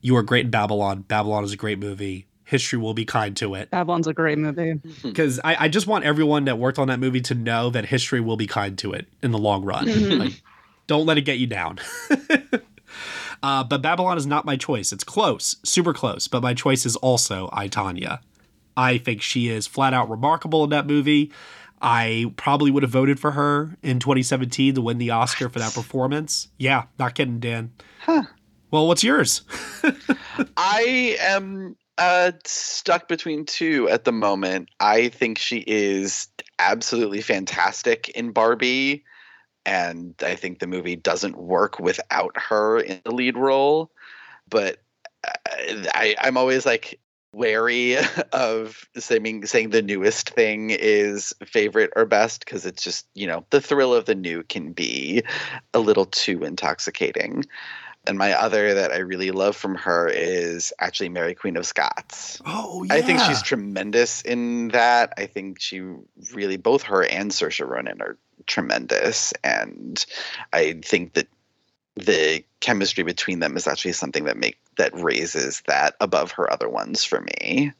You 0.00 0.16
are 0.16 0.22
great 0.22 0.46
in 0.46 0.50
Babylon. 0.50 1.02
Babylon 1.02 1.44
is 1.44 1.52
a 1.52 1.56
great 1.56 1.78
movie. 1.78 2.26
History 2.48 2.78
will 2.78 2.94
be 2.94 3.04
kind 3.04 3.36
to 3.36 3.54
it. 3.54 3.70
Babylon's 3.70 4.06
a 4.06 4.14
great 4.14 4.38
movie. 4.38 4.80
Because 5.02 5.38
I, 5.44 5.64
I 5.64 5.68
just 5.68 5.86
want 5.86 6.06
everyone 6.06 6.46
that 6.46 6.58
worked 6.58 6.78
on 6.78 6.88
that 6.88 6.98
movie 6.98 7.20
to 7.20 7.34
know 7.34 7.68
that 7.68 7.84
history 7.84 8.22
will 8.22 8.38
be 8.38 8.46
kind 8.46 8.78
to 8.78 8.94
it 8.94 9.06
in 9.22 9.32
the 9.32 9.38
long 9.38 9.66
run. 9.66 9.84
Mhm. 9.86 10.18
Like, 10.18 10.42
don't 10.86 11.04
let 11.04 11.18
it 11.18 11.22
get 11.26 11.36
you 11.36 11.46
down. 11.46 11.78
uh, 13.42 13.64
but 13.64 13.82
Babylon 13.82 14.16
is 14.16 14.26
not 14.26 14.46
my 14.46 14.56
choice. 14.56 14.92
It's 14.92 15.04
close, 15.04 15.56
super 15.62 15.92
close, 15.92 16.26
but 16.26 16.42
my 16.42 16.54
choice 16.54 16.86
is 16.86 16.96
also 16.96 17.50
I, 17.52 17.68
Tonya. 17.68 18.20
I 18.78 18.96
think 18.96 19.20
she 19.20 19.48
is 19.48 19.66
flat 19.66 19.92
out 19.92 20.08
remarkable 20.08 20.64
in 20.64 20.70
that 20.70 20.86
movie. 20.86 21.30
I 21.82 22.32
probably 22.36 22.70
would 22.70 22.82
have 22.82 22.90
voted 22.90 23.20
for 23.20 23.32
her 23.32 23.76
in 23.82 23.98
2017 24.00 24.74
to 24.76 24.80
win 24.80 24.96
the 24.96 25.10
Oscar 25.10 25.50
for 25.50 25.58
that 25.58 25.74
performance. 25.74 26.48
Yeah, 26.56 26.84
not 26.98 27.14
kidding, 27.14 27.40
Dan. 27.40 27.72
Well, 28.70 28.86
what's 28.86 29.04
yours? 29.04 29.42
I 30.56 31.16
am 31.20 31.76
uh, 31.98 32.32
stuck 32.44 33.08
between 33.08 33.44
two 33.44 33.88
at 33.88 34.04
the 34.04 34.12
moment. 34.12 34.68
I 34.80 35.08
think 35.08 35.38
she 35.38 35.64
is 35.66 36.28
absolutely 36.58 37.20
fantastic 37.20 38.08
in 38.10 38.30
Barbie, 38.30 39.04
and 39.66 40.14
I 40.22 40.36
think 40.36 40.60
the 40.60 40.66
movie 40.66 40.96
doesn't 40.96 41.36
work 41.36 41.78
without 41.78 42.36
her 42.36 42.80
in 42.80 43.00
the 43.04 43.14
lead 43.14 43.36
role. 43.36 43.90
But 44.48 44.78
uh, 45.26 45.32
I, 45.94 46.16
I'm 46.20 46.36
always 46.36 46.64
like 46.64 46.98
wary 47.32 47.96
of 48.32 48.88
saying 48.96 49.44
saying 49.44 49.70
the 49.70 49.82
newest 49.82 50.30
thing 50.30 50.70
is 50.70 51.34
favorite 51.44 51.92
or 51.94 52.06
best 52.06 52.44
because 52.44 52.64
it's 52.64 52.82
just 52.82 53.06
you 53.14 53.26
know 53.26 53.44
the 53.50 53.60
thrill 53.60 53.92
of 53.94 54.06
the 54.06 54.14
new 54.14 54.42
can 54.44 54.72
be 54.72 55.22
a 55.74 55.78
little 55.78 56.06
too 56.06 56.44
intoxicating. 56.44 57.44
And 58.06 58.16
my 58.16 58.32
other 58.32 58.72
that 58.72 58.90
I 58.90 58.98
really 58.98 59.30
love 59.32 59.54
from 59.54 59.74
her 59.74 60.08
is 60.08 60.72
actually 60.78 61.10
Mary 61.10 61.34
Queen 61.34 61.56
of 61.56 61.66
Scots. 61.66 62.40
Oh 62.46 62.82
yeah. 62.84 62.94
I 62.94 63.02
think 63.02 63.20
she's 63.20 63.42
tremendous 63.42 64.22
in 64.22 64.68
that. 64.68 65.12
I 65.18 65.26
think 65.26 65.60
she 65.60 65.82
really 66.32 66.56
both 66.56 66.84
her 66.84 67.04
and 67.04 67.30
Saoirse 67.30 67.66
Ronan 67.68 68.00
are 68.00 68.16
tremendous, 68.46 69.34
and 69.44 70.04
I 70.52 70.80
think 70.82 71.14
that 71.14 71.28
the 71.96 72.44
chemistry 72.60 73.04
between 73.04 73.40
them 73.40 73.56
is 73.56 73.66
actually 73.66 73.92
something 73.92 74.24
that 74.24 74.36
make 74.36 74.58
that 74.76 74.98
raises 74.98 75.62
that 75.66 75.94
above 76.00 76.30
her 76.32 76.50
other 76.50 76.68
ones 76.68 77.04
for 77.04 77.20
me. 77.20 77.72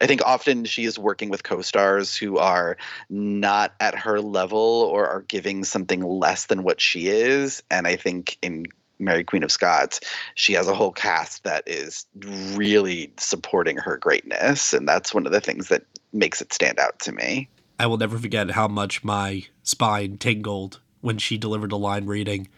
I 0.00 0.06
think 0.06 0.22
often 0.26 0.64
she 0.64 0.84
is 0.84 0.98
working 0.98 1.28
with 1.28 1.44
co-stars 1.44 2.16
who 2.16 2.38
are 2.38 2.76
not 3.08 3.74
at 3.78 3.94
her 3.94 4.20
level 4.20 4.58
or 4.58 5.06
are 5.06 5.22
giving 5.22 5.62
something 5.62 6.02
less 6.02 6.46
than 6.46 6.64
what 6.64 6.80
she 6.80 7.06
is, 7.06 7.62
and 7.70 7.86
I 7.86 7.94
think 7.94 8.36
in 8.42 8.66
Mary 9.04 9.24
Queen 9.24 9.42
of 9.42 9.52
Scots, 9.52 10.00
she 10.34 10.52
has 10.54 10.68
a 10.68 10.74
whole 10.74 10.92
cast 10.92 11.44
that 11.44 11.62
is 11.66 12.06
really 12.54 13.12
supporting 13.18 13.76
her 13.76 13.96
greatness, 13.96 14.72
and 14.72 14.88
that's 14.88 15.14
one 15.14 15.26
of 15.26 15.32
the 15.32 15.40
things 15.40 15.68
that 15.68 15.84
makes 16.12 16.40
it 16.40 16.52
stand 16.52 16.78
out 16.78 16.98
to 17.00 17.12
me. 17.12 17.48
I 17.78 17.86
will 17.86 17.98
never 17.98 18.18
forget 18.18 18.52
how 18.52 18.68
much 18.68 19.04
my 19.04 19.44
spine 19.62 20.16
tingled 20.18 20.80
when 21.00 21.18
she 21.18 21.36
delivered 21.36 21.72
a 21.72 21.76
line 21.76 22.06
reading, 22.06 22.48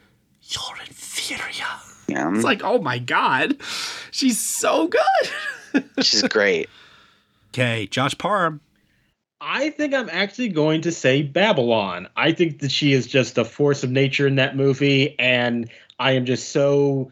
You're 0.42 0.78
inferior. 0.86 1.64
Yeah. 2.06 2.32
It's 2.32 2.44
like, 2.44 2.62
oh 2.62 2.78
my 2.78 2.98
God. 2.98 3.56
She's 4.12 4.38
so 4.38 4.88
good. 4.88 5.84
She's 6.02 6.22
great. 6.22 6.68
Okay, 7.50 7.86
Josh 7.86 8.16
Parham. 8.16 8.60
I 9.40 9.70
think 9.70 9.92
I'm 9.94 10.08
actually 10.10 10.48
going 10.48 10.80
to 10.82 10.92
say 10.92 11.22
Babylon. 11.22 12.08
I 12.16 12.32
think 12.32 12.60
that 12.60 12.70
she 12.70 12.92
is 12.92 13.06
just 13.06 13.36
a 13.36 13.44
force 13.44 13.82
of 13.82 13.90
nature 13.90 14.26
in 14.26 14.36
that 14.36 14.56
movie, 14.56 15.18
and 15.18 15.70
I 15.98 16.12
am 16.12 16.26
just 16.26 16.50
so 16.50 17.10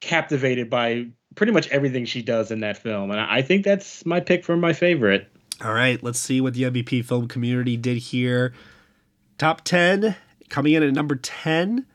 captivated 0.00 0.68
by 0.70 1.06
pretty 1.34 1.52
much 1.52 1.68
everything 1.68 2.04
she 2.04 2.22
does 2.22 2.50
in 2.50 2.60
that 2.60 2.76
film. 2.76 3.10
And 3.10 3.20
I 3.20 3.42
think 3.42 3.64
that's 3.64 4.04
my 4.06 4.20
pick 4.20 4.44
for 4.44 4.56
my 4.56 4.72
favorite. 4.72 5.28
All 5.62 5.72
right, 5.72 6.02
let's 6.02 6.18
see 6.18 6.40
what 6.40 6.54
the 6.54 6.64
NBP 6.64 7.04
film 7.04 7.28
community 7.28 7.76
did 7.76 7.98
here. 7.98 8.52
Top 9.38 9.62
10 9.64 10.16
coming 10.48 10.74
in 10.74 10.82
at 10.82 10.92
number 10.92 11.16
10. 11.16 11.86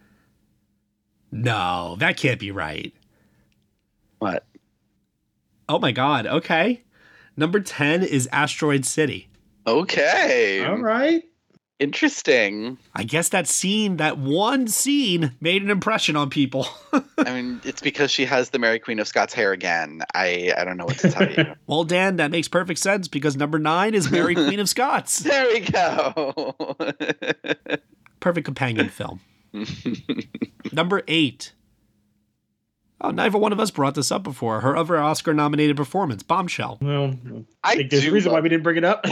No, 1.32 1.96
that 2.00 2.18
can't 2.18 2.40
be 2.40 2.52
right. 2.52 2.94
What? 4.20 4.46
Oh 5.68 5.80
my 5.80 5.92
god, 5.92 6.26
okay. 6.26 6.84
Number 7.38 7.60
10 7.60 8.04
is 8.04 8.28
Asteroid 8.32 8.86
City. 8.86 9.30
Okay. 9.68 10.66
All 10.66 10.78
right. 10.78 11.24
Interesting. 11.80 12.78
I 12.94 13.04
guess 13.04 13.30
that 13.30 13.48
scene, 13.48 13.98
that 13.98 14.18
one 14.18 14.68
scene, 14.68 15.32
made 15.40 15.64
an 15.64 15.70
impression 15.70 16.18
on 16.18 16.30
people. 16.30 16.68
I 17.18 17.34
mean, 17.34 17.62
it's 17.64 17.82
because 17.82 18.12
she 18.12 18.26
has 18.26 18.50
the 18.50 18.60
Mary 18.60 18.80
Queen 18.80 19.00
of 19.00 19.08
Scots 19.08 19.34
hair 19.34 19.54
again. 19.54 20.02
I 20.14 20.54
I 20.58 20.66
don't 20.66 20.76
know 20.76 20.86
what 20.86 20.98
to 21.00 21.10
tell 21.10 21.32
you. 21.32 21.46
well, 21.68 21.86
Dan, 21.86 22.18
that 22.18 22.32
makes 22.32 22.50
perfect 22.50 22.82
sense 22.82 23.08
because 23.08 23.38
number 23.38 23.60
nine 23.60 23.94
is 23.94 24.12
Mary 24.12 24.36
Queen 24.36 24.60
of 24.60 24.68
Scots. 24.68 25.24
There 25.30 25.48
we 25.54 25.60
go. 25.62 26.56
Perfect 28.20 28.44
companion 28.44 28.90
film. 28.90 29.22
number 30.74 31.04
eight. 31.08 31.54
Oh, 33.02 33.12
neither 33.12 33.38
one 33.38 33.54
of 33.54 33.60
us 33.60 33.72
brought 33.72 33.96
this 33.96 34.12
up 34.12 34.24
before. 34.24 34.60
Her 34.60 34.76
other 34.76 34.98
Oscar-nominated 34.98 35.78
performance, 35.78 36.24
Bombshell. 36.24 36.80
Well, 36.82 37.16
I 37.64 37.76
think 37.76 37.92
there's 37.92 38.04
a 38.04 38.08
do 38.08 38.14
reason 38.14 38.34
why 38.34 38.42
we 38.42 38.50
didn't 38.50 38.64
bring 38.64 38.76
it 38.78 38.84
up. 38.84 39.06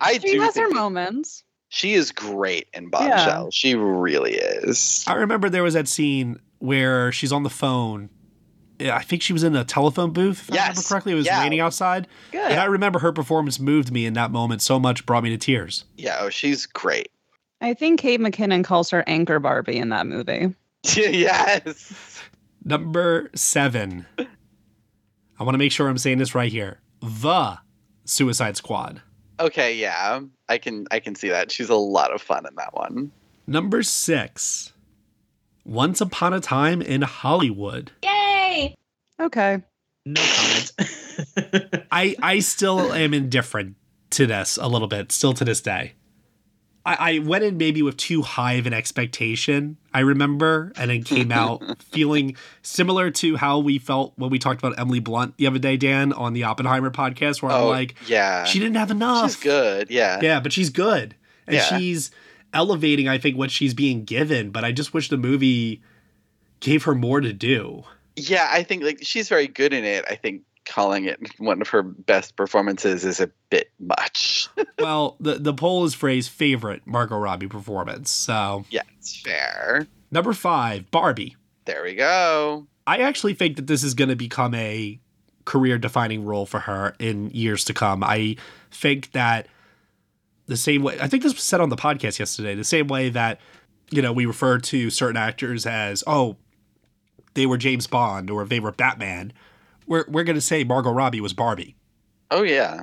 I 0.00 0.18
She 0.18 0.32
do 0.32 0.40
has 0.40 0.56
her 0.56 0.70
moments. 0.70 1.43
She 1.74 1.94
is 1.94 2.12
great 2.12 2.68
in 2.72 2.88
Bombshell. 2.88 3.50
She 3.50 3.74
really 3.74 4.34
is. 4.34 5.04
I 5.08 5.14
remember 5.14 5.50
there 5.50 5.64
was 5.64 5.74
that 5.74 5.88
scene 5.88 6.38
where 6.60 7.10
she's 7.10 7.32
on 7.32 7.42
the 7.42 7.50
phone. 7.50 8.10
Yeah, 8.78 8.96
I 8.96 9.02
think 9.02 9.22
she 9.22 9.32
was 9.32 9.42
in 9.42 9.56
a 9.56 9.64
telephone 9.64 10.12
booth, 10.12 10.48
if 10.48 10.54
I 10.54 10.58
remember 10.58 10.82
correctly. 10.82 11.12
It 11.12 11.16
was 11.16 11.26
yeah. 11.26 11.42
raining 11.42 11.58
outside. 11.58 12.06
Good. 12.30 12.48
And 12.48 12.60
I 12.60 12.66
remember 12.66 13.00
her 13.00 13.12
performance 13.12 13.58
moved 13.58 13.90
me 13.90 14.06
in 14.06 14.14
that 14.14 14.30
moment 14.30 14.62
so 14.62 14.78
much, 14.78 15.04
brought 15.04 15.24
me 15.24 15.30
to 15.30 15.36
tears. 15.36 15.84
Yeah, 15.96 16.18
oh, 16.20 16.30
she's 16.30 16.64
great. 16.64 17.10
I 17.60 17.74
think 17.74 17.98
Kate 17.98 18.20
McKinnon 18.20 18.62
calls 18.62 18.90
her 18.90 19.02
Anchor 19.08 19.40
Barbie 19.40 19.78
in 19.78 19.88
that 19.88 20.06
movie. 20.06 20.54
yes. 20.94 22.22
Number 22.64 23.30
seven. 23.34 24.06
I 24.18 25.42
want 25.42 25.54
to 25.54 25.58
make 25.58 25.72
sure 25.72 25.88
I'm 25.88 25.98
saying 25.98 26.18
this 26.18 26.36
right 26.36 26.52
here. 26.52 26.80
The 27.00 27.58
Suicide 28.04 28.56
Squad. 28.56 29.02
Okay, 29.40 29.76
yeah. 29.76 30.20
I 30.48 30.58
can 30.58 30.86
I 30.90 31.00
can 31.00 31.14
see 31.14 31.28
that. 31.28 31.50
She's 31.50 31.70
a 31.70 31.74
lot 31.74 32.12
of 32.12 32.20
fun 32.20 32.46
in 32.46 32.54
that 32.56 32.74
one. 32.74 33.10
Number 33.46 33.82
six. 33.82 34.72
Once 35.64 36.00
Upon 36.00 36.34
a 36.34 36.40
Time 36.40 36.82
in 36.82 37.02
Hollywood. 37.02 37.92
Yay! 38.02 38.74
Okay. 39.18 39.62
No 40.04 40.22
comment. 40.22 40.72
I 41.90 42.14
I 42.22 42.38
still 42.40 42.92
am 42.92 43.14
indifferent 43.14 43.76
to 44.10 44.26
this 44.26 44.58
a 44.60 44.68
little 44.68 44.88
bit, 44.88 45.10
still 45.12 45.32
to 45.34 45.44
this 45.44 45.60
day. 45.60 45.94
I, 46.86 47.14
I 47.14 47.18
went 47.20 47.44
in 47.44 47.56
maybe 47.56 47.80
with 47.82 47.96
too 47.96 48.22
high 48.22 48.54
of 48.54 48.66
an 48.66 48.72
expectation, 48.74 49.76
I 49.94 50.00
remember, 50.00 50.72
and 50.76 50.90
then 50.90 51.02
came 51.02 51.32
out 51.32 51.62
feeling 51.82 52.36
similar 52.62 53.10
to 53.12 53.36
how 53.36 53.58
we 53.58 53.78
felt 53.78 54.12
when 54.16 54.30
we 54.30 54.38
talked 54.38 54.62
about 54.62 54.78
Emily 54.78 55.00
Blunt 55.00 55.36
the 55.38 55.46
other 55.46 55.58
day, 55.58 55.76
Dan, 55.76 56.12
on 56.12 56.32
the 56.34 56.44
Oppenheimer 56.44 56.90
podcast, 56.90 57.40
where 57.42 57.52
I'm 57.52 57.62
Oh, 57.62 57.68
like, 57.68 57.94
yeah. 58.06 58.44
she 58.44 58.58
didn't 58.58 58.76
have 58.76 58.90
enough. 58.90 59.30
She's 59.30 59.42
good. 59.42 59.90
Yeah. 59.90 60.18
Yeah, 60.22 60.40
but 60.40 60.52
she's 60.52 60.70
good. 60.70 61.14
And 61.46 61.56
Yeah. 61.56 61.78
she's 61.78 62.10
elevating, 62.52 63.08
I 63.08 63.18
think, 63.18 63.36
what 63.38 63.50
she's 63.50 63.72
being 63.74 64.04
given, 64.04 64.50
but 64.50 64.64
I 64.64 64.72
just 64.72 64.92
wish 64.92 65.08
the 65.08 65.16
movie 65.16 65.80
gave 66.60 66.84
her 66.84 66.94
more 66.94 67.20
to 67.20 67.32
do. 67.32 67.84
Yeah, 68.16 68.48
I 68.50 68.62
think 68.62 68.82
like 68.84 68.98
she's 69.02 69.28
very 69.28 69.46
good 69.48 69.72
in 69.72 69.84
it. 69.84 70.04
I 70.08 70.14
think 70.16 70.42
calling 70.64 71.04
it 71.04 71.20
one 71.38 71.60
of 71.60 71.68
her 71.68 71.82
best 71.82 72.36
performances 72.36 73.04
is 73.04 73.20
a 73.20 73.30
bit 73.50 73.70
much. 73.78 74.48
well, 74.78 75.16
the 75.20 75.34
the 75.34 75.54
poll 75.54 75.84
is 75.84 75.94
phrased 75.94 76.30
favorite 76.30 76.86
Margot 76.86 77.18
Robbie 77.18 77.48
performance. 77.48 78.10
So 78.10 78.64
yeah, 78.70 78.82
it's 78.98 79.20
fair. 79.20 79.86
number 80.10 80.32
five, 80.32 80.90
Barbie. 80.90 81.36
There 81.64 81.82
we 81.82 81.94
go. 81.94 82.66
I 82.86 82.98
actually 82.98 83.34
think 83.34 83.56
that 83.56 83.66
this 83.66 83.82
is 83.82 83.94
going 83.94 84.10
to 84.10 84.16
become 84.16 84.54
a 84.54 85.00
career 85.44 85.78
defining 85.78 86.24
role 86.24 86.46
for 86.46 86.60
her 86.60 86.94
in 86.98 87.30
years 87.30 87.64
to 87.66 87.74
come. 87.74 88.02
I 88.02 88.36
think 88.70 89.12
that 89.12 89.46
the 90.46 90.56
same 90.56 90.82
way, 90.82 90.98
I 91.00 91.08
think 91.08 91.22
this 91.22 91.34
was 91.34 91.42
said 91.42 91.60
on 91.60 91.70
the 91.70 91.76
podcast 91.76 92.18
yesterday, 92.18 92.54
the 92.54 92.64
same 92.64 92.86
way 92.86 93.08
that, 93.10 93.40
you 93.90 94.02
know, 94.02 94.12
we 94.12 94.26
refer 94.26 94.58
to 94.58 94.90
certain 94.90 95.16
actors 95.16 95.66
as, 95.66 96.04
oh, 96.06 96.36
they 97.34 97.46
were 97.46 97.56
James 97.56 97.86
Bond 97.86 98.30
or 98.30 98.44
they 98.44 98.60
were 98.60 98.72
Batman. 98.72 99.32
We're, 99.86 100.04
we're 100.08 100.24
going 100.24 100.36
to 100.36 100.40
say 100.40 100.64
Margot 100.64 100.92
Robbie 100.92 101.20
was 101.20 101.32
Barbie. 101.32 101.76
Oh 102.30 102.42
yeah. 102.42 102.82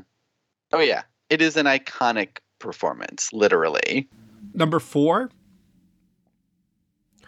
Oh 0.71 0.79
yeah. 0.79 1.03
It 1.29 1.41
is 1.41 1.57
an 1.57 1.65
iconic 1.65 2.37
performance, 2.59 3.31
literally. 3.33 4.07
Number 4.53 4.79
four, 4.79 5.29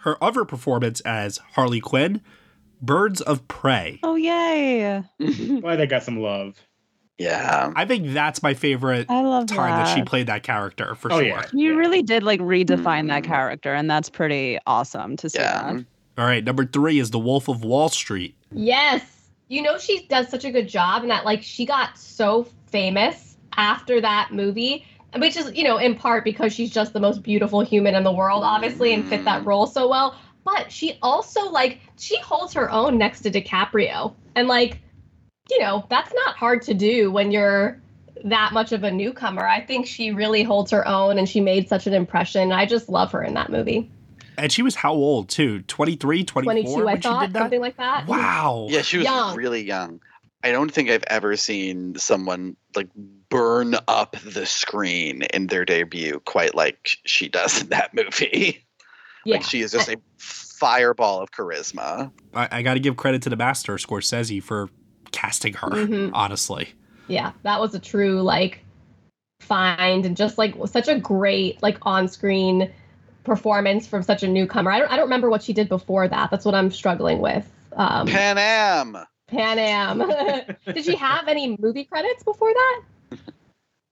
her 0.00 0.22
other 0.22 0.44
performance 0.44 1.00
as 1.00 1.38
Harley 1.52 1.80
Quinn, 1.80 2.20
Birds 2.82 3.20
of 3.20 3.46
Prey. 3.48 3.98
Oh 4.02 4.16
yay! 4.16 5.02
Why 5.18 5.76
they 5.76 5.86
got 5.86 6.02
some 6.02 6.20
love. 6.20 6.56
Yeah. 7.18 7.72
I 7.76 7.84
think 7.84 8.12
that's 8.12 8.42
my 8.42 8.54
favorite 8.54 9.06
I 9.08 9.22
love 9.22 9.46
time 9.46 9.84
that. 9.84 9.94
she 9.94 10.02
played 10.02 10.26
that 10.26 10.42
character 10.42 10.94
for 10.96 11.12
Oh, 11.12 11.18
sure. 11.20 11.28
yeah. 11.28 11.44
You 11.52 11.78
really 11.78 12.02
did 12.02 12.22
like 12.24 12.40
redefine 12.40 13.08
that 13.08 13.22
mm. 13.22 13.26
character, 13.26 13.72
and 13.72 13.88
that's 13.88 14.10
pretty 14.10 14.58
awesome 14.66 15.16
to 15.18 15.30
see 15.30 15.38
Yeah. 15.38 15.72
that. 15.74 15.84
All 16.18 16.24
right, 16.26 16.44
number 16.44 16.64
three 16.64 16.98
is 16.98 17.10
The 17.10 17.18
Wolf 17.18 17.48
of 17.48 17.64
Wall 17.64 17.88
Street. 17.88 18.34
Yes. 18.52 19.02
You 19.48 19.62
know 19.62 19.78
she 19.78 20.06
does 20.06 20.28
such 20.28 20.44
a 20.44 20.50
good 20.50 20.68
job 20.68 21.02
and 21.02 21.10
that 21.10 21.24
like 21.24 21.42
she 21.42 21.66
got 21.66 21.98
so 21.98 22.46
famous 22.66 23.36
after 23.56 24.00
that 24.00 24.32
movie, 24.32 24.84
which 25.16 25.36
is, 25.36 25.52
you 25.54 25.64
know, 25.64 25.76
in 25.76 25.94
part 25.94 26.24
because 26.24 26.52
she's 26.52 26.70
just 26.70 26.92
the 26.92 27.00
most 27.00 27.22
beautiful 27.22 27.60
human 27.60 27.94
in 27.94 28.04
the 28.04 28.12
world 28.12 28.42
obviously 28.42 28.92
and 28.92 29.06
fit 29.08 29.24
that 29.24 29.42
mm. 29.42 29.46
role 29.46 29.66
so 29.66 29.88
well, 29.88 30.16
but 30.44 30.70
she 30.72 30.98
also 31.02 31.48
like 31.50 31.80
she 31.98 32.18
holds 32.20 32.52
her 32.54 32.70
own 32.70 32.98
next 32.98 33.20
to 33.22 33.30
DiCaprio. 33.30 34.14
And 34.34 34.48
like, 34.48 34.80
you 35.50 35.60
know, 35.60 35.86
that's 35.90 36.12
not 36.14 36.36
hard 36.36 36.62
to 36.62 36.74
do 36.74 37.10
when 37.12 37.30
you're 37.30 37.80
that 38.24 38.52
much 38.52 38.72
of 38.72 38.84
a 38.84 38.90
newcomer. 38.90 39.46
I 39.46 39.60
think 39.60 39.86
she 39.86 40.10
really 40.10 40.42
holds 40.42 40.70
her 40.70 40.86
own 40.86 41.18
and 41.18 41.28
she 41.28 41.40
made 41.40 41.68
such 41.68 41.86
an 41.86 41.94
impression. 41.94 42.52
I 42.52 42.66
just 42.66 42.88
love 42.88 43.12
her 43.12 43.22
in 43.22 43.34
that 43.34 43.50
movie. 43.50 43.90
And 44.38 44.50
she 44.52 44.62
was 44.62 44.74
how 44.74 44.92
old, 44.92 45.28
too? 45.28 45.62
23, 45.62 46.24
24 46.24 46.82
22, 46.82 46.88
I 46.88 46.94
she 46.96 47.00
thought, 47.02 47.20
did 47.26 47.32
that? 47.34 47.38
something 47.40 47.60
like 47.60 47.76
that. 47.76 48.06
Wow. 48.06 48.66
Yeah, 48.70 48.82
she 48.82 48.98
was 48.98 49.04
Young. 49.04 49.36
really 49.36 49.62
young. 49.62 50.00
I 50.42 50.52
don't 50.52 50.70
think 50.72 50.90
I've 50.90 51.04
ever 51.06 51.36
seen 51.36 51.96
someone 51.96 52.56
like 52.76 52.88
burn 53.30 53.76
up 53.88 54.16
the 54.24 54.44
screen 54.44 55.22
in 55.32 55.46
their 55.46 55.64
debut 55.64 56.20
quite 56.26 56.54
like 56.54 56.90
she 57.06 57.28
does 57.28 57.62
in 57.62 57.68
that 57.68 57.94
movie. 57.94 58.60
Yeah. 59.26 59.36
Like 59.36 59.44
she 59.44 59.62
is 59.62 59.72
just 59.72 59.88
a 59.88 59.96
fireball 60.18 61.22
of 61.22 61.30
charisma. 61.30 62.12
I, 62.34 62.46
I 62.52 62.60
got 62.62 62.74
to 62.74 62.80
give 62.80 62.98
credit 62.98 63.22
to 63.22 63.30
the 63.30 63.36
master, 63.36 63.72
Scorsese, 63.76 64.42
for 64.42 64.68
casting 65.12 65.54
her, 65.54 65.70
Mhm. 65.70 66.10
honestly. 66.12 66.74
yeah 67.08 67.32
that 67.42 67.58
was 67.58 67.74
a 67.74 67.78
true 67.78 68.20
like 68.20 68.62
find 69.40 70.04
and 70.04 70.14
just 70.14 70.36
like 70.36 70.54
such 70.66 70.88
a 70.88 70.98
great 70.98 71.62
like 71.62 71.78
on-screen 71.82 72.70
performance 73.24 73.86
from 73.86 74.02
such 74.02 74.22
a 74.22 74.28
newcomer. 74.28 74.70
I 74.70 74.78
don't 74.78 74.90
I 74.90 74.96
don't 74.96 75.06
remember 75.06 75.30
what 75.30 75.42
she 75.42 75.52
did 75.52 75.68
before 75.68 76.06
that. 76.06 76.30
That's 76.30 76.44
what 76.44 76.54
I'm 76.54 76.70
struggling 76.70 77.20
with. 77.20 77.50
Um, 77.72 78.06
Pan 78.06 78.38
Am. 78.38 78.96
Pan 79.26 79.58
Am. 79.58 79.98
did 80.72 80.84
she 80.84 80.94
have 80.96 81.28
any 81.28 81.56
movie 81.58 81.84
credits 81.84 82.22
before 82.22 82.52
that? 82.52 82.82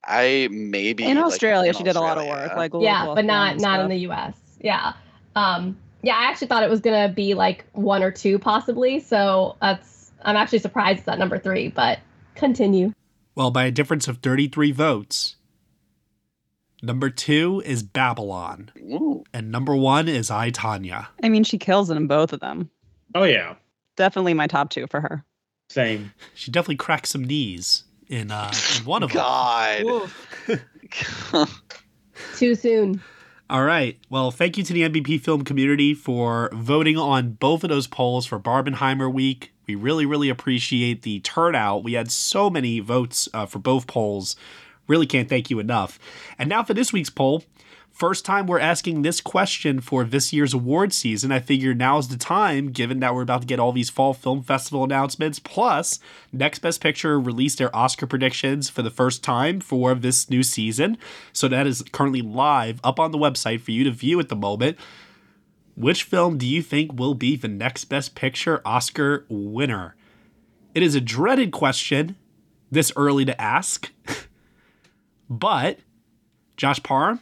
I 0.04 0.48
maybe 0.50 1.04
In 1.04 1.16
like, 1.16 1.26
Australia, 1.26 1.68
in 1.68 1.76
she 1.76 1.84
did 1.84 1.96
a 1.96 2.00
lot 2.00 2.18
of 2.18 2.26
work. 2.26 2.54
Like 2.56 2.72
yeah, 2.78 3.00
Google 3.00 3.14
but 3.16 3.24
not 3.24 3.52
and 3.52 3.62
not 3.62 3.80
in 3.80 3.88
the 3.88 3.98
U.S. 3.98 4.34
Yeah, 4.60 4.94
um, 5.36 5.76
yeah. 6.02 6.16
I 6.16 6.24
actually 6.24 6.48
thought 6.48 6.62
it 6.64 6.70
was 6.70 6.80
gonna 6.80 7.09
be 7.09 7.34
like 7.34 7.64
one 7.72 8.02
or 8.02 8.10
two 8.10 8.38
possibly. 8.38 9.00
So 9.00 9.56
that's 9.60 10.10
I'm 10.22 10.36
actually 10.36 10.59
surprised 10.59 11.00
it's 11.00 11.09
at 11.09 11.18
number 11.18 11.38
three. 11.38 11.68
But 11.68 12.00
continue. 12.34 12.92
Well, 13.34 13.50
by 13.50 13.64
a 13.64 13.70
difference 13.70 14.09
of 14.09 14.18
33 14.18 14.72
votes, 14.72 15.36
number 16.82 17.09
two 17.10 17.62
is 17.64 17.82
Babylon, 17.82 18.70
Ooh. 18.78 19.24
and 19.32 19.50
number 19.50 19.74
one 19.76 20.09
is 20.09 20.30
I, 20.30 20.50
Tonya. 20.50 21.06
I 21.22 21.28
mean, 21.28 21.44
she 21.44 21.59
kills 21.59 21.88
it 21.90 21.96
in 21.96 22.06
both 22.06 22.32
of 22.32 22.40
them. 22.40 22.70
Oh 23.14 23.24
yeah, 23.24 23.54
Definitely 23.96 24.34
my 24.34 24.46
top 24.46 24.70
two 24.70 24.86
for 24.88 25.00
her. 25.00 25.24
same. 25.70 26.12
She 26.34 26.50
definitely 26.50 26.76
cracked 26.76 27.06
some 27.09 27.24
knees 27.24 27.84
in, 28.09 28.30
uh, 28.30 28.52
in 28.78 28.84
one 28.84 29.02
of 29.02 29.12
them. 29.12 29.22
God. 29.22 30.10
Too 32.36 32.54
soon. 32.54 33.00
All 33.50 33.64
right. 33.64 33.98
Well, 34.09 34.30
thank 34.30 34.56
you 34.56 34.64
to 34.64 34.72
the 34.72 34.82
NBP 34.88 35.20
film 35.20 35.44
community 35.44 35.92
for 35.94 36.48
voting 36.54 36.96
on 36.96 37.32
both 37.32 37.64
of 37.64 37.70
those 37.70 37.86
polls 37.86 38.24
for 38.26 38.38
Barbenheimer 38.38 39.12
week. 39.12 39.52
We 39.66 39.74
really, 39.74 40.06
really 40.06 40.28
appreciate 40.28 41.02
the 41.02 41.20
turnout. 41.20 41.84
We 41.84 41.92
had 41.92 42.10
so 42.10 42.48
many 42.50 42.80
votes 42.80 43.28
uh, 43.34 43.46
for 43.46 43.59
both 43.59 43.86
polls. 43.86 44.36
Really 44.93 45.06
can't 45.06 45.27
thank 45.27 45.48
you 45.48 45.59
enough. 45.59 45.98
And 46.39 46.51
now 46.51 46.62
for 46.62 46.74
this 46.74 46.93
week's 46.93 47.09
poll. 47.09 47.44
First 47.90 48.27
time 48.27 48.47
we're 48.47 48.59
asking 48.59 49.01
this 49.01 49.23
question 49.23 49.81
for 49.81 50.05
this 50.05 50.35
year's 50.35 50.52
award 50.52 50.93
season. 50.93 51.32
I 51.32 51.40
figure 51.40 51.73
now's 51.73 52.09
the 52.09 52.19
time, 52.19 52.73
given 52.73 53.01
that 53.01 53.14
we're 53.14 53.23
about 53.23 53.40
to 53.40 53.47
get 53.47 53.59
all 53.59 53.73
these 53.73 53.89
fall 53.89 54.12
film 54.12 54.43
festival 54.43 54.85
announcements. 54.85 55.39
Plus, 55.39 55.98
Next 56.31 56.59
Best 56.59 56.82
Picture 56.82 57.19
released 57.19 57.56
their 57.56 57.74
Oscar 57.74 58.06
predictions 58.06 58.69
for 58.69 58.82
the 58.82 58.90
first 58.90 59.24
time 59.24 59.60
for 59.60 59.94
this 59.94 60.28
new 60.28 60.43
season. 60.43 60.98
So 61.32 61.48
that 61.48 61.66
is 61.66 61.82
currently 61.93 62.20
live 62.20 62.78
up 62.85 63.01
on 63.01 63.12
the 63.12 63.19
website 63.19 63.62
for 63.62 63.70
you 63.70 63.85
to 63.85 63.90
view 63.90 64.20
at 64.20 64.28
the 64.28 64.36
moment. 64.36 64.77
Which 65.74 66.02
film 66.02 66.36
do 66.36 66.47
you 66.47 66.60
think 66.60 66.93
will 66.93 67.14
be 67.14 67.35
the 67.35 67.48
next 67.48 67.86
Best 67.86 68.14
Picture 68.14 68.60
Oscar 68.66 69.24
winner? 69.31 69.97
It 70.74 70.82
is 70.82 70.94
a 70.94 71.01
dreaded 71.01 71.51
question 71.51 72.16
this 72.70 72.93
early 72.94 73.24
to 73.24 73.40
ask. 73.40 73.90
but, 75.38 75.78
Josh 76.59 76.82
Parham, 76.82 77.20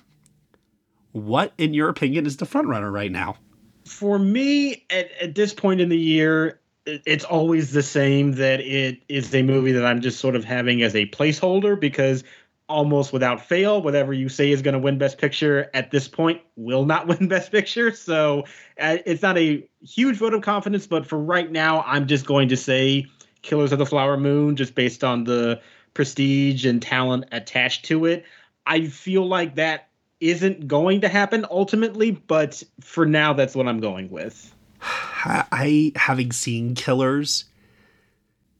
what, 1.12 1.52
in 1.58 1.74
your 1.74 1.88
opinion, 1.88 2.26
is 2.26 2.36
the 2.36 2.44
frontrunner 2.44 2.92
right 2.92 3.10
now? 3.10 3.36
For 3.84 4.18
me, 4.18 4.84
at, 4.90 5.10
at 5.20 5.34
this 5.36 5.54
point 5.54 5.80
in 5.80 5.88
the 5.88 5.98
year, 5.98 6.60
it's 6.86 7.24
always 7.24 7.72
the 7.72 7.84
same 7.84 8.32
that 8.32 8.60
it 8.60 9.00
is 9.08 9.32
a 9.34 9.42
movie 9.42 9.72
that 9.72 9.84
I'm 9.84 10.00
just 10.00 10.18
sort 10.18 10.34
of 10.34 10.44
having 10.44 10.82
as 10.82 10.96
a 10.96 11.06
placeholder 11.06 11.78
because 11.78 12.24
almost 12.68 13.12
without 13.12 13.40
fail, 13.44 13.80
whatever 13.80 14.12
you 14.12 14.28
say 14.28 14.50
is 14.50 14.60
going 14.60 14.74
to 14.74 14.78
win 14.80 14.98
Best 14.98 15.18
Picture 15.18 15.70
at 15.72 15.92
this 15.92 16.08
point 16.08 16.40
will 16.56 16.84
not 16.84 17.06
win 17.06 17.28
Best 17.28 17.52
Picture. 17.52 17.92
So 17.92 18.44
uh, 18.80 18.98
it's 19.06 19.22
not 19.22 19.38
a 19.38 19.64
huge 19.82 20.16
vote 20.16 20.34
of 20.34 20.42
confidence, 20.42 20.86
but 20.88 21.06
for 21.06 21.18
right 21.18 21.50
now, 21.50 21.82
I'm 21.82 22.08
just 22.08 22.26
going 22.26 22.48
to 22.48 22.56
say 22.56 23.06
Killers 23.42 23.70
of 23.70 23.78
the 23.78 23.86
Flower 23.86 24.16
Moon, 24.16 24.56
just 24.56 24.74
based 24.74 25.04
on 25.04 25.24
the 25.24 25.60
prestige 25.94 26.66
and 26.66 26.80
talent 26.80 27.24
attached 27.32 27.84
to 27.86 28.06
it. 28.06 28.24
I 28.66 28.86
feel 28.86 29.26
like 29.26 29.56
that 29.56 29.88
isn't 30.20 30.68
going 30.68 31.00
to 31.00 31.08
happen 31.08 31.46
ultimately, 31.50 32.10
but 32.10 32.62
for 32.80 33.06
now, 33.06 33.32
that's 33.32 33.54
what 33.54 33.66
I'm 33.66 33.80
going 33.80 34.10
with. 34.10 34.54
I, 34.82 35.92
having 35.96 36.32
seen 36.32 36.74
Killers, 36.74 37.46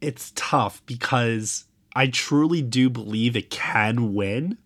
it's 0.01 0.33
tough 0.35 0.85
because 0.87 1.65
I 1.95 2.07
truly 2.09 2.63
do 2.63 2.91
believe 2.91 3.37
it 3.37 3.51
can 3.51 4.15
win. 4.15 4.59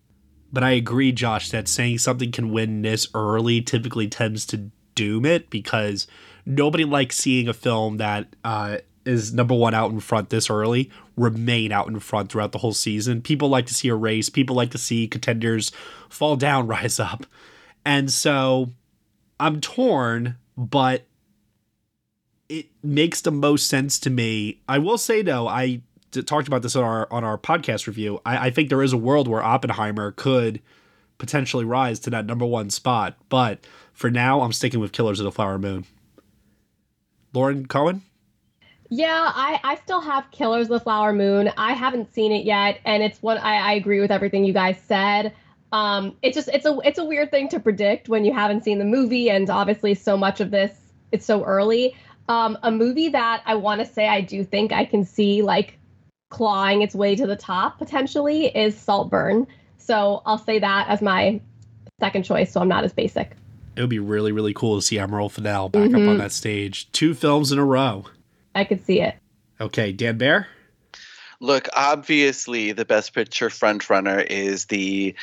But 0.51 0.63
I 0.63 0.71
agree, 0.71 1.11
Josh, 1.11 1.49
that 1.51 1.67
saying 1.67 1.97
something 1.97 2.31
can 2.31 2.51
win 2.51 2.81
this 2.81 3.07
early 3.13 3.61
typically 3.61 4.07
tends 4.07 4.45
to 4.47 4.69
doom 4.93 5.25
it 5.25 5.49
because 5.49 6.07
nobody 6.45 6.85
likes 6.85 7.17
seeing 7.17 7.49
a 7.49 7.53
film 7.53 7.97
that 7.97 8.27
uh, 8.43 8.77
is 9.05 9.33
number 9.33 9.53
one 9.53 9.73
out 9.73 9.91
in 9.91 9.99
front 9.99 10.29
this 10.29 10.49
early 10.49 10.89
remain 11.17 11.71
out 11.71 11.87
in 11.87 11.99
front 11.99 12.31
throughout 12.31 12.51
the 12.51 12.57
whole 12.57 12.73
season. 12.73 13.21
People 13.21 13.49
like 13.49 13.65
to 13.67 13.73
see 13.73 13.87
a 13.87 13.95
race. 13.95 14.29
People 14.29 14.55
like 14.55 14.71
to 14.71 14.77
see 14.77 15.07
contenders 15.07 15.71
fall 16.09 16.35
down, 16.35 16.67
rise 16.67 16.99
up. 16.99 17.25
And 17.85 18.11
so 18.11 18.71
I'm 19.39 19.61
torn, 19.61 20.37
but 20.57 21.05
it 22.49 22.67
makes 22.83 23.21
the 23.21 23.31
most 23.31 23.67
sense 23.67 23.99
to 23.99 24.09
me. 24.09 24.61
I 24.67 24.79
will 24.79 24.97
say 24.97 25.21
though, 25.21 25.47
I 25.47 25.81
talked 26.11 26.47
about 26.47 26.61
this 26.61 26.75
on 26.75 26.83
our 26.83 27.07
on 27.11 27.23
our 27.23 27.37
podcast 27.37 27.87
review. 27.87 28.21
I, 28.25 28.47
I 28.47 28.49
think 28.49 28.69
there 28.69 28.83
is 28.83 28.93
a 28.93 28.97
world 28.97 29.27
where 29.27 29.43
Oppenheimer 29.43 30.11
could 30.11 30.61
potentially 31.17 31.65
rise 31.65 31.99
to 32.01 32.09
that 32.09 32.25
number 32.25 32.45
one 32.45 32.69
spot, 32.69 33.17
but 33.29 33.65
for 33.93 34.11
now, 34.11 34.41
I'm 34.41 34.51
sticking 34.51 34.81
with 34.81 34.91
Killers 34.91 35.21
of 35.21 35.23
the 35.23 35.31
Flower 35.31 35.57
Moon. 35.57 35.85
Lauren 37.33 37.65
Cohen. 37.65 38.01
Yeah, 38.95 39.29
I, 39.35 39.59
I 39.61 39.75
still 39.75 39.99
have 39.99 40.31
Killers 40.31 40.67
of 40.67 40.69
the 40.69 40.79
Flower 40.79 41.11
Moon. 41.11 41.51
I 41.57 41.73
haven't 41.73 42.13
seen 42.13 42.31
it 42.31 42.45
yet, 42.45 42.79
and 42.85 43.03
it's 43.03 43.21
one 43.21 43.37
I, 43.37 43.57
I 43.57 43.73
agree 43.73 43.99
with 43.99 44.09
everything 44.09 44.45
you 44.45 44.53
guys 44.53 44.77
said. 44.87 45.33
Um, 45.73 46.15
it's 46.21 46.35
just 46.35 46.47
it's 46.47 46.65
a 46.65 46.77
it's 46.85 46.97
a 46.97 47.03
weird 47.03 47.29
thing 47.29 47.49
to 47.49 47.59
predict 47.59 48.07
when 48.07 48.23
you 48.23 48.33
haven't 48.33 48.63
seen 48.63 48.79
the 48.79 48.85
movie, 48.85 49.29
and 49.29 49.49
obviously 49.49 49.95
so 49.95 50.15
much 50.15 50.39
of 50.39 50.49
this 50.49 50.71
it's 51.11 51.25
so 51.25 51.43
early. 51.43 51.93
Um, 52.29 52.57
a 52.63 52.71
movie 52.71 53.09
that 53.09 53.43
I 53.45 53.55
want 53.55 53.81
to 53.81 53.85
say 53.85 54.07
I 54.07 54.21
do 54.21 54.45
think 54.45 54.71
I 54.71 54.85
can 54.85 55.03
see 55.03 55.41
like 55.41 55.77
clawing 56.29 56.81
its 56.81 56.95
way 56.95 57.17
to 57.17 57.27
the 57.27 57.35
top 57.35 57.77
potentially 57.77 58.45
is 58.47 58.77
Saltburn. 58.77 59.45
So 59.77 60.21
I'll 60.25 60.37
say 60.37 60.57
that 60.59 60.87
as 60.87 61.01
my 61.01 61.41
second 61.99 62.23
choice, 62.23 62.51
so 62.51 62.61
I'm 62.61 62.67
not 62.69 62.83
as 62.85 62.93
basic. 62.93 63.31
It 63.75 63.81
would 63.81 63.89
be 63.89 63.99
really 63.99 64.31
really 64.31 64.53
cool 64.53 64.77
to 64.77 64.81
see 64.81 64.97
Emerald 64.97 65.33
Fennell 65.33 65.67
back 65.67 65.89
up 65.89 65.95
on 65.95 66.01
Mhm. 66.01 66.17
that 66.19 66.31
stage. 66.31 66.89
Two 66.93 67.13
films 67.13 67.51
in 67.51 67.59
a 67.59 67.65
row. 67.65 68.05
I 68.55 68.63
could 68.63 68.83
see 68.83 69.01
it. 69.01 69.15
Okay, 69.61 69.91
Dan 69.91 70.17
Bayer. 70.17 70.47
Look, 71.41 71.67
obviously, 71.73 72.71
the 72.71 72.85
Best 72.85 73.13
Picture 73.13 73.49
frontrunner 73.49 74.25
is 74.25 74.65
the 74.65 75.13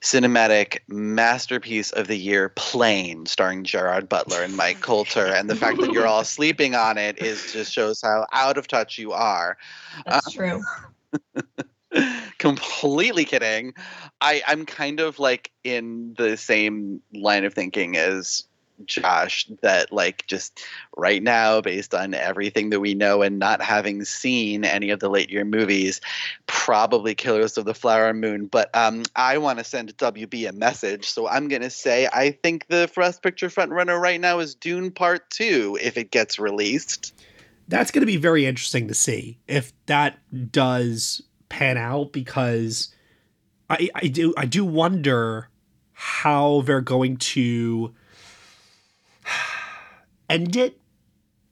cinematic 0.00 0.78
masterpiece 0.88 1.90
of 1.90 2.06
the 2.06 2.16
year, 2.16 2.48
Plane, 2.50 3.26
starring 3.26 3.64
Gerard 3.64 4.08
Butler 4.08 4.42
and 4.42 4.56
Mike 4.56 4.80
Colter. 4.80 5.26
And 5.26 5.50
the 5.50 5.56
fact 5.56 5.80
that 5.80 5.92
you're 5.92 6.06
all 6.06 6.24
sleeping 6.38 6.74
on 6.74 6.96
it 6.98 7.20
is 7.20 7.52
just 7.52 7.72
shows 7.72 8.00
how 8.00 8.26
out 8.32 8.56
of 8.56 8.68
touch 8.68 8.98
you 8.98 9.12
are. 9.12 9.56
That's 10.04 10.26
um, 10.28 10.32
true. 10.32 10.62
completely 12.38 13.24
kidding. 13.24 13.74
I 14.20 14.42
I'm 14.46 14.66
kind 14.66 15.00
of 15.00 15.18
like 15.18 15.50
in 15.64 16.14
the 16.16 16.36
same 16.36 17.00
line 17.12 17.44
of 17.44 17.54
thinking 17.54 17.96
as 17.96 18.44
Josh 18.84 19.48
that 19.62 19.92
like 19.92 20.26
just 20.26 20.62
right 20.96 21.22
now 21.22 21.60
based 21.60 21.94
on 21.94 22.14
everything 22.14 22.70
that 22.70 22.80
we 22.80 22.94
know 22.94 23.22
and 23.22 23.38
not 23.38 23.62
having 23.62 24.04
seen 24.04 24.64
any 24.64 24.90
of 24.90 25.00
the 25.00 25.08
late 25.08 25.30
year 25.30 25.44
movies 25.44 26.00
probably 26.46 27.14
Killers 27.14 27.56
of 27.56 27.64
the 27.64 27.74
Flower 27.74 28.12
Moon. 28.12 28.46
But 28.46 28.74
um 28.74 29.04
I 29.14 29.38
want 29.38 29.58
to 29.58 29.64
send 29.64 29.96
WB 29.96 30.48
a 30.48 30.52
message. 30.52 31.08
So 31.08 31.28
I'm 31.28 31.48
going 31.48 31.62
to 31.62 31.70
say 31.70 32.08
I 32.12 32.30
think 32.30 32.66
the 32.68 32.90
Best 32.94 33.22
Picture 33.22 33.48
frontrunner 33.48 34.00
right 34.00 34.20
now 34.20 34.38
is 34.40 34.54
Dune 34.54 34.90
Part 34.90 35.30
2 35.30 35.78
if 35.80 35.96
it 35.96 36.10
gets 36.10 36.38
released. 36.38 37.14
That's 37.68 37.90
going 37.90 38.02
to 38.02 38.06
be 38.06 38.16
very 38.16 38.46
interesting 38.46 38.88
to 38.88 38.94
see 38.94 39.38
if 39.48 39.72
that 39.86 40.18
does 40.52 41.22
pan 41.48 41.76
out 41.76 42.12
because 42.12 42.94
I 43.70 43.88
I 43.94 44.08
do 44.08 44.34
I 44.36 44.46
do 44.46 44.64
wonder 44.64 45.48
how 45.92 46.60
they're 46.62 46.80
going 46.80 47.16
to 47.16 47.94
end 50.28 50.56
it. 50.56 50.80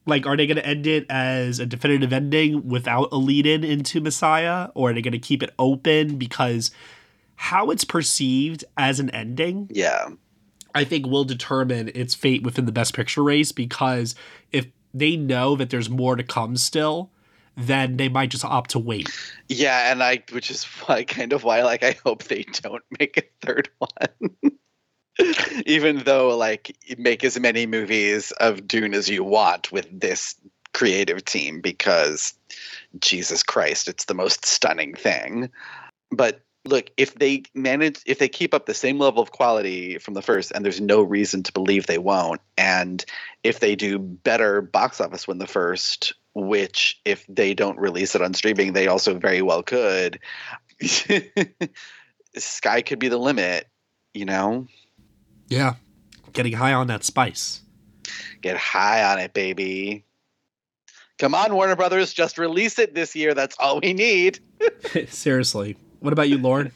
Like, 0.07 0.27
are 0.27 0.37
they 0.37 0.47
going 0.47 0.59
to 0.59 0.67
end 0.67 0.87
it 0.87 1.07
as 1.09 1.59
a 1.59 1.67
definitive 1.67 2.13
ending 2.13 2.69
without 2.69 3.09
a 3.11 3.17
lead 3.17 3.47
in 3.47 3.65
into 3.65 4.01
Messiah, 4.01 4.69
or 4.75 4.91
are 4.91 4.93
they 4.93 5.01
going 5.01 5.13
to 5.13 5.19
keep 5.19 5.43
it 5.43 5.55
open 5.59 6.19
because 6.19 6.71
how 7.37 7.71
it's 7.71 7.85
perceived 7.85 8.65
as 8.77 9.01
an 9.01 9.11
ending? 9.11 9.71
Yeah. 9.73 10.09
I 10.75 10.85
think 10.85 11.07
will 11.07 11.25
determine 11.25 11.91
its 11.95 12.15
fate 12.15 12.43
within 12.43 12.67
the 12.67 12.73
best 12.73 12.95
picture 12.95 13.23
race 13.23 13.53
because 13.53 14.15
if 14.53 14.67
they 14.93 15.17
know 15.17 15.57
that 15.57 15.71
there's 15.71 15.89
more 15.89 16.17
to 16.17 16.23
come 16.23 16.57
still, 16.57 17.11
then 17.57 17.97
they 17.97 18.09
might 18.09 18.31
just 18.31 18.45
opt 18.45 18.71
to 18.71 18.79
wait. 18.79 19.09
Yeah, 19.49 19.91
and 19.91 20.03
I, 20.03 20.25
which 20.33 20.51
is 20.51 20.65
why 20.65 21.05
kind 21.05 21.33
of 21.33 21.45
why, 21.45 21.63
like, 21.63 21.83
I 21.83 21.97
hope 22.05 22.25
they 22.25 22.43
don't 22.43 22.83
make 22.99 23.17
a 23.17 23.23
third 23.47 23.69
one. 23.79 24.53
Even 25.67 25.99
though, 26.05 26.37
like, 26.37 26.77
make 26.99 27.25
as 27.25 27.39
many 27.39 27.67
movies 27.67 28.33
of 28.33 28.67
Dune 28.67 28.95
as 28.95 29.09
you 29.09 29.23
want 29.25 29.71
with 29.71 30.01
this 30.01 30.35
creative 30.73 31.25
team, 31.25 31.61
because 31.61 32.35
Jesus 32.99 33.43
Christ, 33.43 33.89
it's 33.89 34.07
the 34.07 34.15
most 34.15 34.45
stunning 34.45 34.95
thing. 34.95 35.51
But 36.11 36.41
look, 36.65 36.91
if 36.97 37.15
they 37.15 37.43
manage, 37.55 38.01
if 38.07 38.19
they 38.19 38.29
keep 38.29 38.55
up 38.55 38.67
the 38.67 38.75
same 38.75 38.99
level 38.99 39.23
of 39.23 39.33
quality 39.33 39.99
from 39.99 40.15
the 40.15 40.23
first, 40.23 40.51
and 40.53 40.65
there's 40.65 40.81
no 40.81 41.03
reason 41.03 41.43
to 41.43 41.53
believe 41.53 41.87
they 41.87 41.99
won't, 41.99 42.41
and 42.57 43.05
if 43.43 43.61
they 43.61 43.77
do 43.77 43.99
better 43.99 44.63
box 44.63 45.01
office 45.01 45.29
when 45.29 45.39
the 45.39 45.47
first, 45.47 46.15
which 46.35 47.01
if 47.05 47.25
they 47.29 47.55
don't 47.55 47.79
release 47.79 48.15
it 48.15 48.23
on 48.23 48.35
streaming, 48.35 48.73
they 48.73 48.89
also 48.89 49.19
very 49.19 49.43
well 49.43 49.63
could. 49.63 50.19
Sky 52.37 52.83
could 52.83 52.99
be 52.99 53.09
the 53.09 53.19
limit, 53.19 53.69
you 54.13 54.25
know. 54.25 54.67
Yeah, 55.49 55.75
getting 56.33 56.53
high 56.53 56.73
on 56.73 56.87
that 56.89 57.05
spice. 57.05 57.61
Get 58.41 58.57
high 58.57 59.03
on 59.05 59.19
it, 59.19 59.33
baby. 59.33 60.05
Come 61.19 61.35
on, 61.35 61.55
Warner 61.55 61.77
Brothers, 61.77 62.13
just 62.13 62.39
release 62.39 62.79
it 62.79 62.95
this 62.95 63.15
year. 63.15 63.35
That's 63.35 63.57
all 63.59 63.81
we 63.81 63.93
need. 63.93 64.41
Seriously. 65.09 65.77
What 66.01 66.13
about 66.13 66.29
you, 66.29 66.39
Lauren? 66.39 66.73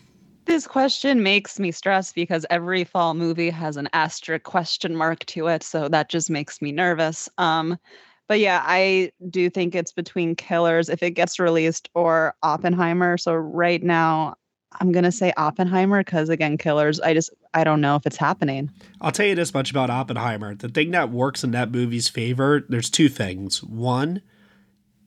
This 0.46 0.66
question 0.66 1.22
makes 1.22 1.58
me 1.58 1.70
stress 1.72 2.12
because 2.12 2.46
every 2.48 2.84
fall 2.84 3.12
movie 3.12 3.50
has 3.50 3.76
an 3.76 3.88
asterisk 3.92 4.44
question 4.44 4.96
mark 4.96 5.26
to 5.26 5.48
it, 5.48 5.62
so 5.62 5.88
that 5.88 6.08
just 6.08 6.30
makes 6.30 6.62
me 6.62 6.72
nervous. 6.72 7.28
Um, 7.36 7.76
but 8.28 8.40
yeah, 8.40 8.62
I 8.64 9.10
do 9.28 9.50
think 9.50 9.74
it's 9.74 9.92
between 9.92 10.36
Killers 10.36 10.88
if 10.88 11.02
it 11.02 11.10
gets 11.10 11.38
released 11.38 11.90
or 11.94 12.34
Oppenheimer. 12.42 13.18
So 13.18 13.34
right 13.34 13.82
now, 13.82 14.36
I'm 14.80 14.92
gonna 14.92 15.12
say 15.12 15.32
Oppenheimer 15.36 16.00
because 16.00 16.28
again, 16.28 16.58
Killers. 16.58 17.00
I 17.00 17.14
just 17.14 17.30
I 17.54 17.64
don't 17.64 17.80
know 17.80 17.96
if 17.96 18.06
it's 18.06 18.16
happening. 18.16 18.70
I'll 19.00 19.12
tell 19.12 19.26
you 19.26 19.34
this 19.34 19.54
much 19.54 19.70
about 19.70 19.90
Oppenheimer. 19.90 20.54
The 20.54 20.68
thing 20.68 20.90
that 20.92 21.10
works 21.10 21.42
in 21.42 21.52
that 21.52 21.70
movie's 21.70 22.08
favor, 22.08 22.64
there's 22.68 22.90
two 22.90 23.08
things. 23.08 23.62
One, 23.62 24.22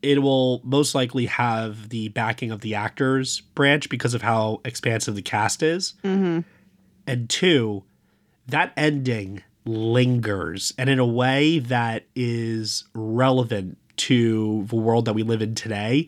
it 0.01 0.21
will 0.21 0.61
most 0.63 0.95
likely 0.95 1.27
have 1.27 1.89
the 1.89 2.09
backing 2.09 2.51
of 2.51 2.61
the 2.61 2.75
actors 2.75 3.41
branch 3.41 3.89
because 3.89 4.13
of 4.13 4.21
how 4.21 4.61
expansive 4.65 5.15
the 5.15 5.21
cast 5.21 5.61
is. 5.61 5.93
Mm-hmm. 6.03 6.39
And 7.07 7.29
two, 7.29 7.83
that 8.47 8.73
ending 8.75 9.43
lingers 9.65 10.73
and 10.77 10.89
in 10.89 10.99
a 10.99 11.05
way 11.05 11.59
that 11.59 12.05
is 12.15 12.85
relevant 12.93 13.77
to 13.95 14.65
the 14.69 14.75
world 14.75 15.05
that 15.05 15.13
we 15.13 15.23
live 15.23 15.41
in 15.41 15.53
today. 15.53 16.07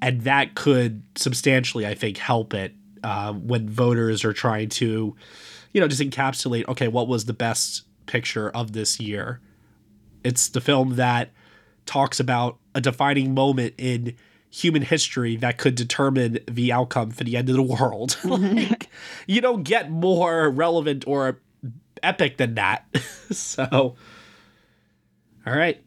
And 0.00 0.22
that 0.22 0.54
could 0.54 1.02
substantially, 1.16 1.86
I 1.86 1.94
think, 1.94 2.18
help 2.18 2.54
it 2.54 2.74
uh, 3.02 3.32
when 3.32 3.68
voters 3.68 4.24
are 4.24 4.32
trying 4.32 4.68
to, 4.70 5.16
you 5.72 5.80
know, 5.80 5.88
just 5.88 6.02
encapsulate 6.02 6.68
okay, 6.68 6.88
what 6.88 7.08
was 7.08 7.24
the 7.24 7.32
best 7.32 7.82
picture 8.06 8.50
of 8.50 8.72
this 8.72 9.00
year? 9.00 9.40
It's 10.24 10.48
the 10.48 10.60
film 10.60 10.96
that 10.96 11.30
talks 11.86 12.20
about 12.20 12.58
a 12.74 12.80
defining 12.80 13.34
moment 13.34 13.74
in 13.78 14.14
human 14.50 14.82
history 14.82 15.36
that 15.36 15.58
could 15.58 15.74
determine 15.74 16.38
the 16.46 16.72
outcome 16.72 17.10
for 17.10 17.24
the 17.24 17.36
end 17.36 17.48
of 17.48 17.56
the 17.56 17.62
world. 17.62 18.18
like, 18.24 18.88
you 19.26 19.40
don't 19.40 19.62
get 19.62 19.90
more 19.90 20.48
relevant 20.50 21.04
or 21.06 21.40
epic 22.02 22.36
than 22.36 22.54
that. 22.54 22.86
so, 23.30 23.96
all 25.46 25.56
right. 25.56 25.82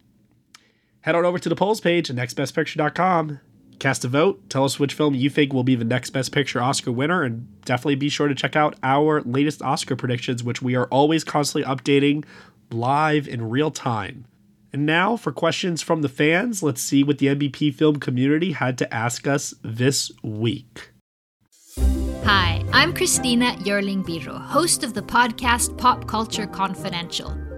Head 1.01 1.15
on 1.15 1.25
over 1.25 1.39
to 1.39 1.49
the 1.49 1.55
polls 1.55 1.81
page 1.81 2.09
at 2.09 2.15
nextbestpicture.com. 2.15 3.39
Cast 3.81 4.05
a 4.05 4.07
vote. 4.07 4.47
Tell 4.47 4.63
us 4.63 4.79
which 4.79 4.93
film 4.93 5.15
you 5.15 5.27
think 5.27 5.53
will 5.53 5.63
be 5.63 5.73
the 5.73 5.83
next 5.83 6.11
Best 6.11 6.31
Picture 6.31 6.61
Oscar 6.61 6.91
winner, 6.91 7.23
and 7.23 7.47
definitely 7.65 7.95
be 7.95 8.09
sure 8.09 8.27
to 8.27 8.35
check 8.35 8.55
out 8.55 8.75
our 8.83 9.21
latest 9.23 9.63
Oscar 9.63 9.95
predictions, 9.95 10.43
which 10.43 10.61
we 10.61 10.75
are 10.75 10.85
always 10.85 11.23
constantly 11.23 11.67
updating 11.67 12.23
live 12.69 13.27
in 13.27 13.49
real 13.49 13.71
time. 13.71 14.25
And 14.71 14.85
now 14.85 15.17
for 15.17 15.31
questions 15.31 15.81
from 15.81 16.03
the 16.03 16.09
fans, 16.09 16.61
let's 16.61 16.79
see 16.79 17.03
what 17.03 17.17
the 17.17 17.25
NBP 17.25 17.73
film 17.73 17.95
community 17.95 18.51
had 18.51 18.77
to 18.77 18.93
ask 18.93 19.25
us 19.25 19.55
this 19.63 20.11
week. 20.21 20.91
Hi, 22.23 22.63
I'm 22.71 22.93
Christina 22.93 23.55
Yerling 23.61 24.05
Biro, 24.05 24.39
host 24.39 24.83
of 24.83 24.93
the 24.93 25.01
podcast 25.01 25.75
Pop 25.79 26.05
Culture 26.05 26.45
Confidential. 26.45 27.35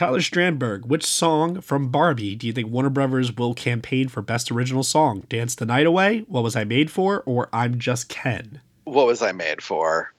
Tyler 0.00 0.20
Strandberg, 0.20 0.86
which 0.86 1.04
song 1.04 1.60
from 1.60 1.90
Barbie 1.90 2.34
do 2.34 2.46
you 2.46 2.54
think 2.54 2.70
Warner 2.70 2.88
Brothers 2.88 3.36
will 3.36 3.52
campaign 3.52 4.08
for 4.08 4.22
Best 4.22 4.50
Original 4.50 4.82
Song? 4.82 5.24
Dance 5.28 5.54
the 5.54 5.66
Night 5.66 5.84
Away, 5.84 6.20
What 6.20 6.42
Was 6.42 6.56
I 6.56 6.64
Made 6.64 6.90
For, 6.90 7.22
or 7.26 7.50
I'm 7.52 7.78
Just 7.78 8.08
Ken? 8.08 8.62
What 8.84 9.06
was 9.06 9.20
I 9.20 9.32
made 9.32 9.62
for? 9.62 10.14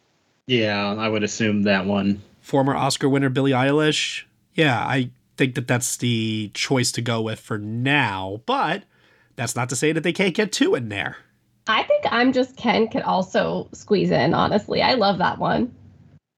Yeah, 0.45 0.94
I 0.94 1.10
would 1.10 1.24
assume 1.24 1.64
that 1.64 1.88
one. 1.88 2.22
Former 2.41 2.76
Oscar 2.76 3.10
winner 3.10 3.30
Billie 3.30 3.53
Eilish. 3.53 4.26
Yeah, 4.53 4.78
I 4.78 5.10
think 5.36 5.56
that 5.56 5.68
that's 5.68 5.98
the 5.98 6.52
choice 6.53 6.91
to 6.91 7.02
go 7.02 7.20
with 7.24 7.40
for 7.40 7.58
now, 7.58 8.41
but 8.45 8.84
that's 9.36 9.56
not 9.56 9.68
to 9.70 9.76
say 9.76 9.91
that 9.94 10.02
they 10.02 10.14
can't 10.14 10.36
get 10.36 10.52
two 10.52 10.76
in 10.76 10.90
there. 10.90 11.18
I 11.66 11.82
think 11.82 12.03
I'm 12.06 12.34
Just 12.34 12.56
Ken 12.56 12.88
could 12.88 13.02
also 13.02 13.68
squeeze 13.74 14.12
in, 14.12 14.36
honestly. 14.36 14.84
I 14.84 14.94
love 14.94 15.18
that 15.18 15.40
one. 15.40 15.74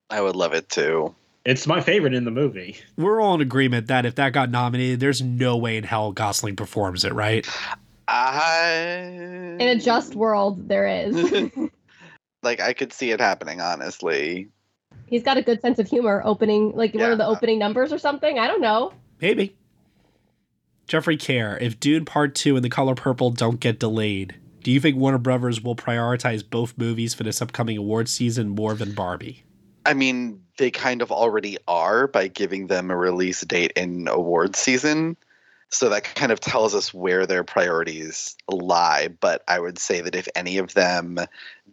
I 0.09 0.21
would 0.21 0.37
love 0.37 0.53
it 0.53 0.69
too. 0.69 1.13
It's 1.45 1.67
my 1.67 1.81
favorite 1.81 2.13
in 2.13 2.23
the 2.23 2.31
movie. 2.31 2.77
We're 2.95 3.19
all 3.19 3.35
in 3.35 3.41
agreement 3.41 3.87
that 3.87 4.05
if 4.05 4.15
that 4.15 4.31
got 4.31 4.49
nominated, 4.49 5.01
there's 5.01 5.21
no 5.21 5.57
way 5.57 5.75
in 5.75 5.83
hell 5.83 6.13
Gosling 6.13 6.55
performs 6.55 7.03
it, 7.03 7.13
right? 7.13 7.45
I 8.07 9.55
In 9.59 9.61
a 9.61 9.77
just 9.77 10.15
world, 10.15 10.69
there 10.69 10.87
is. 10.87 11.51
like 12.43 12.61
I 12.61 12.73
could 12.73 12.93
see 12.93 13.11
it 13.11 13.19
happening, 13.19 13.59
honestly. 13.59 14.49
He's 15.07 15.23
got 15.23 15.37
a 15.37 15.41
good 15.41 15.61
sense 15.61 15.79
of 15.79 15.87
humor 15.87 16.21
opening, 16.23 16.71
like 16.75 16.93
one 16.93 17.11
of 17.11 17.17
the 17.17 17.25
opening 17.25 17.59
numbers 17.59 17.91
or 17.91 17.97
something. 17.97 18.39
I 18.39 18.47
don't 18.47 18.61
know. 18.61 18.93
Maybe. 19.21 19.55
Jeffrey 20.87 21.17
Kerr, 21.17 21.57
if 21.59 21.79
Dune 21.79 22.05
Part 22.05 22.35
2 22.35 22.55
and 22.55 22.63
The 22.63 22.69
Color 22.69 22.95
Purple 22.95 23.31
don't 23.31 23.59
get 23.59 23.79
delayed, 23.79 24.35
do 24.63 24.71
you 24.71 24.79
think 24.79 24.97
Warner 24.97 25.17
Brothers 25.17 25.61
will 25.61 25.75
prioritize 25.75 26.47
both 26.47 26.77
movies 26.77 27.13
for 27.13 27.23
this 27.23 27.41
upcoming 27.41 27.77
award 27.77 28.09
season 28.09 28.49
more 28.49 28.73
than 28.75 28.93
Barbie? 28.93 29.43
I 29.85 29.93
mean, 29.93 30.42
they 30.57 30.71
kind 30.71 31.01
of 31.01 31.11
already 31.11 31.57
are 31.67 32.07
by 32.07 32.27
giving 32.27 32.67
them 32.67 32.91
a 32.91 32.97
release 32.97 33.41
date 33.41 33.73
in 33.75 34.07
award 34.07 34.55
season. 34.55 35.17
So 35.69 35.89
that 35.89 36.03
kind 36.03 36.31
of 36.31 36.39
tells 36.39 36.75
us 36.75 36.93
where 36.93 37.25
their 37.25 37.43
priorities 37.43 38.35
lie. 38.47 39.07
But 39.07 39.43
I 39.47 39.59
would 39.59 39.79
say 39.79 40.01
that 40.01 40.13
if 40.13 40.27
any 40.35 40.59
of 40.59 40.75
them 40.75 41.17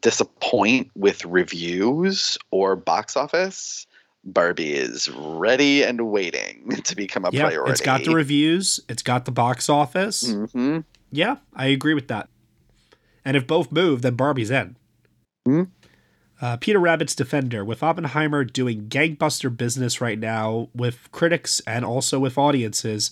disappoint 0.01 0.91
with 0.97 1.25
reviews 1.27 2.39
or 2.51 2.77
box 2.77 3.17
office, 3.17 3.87
Barbie 4.25 4.73
is 4.73 5.11
ready 5.11 5.83
and 5.83 6.11
waiting 6.11 6.71
to 6.85 6.97
become 6.97 7.25
a 7.25 7.31
yeah, 7.31 7.43
priority. 7.43 7.73
it's 7.73 7.81
got 7.81 8.05
the 8.05 8.15
reviews, 8.15 8.81
it's 8.89 9.03
got 9.03 9.27
the 9.27 9.33
box 9.33 9.69
office. 9.69 10.25
Mm-hmm. 10.25 10.81
Yeah, 11.11 11.37
I 11.55 11.67
agree 11.67 11.95
with 11.95 12.09
that. 12.09 12.29
And 13.25 13.37
if 13.37 13.47
both 13.47 13.71
move, 13.71 14.03
then 14.03 14.15
Barbie's 14.15 14.51
in. 14.51 14.77
Hmm? 15.45 15.65
Uh, 16.41 16.57
Peter 16.57 16.79
Rabbit's 16.79 17.15
Defender, 17.15 17.65
with 17.65 17.83
Oppenheimer 17.83 18.45
doing 18.45 18.89
gangbuster 18.89 19.55
business 19.55 20.01
right 20.01 20.19
now 20.19 20.69
with 20.75 21.11
critics 21.13 21.61
and 21.67 21.85
also 21.85 22.19
with 22.19 22.39
audiences, 22.39 23.11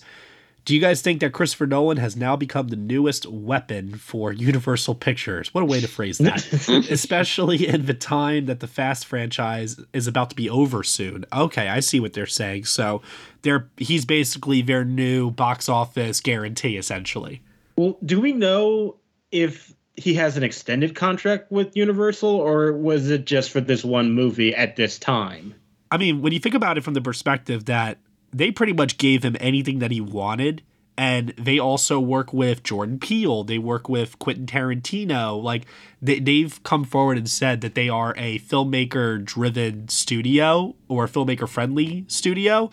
do 0.65 0.75
you 0.75 0.81
guys 0.81 1.01
think 1.01 1.21
that 1.21 1.33
Christopher 1.33 1.65
Nolan 1.65 1.97
has 1.97 2.15
now 2.15 2.35
become 2.35 2.67
the 2.67 2.75
newest 2.75 3.25
weapon 3.25 3.95
for 3.95 4.31
Universal 4.31 4.95
Pictures? 4.95 5.53
What 5.53 5.61
a 5.61 5.65
way 5.65 5.79
to 5.79 5.87
phrase 5.87 6.17
that. 6.19 6.45
Especially 6.91 7.67
in 7.67 7.85
the 7.85 7.93
time 7.93 8.45
that 8.47 8.59
the 8.59 8.67
Fast 8.67 9.05
franchise 9.05 9.79
is 9.93 10.05
about 10.05 10.29
to 10.31 10.35
be 10.35 10.49
over 10.49 10.83
soon. 10.83 11.25
Okay, 11.33 11.67
I 11.67 11.79
see 11.79 11.99
what 11.99 12.13
they're 12.13 12.27
saying. 12.27 12.65
So 12.65 13.01
they're 13.41 13.69
he's 13.77 14.05
basically 14.05 14.61
their 14.61 14.83
new 14.83 15.31
box 15.31 15.69
office 15.69 16.19
guarantee, 16.19 16.77
essentially. 16.77 17.41
Well, 17.75 17.97
do 18.05 18.19
we 18.19 18.33
know 18.33 18.97
if 19.31 19.73
he 19.99 20.13
has 20.15 20.37
an 20.37 20.43
extended 20.43 20.95
contract 20.95 21.51
with 21.51 21.75
Universal, 21.75 22.29
or 22.29 22.73
was 22.73 23.09
it 23.09 23.25
just 23.25 23.51
for 23.51 23.59
this 23.59 23.83
one 23.83 24.13
movie 24.13 24.55
at 24.55 24.75
this 24.75 24.97
time? 24.97 25.53
I 25.91 25.97
mean, 25.97 26.21
when 26.21 26.33
you 26.33 26.39
think 26.39 26.55
about 26.55 26.77
it 26.77 26.83
from 26.83 26.93
the 26.93 27.01
perspective 27.01 27.65
that 27.65 27.97
they 28.31 28.51
pretty 28.51 28.73
much 28.73 28.97
gave 28.97 29.23
him 29.23 29.35
anything 29.39 29.79
that 29.79 29.91
he 29.91 29.99
wanted, 29.99 30.61
and 30.97 31.29
they 31.37 31.57
also 31.57 31.99
work 31.99 32.33
with 32.33 32.61
Jordan 32.61 32.99
Peele. 32.99 33.45
They 33.45 33.57
work 33.57 33.87
with 33.87 34.19
Quentin 34.19 34.45
Tarantino. 34.45 35.41
Like 35.41 35.65
they, 36.01 36.19
they've 36.19 36.61
come 36.63 36.83
forward 36.83 37.17
and 37.17 37.29
said 37.29 37.61
that 37.61 37.73
they 37.73 37.87
are 37.87 38.13
a 38.17 38.39
filmmaker 38.39 39.23
driven 39.23 39.87
studio 39.87 40.75
or 40.89 41.07
filmmaker 41.07 41.47
friendly 41.47 42.03
studio. 42.09 42.69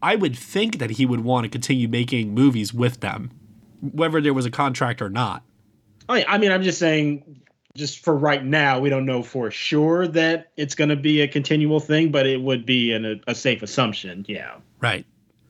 I 0.00 0.14
would 0.14 0.38
think 0.38 0.78
that 0.78 0.90
he 0.90 1.04
would 1.04 1.24
want 1.24 1.44
to 1.44 1.48
continue 1.48 1.88
making 1.88 2.32
movies 2.32 2.72
with 2.72 3.00
them, 3.00 3.32
whether 3.80 4.20
there 4.20 4.34
was 4.34 4.46
a 4.46 4.52
contract 4.52 5.02
or 5.02 5.10
not. 5.10 5.42
I, 6.08 6.24
I 6.26 6.38
mean, 6.38 6.52
I'm 6.52 6.62
just 6.62 6.78
saying, 6.78 7.40
just 7.74 8.04
for 8.04 8.16
right 8.16 8.44
now, 8.44 8.80
we 8.80 8.88
don't 8.88 9.06
know 9.06 9.22
for 9.22 9.50
sure 9.50 10.06
that 10.08 10.50
it's 10.56 10.74
going 10.74 10.90
to 10.90 10.96
be 10.96 11.20
a 11.20 11.28
continual 11.28 11.80
thing, 11.80 12.10
but 12.10 12.26
it 12.26 12.40
would 12.40 12.66
be 12.66 12.92
an, 12.92 13.04
a, 13.04 13.16
a 13.30 13.34
safe 13.34 13.62
assumption. 13.62 14.24
Yeah. 14.28 14.56
Right. 14.80 15.06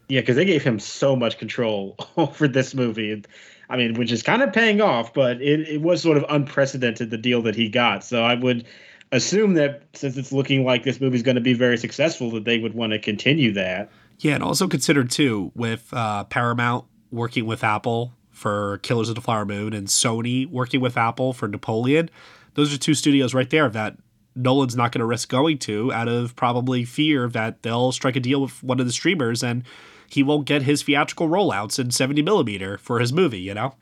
Yeah, 0.09 0.20
because 0.20 0.36
they 0.36 0.44
gave 0.44 0.62
him 0.62 0.78
so 0.78 1.14
much 1.14 1.39
control 1.39 1.97
over 2.16 2.48
this 2.48 2.74
movie. 2.74 3.22
I 3.70 3.76
mean, 3.76 3.94
which 3.94 4.10
is 4.10 4.22
kind 4.22 4.43
of 4.43 4.52
paying 4.52 4.80
off, 4.80 5.12
but 5.12 5.40
it, 5.43 5.60
it 5.68 5.82
was 5.82 6.02
sort 6.02 6.16
of 6.16 6.24
unprecedented 6.28 7.10
the 7.10 7.18
deal 7.18 7.43
that 7.43 7.55
he 7.55 7.68
got. 7.68 8.05
So 8.05 8.22
I 8.22 8.35
would 8.35 8.66
assume 9.12 9.55
that 9.55 9.82
since 9.94 10.16
it's 10.16 10.32
looking 10.32 10.64
like 10.64 10.85
this 10.85 11.01
movie's 11.01 11.22
going 11.22 11.35
to 11.35 11.40
be 11.40 11.52
very 11.52 11.76
successful, 11.76 12.30
that 12.32 12.44
they 12.44 12.59
would 12.59 12.74
want 12.74 12.93
to 12.93 12.98
continue 12.98 13.52
that. 13.52 13.90
Yeah, 14.20 14.35
and 14.35 14.43
also 14.43 14.66
consider 14.68 15.05
too 15.05 15.52
with 15.55 15.93
uh, 15.93 16.24
Paramount 16.24 16.86
working 17.10 17.47
with 17.47 17.62
Apple 17.62 18.12
for 18.39 18.78
Killers 18.78 19.09
of 19.09 19.15
the 19.15 19.20
Flower 19.20 19.44
Moon 19.44 19.73
and 19.73 19.89
Sony 19.89 20.48
working 20.48 20.81
with 20.81 20.97
Apple 20.97 21.32
for 21.32 21.48
Napoleon. 21.48 22.09
Those 22.55 22.73
are 22.73 22.78
two 22.78 22.94
studios 22.94 23.35
right 23.35 23.51
there 23.51 23.69
that 23.69 23.97
Nolan's 24.35 24.77
not 24.77 24.93
going 24.93 25.01
to 25.01 25.06
risk 25.06 25.28
going 25.28 25.59
to 25.59 25.93
out 25.93 26.09
of 26.09 26.36
probably 26.36 26.85
fear 26.85 27.28
that 27.28 27.62
they'll 27.62 27.93
strike 27.93 28.16
a 28.16 28.20
deal 28.20 28.40
with 28.40 28.62
one 28.62 28.81
of 28.81 28.86
the 28.86 28.93
streamers 28.93 29.43
and 29.43 29.65
he 30.09 30.23
won't 30.23 30.47
get 30.47 30.62
his 30.62 30.82
theatrical 30.82 31.28
rollouts 31.28 31.78
in 31.78 31.90
70 31.90 32.23
millimeter 32.23 32.78
for 32.78 33.01
his 33.01 33.12
movie, 33.12 33.40
you 33.40 33.52
know? 33.52 33.74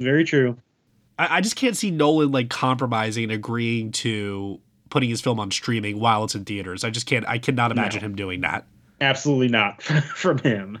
Very 0.00 0.24
true. 0.24 0.56
I, 1.18 1.38
I 1.38 1.40
just 1.40 1.56
can't 1.56 1.76
see 1.76 1.90
Nolan 1.90 2.30
like 2.30 2.48
compromising 2.48 3.24
and 3.24 3.32
agreeing 3.32 3.92
to 3.92 4.60
putting 4.88 5.10
his 5.10 5.20
film 5.20 5.40
on 5.40 5.50
streaming 5.50 5.98
while 6.00 6.24
it's 6.24 6.34
in 6.34 6.44
theaters. 6.44 6.84
I 6.84 6.90
just 6.90 7.06
can't, 7.06 7.26
I 7.28 7.38
cannot 7.38 7.72
imagine 7.72 8.00
no. 8.00 8.06
him 8.06 8.16
doing 8.16 8.40
that. 8.42 8.66
Absolutely 9.00 9.48
not 9.48 9.82
from 10.14 10.38
him. 10.38 10.78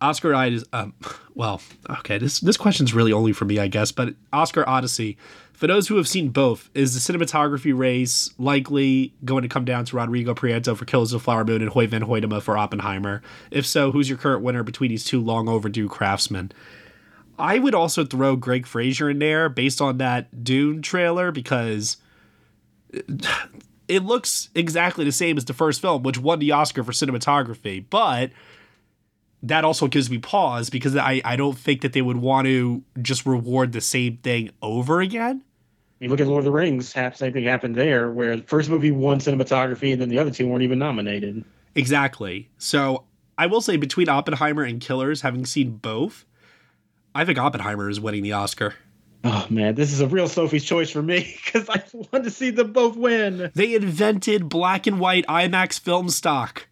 Oscar 0.00 0.32
is 0.44 0.64
um, 0.72 0.94
well, 1.34 1.60
okay, 1.88 2.18
this 2.18 2.40
this 2.40 2.56
question's 2.56 2.94
really 2.94 3.12
only 3.12 3.32
for 3.32 3.44
me, 3.44 3.58
I 3.58 3.68
guess, 3.68 3.92
but 3.92 4.14
Oscar 4.32 4.68
Odyssey, 4.68 5.16
for 5.52 5.66
those 5.66 5.88
who 5.88 5.96
have 5.96 6.08
seen 6.08 6.30
both, 6.30 6.70
is 6.74 6.94
the 6.94 7.12
cinematography 7.12 7.76
race 7.76 8.30
likely 8.38 9.14
going 9.24 9.42
to 9.42 9.48
come 9.48 9.64
down 9.64 9.84
to 9.86 9.96
Rodrigo 9.96 10.34
Prieto 10.34 10.76
for 10.76 10.84
Killers 10.84 11.12
of 11.12 11.20
the 11.20 11.24
Flower 11.24 11.44
Moon 11.44 11.62
and 11.62 11.70
Hoyte 11.70 11.88
van 11.88 12.02
Hoytema 12.02 12.42
for 12.42 12.56
Oppenheimer? 12.56 13.22
If 13.50 13.66
so, 13.66 13.92
who's 13.92 14.08
your 14.08 14.18
current 14.18 14.42
winner 14.42 14.62
between 14.62 14.90
these 14.90 15.04
two 15.04 15.20
long 15.20 15.48
overdue 15.48 15.88
craftsmen? 15.88 16.52
I 17.38 17.58
would 17.58 17.74
also 17.74 18.04
throw 18.04 18.36
Greig 18.36 18.66
Fraser 18.66 19.08
in 19.08 19.18
there 19.18 19.48
based 19.48 19.80
on 19.80 19.96
that 19.98 20.44
Dune 20.44 20.82
trailer 20.82 21.32
because 21.32 21.96
it 23.88 24.04
looks 24.04 24.50
exactly 24.54 25.04
the 25.04 25.12
same 25.12 25.36
as 25.36 25.46
the 25.46 25.54
first 25.54 25.80
film, 25.80 26.02
which 26.02 26.18
won 26.18 26.38
the 26.38 26.52
Oscar 26.52 26.84
for 26.84 26.92
cinematography, 26.92 27.84
but 27.88 28.30
that 29.42 29.64
also 29.64 29.88
gives 29.88 30.10
me 30.10 30.18
pause 30.18 30.70
because 30.70 30.96
I, 30.96 31.22
I 31.24 31.36
don't 31.36 31.56
think 31.56 31.80
that 31.82 31.92
they 31.92 32.02
would 32.02 32.18
want 32.18 32.46
to 32.46 32.82
just 33.00 33.24
reward 33.26 33.72
the 33.72 33.80
same 33.80 34.18
thing 34.18 34.50
over 34.62 35.00
again. 35.00 35.42
You 35.98 36.08
look 36.08 36.20
at 36.20 36.26
Lord 36.26 36.40
of 36.40 36.44
the 36.46 36.50
Rings, 36.50 36.88
same 36.88 37.12
thing 37.12 37.44
happened 37.44 37.76
there, 37.76 38.10
where 38.10 38.36
the 38.36 38.42
first 38.42 38.70
movie 38.70 38.90
won 38.90 39.18
cinematography 39.18 39.92
and 39.92 40.00
then 40.00 40.08
the 40.08 40.18
other 40.18 40.30
two 40.30 40.48
weren't 40.48 40.62
even 40.62 40.78
nominated. 40.78 41.44
Exactly. 41.74 42.48
So 42.58 43.04
I 43.36 43.46
will 43.46 43.60
say 43.60 43.76
between 43.76 44.08
Oppenheimer 44.08 44.62
and 44.62 44.80
Killers, 44.80 45.20
having 45.20 45.44
seen 45.44 45.76
both, 45.76 46.24
I 47.14 47.24
think 47.24 47.38
Oppenheimer 47.38 47.88
is 47.88 48.00
winning 48.00 48.22
the 48.22 48.32
Oscar. 48.32 48.74
Oh 49.22 49.46
man, 49.50 49.74
this 49.74 49.92
is 49.92 50.00
a 50.00 50.06
real 50.06 50.28
Sophie's 50.28 50.64
choice 50.64 50.90
for 50.90 51.02
me 51.02 51.38
because 51.44 51.68
I 51.68 51.82
want 51.94 52.24
to 52.24 52.30
see 52.30 52.50
them 52.50 52.72
both 52.72 52.96
win. 52.96 53.50
They 53.54 53.74
invented 53.74 54.48
black 54.48 54.86
and 54.86 54.98
white 54.98 55.26
IMAX 55.26 55.78
film 55.78 56.08
stock. 56.08 56.68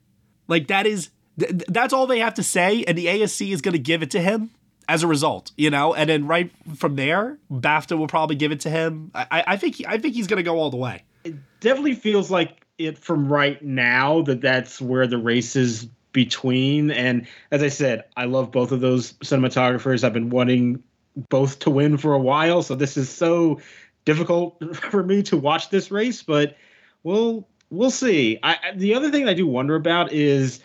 Like 0.47 0.69
that 0.69 0.87
is 0.87 1.11
th- 1.39 1.63
that's 1.69 1.93
all 1.93 2.07
they 2.07 2.19
have 2.21 2.35
to 2.35 2.43
say, 2.43 2.85
and 2.85 2.97
the 2.97 3.07
ASC 3.07 3.53
is 3.53 3.61
going 3.61 3.73
to 3.73 3.79
give 3.79 4.03
it 4.03 4.11
to 4.13 4.21
him 4.21 4.51
as 4.89 5.03
a 5.03 5.07
result, 5.07 5.53
you 5.57 5.71
know. 5.71 5.95
And 5.95 6.09
then 6.09 6.27
right 6.27 6.51
from 6.77 6.97
there, 6.97 7.39
BAFTA 7.51 7.97
will 7.97 8.09
probably 8.09 8.37
give 8.37 8.53
it 8.53 8.61
to 8.61 8.71
him. 8.71 9.11
I, 9.15 9.45
I 9.47 9.57
think 9.57 9.77
he, 9.77 9.87
I 9.87 9.99
think 9.99 10.15
he's 10.15 10.27
going 10.27 10.39
to 10.39 10.43
go 10.43 10.59
all 10.59 10.71
the 10.71 10.77
way. 10.77 11.05
It 11.25 11.37
definitely 11.61 11.95
feels 11.95 12.31
like 12.31 12.65
it 12.79 12.99
from 12.99 13.31
right 13.31 13.63
now 13.63 14.23
that 14.23 14.41
that's 14.41 14.81
where 14.81 15.07
the 15.07 15.19
race 15.19 15.57
is 15.57 15.87
between. 16.13 16.91
And 16.91 17.27
as 17.51 17.63
I 17.63 17.69
said, 17.69 18.05
I 18.17 18.25
love 18.25 18.51
both 18.51 18.73
of 18.73 18.81
those 18.81 19.13
cinematographers. 19.15 20.05
I've 20.05 20.13
been 20.13 20.31
wanting 20.31 20.83
both 21.29 21.59
to 21.61 21.71
win 21.71 21.99
for 21.99 22.15
a 22.15 22.19
while, 22.19 22.63
so 22.63 22.75
this 22.75 22.97
is 22.97 23.09
so 23.09 23.61
difficult 24.05 24.77
for 24.91 25.03
me 25.03 25.23
to 25.25 25.37
watch 25.37 25.71
this 25.71 25.91
race. 25.91 26.23
But 26.23 26.57
we'll 27.03 27.47
we'll 27.71 27.91
see. 27.91 28.39
I, 28.43 28.57
the 28.75 28.95
other 28.95 29.11
thing 29.11 29.29
I 29.29 29.35
do 29.35 29.47
wonder 29.47 29.75
about 29.75 30.13
is 30.13 30.61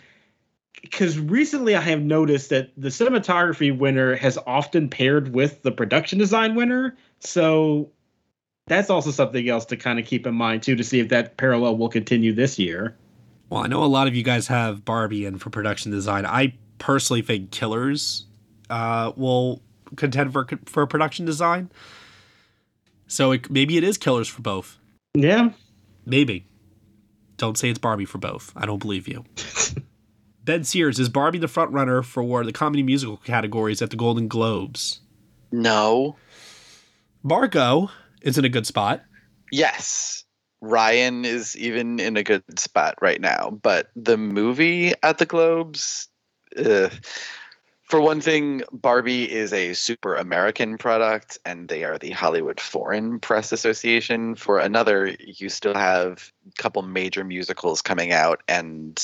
because 0.84 1.18
recently 1.18 1.74
I 1.74 1.80
have 1.80 2.02
noticed 2.02 2.50
that 2.50 2.70
the 2.76 2.90
cinematography 2.90 3.76
winner 3.76 4.16
has 4.16 4.38
often 4.46 4.90
paired 4.90 5.34
with 5.34 5.62
the 5.62 5.72
production 5.72 6.18
design 6.18 6.54
winner. 6.54 6.94
So 7.20 7.90
that's 8.66 8.90
also 8.90 9.10
something 9.10 9.48
else 9.48 9.64
to 9.66 9.78
kind 9.78 9.98
of 9.98 10.04
keep 10.04 10.26
in 10.26 10.34
mind 10.34 10.62
too 10.62 10.76
to 10.76 10.84
see 10.84 11.00
if 11.00 11.08
that 11.08 11.38
parallel 11.38 11.78
will 11.78 11.88
continue 11.88 12.34
this 12.34 12.58
year. 12.58 12.96
Well, 13.48 13.62
I 13.62 13.66
know 13.66 13.82
a 13.82 13.86
lot 13.86 14.08
of 14.08 14.14
you 14.14 14.22
guys 14.22 14.46
have 14.48 14.84
Barbie 14.84 15.24
in 15.24 15.38
for 15.38 15.48
production 15.48 15.90
design. 15.90 16.26
I 16.26 16.54
personally 16.76 17.22
think 17.22 17.50
Killers 17.50 18.26
uh, 18.68 19.12
will 19.16 19.62
contend 19.96 20.34
for 20.34 20.46
for 20.66 20.86
production 20.86 21.24
design. 21.24 21.70
So 23.06 23.32
it, 23.32 23.50
maybe 23.50 23.78
it 23.78 23.84
is 23.84 23.96
Killers 23.96 24.28
for 24.28 24.42
both. 24.42 24.78
Yeah, 25.14 25.50
maybe. 26.04 26.46
Don't 27.38 27.56
say 27.56 27.70
it's 27.70 27.78
Barbie 27.78 28.04
for 28.04 28.18
both. 28.18 28.52
I 28.54 28.66
don't 28.66 28.78
believe 28.78 29.08
you. 29.08 29.24
Ben 30.44 30.62
Sears, 30.62 30.98
is 30.98 31.08
Barbie 31.08 31.38
the 31.38 31.48
front 31.48 31.72
runner 31.72 32.02
for 32.02 32.44
the 32.44 32.52
comedy 32.52 32.82
musical 32.82 33.16
categories 33.16 33.80
at 33.80 33.88
the 33.88 33.96
Golden 33.96 34.28
Globes? 34.28 35.00
No. 35.50 36.16
Margot 37.22 37.90
is 38.20 38.36
in 38.36 38.44
a 38.44 38.50
good 38.50 38.66
spot. 38.66 39.02
Yes. 39.50 40.24
Ryan 40.60 41.24
is 41.24 41.56
even 41.56 41.98
in 41.98 42.18
a 42.18 42.22
good 42.22 42.42
spot 42.58 42.96
right 43.00 43.20
now, 43.20 43.58
but 43.62 43.90
the 43.96 44.18
movie 44.18 44.92
at 45.02 45.16
the 45.16 45.26
Globes, 45.26 46.08
ugh. 46.58 46.92
for 47.84 48.00
one 48.00 48.20
thing, 48.20 48.62
Barbie 48.70 49.30
is 49.30 49.52
a 49.52 49.72
super 49.72 50.14
American 50.14 50.76
product, 50.76 51.38
and 51.46 51.68
they 51.68 51.84
are 51.84 51.98
the 51.98 52.10
Hollywood 52.10 52.60
Foreign 52.60 53.18
Press 53.18 53.52
Association. 53.52 54.34
For 54.34 54.58
another, 54.58 55.16
you 55.20 55.48
still 55.48 55.74
have 55.74 56.30
a 56.46 56.62
couple 56.62 56.82
major 56.82 57.24
musicals 57.24 57.80
coming 57.80 58.12
out, 58.12 58.42
and 58.48 59.02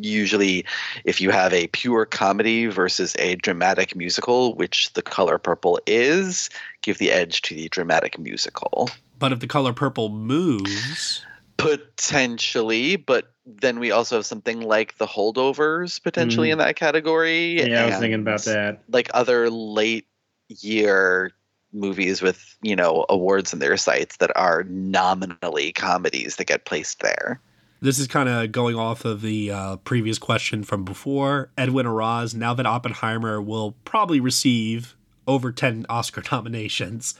usually 0.00 0.64
if 1.04 1.20
you 1.20 1.30
have 1.30 1.52
a 1.52 1.66
pure 1.68 2.04
comedy 2.04 2.66
versus 2.66 3.14
a 3.18 3.36
dramatic 3.36 3.96
musical, 3.96 4.54
which 4.54 4.92
The 4.94 5.02
Color 5.02 5.38
Purple 5.38 5.80
is, 5.86 6.50
give 6.82 6.98
the 6.98 7.10
edge 7.10 7.42
to 7.42 7.54
the 7.54 7.68
dramatic 7.68 8.18
musical. 8.18 8.90
But 9.18 9.32
if 9.32 9.40
The 9.40 9.46
Color 9.46 9.72
Purple 9.72 10.08
moves. 10.08 11.24
Potentially, 11.56 12.96
but 12.96 13.32
then 13.46 13.78
we 13.78 13.90
also 13.90 14.16
have 14.16 14.26
something 14.26 14.60
like 14.60 14.98
The 14.98 15.06
Holdovers 15.06 16.02
potentially 16.02 16.48
mm. 16.48 16.52
in 16.52 16.58
that 16.58 16.76
category. 16.76 17.62
Yeah, 17.62 17.84
I 17.84 17.86
was 17.86 17.96
thinking 17.96 18.20
about 18.20 18.42
that. 18.42 18.82
Like 18.88 19.10
other 19.14 19.48
late 19.48 20.06
year 20.48 21.32
movies 21.72 22.22
with, 22.22 22.56
you 22.62 22.76
know, 22.76 23.06
awards 23.08 23.52
in 23.52 23.58
their 23.58 23.76
sights 23.76 24.18
that 24.18 24.36
are 24.36 24.64
nominally 24.64 25.72
comedies 25.72 26.36
that 26.36 26.46
get 26.46 26.64
placed 26.64 27.00
there. 27.00 27.40
This 27.80 27.98
is 27.98 28.06
kind 28.06 28.28
of 28.28 28.52
going 28.52 28.76
off 28.76 29.04
of 29.04 29.20
the 29.20 29.50
uh, 29.50 29.76
previous 29.76 30.18
question 30.18 30.64
from 30.64 30.84
before. 30.84 31.50
Edwin 31.58 31.86
Araz, 31.86 32.34
now 32.34 32.54
that 32.54 32.66
Oppenheimer 32.66 33.40
will 33.40 33.76
probably 33.84 34.18
receive 34.18 34.96
over 35.26 35.52
10 35.52 35.86
Oscar 35.88 36.22
nominations, 36.32 37.14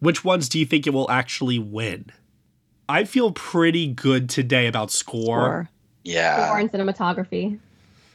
which 0.00 0.24
ones 0.24 0.48
do 0.48 0.58
you 0.58 0.66
think 0.66 0.86
it 0.86 0.92
will 0.92 1.10
actually 1.10 1.58
win? 1.58 2.10
I 2.88 3.04
feel 3.04 3.32
pretty 3.32 3.86
good 3.88 4.28
today 4.28 4.66
about 4.66 4.90
score. 4.90 5.24
score. 5.24 5.70
Yeah. 6.04 6.46
Score 6.46 6.58
and 6.58 6.70
cinematography. 6.70 7.58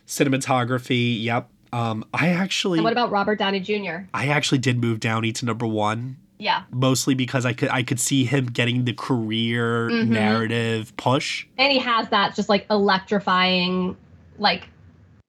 Cinematography, 0.07 1.21
yep. 1.23 1.49
Um, 1.73 2.05
I 2.13 2.29
actually. 2.29 2.79
And 2.79 2.83
what 2.83 2.93
about 2.93 3.11
Robert 3.11 3.39
Downey 3.39 3.59
Jr.? 3.59 4.05
I 4.13 4.27
actually 4.27 4.57
did 4.57 4.79
move 4.79 4.99
Downey 4.99 5.31
to 5.33 5.45
number 5.45 5.65
one 5.65 6.17
yeah. 6.41 6.63
Mostly 6.71 7.13
because 7.13 7.45
I 7.45 7.53
could 7.53 7.69
I 7.69 7.83
could 7.83 7.99
see 7.99 8.25
him 8.25 8.47
getting 8.47 8.85
the 8.85 8.93
career 8.93 9.89
mm-hmm. 9.89 10.11
narrative 10.11 10.91
push. 10.97 11.45
And 11.59 11.71
he 11.71 11.77
has 11.77 12.09
that 12.09 12.35
just 12.35 12.49
like 12.49 12.65
electrifying 12.71 13.95
like 14.39 14.67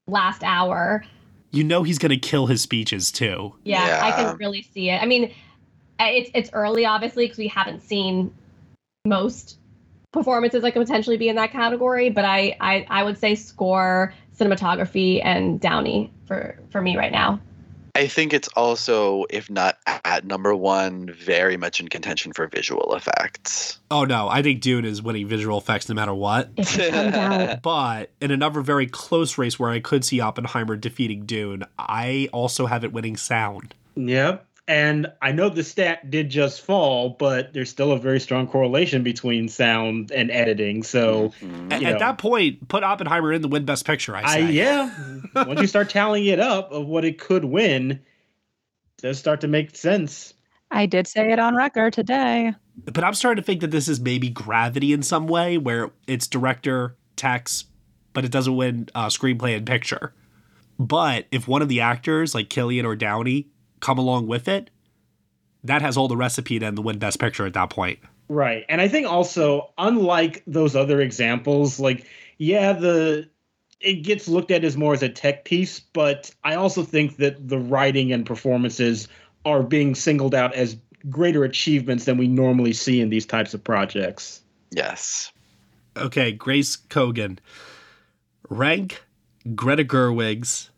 last 0.07 0.43
hour. 0.43 1.05
You 1.51 1.65
know 1.65 1.83
he's 1.83 1.99
going 1.99 2.11
to 2.11 2.17
kill 2.17 2.47
his 2.47 2.63
speeches 2.63 3.13
too. 3.13 3.55
Yeah, 3.63 3.87
yeah, 3.87 4.07
I 4.07 4.13
can 4.13 4.37
really 4.39 4.63
see 4.63 4.89
it. 4.89 5.03
I 5.03 5.05
mean, 5.05 5.35
it's 6.01 6.31
it's 6.33 6.49
early 6.55 6.87
obviously 6.87 7.27
because 7.27 7.37
we 7.37 7.49
haven't 7.49 7.83
seen 7.83 8.33
most 9.05 9.59
performances 10.15 10.63
that 10.63 10.73
could 10.73 10.81
potentially 10.81 11.19
be 11.19 11.29
in 11.29 11.37
that 11.37 11.53
category, 11.53 12.09
but 12.09 12.25
I, 12.25 12.57
I 12.59 12.87
I 12.89 13.03
would 13.03 13.19
say 13.19 13.35
score, 13.35 14.15
cinematography 14.35 15.21
and 15.23 15.61
Downey 15.61 16.11
for 16.25 16.59
for 16.71 16.81
me 16.81 16.97
right 16.97 17.13
now. 17.13 17.39
I 17.95 18.07
think 18.07 18.33
it's 18.33 18.49
also, 18.49 19.27
if 19.29 19.51
not 19.51 19.79
at 19.87 20.25
number 20.25 20.55
one, 20.55 21.11
very 21.13 21.59
much 21.59 21.79
in 21.79 21.89
contention 21.89 22.33
for 22.33 22.47
visual 22.47 22.95
effects. 22.95 23.79
Oh 23.91 24.05
no, 24.05 24.29
I 24.29 24.43
think 24.43 24.63
Dune 24.63 24.87
is 24.87 25.03
winning 25.03 25.29
visual 25.29 25.59
effects 25.59 25.89
no 25.89 25.95
matter 25.95 26.15
what. 26.15 26.51
If 26.57 26.79
it 26.79 26.93
comes 26.93 27.15
out. 27.15 27.63
But 27.63 28.11
in 28.21 28.31
another 28.31 28.61
very 28.63 28.87
close 28.87 29.37
race 29.37 29.59
where 29.59 29.71
I 29.71 29.81
could 29.81 30.05
see 30.05 30.21
Oppenheimer 30.21 30.77
defeating 30.77 31.27
Dune, 31.27 31.65
I 31.79 32.29
also 32.33 32.67
have 32.67 32.83
it 32.85 32.93
winning 32.93 33.17
sound. 33.17 33.75
Yep. 33.95 34.47
And 34.73 35.13
I 35.21 35.33
know 35.33 35.51
the 35.51 35.63
stat 35.63 36.11
did 36.11 36.31
just 36.31 36.63
fall, 36.63 37.11
but 37.11 37.53
there's 37.53 37.69
still 37.69 37.93
a 37.93 37.99
very 37.99 38.19
strong 38.19 38.47
correlation 38.47 39.03
between 39.03 39.51
sound 39.51 40.11
and 40.11 40.31
editing. 40.31 40.83
So 40.83 41.35
At, 41.71 41.83
you 41.83 41.89
at 41.89 41.93
know, 41.93 41.99
that 41.99 42.17
point, 42.17 42.69
put 42.69 42.83
Oppenheimer 42.83 43.35
in 43.35 43.43
the 43.43 43.49
win 43.49 43.67
best 43.67 43.85
picture, 43.85 44.17
I 44.17 44.23
I 44.23 44.35
say. 44.37 44.53
yeah. 44.53 44.91
Once 45.35 45.61
you 45.61 45.67
start 45.67 45.91
tallying 45.91 46.25
it 46.25 46.41
up 46.41 46.73
of 46.73 46.87
what 46.87 47.05
it 47.05 47.19
could 47.19 47.45
win, 47.45 47.91
it 47.91 48.01
does 49.03 49.19
start 49.19 49.43
to 49.43 49.47
make 49.49 49.77
sense. 49.77 50.33
I 50.71 50.87
did 50.87 51.07
say 51.07 51.31
it 51.31 51.39
on 51.39 51.55
record 51.55 51.93
today. 51.93 52.55
But 52.87 53.05
I'm 53.05 53.13
starting 53.13 53.43
to 53.43 53.47
think 53.47 53.61
that 53.61 53.73
this 53.73 53.89
is 53.89 54.01
maybe 54.01 54.31
gravity 54.31 54.95
in 54.95 55.03
some 55.03 55.27
way, 55.27 55.59
where 55.59 55.91
it's 56.07 56.27
director, 56.27 56.97
text, 57.15 57.67
but 58.15 58.25
it 58.25 58.31
doesn't 58.31 58.57
win 58.57 58.89
uh, 58.95 59.09
screenplay 59.09 59.55
and 59.55 59.67
picture. 59.67 60.15
But 60.79 61.27
if 61.31 61.47
one 61.47 61.61
of 61.61 61.69
the 61.69 61.83
actors, 61.83 62.35
like 62.35 62.49
Cillian 62.49 62.85
or 62.87 62.97
Downey, 62.97 63.49
come 63.83 63.99
along 63.99 64.27
with 64.27 64.49
it, 64.49 64.71
that 65.65 65.83
has 65.83 65.99
all 65.99 66.09
the 66.09 66.17
recipe 66.17 66.59
then 66.59 66.77
to 66.77 66.83
win 66.83 66.99
best 66.99 67.19
picture 67.19 67.45
at 67.45 67.53
that 67.53 67.69
point. 67.69 67.99
Right. 68.29 68.65
And 68.71 68.81
I 68.81 68.89
think 68.89 69.07
also, 69.07 69.71
unlike 69.77 70.43
those 70.47 70.75
other 70.75 71.03
examples, 71.03 71.79
like, 71.79 72.07
yeah, 72.39 72.73
the 72.73 73.29
it 73.81 74.05
gets 74.05 74.29
looked 74.29 74.51
at 74.51 74.65
as 74.65 74.77
more 74.77 74.95
as 74.95 75.03
a 75.03 75.09
tech 75.09 75.45
piece, 75.45 75.81
but 75.81 76.31
I 76.45 76.55
also 76.55 76.83
think 76.83 77.17
that 77.17 77.49
the 77.49 77.59
writing 77.59 78.13
and 78.13 78.25
performances 78.25 79.09
are 79.45 79.63
being 79.63 79.95
singled 79.95 80.35
out 80.35 80.55
as 80.55 80.77
greater 81.11 81.43
achievements 81.45 82.05
than 82.05 82.17
we 82.17 82.29
normally 82.29 82.73
see 82.73 83.01
in 83.01 83.11
these 83.11 83.27
types 83.27 83.55
of 83.55 83.65
projects. 83.65 84.41
Yes. 84.71 85.33
Okay, 85.97 86.31
Grace 86.33 86.77
Kogan. 86.77 87.39
Rank 88.49 89.03
Greta 89.55 89.85
Gerwig's 89.85 90.71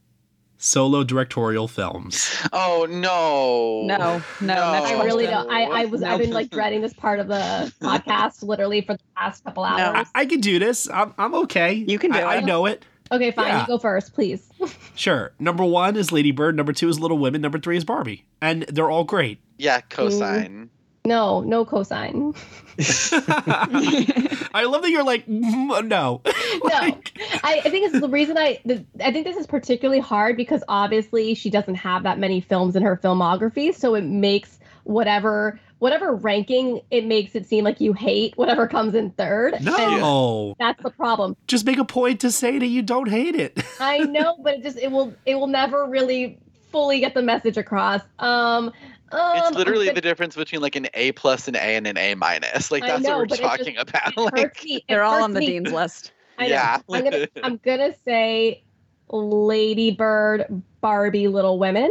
solo 0.65 1.05
directorial 1.05 1.69
films. 1.69 2.35
Oh 2.53 2.87
no. 2.89 3.83
No, 3.85 4.23
no, 4.41 4.55
I 4.55 5.05
really 5.05 5.27
don't. 5.27 5.51
I, 5.51 5.65
I 5.65 5.85
was. 5.85 6.03
I've 6.03 6.19
been 6.19 6.31
like 6.31 6.51
dreading 6.51 6.81
this 6.81 6.95
part 6.95 7.21
of 7.21 7.29
the 7.29 7.73
podcast 7.81 8.43
literally 8.43 8.81
for 8.81 8.95
the 8.95 9.01
past 9.17 9.45
couple 9.45 9.65
hours. 9.65 10.09
I, 10.15 10.23
I 10.23 10.27
can 10.27 10.41
do 10.41 10.59
this. 10.59 10.89
I'm, 10.91 11.15
I'm 11.19 11.35
okay. 11.35 11.73
You 11.75 11.99
can 11.99 12.13
I, 12.13 12.21
do 12.21 12.27
I 12.27 12.37
it. 12.37 12.45
know 12.45 12.67
it. 12.67 12.85
Okay, 13.13 13.31
fine. 13.31 13.49
Yeah. 13.49 13.61
You 13.61 13.67
go 13.67 13.79
first, 13.79 14.15
please. 14.15 14.49
Sure. 14.97 15.33
Number 15.41 15.65
one 15.65 15.97
is 15.97 16.13
Lady 16.13 16.31
Bird. 16.31 16.55
Number 16.57 16.73
two 16.73 16.89
is 16.89 17.01
Little 17.01 17.19
Women. 17.19 17.41
Number 17.41 17.59
three 17.59 17.77
is 17.77 17.85
Barbie. 17.85 18.25
And 18.41 18.63
they're 18.63 18.89
all 18.89 19.03
great. 19.03 19.41
Yeah, 19.59 19.81
cosign. 19.81 20.69
No, 21.07 21.43
no 21.43 21.67
cosign. 21.67 22.35
I 24.55 24.65
love 24.65 24.81
that 24.81 24.91
you're 24.91 25.05
like, 25.05 25.27
"Mm, 25.27 25.87
no. 25.87 26.23
no, 26.25 26.31
I, 26.73 27.61
I 27.63 27.69
think 27.69 27.93
it's 27.93 28.01
the 28.01 28.09
reason 28.09 28.39
I 28.39 28.59
the, 28.65 28.87
I 29.05 29.13
think 29.13 29.27
this 29.27 29.37
is 29.37 29.47
particularly 29.47 30.01
hard 30.01 30.39
because 30.39 30.65
obviously 30.67 31.35
she 31.35 31.51
doesn't 31.51 31.75
have 31.75 32.05
that 32.05 32.19
many 32.19 32.41
films 32.41 32.75
in 32.75 32.83
her 32.83 32.97
filmography, 32.97 33.75
so 33.75 33.95
it 33.95 34.05
makes 34.05 34.59
whatever 34.85 35.61
whatever 35.79 36.15
ranking 36.15 36.81
it 36.91 37.05
makes 37.05 37.35
it 37.35 37.45
seem 37.47 37.65
like 37.65 37.83
you 37.83 37.93
hate 37.93 38.35
whatever 38.39 38.67
comes 38.67 38.95
in 38.95 39.11
third. 39.11 39.53
And 39.53 39.67
No. 39.67 40.55
that's 40.59 40.83
the 40.83 40.91
problem. 40.91 41.37
Just 41.47 41.67
make 41.67 41.77
a 41.77 41.85
point 41.85 42.21
to 42.21 42.31
say 42.31 42.59
that 42.59 42.67
you 42.67 42.81
don't 42.81 43.11
hate 43.11 43.35
it. 43.35 43.63
I 43.79 43.99
know, 43.99 44.39
but 44.43 44.55
it 44.55 44.63
just 44.63 44.79
it 44.79 44.91
will 44.91 45.15
it 45.27 45.35
will 45.35 45.49
never 45.49 45.85
really 45.85 46.39
fully 46.73 46.99
get 46.99 47.13
the 47.13 47.23
message 47.23 47.59
across. 47.59 48.01
Um, 48.19 48.73
um 49.15 49.39
It's 49.39 49.57
literally 49.57 49.91
the 49.91 50.01
difference 50.01 50.37
between 50.37 50.61
like 50.61 50.77
an 50.77 50.87
A 50.95 51.09
and 51.09 51.49
an 51.49 51.57
A, 51.57 51.77
and 51.77 51.87
an 51.87 51.97
A 51.99 52.15
minus. 52.15 52.71
Like 52.71 52.83
that's 52.83 53.03
know, 53.03 53.11
what 53.11 53.19
we're 53.19 53.25
it 53.25 53.29
just- 53.31 53.43
talking 53.43 53.77
about. 53.77 54.17
Like, 54.35 54.65
me. 54.65 54.85
They're 54.89 55.03
all 55.03 55.23
on 55.23 55.33
the 55.35 55.41
me. 55.41 55.47
dean's 55.47 55.73
list. 55.81 56.13
I 56.39 56.45
know. 56.49 56.55
Yeah. 56.55 56.79
I'm 56.91 57.05
gonna 57.05 57.29
I'm 57.43 57.57
gonna 57.59 57.95
say 58.05 58.63
Lady 59.11 59.91
Bird, 59.93 60.63
Barbie, 60.81 61.29
Little 61.29 61.59
Women. 61.59 61.91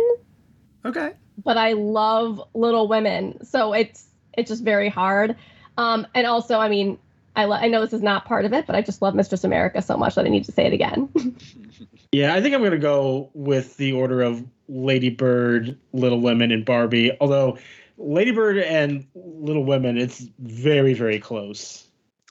Okay. 0.86 1.14
But 1.44 1.58
I 1.58 1.74
love 1.74 2.42
Little 2.54 2.88
Women, 2.88 3.44
so 3.46 3.74
it's 3.74 4.06
it's 4.38 4.50
just 4.50 4.64
very 4.64 4.90
hard. 4.90 5.36
Um, 5.78 6.06
and 6.14 6.28
also, 6.28 6.60
I 6.60 6.70
mean, 6.70 7.00
I 7.36 7.46
lo- 7.46 7.56
I 7.58 7.68
know 7.68 7.82
this 7.82 7.94
is 7.94 8.04
not 8.04 8.26
part 8.26 8.46
of 8.46 8.54
it, 8.54 8.68
but 8.68 8.76
I 8.76 8.82
just 8.82 9.02
love 9.02 9.16
Mistress 9.16 9.44
America 9.44 9.82
so 9.82 9.98
much 9.98 10.16
that 10.16 10.26
I 10.26 10.30
need 10.30 10.46
to 10.46 10.52
say 10.52 10.66
it 10.66 10.74
again. 10.74 11.10
Yeah, 12.14 12.36
I 12.36 12.42
think 12.42 12.54
I'm 12.54 12.62
going 12.62 12.72
to 12.72 12.78
go 12.78 13.32
with 13.34 13.76
the 13.78 13.92
order 13.92 14.22
of 14.22 14.46
Lady 14.70 15.10
Bird, 15.10 15.78
Little 15.94 16.22
Women, 16.22 16.52
and 16.52 16.64
Barbie. 16.64 17.12
Although 17.20 17.58
Lady 17.98 18.32
Bird 18.32 18.60
and 18.60 19.08
Little 19.16 19.66
Women, 19.66 19.98
it's 19.98 20.28
very, 20.38 20.94
very 20.94 21.20
close. 21.20 21.88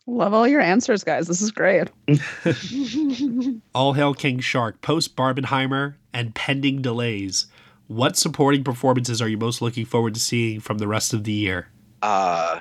Love 0.06 0.32
all 0.34 0.46
your 0.46 0.60
answers, 0.60 1.02
guys. 1.02 1.26
This 1.26 1.42
is 1.42 1.50
great. 1.50 1.88
All 3.74 3.92
Hail 3.92 4.14
King 4.14 4.40
Shark, 4.40 4.80
post 4.80 5.14
Barbenheimer, 5.14 5.94
and 6.12 6.34
pending 6.34 6.82
delays. 6.82 7.46
What 7.86 8.16
supporting 8.16 8.64
performances 8.64 9.22
are 9.22 9.28
you 9.28 9.38
most 9.38 9.62
looking 9.62 9.84
forward 9.84 10.14
to 10.14 10.20
seeing 10.20 10.58
from 10.58 10.78
the 10.78 10.88
rest 10.88 11.12
of 11.12 11.22
the 11.24 11.32
year? 11.32 11.68
uh, 12.02 12.60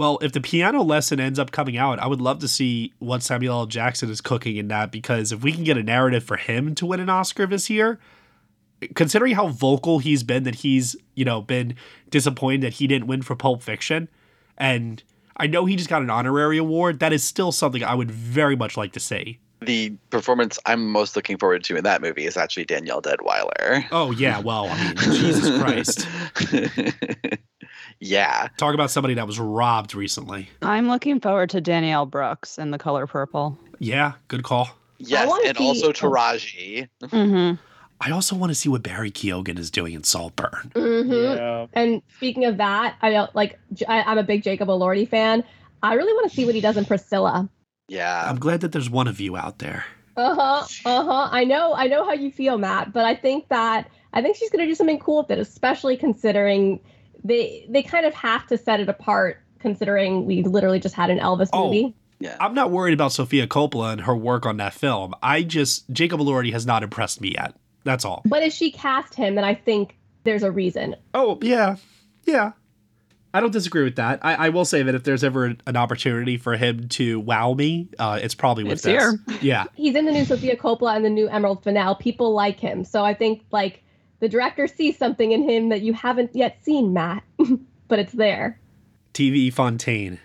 Well, 0.00 0.18
if 0.22 0.32
the 0.32 0.40
piano 0.40 0.80
lesson 0.80 1.20
ends 1.20 1.38
up 1.38 1.50
coming 1.50 1.76
out, 1.76 1.98
I 1.98 2.06
would 2.06 2.22
love 2.22 2.38
to 2.38 2.48
see 2.48 2.94
what 3.00 3.22
Samuel 3.22 3.58
L. 3.58 3.66
Jackson 3.66 4.08
is 4.08 4.22
cooking 4.22 4.56
in 4.56 4.68
that 4.68 4.90
because 4.90 5.30
if 5.30 5.42
we 5.42 5.52
can 5.52 5.62
get 5.62 5.76
a 5.76 5.82
narrative 5.82 6.24
for 6.24 6.38
him 6.38 6.74
to 6.76 6.86
win 6.86 7.00
an 7.00 7.10
Oscar 7.10 7.46
this 7.46 7.68
year, 7.68 8.00
considering 8.94 9.34
how 9.34 9.48
vocal 9.48 9.98
he's 9.98 10.22
been 10.22 10.44
that 10.44 10.54
he's, 10.54 10.96
you 11.14 11.26
know, 11.26 11.42
been 11.42 11.74
disappointed 12.08 12.62
that 12.62 12.72
he 12.72 12.86
didn't 12.86 13.08
win 13.08 13.20
for 13.20 13.36
Pulp 13.36 13.62
Fiction, 13.62 14.08
and 14.56 15.02
I 15.36 15.46
know 15.46 15.66
he 15.66 15.76
just 15.76 15.90
got 15.90 16.00
an 16.00 16.08
honorary 16.08 16.56
award, 16.56 17.00
that 17.00 17.12
is 17.12 17.22
still 17.22 17.52
something 17.52 17.84
I 17.84 17.94
would 17.94 18.10
very 18.10 18.56
much 18.56 18.78
like 18.78 18.92
to 18.92 19.00
see. 19.00 19.38
the 19.60 19.90
performance 20.08 20.58
I'm 20.64 20.90
most 20.90 21.14
looking 21.14 21.36
forward 21.36 21.62
to 21.64 21.76
in 21.76 21.84
that 21.84 22.00
movie 22.00 22.24
is 22.24 22.38
actually 22.38 22.64
Danielle 22.64 23.02
Deadwyler. 23.02 23.84
Oh 23.92 24.12
yeah, 24.12 24.38
well, 24.40 24.66
I 24.70 24.82
mean, 24.82 24.96
Jesus 24.96 25.60
Christ. 25.60 26.08
yeah. 28.00 28.48
Talk 28.56 28.74
about 28.74 28.90
somebody 28.90 29.14
that 29.14 29.26
was 29.26 29.38
robbed 29.38 29.94
recently. 29.94 30.48
I'm 30.62 30.88
looking 30.88 31.20
forward 31.20 31.50
to 31.50 31.60
Danielle 31.60 32.06
Brooks 32.06 32.58
in 32.58 32.70
The 32.70 32.78
Color 32.78 33.06
Purple. 33.06 33.58
Yeah, 33.78 34.12
good 34.28 34.42
call. 34.42 34.68
Yes, 34.98 35.30
and 35.46 35.56
see- 35.56 35.64
also 35.66 35.92
Taraji. 35.92 36.88
Mm-hmm. 37.02 37.60
I 38.02 38.10
also 38.12 38.34
want 38.34 38.50
to 38.50 38.54
see 38.54 38.68
what 38.70 38.82
Barry 38.82 39.10
Keoghan 39.10 39.58
is 39.58 39.70
doing 39.70 39.92
in 39.92 40.02
Saltburn. 40.04 40.72
Mhm. 40.74 41.36
Yeah. 41.36 41.66
And 41.74 42.00
speaking 42.16 42.46
of 42.46 42.56
that, 42.56 42.96
I 43.02 43.10
don't 43.10 43.34
like. 43.34 43.58
J- 43.74 43.84
I, 43.86 44.02
I'm 44.02 44.16
a 44.18 44.22
big 44.22 44.42
Jacob 44.42 44.68
Elordi 44.68 45.06
fan. 45.06 45.44
I 45.82 45.94
really 45.94 46.12
want 46.14 46.30
to 46.30 46.34
see 46.34 46.46
what 46.46 46.54
he 46.54 46.60
does 46.62 46.76
in 46.78 46.84
Priscilla. 46.86 47.48
Yeah. 47.88 48.24
I'm 48.26 48.38
glad 48.38 48.62
that 48.62 48.72
there's 48.72 48.88
one 48.88 49.06
of 49.08 49.20
you 49.20 49.36
out 49.36 49.58
there. 49.58 49.84
Uh 50.16 50.34
huh. 50.34 50.66
Uh 50.86 51.04
huh. 51.04 51.28
I 51.30 51.44
know. 51.44 51.74
I 51.74 51.88
know 51.88 52.04
how 52.04 52.12
you 52.14 52.30
feel, 52.30 52.56
Matt. 52.56 52.92
But 52.92 53.04
I 53.04 53.14
think 53.14 53.48
that 53.48 53.90
I 54.14 54.22
think 54.22 54.36
she's 54.36 54.48
gonna 54.50 54.66
do 54.66 54.74
something 54.74 54.98
cool 54.98 55.18
with 55.22 55.30
it, 55.32 55.38
especially 55.38 55.96
considering 55.98 56.80
they 57.24 57.66
they 57.68 57.82
kind 57.82 58.06
of 58.06 58.14
have 58.14 58.46
to 58.48 58.58
set 58.58 58.80
it 58.80 58.88
apart, 58.88 59.38
considering 59.58 60.26
we 60.26 60.42
literally 60.42 60.80
just 60.80 60.94
had 60.94 61.10
an 61.10 61.18
Elvis 61.18 61.48
Oh. 61.52 61.66
movie. 61.66 61.94
Yeah. 62.18 62.36
I'm 62.38 62.52
not 62.54 62.70
worried 62.70 62.92
about 62.92 63.12
Sofia 63.12 63.46
Coppola 63.46 63.92
and 63.92 64.02
her 64.02 64.14
work 64.14 64.44
on 64.44 64.58
that 64.58 64.74
film. 64.74 65.14
I 65.22 65.42
just 65.42 65.88
Jacob 65.90 66.20
Elordi 66.20 66.52
has 66.52 66.66
not 66.66 66.82
impressed 66.82 67.20
me 67.20 67.32
yet. 67.34 67.54
That's 67.84 68.04
all. 68.04 68.20
But 68.26 68.42
if 68.42 68.52
she 68.52 68.70
cast 68.70 69.14
him, 69.14 69.36
then 69.36 69.44
I 69.44 69.54
think 69.54 69.96
there's 70.24 70.42
a 70.42 70.50
reason. 70.50 70.96
Oh 71.14 71.38
yeah, 71.40 71.76
yeah. 72.24 72.52
I 73.32 73.38
don't 73.40 73.52
disagree 73.52 73.84
with 73.84 73.94
that. 73.96 74.18
I, 74.22 74.34
I 74.34 74.48
will 74.48 74.64
say 74.64 74.82
that 74.82 74.94
if 74.94 75.04
there's 75.04 75.22
ever 75.22 75.54
an 75.64 75.76
opportunity 75.76 76.36
for 76.36 76.56
him 76.56 76.88
to 76.90 77.20
wow 77.20 77.54
me, 77.54 77.88
uh, 77.98 78.18
it's 78.20 78.34
probably 78.34 78.64
with 78.64 78.72
It's 78.72 78.82
this. 78.82 78.92
here. 79.00 79.38
Yeah. 79.40 79.64
He's 79.76 79.94
in 79.94 80.04
the 80.04 80.10
new 80.10 80.24
Sofia 80.24 80.56
Coppola 80.56 80.96
and 80.96 81.04
the 81.04 81.10
new 81.10 81.28
Emerald 81.28 81.62
Fennell. 81.62 81.94
People 81.94 82.34
like 82.34 82.58
him, 82.58 82.84
so 82.84 83.04
I 83.04 83.14
think 83.14 83.44
like 83.52 83.82
the 84.20 84.28
director 84.28 84.66
sees 84.66 84.96
something 84.96 85.32
in 85.32 85.48
him 85.48 85.68
that 85.70 85.82
you 85.82 85.92
haven't 85.92 86.34
yet 86.34 86.62
seen, 86.64 86.92
Matt. 86.92 87.24
but 87.88 87.98
it's 87.98 88.12
there. 88.12 88.58
TV 89.14 89.52
Fontaine. 89.52 90.18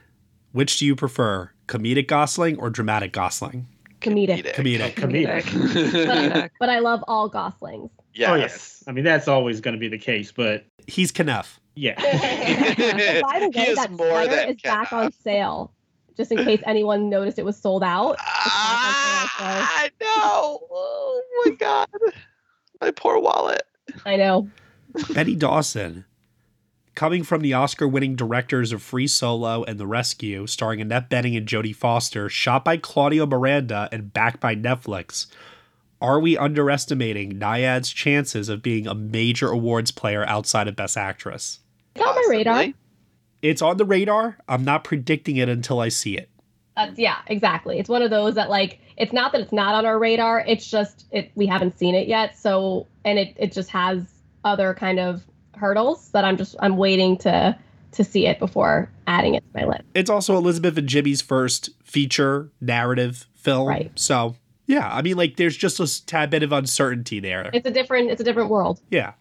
Which 0.52 0.78
do 0.78 0.86
you 0.86 0.96
prefer, 0.96 1.52
comedic 1.68 2.08
Gosling 2.08 2.58
or 2.60 2.70
dramatic 2.70 3.12
Gosling? 3.12 3.68
Comedic. 4.02 4.54
Comedic. 4.54 4.94
Comedic. 4.96 5.46
But, 6.34 6.52
but 6.60 6.70
I 6.70 6.80
love 6.80 7.04
all 7.08 7.28
Goslings. 7.28 7.90
Yes. 8.14 8.30
Oh, 8.30 8.36
yes. 8.36 8.84
I 8.88 8.92
mean, 8.92 9.04
that's 9.04 9.28
always 9.28 9.60
going 9.60 9.74
to 9.74 9.80
be 9.80 9.88
the 9.90 9.98
case, 9.98 10.32
but 10.32 10.66
He's 10.88 11.12
Kenneth. 11.12 11.60
yeah. 11.76 11.96
By 13.22 13.40
the 13.40 13.50
He 13.54 13.60
way, 13.60 13.66
is 13.68 13.78
that 13.78 13.92
more 13.92 14.08
sweater 14.08 14.36
than 14.36 14.50
is 14.50 14.62
back 14.62 14.94
on 14.94 15.12
sale. 15.12 15.74
Just 16.16 16.32
in 16.32 16.38
case 16.46 16.62
anyone 16.66 17.10
noticed 17.10 17.40
it 17.40 17.44
was 17.46 17.58
sold 17.58 17.84
out. 17.84 18.14
It's 18.14 18.24
back 18.24 19.32
I 19.40 19.90
know. 20.00 20.60
Oh 20.72 21.24
my 21.46 21.52
god. 21.56 21.90
My 22.80 22.92
poor 22.92 23.20
wallet. 23.20 23.64
So 23.94 24.00
I 24.06 24.16
know. 24.16 24.50
Betty 25.14 25.36
Dawson. 25.36 26.06
Coming 26.96 27.24
from 27.24 27.42
the 27.42 27.54
Oscar 27.54 27.88
winning 27.88 28.16
directors 28.16 28.72
of 28.72 28.82
Free 28.82 29.08
Solo 29.08 29.64
and 29.66 29.78
The 29.78 29.86
Rescue, 29.86 30.48
starring 30.48 30.80
Annette 30.80 31.10
Bening 31.10 31.36
and 31.38 31.46
Jodie 31.46 31.76
Foster, 31.76 32.30
shot 32.30 32.64
by 32.64 32.78
Claudio 32.78 33.26
Miranda 33.26 33.90
and 33.92 34.14
backed 34.14 34.40
by 34.40 34.56
Netflix, 34.56 35.28
Are 36.02 36.20
we 36.20 36.38
underestimating 36.38 37.40
Nyad's 37.40 37.92
chances 37.92 38.48
of 38.48 38.62
being 38.62 38.88
a 38.88 38.96
major 38.96 39.50
awards 39.50 39.92
player 39.92 40.26
outside 40.26 40.68
of 40.68 40.76
Best 40.76 40.96
Actress? 40.98 41.60
It's 41.96 42.06
on 42.06 42.16
my 42.16 42.26
radar. 42.30 42.66
It's 43.42 43.62
on 43.62 43.78
the 43.78 43.86
radar. 43.86 44.38
I'm 44.48 44.64
not 44.64 44.84
predicting 44.84 45.38
it 45.38 45.50
until 45.50 45.80
I 45.80 45.90
see 45.90 46.18
it. 46.18 46.30
That's 46.76 46.98
yeah, 47.00 47.18
exactly. 47.28 47.80
It's 47.80 47.90
one 47.90 48.02
of 48.02 48.10
those 48.10 48.36
that 48.36 48.50
like 48.50 48.80
it's 48.98 49.14
not 49.14 49.32
that 49.32 49.42
it's 49.42 49.52
not 49.52 49.76
on 49.76 49.86
our 49.86 50.00
radar. 50.00 50.44
It's 50.48 50.70
just 50.70 51.06
it 51.12 51.32
we 51.36 51.46
haven't 51.46 51.78
seen 51.78 51.96
it 51.96 52.08
yet. 52.08 52.38
So 52.38 52.88
and 53.04 53.20
it 53.20 53.36
it 53.38 53.52
just 53.52 53.70
has 53.70 54.04
other 54.44 54.74
kind 54.74 55.00
of 55.00 55.24
hurdles 55.56 56.10
that 56.12 56.26
I'm 56.26 56.38
just 56.38 56.56
I'm 56.60 56.78
waiting 56.78 57.18
to 57.20 57.58
to 57.94 58.04
see 58.04 58.28
it 58.28 58.40
before 58.40 58.90
adding 59.08 59.36
it 59.36 59.44
to 59.54 59.60
my 59.60 59.66
list. 59.66 59.84
It's 59.94 60.10
also 60.10 60.36
Elizabeth 60.38 60.78
and 60.78 60.88
Jimmy's 60.88 61.22
first 61.22 61.70
feature 61.84 62.52
narrative 62.62 63.28
film. 63.36 63.68
Right. 63.68 63.92
So 63.96 64.36
yeah, 64.68 64.90
I 64.92 65.02
mean 65.02 65.18
like 65.18 65.38
there's 65.38 65.58
just 65.58 65.80
a 65.80 66.06
tad 66.06 66.30
bit 66.30 66.44
of 66.44 66.52
uncertainty 66.52 67.20
there. 67.20 67.50
It's 67.54 67.68
a 67.68 67.72
different 67.72 68.10
it's 68.12 68.22
a 68.22 68.24
different 68.24 68.50
world. 68.50 68.82
Yeah. 68.90 69.14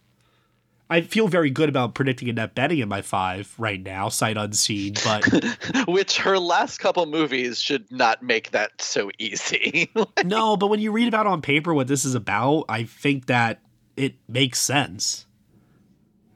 I 0.90 1.01
feel 1.01 1.28
very 1.28 1.51
good 1.51 1.70
about 1.70 1.94
predicting 1.94 2.28
Annette 2.28 2.55
Bening 2.55 2.82
in 2.82 2.89
my 2.89 3.01
five 3.01 3.55
right 3.59 3.82
now, 3.82 4.11
sight 4.11 4.36
unseen, 4.36 4.94
but 5.02 5.24
Which 5.89 6.19
her 6.19 6.39
last 6.39 6.78
couple 6.78 7.06
movies 7.06 7.59
should 7.59 7.90
not 7.90 8.23
make 8.23 8.51
that 8.51 8.82
so 8.82 9.11
easy. 9.19 9.90
no, 10.24 10.56
but 10.56 10.69
when 10.69 10.81
you 10.81 10.93
read 10.93 11.09
about 11.09 11.27
on 11.27 11.40
paper 11.40 11.73
what 11.73 11.89
this 11.89 12.05
is 12.05 12.15
about, 12.15 12.65
I 12.69 12.85
think 12.85 13.27
that 13.27 13.61
it 13.97 14.16
makes 14.28 14.61
sense. 14.61 15.27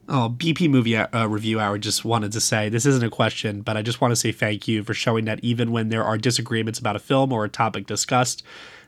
Oh, 0.08 0.34
BP 0.34 0.70
Movie 0.70 0.96
uh, 0.96 1.26
Review 1.26 1.60
Hour 1.60 1.76
just 1.76 2.02
wanted 2.02 2.32
to 2.32 2.40
say 2.40 2.70
this 2.70 2.86
isn't 2.86 3.04
a 3.04 3.10
question, 3.10 3.60
but 3.60 3.76
I 3.76 3.82
just 3.82 4.00
want 4.00 4.12
to 4.12 4.16
say 4.16 4.32
thank 4.32 4.66
you 4.66 4.82
for 4.82 4.94
showing 4.94 5.26
that 5.26 5.40
even 5.44 5.70
when 5.70 5.90
there 5.90 6.04
are 6.04 6.16
disagreements 6.16 6.78
about 6.78 6.96
a 6.96 7.00
film 7.00 7.30
or 7.30 7.44
a 7.44 7.50
topic 7.50 7.86
discussed, 7.86 8.42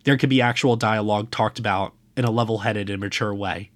there 0.05 0.17
can 0.17 0.31
be 0.31 0.41
actual 0.41 0.77
dialogue 0.77 1.31
talked 1.31 1.59
about 1.59 1.93
in 2.17 2.25
a 2.25 2.31
level 2.31 2.59
headed 2.59 2.89
and 2.89 3.01
mature 3.01 3.35
way. 3.35 3.71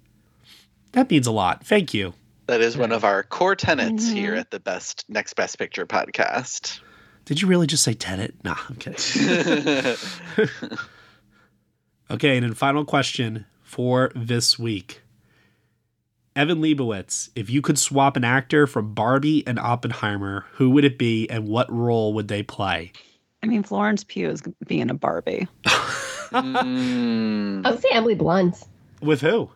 That 0.95 1.09
means 1.09 1.27
a 1.27 1.31
lot. 1.31 1.65
Thank 1.65 1.93
you. 1.93 2.13
that 2.47 2.61
is 2.61 2.77
one 2.77 2.93
of 2.93 3.03
our 3.03 3.21
core 3.21 3.55
tenets 3.55 4.09
here 4.09 4.33
at 4.33 4.49
the 4.49 4.61
Best 4.61 5.03
Next 5.09 5.33
Best 5.33 5.59
Picture 5.59 5.85
podcast. 5.85 6.79
Did 7.25 7.41
you 7.41 7.49
really 7.49 7.67
just 7.67 7.83
say 7.83 7.93
Tenet? 7.93 8.33
Nah, 8.45 8.55
I'm 8.69 8.75
kidding. 8.77 8.97
okay, 12.11 12.37
and 12.37 12.45
then 12.45 12.53
final 12.53 12.85
question 12.85 13.45
for 13.61 14.11
this 14.15 14.57
week. 14.57 15.01
Evan 16.33 16.61
Leibowitz, 16.61 17.29
if 17.35 17.49
you 17.49 17.61
could 17.61 17.77
swap 17.77 18.15
an 18.15 18.23
actor 18.23 18.65
from 18.65 18.93
Barbie 18.93 19.45
and 19.45 19.59
Oppenheimer, 19.59 20.45
who 20.53 20.69
would 20.69 20.85
it 20.85 20.97
be 20.97 21.29
and 21.29 21.47
what 21.47 21.69
role 21.71 22.13
would 22.13 22.29
they 22.29 22.43
play? 22.43 22.93
I 23.43 23.47
mean, 23.47 23.63
Florence 23.63 24.05
Pugh 24.05 24.29
is 24.29 24.41
being 24.65 24.89
a 24.89 24.93
Barbie. 24.93 25.47
Mm. 25.65 27.61
I 27.65 27.71
would 27.71 27.81
say 27.81 27.89
Emily 27.91 28.15
Blunt. 28.15 28.63
With 29.01 29.19
who? 29.21 29.49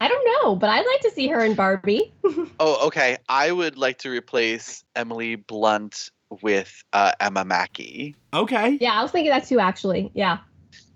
I 0.00 0.08
don't 0.08 0.26
know, 0.44 0.56
but 0.56 0.70
I'd 0.70 0.86
like 0.86 1.00
to 1.02 1.10
see 1.10 1.28
her 1.28 1.44
in 1.44 1.54
Barbie. 1.54 2.12
Oh, 2.62 2.86
okay. 2.88 3.16
I 3.28 3.50
would 3.52 3.78
like 3.78 3.98
to 3.98 4.10
replace 4.10 4.84
Emily 4.94 5.36
Blunt 5.36 6.10
with 6.42 6.82
uh, 6.92 7.12
Emma 7.20 7.44
Mackey 7.44 8.14
Okay. 8.34 8.76
yeah, 8.80 8.98
I 8.98 9.02
was 9.02 9.10
thinking 9.10 9.30
that 9.32 9.46
too 9.46 9.58
actually. 9.60 10.10
Yeah. 10.14 10.38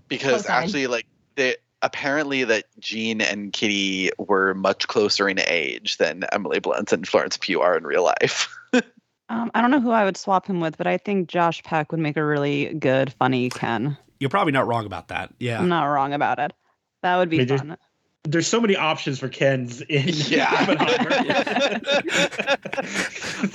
because 0.09 0.31
Close 0.33 0.43
second. 0.47 0.65
actually, 0.65 0.87
like, 0.89 1.07
the 1.37 1.57
apparently 1.83 2.45
that 2.45 2.65
Jean 2.79 3.21
and 3.21 3.53
Kitty 3.53 4.11
were 4.19 4.55
much 4.55 4.87
closer 4.89 5.29
in 5.29 5.39
age 5.47 5.97
than 5.97 6.25
Emily 6.33 6.61
Blunt 6.61 6.93
and 6.93 7.07
Florence 7.09 7.37
Pugh 7.39 7.61
are 7.61 7.77
in 7.77 7.85
real 7.85 8.05
life. 8.05 8.55
Um, 9.31 9.51
I 9.55 9.63
don't 9.63 9.71
know 9.71 9.81
who 9.81 9.91
I 9.91 10.05
would 10.05 10.19
swap 10.19 10.47
him 10.47 10.61
with, 10.61 10.77
but 10.77 10.87
I 10.87 10.99
think 10.99 11.31
Josh 11.31 11.63
Peck 11.63 11.91
would 11.93 11.99
make 11.99 12.19
a 12.19 12.25
really 12.25 12.75
good, 12.75 13.11
funny 13.15 13.49
Ken. 13.49 13.97
You're 14.21 14.29
probably 14.29 14.53
not 14.53 14.67
wrong 14.67 14.85
about 14.85 15.09
that. 15.09 15.33
Yeah. 15.39 15.59
I'm 15.59 15.69
not 15.71 15.85
wrong 15.87 16.13
about 16.13 16.39
it. 16.39 16.53
That 17.03 17.17
would 17.17 17.31
be 17.31 17.39
They 17.39 17.47
just- 17.47 17.63
fun. 17.65 17.69
There's 17.69 17.79
so 18.41 18.61
many 18.61 18.77
options 18.77 19.19
for 19.19 19.29
Kens 19.29 19.81
in 19.83 20.09
Yeah. 20.09 20.49
Oppenheimer. 20.53 21.11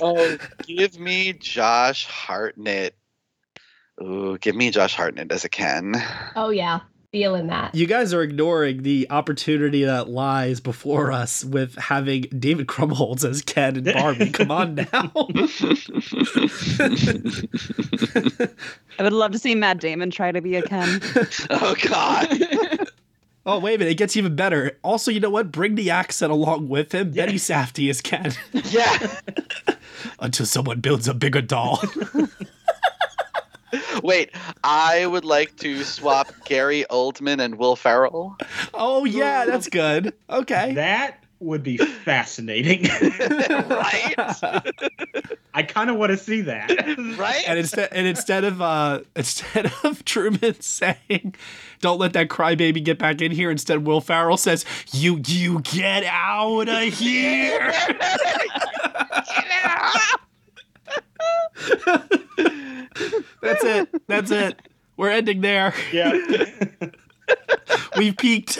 oh, 0.00 0.38
give 0.66 0.98
me 0.98 1.32
Josh 1.32 2.06
Hartnett. 2.06 2.94
Ooh, 4.02 4.38
give 4.38 4.56
me 4.56 4.70
Josh 4.70 4.94
Hartnett 4.94 5.30
as 5.30 5.44
a 5.44 5.48
Ken. 5.48 5.94
Oh 6.36 6.50
yeah. 6.50 6.80
Feeling 7.12 7.48
that. 7.48 7.74
You 7.74 7.86
guys 7.88 8.14
are 8.14 8.22
ignoring 8.22 8.84
the 8.84 9.08
opportunity 9.10 9.82
that 9.82 10.08
lies 10.08 10.60
before 10.60 11.10
us 11.10 11.44
with 11.44 11.74
having 11.74 12.22
David 12.38 12.68
Krumholtz 12.68 13.28
as 13.28 13.42
Ken 13.42 13.74
and 13.76 13.84
Barbie. 13.84 14.30
Come 14.30 14.52
on 14.52 14.76
now. 14.76 15.10
I 18.96 19.02
would 19.02 19.12
love 19.12 19.32
to 19.32 19.40
see 19.40 19.56
Matt 19.56 19.80
Damon 19.80 20.12
try 20.12 20.30
to 20.30 20.40
be 20.40 20.54
a 20.54 20.62
Ken. 20.62 21.00
Oh 21.50 21.74
God. 21.82 22.79
Oh, 23.46 23.58
wait 23.58 23.76
a 23.76 23.78
minute. 23.78 23.92
It 23.92 23.96
gets 23.96 24.16
even 24.16 24.36
better. 24.36 24.78
Also, 24.82 25.10
you 25.10 25.18
know 25.18 25.30
what? 25.30 25.50
Bring 25.50 25.74
the 25.74 25.90
accent 25.90 26.30
along 26.30 26.68
with 26.68 26.92
him. 26.92 27.12
Benny 27.12 27.34
Safdie 27.34 27.88
is 27.88 28.02
Ken. 28.02 28.32
yeah. 28.52 29.16
Until 30.20 30.46
someone 30.46 30.80
builds 30.80 31.08
a 31.08 31.14
bigger 31.14 31.40
doll. 31.40 31.82
Wait, 34.02 34.30
I 34.64 35.06
would 35.06 35.24
like 35.24 35.56
to 35.58 35.84
swap 35.84 36.32
Gary 36.44 36.84
Oldman 36.90 37.40
and 37.40 37.56
Will 37.56 37.76
Ferrell. 37.76 38.36
oh, 38.74 39.04
yeah, 39.04 39.46
that's 39.46 39.68
good. 39.68 40.12
Okay. 40.28 40.74
that 40.74 41.22
would 41.38 41.62
be 41.62 41.76
fascinating. 41.78 42.88
right? 43.68 44.14
I 45.52 45.62
kind 45.62 45.90
of 45.90 45.96
want 45.96 46.10
to 46.10 46.16
see 46.16 46.42
that. 46.42 46.70
Right? 47.20 47.42
And 47.46 47.58
instead, 47.58 47.88
and 47.92 48.06
instead 48.06 48.44
of 48.44 48.62
uh, 48.62 49.00
instead 49.16 49.72
of 49.84 50.04
Truman 50.04 50.54
saying, 50.60 51.34
"Don't 51.80 51.98
let 51.98 52.12
that 52.14 52.28
crybaby 52.28 52.82
get 52.82 52.98
back 52.98 53.20
in 53.20 53.30
here," 53.32 53.50
instead 53.50 53.84
Will 53.86 54.00
Ferrell 54.00 54.36
says, 54.36 54.64
"You 54.92 55.20
you 55.26 55.60
get 55.60 56.04
out 56.04 56.68
of 56.68 56.82
here." 56.92 57.72
That's 63.42 63.64
it. 63.64 64.06
That's 64.06 64.30
it. 64.30 64.60
We're 64.96 65.10
ending 65.10 65.40
there. 65.40 65.74
Yeah. 65.92 66.12
We've 67.96 68.16
peaked. 68.16 68.58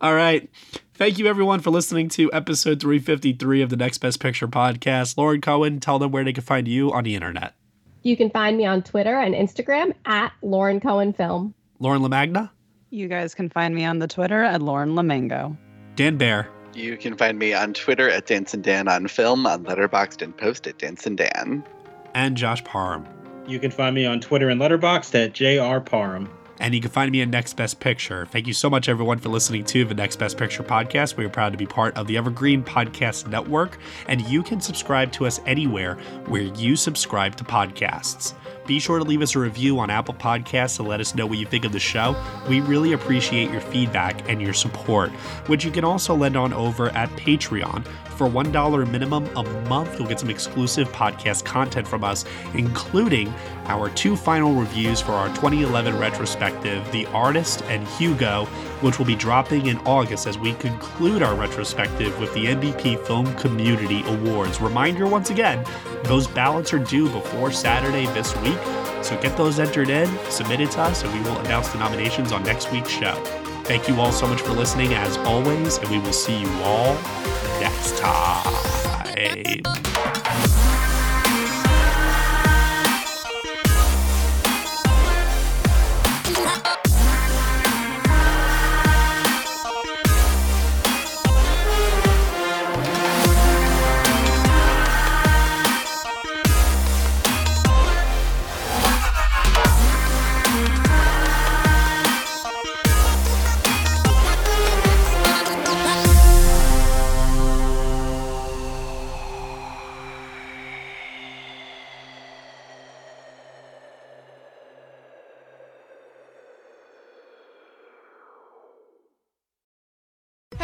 All 0.00 0.14
right. 0.14 0.50
Thank 0.96 1.18
you, 1.18 1.26
everyone, 1.26 1.60
for 1.60 1.70
listening 1.70 2.08
to 2.10 2.32
episode 2.32 2.80
353 2.80 3.60
of 3.60 3.68
the 3.68 3.76
Next 3.76 3.98
Best 3.98 4.18
Picture 4.18 4.48
podcast. 4.48 5.18
Lauren 5.18 5.42
Cohen, 5.42 5.78
tell 5.78 5.98
them 5.98 6.10
where 6.10 6.24
they 6.24 6.32
can 6.32 6.42
find 6.42 6.66
you 6.66 6.90
on 6.92 7.04
the 7.04 7.14
internet. 7.14 7.54
You 8.02 8.16
can 8.16 8.30
find 8.30 8.56
me 8.56 8.64
on 8.64 8.82
Twitter 8.82 9.14
and 9.18 9.34
Instagram 9.34 9.92
at 10.06 10.32
Lauren 10.40 10.80
Cohen 10.80 11.12
Film. 11.12 11.54
Lauren 11.80 12.00
LaMagna, 12.00 12.48
You 12.88 13.08
guys 13.08 13.34
can 13.34 13.50
find 13.50 13.74
me 13.74 13.84
on 13.84 13.98
the 13.98 14.06
Twitter 14.08 14.42
at 14.42 14.62
Lauren 14.62 14.90
LaMagna. 14.94 15.54
Dan 15.96 16.16
Bayer, 16.16 16.48
You 16.72 16.96
can 16.96 17.14
find 17.16 17.38
me 17.38 17.52
on 17.52 17.74
Twitter 17.74 18.08
at 18.08 18.26
Danson 18.26 18.62
Dan 18.62 18.88
on 18.88 19.06
film, 19.08 19.46
on 19.46 19.64
Letterboxd 19.64 20.22
and 20.22 20.34
post 20.36 20.66
at 20.66 20.78
Danson 20.78 21.14
Dan. 21.16 21.62
and 22.14 22.36
Josh 22.38 22.64
Parham. 22.64 23.06
You 23.46 23.58
can 23.60 23.70
find 23.70 23.94
me 23.94 24.06
on 24.06 24.20
Twitter 24.20 24.48
and 24.48 24.58
Letterboxd 24.60 25.14
at 25.26 25.34
JR 25.34 25.80
Parham. 25.80 26.30
And 26.58 26.74
you 26.74 26.80
can 26.80 26.90
find 26.90 27.10
me 27.10 27.22
at 27.22 27.28
Next 27.28 27.54
Best 27.54 27.80
Picture. 27.80 28.26
Thank 28.26 28.46
you 28.46 28.52
so 28.52 28.70
much, 28.70 28.88
everyone, 28.88 29.18
for 29.18 29.28
listening 29.28 29.64
to 29.66 29.84
the 29.84 29.94
Next 29.94 30.16
Best 30.16 30.38
Picture 30.38 30.62
podcast. 30.62 31.16
We 31.16 31.24
are 31.24 31.28
proud 31.30 31.52
to 31.52 31.58
be 31.58 31.66
part 31.66 31.96
of 31.96 32.06
the 32.06 32.16
Evergreen 32.16 32.62
Podcast 32.62 33.28
Network, 33.28 33.78
and 34.08 34.20
you 34.22 34.42
can 34.42 34.60
subscribe 34.60 35.12
to 35.12 35.26
us 35.26 35.40
anywhere 35.46 35.96
where 36.26 36.42
you 36.42 36.76
subscribe 36.76 37.36
to 37.36 37.44
podcasts. 37.44 38.34
Be 38.66 38.80
sure 38.80 38.98
to 38.98 39.04
leave 39.04 39.22
us 39.22 39.36
a 39.36 39.38
review 39.38 39.78
on 39.78 39.90
Apple 39.90 40.14
Podcasts 40.14 40.80
and 40.80 40.88
let 40.88 41.00
us 41.00 41.14
know 41.14 41.26
what 41.26 41.38
you 41.38 41.46
think 41.46 41.64
of 41.64 41.72
the 41.72 41.78
show. 41.78 42.16
We 42.48 42.60
really 42.60 42.94
appreciate 42.94 43.50
your 43.50 43.60
feedback 43.60 44.28
and 44.28 44.42
your 44.42 44.54
support, 44.54 45.10
which 45.46 45.64
you 45.64 45.70
can 45.70 45.84
also 45.84 46.14
lend 46.16 46.36
on 46.36 46.52
over 46.52 46.88
at 46.90 47.08
Patreon. 47.10 47.86
For 48.16 48.26
$1 48.26 48.90
minimum 48.90 49.26
a 49.36 49.42
month, 49.68 49.98
you'll 49.98 50.08
get 50.08 50.18
some 50.18 50.30
exclusive 50.30 50.90
podcast 50.90 51.44
content 51.44 51.86
from 51.86 52.02
us, 52.02 52.24
including 52.54 53.32
our 53.66 53.90
two 53.90 54.16
final 54.16 54.54
reviews 54.54 55.02
for 55.02 55.12
our 55.12 55.28
2011 55.28 55.98
retrospective, 55.98 56.90
The 56.92 57.04
Artist 57.08 57.62
and 57.64 57.86
Hugo, 57.86 58.46
which 58.80 58.98
will 58.98 59.04
be 59.04 59.16
dropping 59.16 59.66
in 59.66 59.76
August 59.80 60.26
as 60.26 60.38
we 60.38 60.54
conclude 60.54 61.22
our 61.22 61.34
retrospective 61.34 62.18
with 62.18 62.32
the 62.32 62.46
NBP 62.46 63.06
Film 63.06 63.34
Community 63.34 64.02
Awards. 64.06 64.62
Reminder 64.62 65.06
once 65.06 65.28
again, 65.28 65.62
those 66.04 66.26
ballots 66.26 66.72
are 66.72 66.78
due 66.78 67.10
before 67.10 67.52
Saturday 67.52 68.06
this 68.14 68.34
week, 68.38 68.58
so 69.02 69.20
get 69.20 69.36
those 69.36 69.58
entered 69.58 69.90
in, 69.90 70.08
submit 70.30 70.62
it 70.62 70.70
to 70.70 70.80
us, 70.80 71.02
and 71.02 71.12
we 71.12 71.20
will 71.20 71.38
announce 71.40 71.68
the 71.68 71.78
nominations 71.78 72.32
on 72.32 72.42
next 72.44 72.72
week's 72.72 72.88
show. 72.90 73.45
Thank 73.66 73.88
you 73.88 74.00
all 74.00 74.12
so 74.12 74.28
much 74.28 74.42
for 74.42 74.52
listening, 74.52 74.94
as 74.94 75.16
always, 75.18 75.78
and 75.78 75.88
we 75.88 75.98
will 75.98 76.12
see 76.12 76.38
you 76.38 76.48
all 76.62 76.94
next 77.60 77.98
time. 77.98 78.46